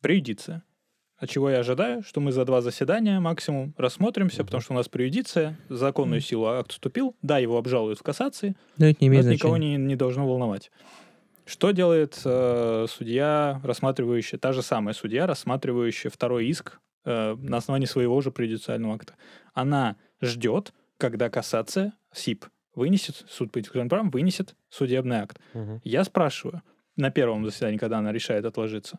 Преюдиция. 0.00 0.62
От 1.20 1.28
чего 1.28 1.50
я 1.50 1.58
ожидаю, 1.58 2.02
что 2.02 2.20
мы 2.20 2.32
за 2.32 2.46
два 2.46 2.62
заседания 2.62 3.20
максимум 3.20 3.74
рассмотримся, 3.76 4.42
потому 4.42 4.62
что 4.62 4.72
у 4.72 4.76
нас 4.76 4.88
преюдиция, 4.88 5.58
в 5.68 5.76
законную 5.76 6.22
силу 6.22 6.46
акт 6.46 6.72
вступил, 6.72 7.14
да, 7.20 7.38
его 7.38 7.58
обжалуют 7.58 7.98
в 7.98 8.02
кассации, 8.02 8.56
Но 8.78 8.86
это 8.86 8.98
не 9.02 9.08
но 9.08 9.12
имеет 9.12 9.26
это 9.26 9.34
никого 9.34 9.58
не, 9.58 9.76
не 9.76 9.96
должно 9.96 10.26
волновать. 10.26 10.70
Что 11.44 11.72
делает 11.72 12.18
э, 12.24 12.86
судья, 12.88 13.60
рассматривающая, 13.62 14.38
та 14.38 14.52
же 14.52 14.62
самая 14.62 14.94
судья, 14.94 15.26
рассматривающая 15.26 16.10
второй 16.10 16.46
иск 16.46 16.80
э, 17.04 17.34
на 17.34 17.58
основании 17.58 17.86
своего 17.86 18.18
же 18.22 18.30
преюдициального 18.30 18.94
акта? 18.94 19.14
Она 19.52 19.96
ждет, 20.22 20.72
когда 20.96 21.28
кассация, 21.28 21.92
СИП, 22.14 22.46
вынесет, 22.74 23.26
суд 23.28 23.52
по 23.52 23.58
интеллектуальным 23.58 23.90
правам 23.90 24.10
вынесет 24.10 24.54
судебный 24.70 25.18
акт. 25.18 25.38
Мгм. 25.52 25.82
Я 25.84 26.04
спрашиваю 26.04 26.62
на 26.96 27.10
первом 27.10 27.44
заседании, 27.44 27.78
когда 27.78 27.98
она 27.98 28.10
решает 28.10 28.46
отложиться, 28.46 28.98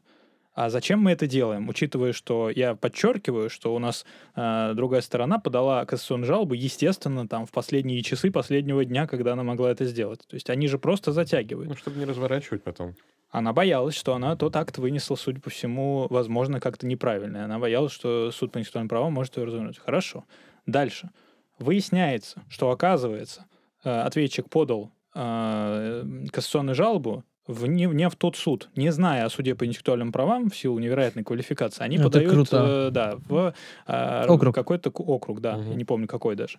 а 0.54 0.70
зачем 0.70 1.00
мы 1.00 1.12
это 1.12 1.28
делаем, 1.28 1.70
учитывая, 1.70 2.12
что 2.12 2.50
я 2.50 2.76
подчеркиваю, 2.76 3.50
что 3.50 3.74
у 3.74 3.80
нас 3.80 4.06
э, 4.36 4.74
другая 4.76 5.02
сторона 5.02 5.40
подала 5.40 5.86
кассационную 5.86 6.28
жалобу, 6.28 6.54
естественно, 6.54 7.28
там 7.28 7.46
в 7.46 7.52
последние 7.52 8.02
часы 8.04 8.32
последнего 8.32 8.84
дня, 8.84 9.08
когда 9.08 9.34
она 9.34 9.44
могла 9.44 9.72
это 9.72 9.86
сделать. 9.86 10.20
То 10.28 10.36
есть 10.36 10.50
они 10.50 10.68
же 10.68 10.78
просто 10.78 11.14
затягивают. 11.14 11.70
Ну, 11.70 11.76
чтобы 11.76 12.00
не 12.00 12.06
разворачивать 12.06 12.64
потом. 12.64 12.96
Она 13.30 13.54
боялась, 13.54 13.96
что 13.96 14.14
она 14.14 14.36
тот 14.36 14.58
акт 14.58 14.78
вынесла, 14.78 15.16
судя 15.16 15.40
по 15.40 15.50
всему, 15.50 16.08
возможно, 16.10 16.60
как-то 16.60 16.86
неправильно. 16.86 17.46
Она 17.46 17.60
боялась, 17.60 17.94
что 17.94 18.30
суд 18.32 18.52
по 18.52 18.60
интеллектуальным 18.60 18.90
правам 18.90 19.14
может 19.14 19.38
ее 19.38 19.46
развернуть. 19.46 19.80
Хорошо. 19.80 20.26
Дальше. 20.66 21.12
Выясняется, 21.58 22.44
что, 22.50 22.72
оказывается, 22.72 23.46
э, 23.86 23.90
ответчик 23.90 24.50
подал 24.50 24.92
э, 25.16 26.04
кассационную 26.30 26.76
жалобу 26.76 27.24
в 27.52 27.68
не, 27.68 27.86
не 27.86 28.10
в 28.10 28.16
тот 28.16 28.36
суд, 28.36 28.70
не 28.76 28.92
зная 28.92 29.26
о 29.26 29.30
суде 29.30 29.54
по 29.56 29.66
интеллектуальным 29.66 30.12
правам 30.12 30.50
в 30.50 30.56
силу 30.58 30.80
невероятной 30.80 31.24
квалификации. 31.24 31.84
Они 31.84 31.96
Это 31.98 32.06
подают 32.06 32.32
круто. 32.34 32.88
э, 32.88 32.92
да, 32.92 33.16
в 33.28 33.54
э, 33.88 34.26
Округ. 34.28 34.56
какой-то 34.56 34.90
округ, 34.90 35.42
да, 35.42 35.58
я 35.58 35.76
не 35.76 35.86
помню 35.86 36.08
какой 36.08 36.36
даже. 36.36 36.58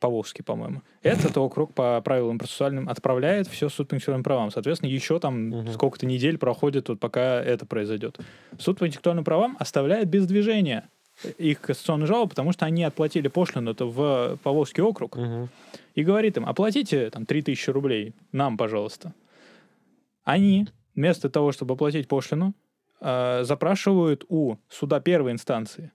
Поволжский, 0.00 0.44
по-моему. 0.44 0.82
Этот 1.02 1.36
округ 1.38 1.74
по 1.74 2.00
правилам 2.02 2.38
процессуальным 2.38 2.88
отправляет 2.88 3.48
все 3.48 3.68
суд 3.68 3.88
по 3.88 3.94
интеллектуальным 3.96 4.22
правам. 4.22 4.50
Соответственно, 4.52 4.90
еще 4.90 5.18
там 5.18 5.48
Мгм. 5.48 5.72
сколько-то 5.72 6.06
недель 6.06 6.38
проходит, 6.38 6.88
вот, 6.88 7.00
пока 7.00 7.42
это 7.42 7.66
произойдет. 7.66 8.16
Суд 8.60 8.78
по 8.78 8.86
интеллектуальным 8.86 9.24
правам 9.24 9.56
оставляет 9.58 10.08
без 10.08 10.26
движения 10.28 10.88
их 11.38 11.60
кассационную 11.60 12.06
жалобу, 12.06 12.30
потому 12.30 12.52
что 12.52 12.64
они 12.64 12.84
отплатили 12.84 13.26
пошлину 13.26 13.72
это 13.72 13.86
в 13.86 14.38
Поволжский 14.44 14.84
округ, 14.84 15.16
Мгм. 15.16 15.48
и 15.96 16.04
говорит 16.04 16.36
им, 16.36 16.46
оплатите 16.46 17.10
там 17.10 17.26
3000 17.26 17.70
рублей 17.70 18.14
нам, 18.30 18.56
пожалуйста. 18.56 19.12
Они 20.28 20.68
вместо 20.94 21.30
того, 21.30 21.52
чтобы 21.52 21.72
оплатить 21.72 22.06
пошлину, 22.06 22.54
э, 23.00 23.44
запрашивают 23.44 24.26
у 24.28 24.56
суда 24.68 25.00
первой 25.00 25.32
инстанции 25.32 25.90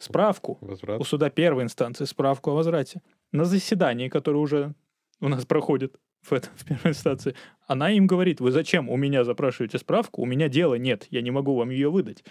справку 0.00 0.58
Возврат. 0.60 1.00
у 1.00 1.04
суда 1.04 1.30
первой 1.30 1.62
инстанции 1.62 2.04
справку 2.04 2.50
о 2.50 2.54
возврате. 2.54 3.00
На 3.30 3.44
заседании, 3.44 4.08
которое 4.08 4.38
уже 4.38 4.74
у 5.20 5.28
нас 5.28 5.46
проходит 5.46 5.94
в, 6.22 6.32
этом, 6.32 6.50
в 6.56 6.64
первой 6.64 6.90
инстанции, 6.90 7.36
она 7.68 7.92
им 7.92 8.08
говорит, 8.08 8.40
вы 8.40 8.50
зачем 8.50 8.88
у 8.88 8.96
меня 8.96 9.22
запрашиваете 9.22 9.78
справку, 9.78 10.22
у 10.22 10.26
меня 10.26 10.48
дела 10.48 10.74
нет, 10.74 11.06
я 11.10 11.22
не 11.22 11.30
могу 11.30 11.54
вам 11.54 11.70
ее 11.70 11.88
выдать. 11.88 12.24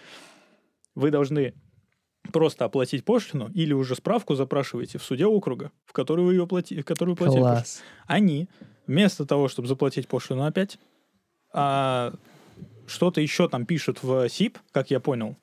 Вы 0.94 1.10
должны 1.10 1.54
просто 2.34 2.66
оплатить 2.66 3.06
пошлину 3.06 3.50
или 3.54 3.72
уже 3.72 3.96
справку 3.96 4.36
запрашиваете 4.36 4.98
в 4.98 5.04
суде 5.04 5.26
округа, 5.26 5.72
в 5.86 5.94
который 5.94 6.26
вы 6.26 6.34
ее 6.34 6.48
плати, 6.48 6.82
в 6.82 6.84
который 6.84 7.12
вы 7.12 7.16
платили 7.16 7.40
пошлину. 7.40 7.56
Класс. 7.56 7.82
Они 8.08 8.50
вместо 8.88 9.26
того, 9.26 9.48
чтобы 9.48 9.70
заплатить 9.70 10.10
пошлину 10.10 10.44
опять, 10.44 10.78
а, 11.56 12.14
что-то 12.88 13.22
еще 13.22 13.48
там 13.50 13.66
пишут 13.66 14.04
в 14.04 14.28
СИП, 14.30 14.58
как 14.72 14.92
я 14.92 15.00
понял, 15.00 15.38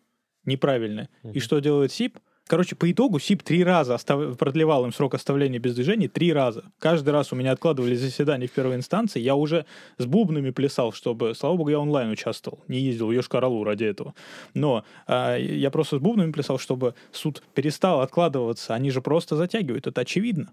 неправильно. 0.45 1.09
И 1.33 1.41
что 1.41 1.59
делает 1.61 1.91
СИП? 1.93 2.19
Короче, 2.49 2.75
по 2.75 2.91
итогу 2.91 3.21
СИП 3.21 3.43
три 3.45 3.63
раза 3.63 3.95
остав- 3.95 4.37
продлевал 4.37 4.85
им 4.85 4.93
срок 4.93 5.15
оставления 5.15 5.61
без 5.61 5.77
движения, 5.77 6.09
три 6.09 6.33
раза. 6.33 6.65
Каждый 6.81 7.11
раз 7.11 7.33
у 7.33 7.37
меня 7.37 7.53
откладывали 7.53 7.95
заседания 7.95 8.49
в 8.49 8.51
первой 8.51 8.75
инстанции, 8.75 9.21
я 9.21 9.37
уже 9.37 9.65
с 9.97 10.07
бубнами 10.07 10.51
плясал, 10.51 10.93
чтобы, 10.93 11.35
слава 11.37 11.57
богу, 11.57 11.71
я 11.71 11.79
онлайн 11.79 12.11
участвовал, 12.11 12.59
не 12.67 12.81
ездил 12.81 13.07
в 13.07 13.13
Йошкар-Олу 13.13 13.63
ради 13.65 13.85
этого. 13.85 14.15
Но 14.55 14.85
а, 15.07 15.37
я 15.37 15.71
просто 15.71 15.97
с 15.99 16.01
бубнами 16.01 16.33
плясал, 16.33 16.59
чтобы 16.59 16.95
суд 17.13 17.43
перестал 17.55 18.01
откладываться, 18.01 18.75
они 18.75 18.91
же 18.91 19.01
просто 19.03 19.37
затягивают, 19.37 19.87
это 19.87 20.01
очевидно. 20.01 20.51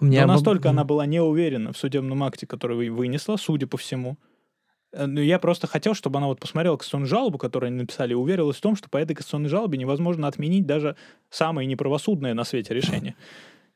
У 0.00 0.04
меня 0.04 0.26
Но 0.26 0.34
настолько 0.34 0.68
Мгм. 0.68 0.78
она 0.78 0.84
была 0.84 1.06
не 1.06 1.20
уверена 1.20 1.72
в 1.72 1.76
судебном 1.76 2.22
акте, 2.22 2.46
который 2.46 2.76
вы- 2.76 2.90
вынесла, 2.90 3.36
судя 3.36 3.66
по 3.66 3.76
всему. 3.76 4.16
Э, 4.92 5.06
Ну, 5.06 5.20
я 5.20 5.38
просто 5.38 5.66
хотел, 5.66 5.94
чтобы 5.94 6.18
она 6.18 6.26
вот 6.26 6.40
посмотрела 6.40 6.76
кассационную 6.76 7.08
жалобу, 7.08 7.38
которую 7.38 7.68
они 7.68 7.78
написали, 7.78 8.12
и 8.12 8.14
уверилась 8.14 8.56
в 8.56 8.60
том, 8.60 8.76
что 8.76 8.88
по 8.88 8.98
этой 8.98 9.14
кассационной 9.14 9.48
жалобе 9.48 9.78
невозможно 9.78 10.28
отменить 10.28 10.66
даже 10.66 10.96
самое 11.30 11.66
неправосудное 11.66 12.34
на 12.34 12.44
свете 12.44 12.74
решение. 12.74 13.16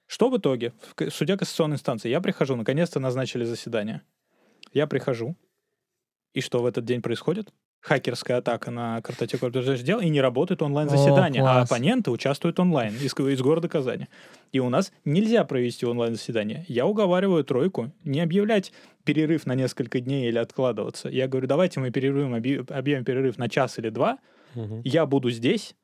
Что 0.07 0.31
в 0.31 0.39
итоге? 0.39 0.73
Судья 1.11 1.37
кассационной 1.37 1.75
инстанции. 1.77 2.09
Я 2.09 2.21
прихожу, 2.21 2.55
наконец-то 2.55 3.01
назначили 3.01 3.45
заседание. 3.45 4.03
Я 4.73 4.87
прихожу. 4.87 5.37
И 6.33 6.41
что 6.41 6.63
в 6.63 6.67
этот 6.67 6.85
день 6.85 7.03
происходит? 7.03 7.53
Хакерская 7.87 8.39
атака 8.39 8.73
на 8.73 9.01
картотеку 9.01 9.49
дел, 9.49 10.01
и 10.01 10.09
не 10.09 10.21
работает 10.21 10.61
онлайн-заседание, 10.61 11.41
О, 11.45 11.47
а 11.47 11.61
оппоненты 11.63 12.11
участвуют 12.11 12.59
онлайн 12.59 12.93
из, 12.97 13.15
из 13.17 13.41
города 13.41 13.69
Казани. 13.69 14.09
И 14.51 14.59
у 14.59 14.69
нас 14.69 14.93
нельзя 15.05 15.45
провести 15.45 15.87
онлайн-заседание. 15.87 16.65
Я 16.67 16.85
уговариваю 16.87 17.45
тройку 17.45 17.93
не 18.03 18.21
объявлять 18.21 18.73
перерыв 19.05 19.47
на 19.47 19.55
несколько 19.55 20.01
дней 20.01 20.29
или 20.29 20.37
откладываться. 20.37 21.09
Я 21.09 21.29
говорю, 21.29 21.47
давайте 21.47 21.79
мы 21.79 21.93
перерывом, 21.93 22.35
объ- 22.35 22.69
объявим 22.73 23.05
перерыв 23.05 23.39
на 23.39 23.49
час 23.49 23.79
или 23.79 23.91
два, 23.91 24.19
Мгм. 24.57 24.81
я 24.83 25.07
буду 25.07 25.31
здесь, 25.31 25.77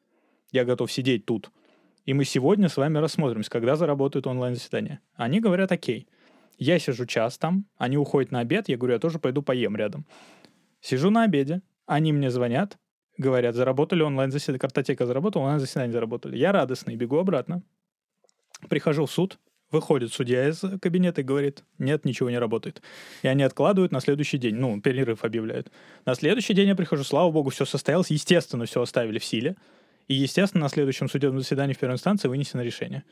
я 0.51 0.65
готов 0.65 0.91
сидеть 0.91 1.24
тут, 1.24 1.53
и 2.05 2.15
мы 2.15 2.24
сегодня 2.24 2.69
с 2.69 2.77
вами 2.79 2.99
рассмотримся, 2.99 3.49
когда 3.49 3.77
заработают 3.77 4.27
онлайн-заседания. 4.27 4.99
Они 5.15 5.39
говорят, 5.39 5.70
окей. 5.70 6.09
Я 6.59 6.81
сижу 6.81 7.07
час 7.07 7.39
там, 7.39 7.66
они 7.79 7.97
уходят 7.97 8.33
на 8.33 8.41
обед, 8.41 8.69
я 8.69 8.77
говорю, 8.77 8.95
я 8.95 8.99
тоже 8.99 9.20
пойду 9.20 9.41
поем 9.41 9.77
рядом. 9.77 10.05
Сижу 10.81 11.11
на 11.11 11.23
обеде, 11.23 11.62
они 11.94 12.12
мне 12.12 12.31
звонят, 12.31 12.78
говорят, 13.19 13.55
заработали 13.55 14.02
онлайн-заседание, 14.02 14.59
картотека 14.59 15.06
заработала, 15.06 15.43
онлайн-заседание 15.43 15.93
заработали. 15.93 16.36
Я 16.36 16.52
радостный, 16.52 16.97
бегу 16.97 17.19
обратно. 17.19 17.62
Прихожу 18.69 19.06
в 19.06 19.10
суд, 19.10 19.39
выходит 19.70 20.12
судья 20.12 20.48
из 20.48 20.62
кабинета 20.81 21.23
и 21.23 21.24
говорит, 21.24 21.64
нет, 21.78 22.05
ничего 22.05 22.31
не 22.31 22.39
работает. 22.39 22.82
И 23.23 23.28
они 23.28 23.43
откладывают 23.43 23.93
на 23.93 24.01
следующий 24.01 24.39
день, 24.39 24.55
ну, 24.55 24.81
перерыв 24.81 25.24
объявляют. 25.24 25.73
На 26.05 26.14
следующий 26.14 26.55
день 26.55 26.69
я 26.69 26.77
прихожу, 26.77 27.05
слава 27.05 27.31
богу, 27.31 27.51
все 27.51 27.64
состоялось, 27.64 28.10
естественно, 28.10 28.66
все 28.66 28.82
оставили 28.82 29.19
в 29.19 29.24
силе. 29.24 29.56
И, 30.09 30.14
естественно, 30.14 30.62
на 30.62 30.69
следующем 30.69 31.09
судебном 31.09 31.40
заседании 31.40 31.74
в 31.74 31.78
первой 31.78 31.94
инстанции 31.94 32.28
вынесено 32.28 32.60
решение. 32.60 33.05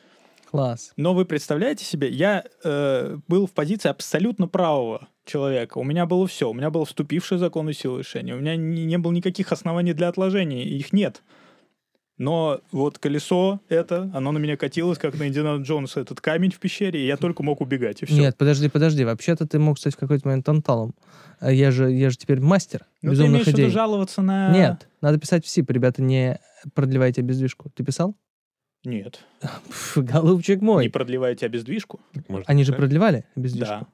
Класс. 0.50 0.92
Но 0.96 1.14
вы 1.14 1.24
представляете 1.24 1.84
себе, 1.84 2.08
я 2.08 2.44
э, 2.64 3.18
был 3.28 3.46
в 3.46 3.52
позиции 3.52 3.88
абсолютно 3.88 4.48
правого 4.48 5.08
человека. 5.24 5.78
У 5.78 5.84
меня 5.84 6.06
было 6.06 6.26
все. 6.26 6.50
У 6.50 6.54
меня 6.54 6.70
был 6.70 6.84
вступивший 6.84 7.38
закон 7.38 7.70
и 7.70 7.72
силы 7.72 8.00
решения. 8.00 8.34
У 8.34 8.40
меня 8.40 8.56
не, 8.56 8.84
не 8.84 8.98
было 8.98 9.12
никаких 9.12 9.52
оснований 9.52 9.92
для 9.92 10.08
отложения. 10.08 10.64
Их 10.64 10.92
нет. 10.92 11.22
Но 12.18 12.60
вот 12.72 12.98
колесо 12.98 13.60
это, 13.68 14.10
оно 14.12 14.32
на 14.32 14.38
меня 14.38 14.56
катилось, 14.56 14.98
как 14.98 15.18
на 15.18 15.28
Индиана 15.28 15.62
Джонса, 15.62 16.00
этот 16.00 16.20
камень 16.20 16.50
в 16.50 16.58
пещере, 16.58 17.00
и 17.00 17.06
я 17.06 17.16
только 17.16 17.42
мог 17.42 17.62
убегать, 17.62 18.02
и 18.02 18.06
все. 18.06 18.14
Нет, 18.14 18.36
подожди, 18.36 18.68
подожди. 18.68 19.04
Вообще-то 19.04 19.46
ты 19.46 19.58
мог 19.58 19.78
стать 19.78 19.94
в 19.94 19.98
какой-то 19.98 20.26
момент 20.28 20.44
танталом. 20.44 20.94
А 21.38 21.50
Я 21.52 21.70
же, 21.70 21.90
я 21.90 22.10
же 22.10 22.18
теперь 22.18 22.40
мастер 22.40 22.84
Ну, 23.00 23.10
ты 23.10 23.16
безумных 23.16 23.42
имеешь 23.42 23.54
в 23.54 23.58
виду 23.58 23.70
жаловаться 23.70 24.20
на... 24.20 24.52
Нет, 24.52 24.88
надо 25.00 25.18
писать 25.18 25.46
в 25.46 25.48
СИП, 25.48 25.70
ребята, 25.70 26.02
не 26.02 26.38
продлевайте 26.74 27.22
бездвижку. 27.22 27.70
Ты 27.70 27.84
писал? 27.84 28.16
Нет. 28.84 29.20
Пф, 29.68 29.98
голубчик 29.98 30.60
Не 30.60 30.66
мой. 30.66 30.90
продлеваете 30.90 31.46
обездвижку? 31.46 32.00
Может, 32.28 32.48
Они 32.48 32.64
же 32.64 32.72
продлевали 32.72 33.24
бездвижку. 33.36 33.68
Да. 33.74 33.86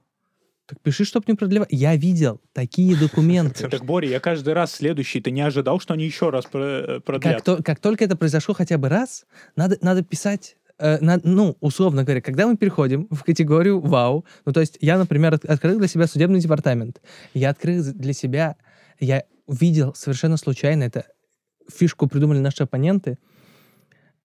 Так 0.67 0.81
пиши, 0.81 1.05
чтоб 1.05 1.27
не 1.29 1.35
продлевали. 1.35 1.69
Я 1.71 1.95
видел 1.97 2.41
такие 2.53 2.97
документы. 3.01 3.69
Так, 3.69 3.85
Боря, 3.85 4.09
я 4.09 4.21
каждый 4.21 4.53
раз 4.55 4.73
следующий, 4.73 5.21
ты 5.21 5.31
не 5.31 5.41
ожидал, 5.41 5.81
что 5.81 5.95
они 5.95 6.05
еще 6.05 6.31
раз 6.31 6.45
про- 6.47 7.01
продлят? 7.01 7.37
Как, 7.37 7.43
то- 7.45 7.63
как 7.63 7.81
только 7.81 8.05
это 8.05 8.17
произошло 8.17 8.55
хотя 8.55 8.79
бы 8.79 8.89
раз, 8.89 9.27
надо, 9.57 9.77
надо 9.81 10.03
писать, 10.03 10.57
э, 10.79 10.99
ну, 11.25 11.57
условно 11.61 12.05
говоря, 12.05 12.21
когда 12.21 12.47
мы 12.47 12.57
переходим 12.57 13.09
в 13.11 13.23
категорию 13.25 13.81
«Вау», 13.81 14.25
ну, 14.45 14.53
то 14.53 14.61
есть 14.61 14.79
я, 14.81 14.99
например, 14.99 15.35
от- 15.35 15.45
открыл 15.45 15.79
для 15.79 15.89
себя 15.89 16.07
судебный 16.07 16.39
департамент, 16.41 17.01
я 17.35 17.51
открыл 17.51 17.83
для 17.83 18.13
себя, 18.13 18.57
я 19.01 19.25
увидел 19.47 19.95
совершенно 19.95 20.37
случайно, 20.37 20.85
это 20.85 21.07
фишку 21.73 22.09
придумали 22.09 22.39
наши 22.39 22.63
оппоненты, 22.65 23.19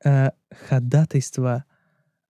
э, 0.03 0.31
ходатайство 0.69 1.65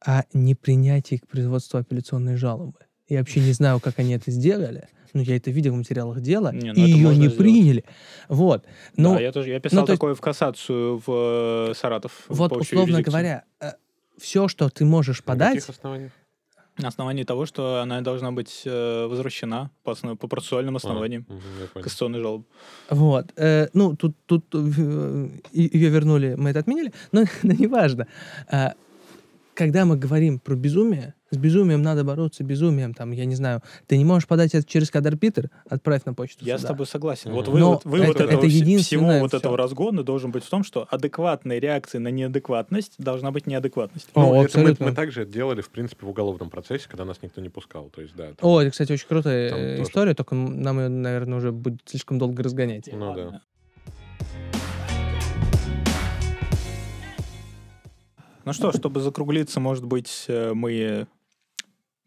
о 0.04 0.24
непринятии 0.34 1.18
к 1.18 1.28
производству 1.28 1.78
апелляционной 1.80 2.36
жалобы. 2.36 2.80
Я 3.08 3.20
вообще 3.20 3.40
не 3.40 3.52
знаю, 3.52 3.80
как 3.80 4.00
они 4.00 4.14
это 4.14 4.32
сделали, 4.32 4.88
но 5.14 5.22
я 5.22 5.36
это 5.36 5.52
видел 5.52 5.74
в 5.74 5.78
материалах 5.78 6.22
дела, 6.22 6.52
Не, 6.54 6.72
ну 6.74 6.86
и 6.86 6.90
ее 6.90 7.10
не 7.10 7.14
сделать. 7.16 7.38
приняли. 7.38 7.84
Вот. 8.30 8.66
Но 8.96 9.16
да, 9.16 9.22
я 9.22 9.32
тоже 9.32 9.50
я 9.50 9.60
писал 9.60 9.82
ну, 9.82 9.86
то 9.86 9.92
есть- 9.92 10.00
такое 10.00 10.16
в 10.16 10.22
кассацию 10.22 11.02
в 11.06 11.70
э, 11.72 11.74
Саратов. 11.76 12.26
Вот, 12.30 12.52
условно 12.54 12.92
юрисдикции. 12.98 13.04
говоря, 13.12 13.44
все, 14.18 14.48
что 14.48 14.70
ты 14.70 14.86
можешь 14.86 15.24
подать? 15.24 15.66
На 16.82 16.88
основании 16.88 17.24
того, 17.24 17.46
что 17.46 17.82
она 17.82 18.02
должна 18.02 18.32
быть 18.32 18.64
э, 18.66 19.06
возвращена 19.08 19.70
по, 19.84 19.92
основ- 19.92 20.16
по 20.18 20.28
процессуальным 20.28 20.76
А, 20.76 20.78
основаниям. 20.78 21.24
понял. 21.26 21.42
Кассационной 21.84 22.20
жалобы. 22.22 22.46
вот, 22.90 23.26
э, 23.38 23.68
ну, 23.74 23.96
тут, 23.96 24.16
тут 24.26 24.46
ее 24.54 25.90
вернули, 25.90 26.36
мы 26.38 26.50
это 26.50 26.60
отменили, 26.60 26.92
но, 27.12 27.24
но 27.44 27.54
неважно. 27.54 28.08
А, 28.52 28.74
когда 29.62 29.86
мы 29.86 29.96
говорим 29.96 30.40
про 30.40 30.56
безумие, 30.56 31.14
с 31.30 31.38
безумием 31.38 31.84
надо 31.84 32.04
бороться 32.04 32.44
безумием, 32.44 32.96
там, 32.96 33.12
я 33.12 33.26
не 33.26 33.36
знаю, 33.36 33.62
ты 33.86 33.96
не 33.96 34.04
можешь 34.04 34.28
подать 34.28 34.56
это 34.56 34.66
через 34.68 34.90
код 34.90 35.06
Арбитр, 35.06 35.52
отправь 35.70 36.04
на 36.06 36.16
почту 36.16 36.44
Я 36.44 36.58
с 36.58 36.62
суда. 36.62 36.70
тобой 36.74 36.88
согласен. 36.88 37.32
Вот 37.32 37.46
Но 37.46 37.52
вывод, 37.54 37.86
вывод 37.86 38.16
это- 38.16 38.24
этого, 38.24 38.40
это 38.40 38.48
всего 38.82 39.20
вот 39.20 39.36
этого 39.36 39.56
разгона 39.56 40.02
должен 40.04 40.32
быть 40.32 40.44
в 40.44 40.50
том, 40.50 40.64
что 40.64 40.88
адекватной 40.90 41.60
реакцией 41.60 42.02
на 42.02 42.08
неадекватность 42.08 42.96
должна 42.98 43.30
быть 43.30 43.46
неадекватность. 43.46 44.10
О, 44.16 44.20
Ну, 44.22 44.26
это 44.30 44.34
мы, 44.40 44.44
абсолютно. 44.46 44.86
мы 44.88 44.92
также 44.96 45.26
делали, 45.28 45.62
в 45.62 45.70
принципе, 45.70 46.08
в 46.08 46.10
уголовном 46.10 46.50
процессе, 46.50 46.88
когда 46.90 47.06
нас 47.06 47.20
никто 47.22 47.40
не 47.40 47.50
пускал. 47.50 47.92
То 47.94 48.02
есть, 48.02 48.16
да. 48.16 48.30
там- 48.34 48.50
О, 48.50 48.60
это, 48.60 48.72
кстати, 48.72 48.92
очень 48.92 49.08
крутая 49.08 49.50
Там 49.52 49.60
э, 49.60 49.72
тоже. 49.78 49.84
история, 49.90 50.14
только 50.16 50.34
нам 50.34 50.80
ее, 50.80 50.90
наверное, 50.90 51.38
уже 51.38 51.52
будет 51.52 51.82
слишком 51.86 52.18
долго 52.18 52.42
разгонять. 52.42 52.90
Ну 52.92 53.10
Ладно. 53.10 53.32
да. 53.32 53.42
Ну 58.46 58.54
что, 58.54 58.72
чтобы 58.72 59.02
закруглиться, 59.02 59.60
может 59.60 59.86
быть, 59.86 60.26
э, 60.28 60.54
мы 60.54 61.08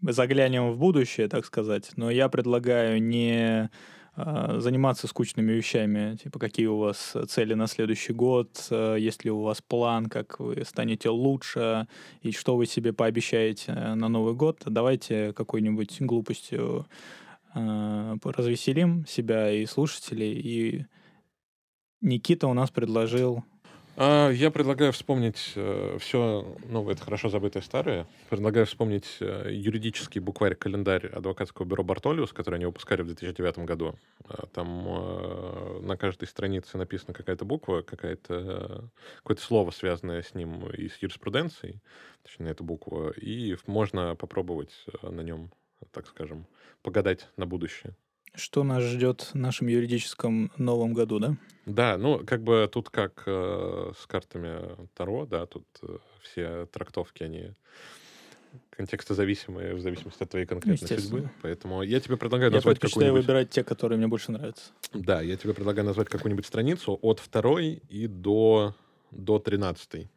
заглянем 0.01 0.73
в 0.73 0.79
будущее, 0.79 1.29
так 1.29 1.45
сказать. 1.45 1.93
Но 1.97 2.11
я 2.11 2.29
предлагаю 2.29 3.03
не 3.03 3.71
а, 4.17 4.61
заниматься 4.61 5.09
скучными 5.09 5.51
вещами, 5.53 6.17
типа 6.17 6.39
какие 6.39 6.67
у 6.67 6.79
вас 6.79 7.17
цели 7.29 7.55
на 7.55 7.67
следующий 7.67 8.13
год, 8.13 8.69
э, 8.71 8.97
есть 9.01 9.25
ли 9.25 9.31
у 9.33 9.41
вас 9.41 9.61
план, 9.61 10.07
как 10.07 10.39
вы 10.39 10.65
станете 10.65 11.09
лучше, 11.09 11.89
и 12.23 12.31
что 12.31 12.57
вы 12.57 12.67
себе 12.67 12.93
пообещаете 12.93 13.73
э, 13.73 13.95
на 13.95 14.09
Новый 14.09 14.35
год. 14.35 14.63
Давайте 14.67 15.33
какой-нибудь 15.33 16.01
глупостью 16.03 16.87
э, 17.57 18.17
развеселим 18.23 19.05
себя 19.05 19.51
и 19.51 19.67
слушателей. 19.67 20.33
И 20.35 20.87
Никита 22.01 22.47
у 22.47 22.55
нас 22.55 22.71
предложил 22.71 23.43
А, 23.97 24.29
я 24.31 24.51
предлагаю 24.51 24.93
вспомнить 24.93 25.55
все, 25.99 26.57
ну, 26.69 26.91
это 26.91 27.03
хорошо 27.03 27.29
забытое 27.29 27.63
старое. 27.63 28.07
Предлагаю 28.29 28.67
вспомнить 28.67 29.19
э, 29.21 29.51
юридический 29.53 30.21
букварь-календарь 30.21 31.07
адвокатского 31.07 31.65
бюро 31.65 31.85
Бартолиус, 31.85 32.33
который 32.33 32.57
они 32.57 32.67
выпускали 32.67 33.03
в 33.03 33.07
2009 33.07 33.59
году. 33.61 33.95
А, 34.25 34.47
Там 34.47 34.85
э, 34.89 35.81
на 35.83 35.97
каждой 35.97 36.27
странице 36.27 36.77
написана 36.77 37.15
какая-то 37.15 37.45
буква, 37.45 37.83
какая-то, 37.83 38.35
э, 38.35 38.81
какое-то 39.19 39.43
слово, 39.43 39.71
связанное 39.71 40.23
с 40.23 40.35
ним 40.35 40.67
и 40.71 40.89
с 40.89 40.97
юриспруденцией, 40.97 41.81
точнее, 42.25 42.51
эту 42.51 42.65
букву, 42.65 43.11
и 43.11 43.57
можно 43.67 44.17
попробовать 44.17 44.73
э, 45.03 45.09
на 45.09 45.21
нем, 45.21 45.53
так 45.93 46.09
скажем, 46.09 46.49
погадать 46.83 47.29
на 47.37 47.47
будущее. 47.47 47.95
Что 48.35 48.65
нас 48.65 48.83
ждет 48.83 49.31
в 49.33 49.35
нашем 49.35 49.69
юридическом 49.69 50.51
новом 50.57 50.93
году, 50.93 51.19
да? 51.21 51.37
Да, 51.67 51.97
ну, 51.97 52.19
как 52.27 52.43
бы 52.43 52.69
тут 52.71 52.91
как 52.91 53.23
э, 53.27 53.93
с 53.97 54.07
картами 54.07 54.89
Таро, 54.95 55.25
да, 55.25 55.47
тут 55.47 55.65
э, 55.83 55.99
все 56.23 56.67
трактовки, 56.67 57.23
они 57.23 57.53
контекстозависимые 58.71 59.75
в 59.75 59.81
зависимости 59.81 60.23
от 60.23 60.31
твоей 60.31 60.47
конкретной 60.47 60.99
судьбы. 60.99 61.31
Поэтому 61.43 61.83
я 61.83 62.01
тебе 62.01 62.17
предлагаю 62.17 62.51
Я 62.51 62.57
назвать 62.57 62.79
какую-нибудь... 62.79 63.23
выбирать 63.23 63.51
те, 63.51 63.65
которые 63.65 63.99
мне 63.99 64.09
больше 64.09 64.33
нравятся. 64.33 64.73
Да, 64.93 65.21
я 65.23 65.37
тебе 65.37 65.55
предлагаю 65.55 65.87
назвать 65.87 66.09
какую-нибудь 66.09 66.47
страницу 66.47 66.99
от 67.03 67.21
второй 67.21 67.83
и 67.89 68.07
до, 68.07 68.75
до 69.11 69.39
тринадцатой. 69.39 70.09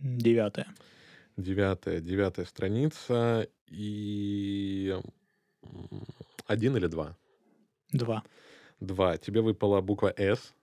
Девятое. 0.00 0.66
Девятая, 1.36 2.00
девятая 2.00 2.44
страница 2.44 3.48
и 3.68 4.96
один 6.46 6.76
или 6.76 6.86
два? 6.86 7.16
Два. 7.92 8.22
Два. 8.80 9.16
Тебе 9.16 9.40
выпала 9.40 9.80
буква 9.80 10.12
«С», 10.16 10.54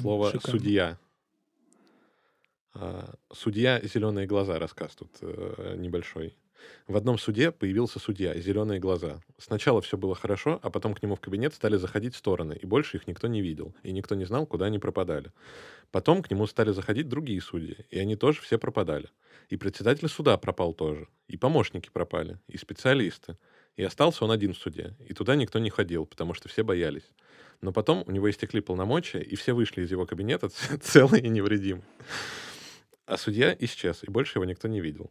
слово 0.00 0.30
шикарно. 0.32 0.58
«судья». 0.58 0.98
А, 2.74 3.14
Судья 3.32 3.80
«Зеленые 3.82 4.26
глаза» 4.26 4.58
рассказ 4.58 4.94
тут 4.96 5.10
э, 5.20 5.76
небольшой. 5.78 6.36
В 6.86 6.96
одном 6.96 7.18
суде 7.18 7.50
появился 7.50 7.98
судья 7.98 8.34
«Зеленые 8.34 8.80
глаза». 8.80 9.20
Сначала 9.38 9.80
все 9.80 9.96
было 9.96 10.14
хорошо, 10.14 10.58
а 10.62 10.70
потом 10.70 10.94
к 10.94 11.02
нему 11.02 11.16
в 11.16 11.20
кабинет 11.20 11.54
стали 11.54 11.76
заходить 11.76 12.14
стороны, 12.14 12.54
и 12.54 12.66
больше 12.66 12.96
их 12.96 13.06
никто 13.06 13.28
не 13.28 13.40
видел, 13.40 13.74
и 13.82 13.92
никто 13.92 14.14
не 14.14 14.24
знал, 14.24 14.46
куда 14.46 14.66
они 14.66 14.78
пропадали. 14.78 15.32
Потом 15.90 16.22
к 16.22 16.30
нему 16.30 16.46
стали 16.46 16.72
заходить 16.72 17.08
другие 17.08 17.40
судьи, 17.40 17.86
и 17.90 17.98
они 17.98 18.16
тоже 18.16 18.40
все 18.40 18.58
пропадали. 18.58 19.08
И 19.48 19.56
председатель 19.56 20.08
суда 20.08 20.36
пропал 20.38 20.74
тоже, 20.74 21.08
и 21.28 21.36
помощники 21.36 21.90
пропали, 21.92 22.38
и 22.48 22.56
специалисты. 22.56 23.36
И 23.76 23.82
остался 23.82 24.24
он 24.24 24.30
один 24.30 24.54
в 24.54 24.58
суде, 24.58 24.94
и 25.00 25.14
туда 25.14 25.34
никто 25.34 25.58
не 25.58 25.70
ходил, 25.70 26.06
потому 26.06 26.34
что 26.34 26.48
все 26.48 26.62
боялись. 26.62 27.10
Но 27.60 27.72
потом 27.72 28.04
у 28.06 28.10
него 28.10 28.30
истекли 28.30 28.60
полномочия, 28.60 29.20
и 29.20 29.34
все 29.36 29.52
вышли 29.52 29.82
из 29.82 29.90
его 29.90 30.06
кабинета 30.06 30.48
целые 30.80 31.24
и 31.24 31.28
невредимы. 31.28 31.82
А 33.06 33.16
судья 33.16 33.54
исчез, 33.58 34.04
и 34.04 34.10
больше 34.10 34.38
его 34.38 34.44
никто 34.44 34.68
не 34.68 34.80
видел. 34.80 35.10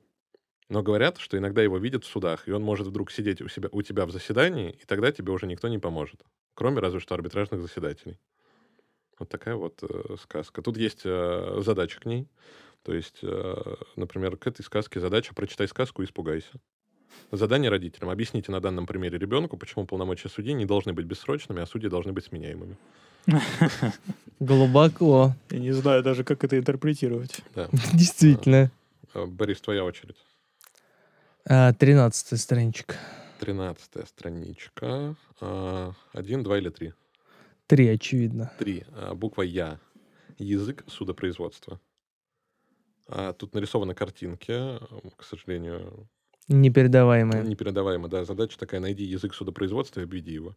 Но 0.70 0.82
говорят, 0.82 1.18
что 1.18 1.38
иногда 1.38 1.62
его 1.62 1.78
видят 1.78 2.06
в 2.06 2.08
судах, 2.08 2.48
и 2.48 2.52
он 2.52 2.64
может 2.64 2.88
вдруг 2.88 3.12
сидеть 3.12 3.42
у, 3.42 3.50
себя, 3.50 3.70
у 3.72 3.82
тебя 3.82 4.06
в 4.06 4.12
заседании, 4.12 4.72
и 4.72 4.86
тогда 4.86 5.12
тебе 5.12 5.32
уже 5.32 5.46
никто 5.46 5.68
не 5.68 5.78
поможет. 5.78 6.24
Кроме 6.54 6.80
разве 6.80 7.00
что 7.00 7.16
арбитражных 7.16 7.62
заседателей. 7.62 8.18
Вот 9.20 9.30
такая 9.30 9.56
вот 9.56 9.84
э, 9.84 10.16
сказка. 10.22 10.62
Тут 10.62 10.78
есть 10.78 11.02
э, 11.04 11.60
задача 11.60 12.00
к 12.00 12.06
ней. 12.06 12.28
То 12.82 12.94
есть, 12.94 13.20
э, 13.22 13.76
например, 13.96 14.38
к 14.38 14.48
этой 14.48 14.64
сказке 14.64 15.00
задача 15.00 15.34
«Прочитай 15.36 15.68
сказку 15.68 16.02
и 16.02 16.06
испугайся». 16.06 16.60
Задание 17.32 17.70
родителям. 17.70 18.10
Объясните 18.10 18.52
на 18.52 18.60
данном 18.60 18.86
примере 18.86 19.18
ребенку, 19.18 19.58
почему 19.58 19.86
полномочия 19.86 20.30
судей 20.30 20.54
не 20.54 20.66
должны 20.66 20.94
быть 20.94 21.06
бессрочными, 21.06 21.62
а 21.62 21.66
судьи 21.66 21.90
должны 21.90 22.14
быть 22.14 22.26
сменяемыми. 22.26 22.78
Глубоко. 24.40 25.34
Я 25.50 25.60
не 25.60 25.72
знаю 25.72 26.04
даже, 26.04 26.24
как 26.24 26.44
это 26.44 26.58
интерпретировать. 26.58 27.42
Действительно. 27.94 28.72
Э, 29.14 29.26
Борис, 29.26 29.62
твоя 29.62 29.84
очередь. 29.84 30.18
А, 31.46 31.74
Тринадцатая 31.74 32.40
страничка. 32.40 32.96
Тринадцатая 33.40 34.06
страничка. 34.06 35.16
А, 35.42 35.94
Один, 36.14 36.44
два 36.44 36.58
или 36.58 36.70
три? 36.70 36.94
Три, 37.68 37.88
очевидно. 37.88 38.52
Три. 38.60 38.84
А, 38.92 39.14
Буква 39.16 39.42
Я. 39.44 39.80
Язык 40.38 40.84
судопроизводства. 40.88 41.80
А, 43.08 43.34
Тут 43.34 43.54
нарисованы 43.54 43.94
картинки, 43.94 44.80
к 45.18 45.24
сожалению, 45.24 46.08
Непередаваемая. 46.48 47.44
непередаваемо. 47.44 48.08
Да, 48.10 48.26
задача 48.26 48.58
такая, 48.60 48.82
найди 48.82 49.04
язык 49.06 49.34
судопроизводства 49.34 50.02
и 50.02 50.04
обведи 50.04 50.32
его. 50.34 50.56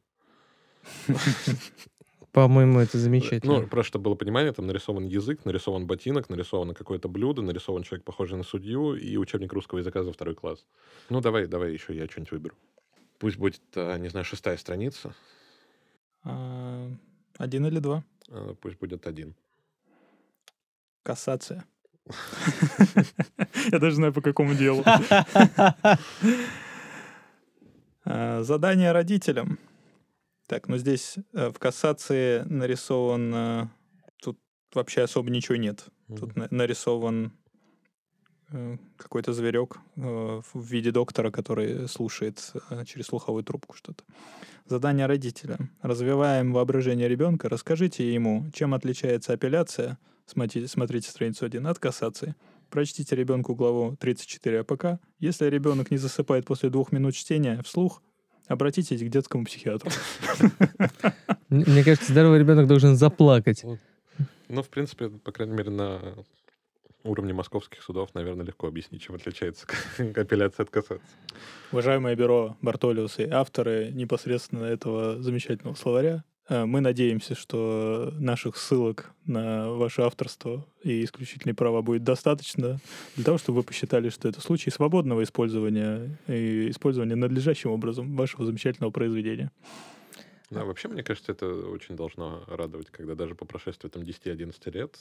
По-моему, 2.32 2.80
это 2.80 2.96
Ну, 2.98 3.02
замечательно. 3.02 3.60
просто 3.66 3.88
чтобы 3.88 4.04
было 4.04 4.14
понимание, 4.14 4.52
там 4.52 4.66
нарисован 4.66 5.04
язык, 5.06 5.44
нарисован 5.46 5.86
ботинок, 5.86 6.28
нарисовано 6.28 6.74
какое-то 6.74 7.08
блюдо, 7.08 7.40
нарисован 7.40 7.82
человек, 7.82 8.04
похожий 8.04 8.36
на 8.36 8.42
судью, 8.44 8.94
и 8.94 9.16
учебник 9.16 9.52
русского 9.54 9.78
языка 9.78 10.02
за 10.02 10.12
второй 10.12 10.34
класс. 10.34 10.66
Ну, 11.08 11.20
давай, 11.22 11.46
давай 11.46 11.72
еще 11.72 11.94
я 11.96 12.06
что-нибудь 12.06 12.32
выберу. 12.32 12.54
Пусть 13.18 13.38
будет, 13.38 13.62
а, 13.74 13.96
не 13.96 14.08
знаю, 14.08 14.24
шестая 14.26 14.56
страница, 14.58 15.14
А, 16.24 16.90
Один 17.38 17.64
или 17.66 17.78
два? 17.78 18.04
а, 18.28 18.54
пусть 18.60 18.78
будет 18.78 19.06
один. 19.06 19.34
Кассация. 21.04 21.64
Я 23.72 23.78
даже 23.78 23.96
знаю, 23.96 24.12
по 24.12 24.20
какому 24.20 24.54
делу. 24.54 24.84
А, 28.08 28.42
Задание 28.44 28.92
родителям. 28.92 29.58
Так, 30.46 30.68
ну 30.68 30.78
здесь 30.78 31.16
э, 31.32 31.48
в 31.50 31.58
кассации 31.58 32.42
нарисован... 32.42 33.68
Тут 34.22 34.38
вообще 34.72 35.02
особо 35.02 35.28
ничего 35.28 35.56
нет. 35.56 35.86
Тут 36.06 36.36
на- 36.36 36.46
нарисован 36.52 37.32
э, 38.52 38.76
какой-то 38.96 39.32
зверек 39.32 39.78
э, 39.96 40.40
в 40.54 40.62
виде 40.62 40.92
доктора, 40.92 41.32
который 41.32 41.88
слушает 41.88 42.52
через 42.86 43.06
слуховую 43.06 43.42
трубку 43.42 43.74
что-то. 43.74 44.04
Задание 44.66 45.06
родителя. 45.06 45.58
Развиваем 45.82 46.52
воображение 46.52 47.08
ребенка. 47.08 47.48
Расскажите 47.48 48.14
ему, 48.14 48.46
чем 48.52 48.72
отличается 48.72 49.32
апелляция, 49.32 49.98
смотрите, 50.26 50.68
смотрите 50.68 51.08
страницу 51.08 51.44
1, 51.44 51.66
от 51.66 51.78
кассации. 51.78 52.34
Прочтите 52.70 53.16
ребенку 53.16 53.54
главу 53.54 53.96
34 53.96 54.60
АПК. 54.60 55.00
Если 55.18 55.46
ребенок 55.46 55.90
не 55.90 55.96
засыпает 55.96 56.44
после 56.44 56.68
двух 56.68 56.92
минут 56.92 57.14
чтения 57.14 57.62
вслух, 57.62 58.02
обратитесь 58.48 59.02
к 59.02 59.08
детскому 59.08 59.44
психиатру. 59.44 59.90
Мне 61.48 61.84
кажется, 61.84 62.12
здоровый 62.12 62.40
ребенок 62.40 62.66
должен 62.66 62.96
заплакать. 62.96 63.64
Ну, 64.48 64.62
в 64.62 64.68
принципе, 64.68 65.08
по 65.08 65.32
крайней 65.32 65.54
мере, 65.54 65.70
на 65.70 66.00
уровне 67.06 67.32
московских 67.32 67.82
судов, 67.82 68.14
наверное, 68.14 68.44
легко 68.44 68.66
объяснить, 68.66 69.02
чем 69.02 69.14
отличается 69.14 69.66
апелляция 69.98 70.64
от 70.64 70.70
кассации. 70.70 71.06
Уважаемое 71.72 72.16
бюро 72.16 72.56
Бартолиус 72.62 73.18
и 73.18 73.24
авторы 73.24 73.90
непосредственно 73.92 74.64
этого 74.64 75.22
замечательного 75.22 75.74
словаря, 75.74 76.24
мы 76.48 76.80
надеемся, 76.80 77.34
что 77.34 78.12
наших 78.18 78.56
ссылок 78.56 79.10
на 79.24 79.70
ваше 79.70 80.02
авторство 80.02 80.64
и 80.82 81.04
исключительные 81.04 81.54
права 81.54 81.82
будет 81.82 82.04
достаточно 82.04 82.78
для 83.16 83.24
того, 83.24 83.38
чтобы 83.38 83.58
вы 83.58 83.62
посчитали, 83.64 84.10
что 84.10 84.28
это 84.28 84.40
случай 84.40 84.70
свободного 84.70 85.22
использования 85.24 86.18
и 86.28 86.70
использования 86.70 87.16
надлежащим 87.16 87.70
образом 87.70 88.14
вашего 88.14 88.44
замечательного 88.44 88.92
произведения. 88.92 89.50
Да, 90.50 90.64
вообще, 90.64 90.86
мне 90.86 91.02
кажется, 91.02 91.32
это 91.32 91.48
очень 91.48 91.96
должно 91.96 92.44
радовать, 92.46 92.90
когда 92.90 93.16
даже 93.16 93.34
по 93.34 93.44
прошествии 93.44 93.88
там 93.88 94.02
10-11 94.02 94.70
лет 94.70 94.96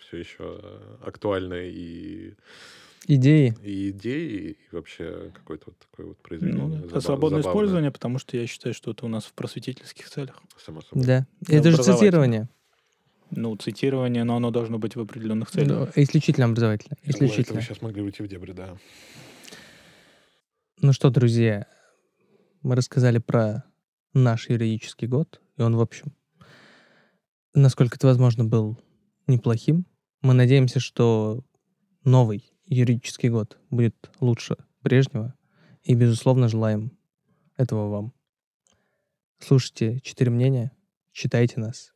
все 0.00 0.16
еще 0.16 0.60
актуальны 1.00 1.70
и, 1.72 2.34
Идеи. 3.06 3.54
и 3.62 3.90
идеи, 3.90 4.56
и 4.70 4.74
вообще 4.74 5.32
какое-то 5.34 5.64
вот 5.68 5.78
такое 5.78 6.06
вот 6.06 6.18
произведение. 6.18 6.64
Ну, 6.64 6.74
это 6.76 6.86
забав- 6.88 7.02
свободное 7.02 7.40
забавное, 7.40 7.40
использование, 7.40 7.90
потому 7.90 8.18
что 8.18 8.36
я 8.36 8.46
считаю, 8.46 8.74
что 8.74 8.90
это 8.90 9.06
у 9.06 9.08
нас 9.08 9.24
в 9.24 9.32
просветительских 9.32 10.08
целях. 10.08 10.40
Само 10.64 10.82
собой. 10.82 11.04
Да. 11.04 11.26
И 11.48 11.54
Это 11.54 11.70
же 11.70 11.82
цитирование. 11.82 12.48
Ну, 13.30 13.56
цитирование, 13.56 14.24
но 14.24 14.36
оно 14.36 14.50
должно 14.50 14.78
быть 14.78 14.96
в 14.96 15.00
определенных 15.00 15.50
целях. 15.50 15.68
Ну, 15.96 16.02
Исключительно 16.02 16.46
образовательно. 16.46 16.96
Исключительно. 17.04 17.62
сейчас 17.62 17.80
могли 17.80 18.02
уйти 18.02 18.22
в 18.22 18.28
дебри, 18.28 18.52
да. 18.52 18.76
Ну 20.82 20.92
что, 20.92 21.10
друзья, 21.10 21.66
мы 22.62 22.74
рассказали 22.74 23.18
про 23.18 23.64
наш 24.12 24.48
юридический 24.50 25.06
год, 25.08 25.40
и 25.56 25.62
он, 25.62 25.76
в 25.76 25.80
общем, 25.80 26.12
насколько 27.54 27.96
это 27.96 28.06
возможно, 28.06 28.44
был 28.44 28.78
неплохим. 29.26 29.86
Мы 30.22 30.34
надеемся, 30.34 30.80
что 30.80 31.44
новый 32.04 32.49
юридический 32.70 33.28
год 33.28 33.58
будет 33.68 34.10
лучше 34.20 34.56
прежнего, 34.82 35.34
и, 35.82 35.94
безусловно, 35.94 36.48
желаем 36.48 36.92
этого 37.56 37.88
вам. 37.90 38.12
Слушайте 39.38 40.00
«Четыре 40.00 40.30
мнения», 40.30 40.72
читайте 41.12 41.60
нас. 41.60 41.92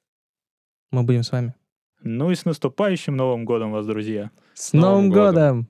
Мы 0.91 1.05
будем 1.05 1.23
с 1.23 1.33
вами. 1.33 1.55
Ну 2.03 2.31
и 2.31 2.35
с 2.35 2.45
наступающим 2.45 3.17
Новым 3.17 3.45
годом 3.45 3.73
вас, 3.73 3.87
друзья! 3.87 4.31
С 4.55 4.73
Новым 4.73 5.09
Новым 5.09 5.11
годом! 5.11 5.33
годом! 5.35 5.69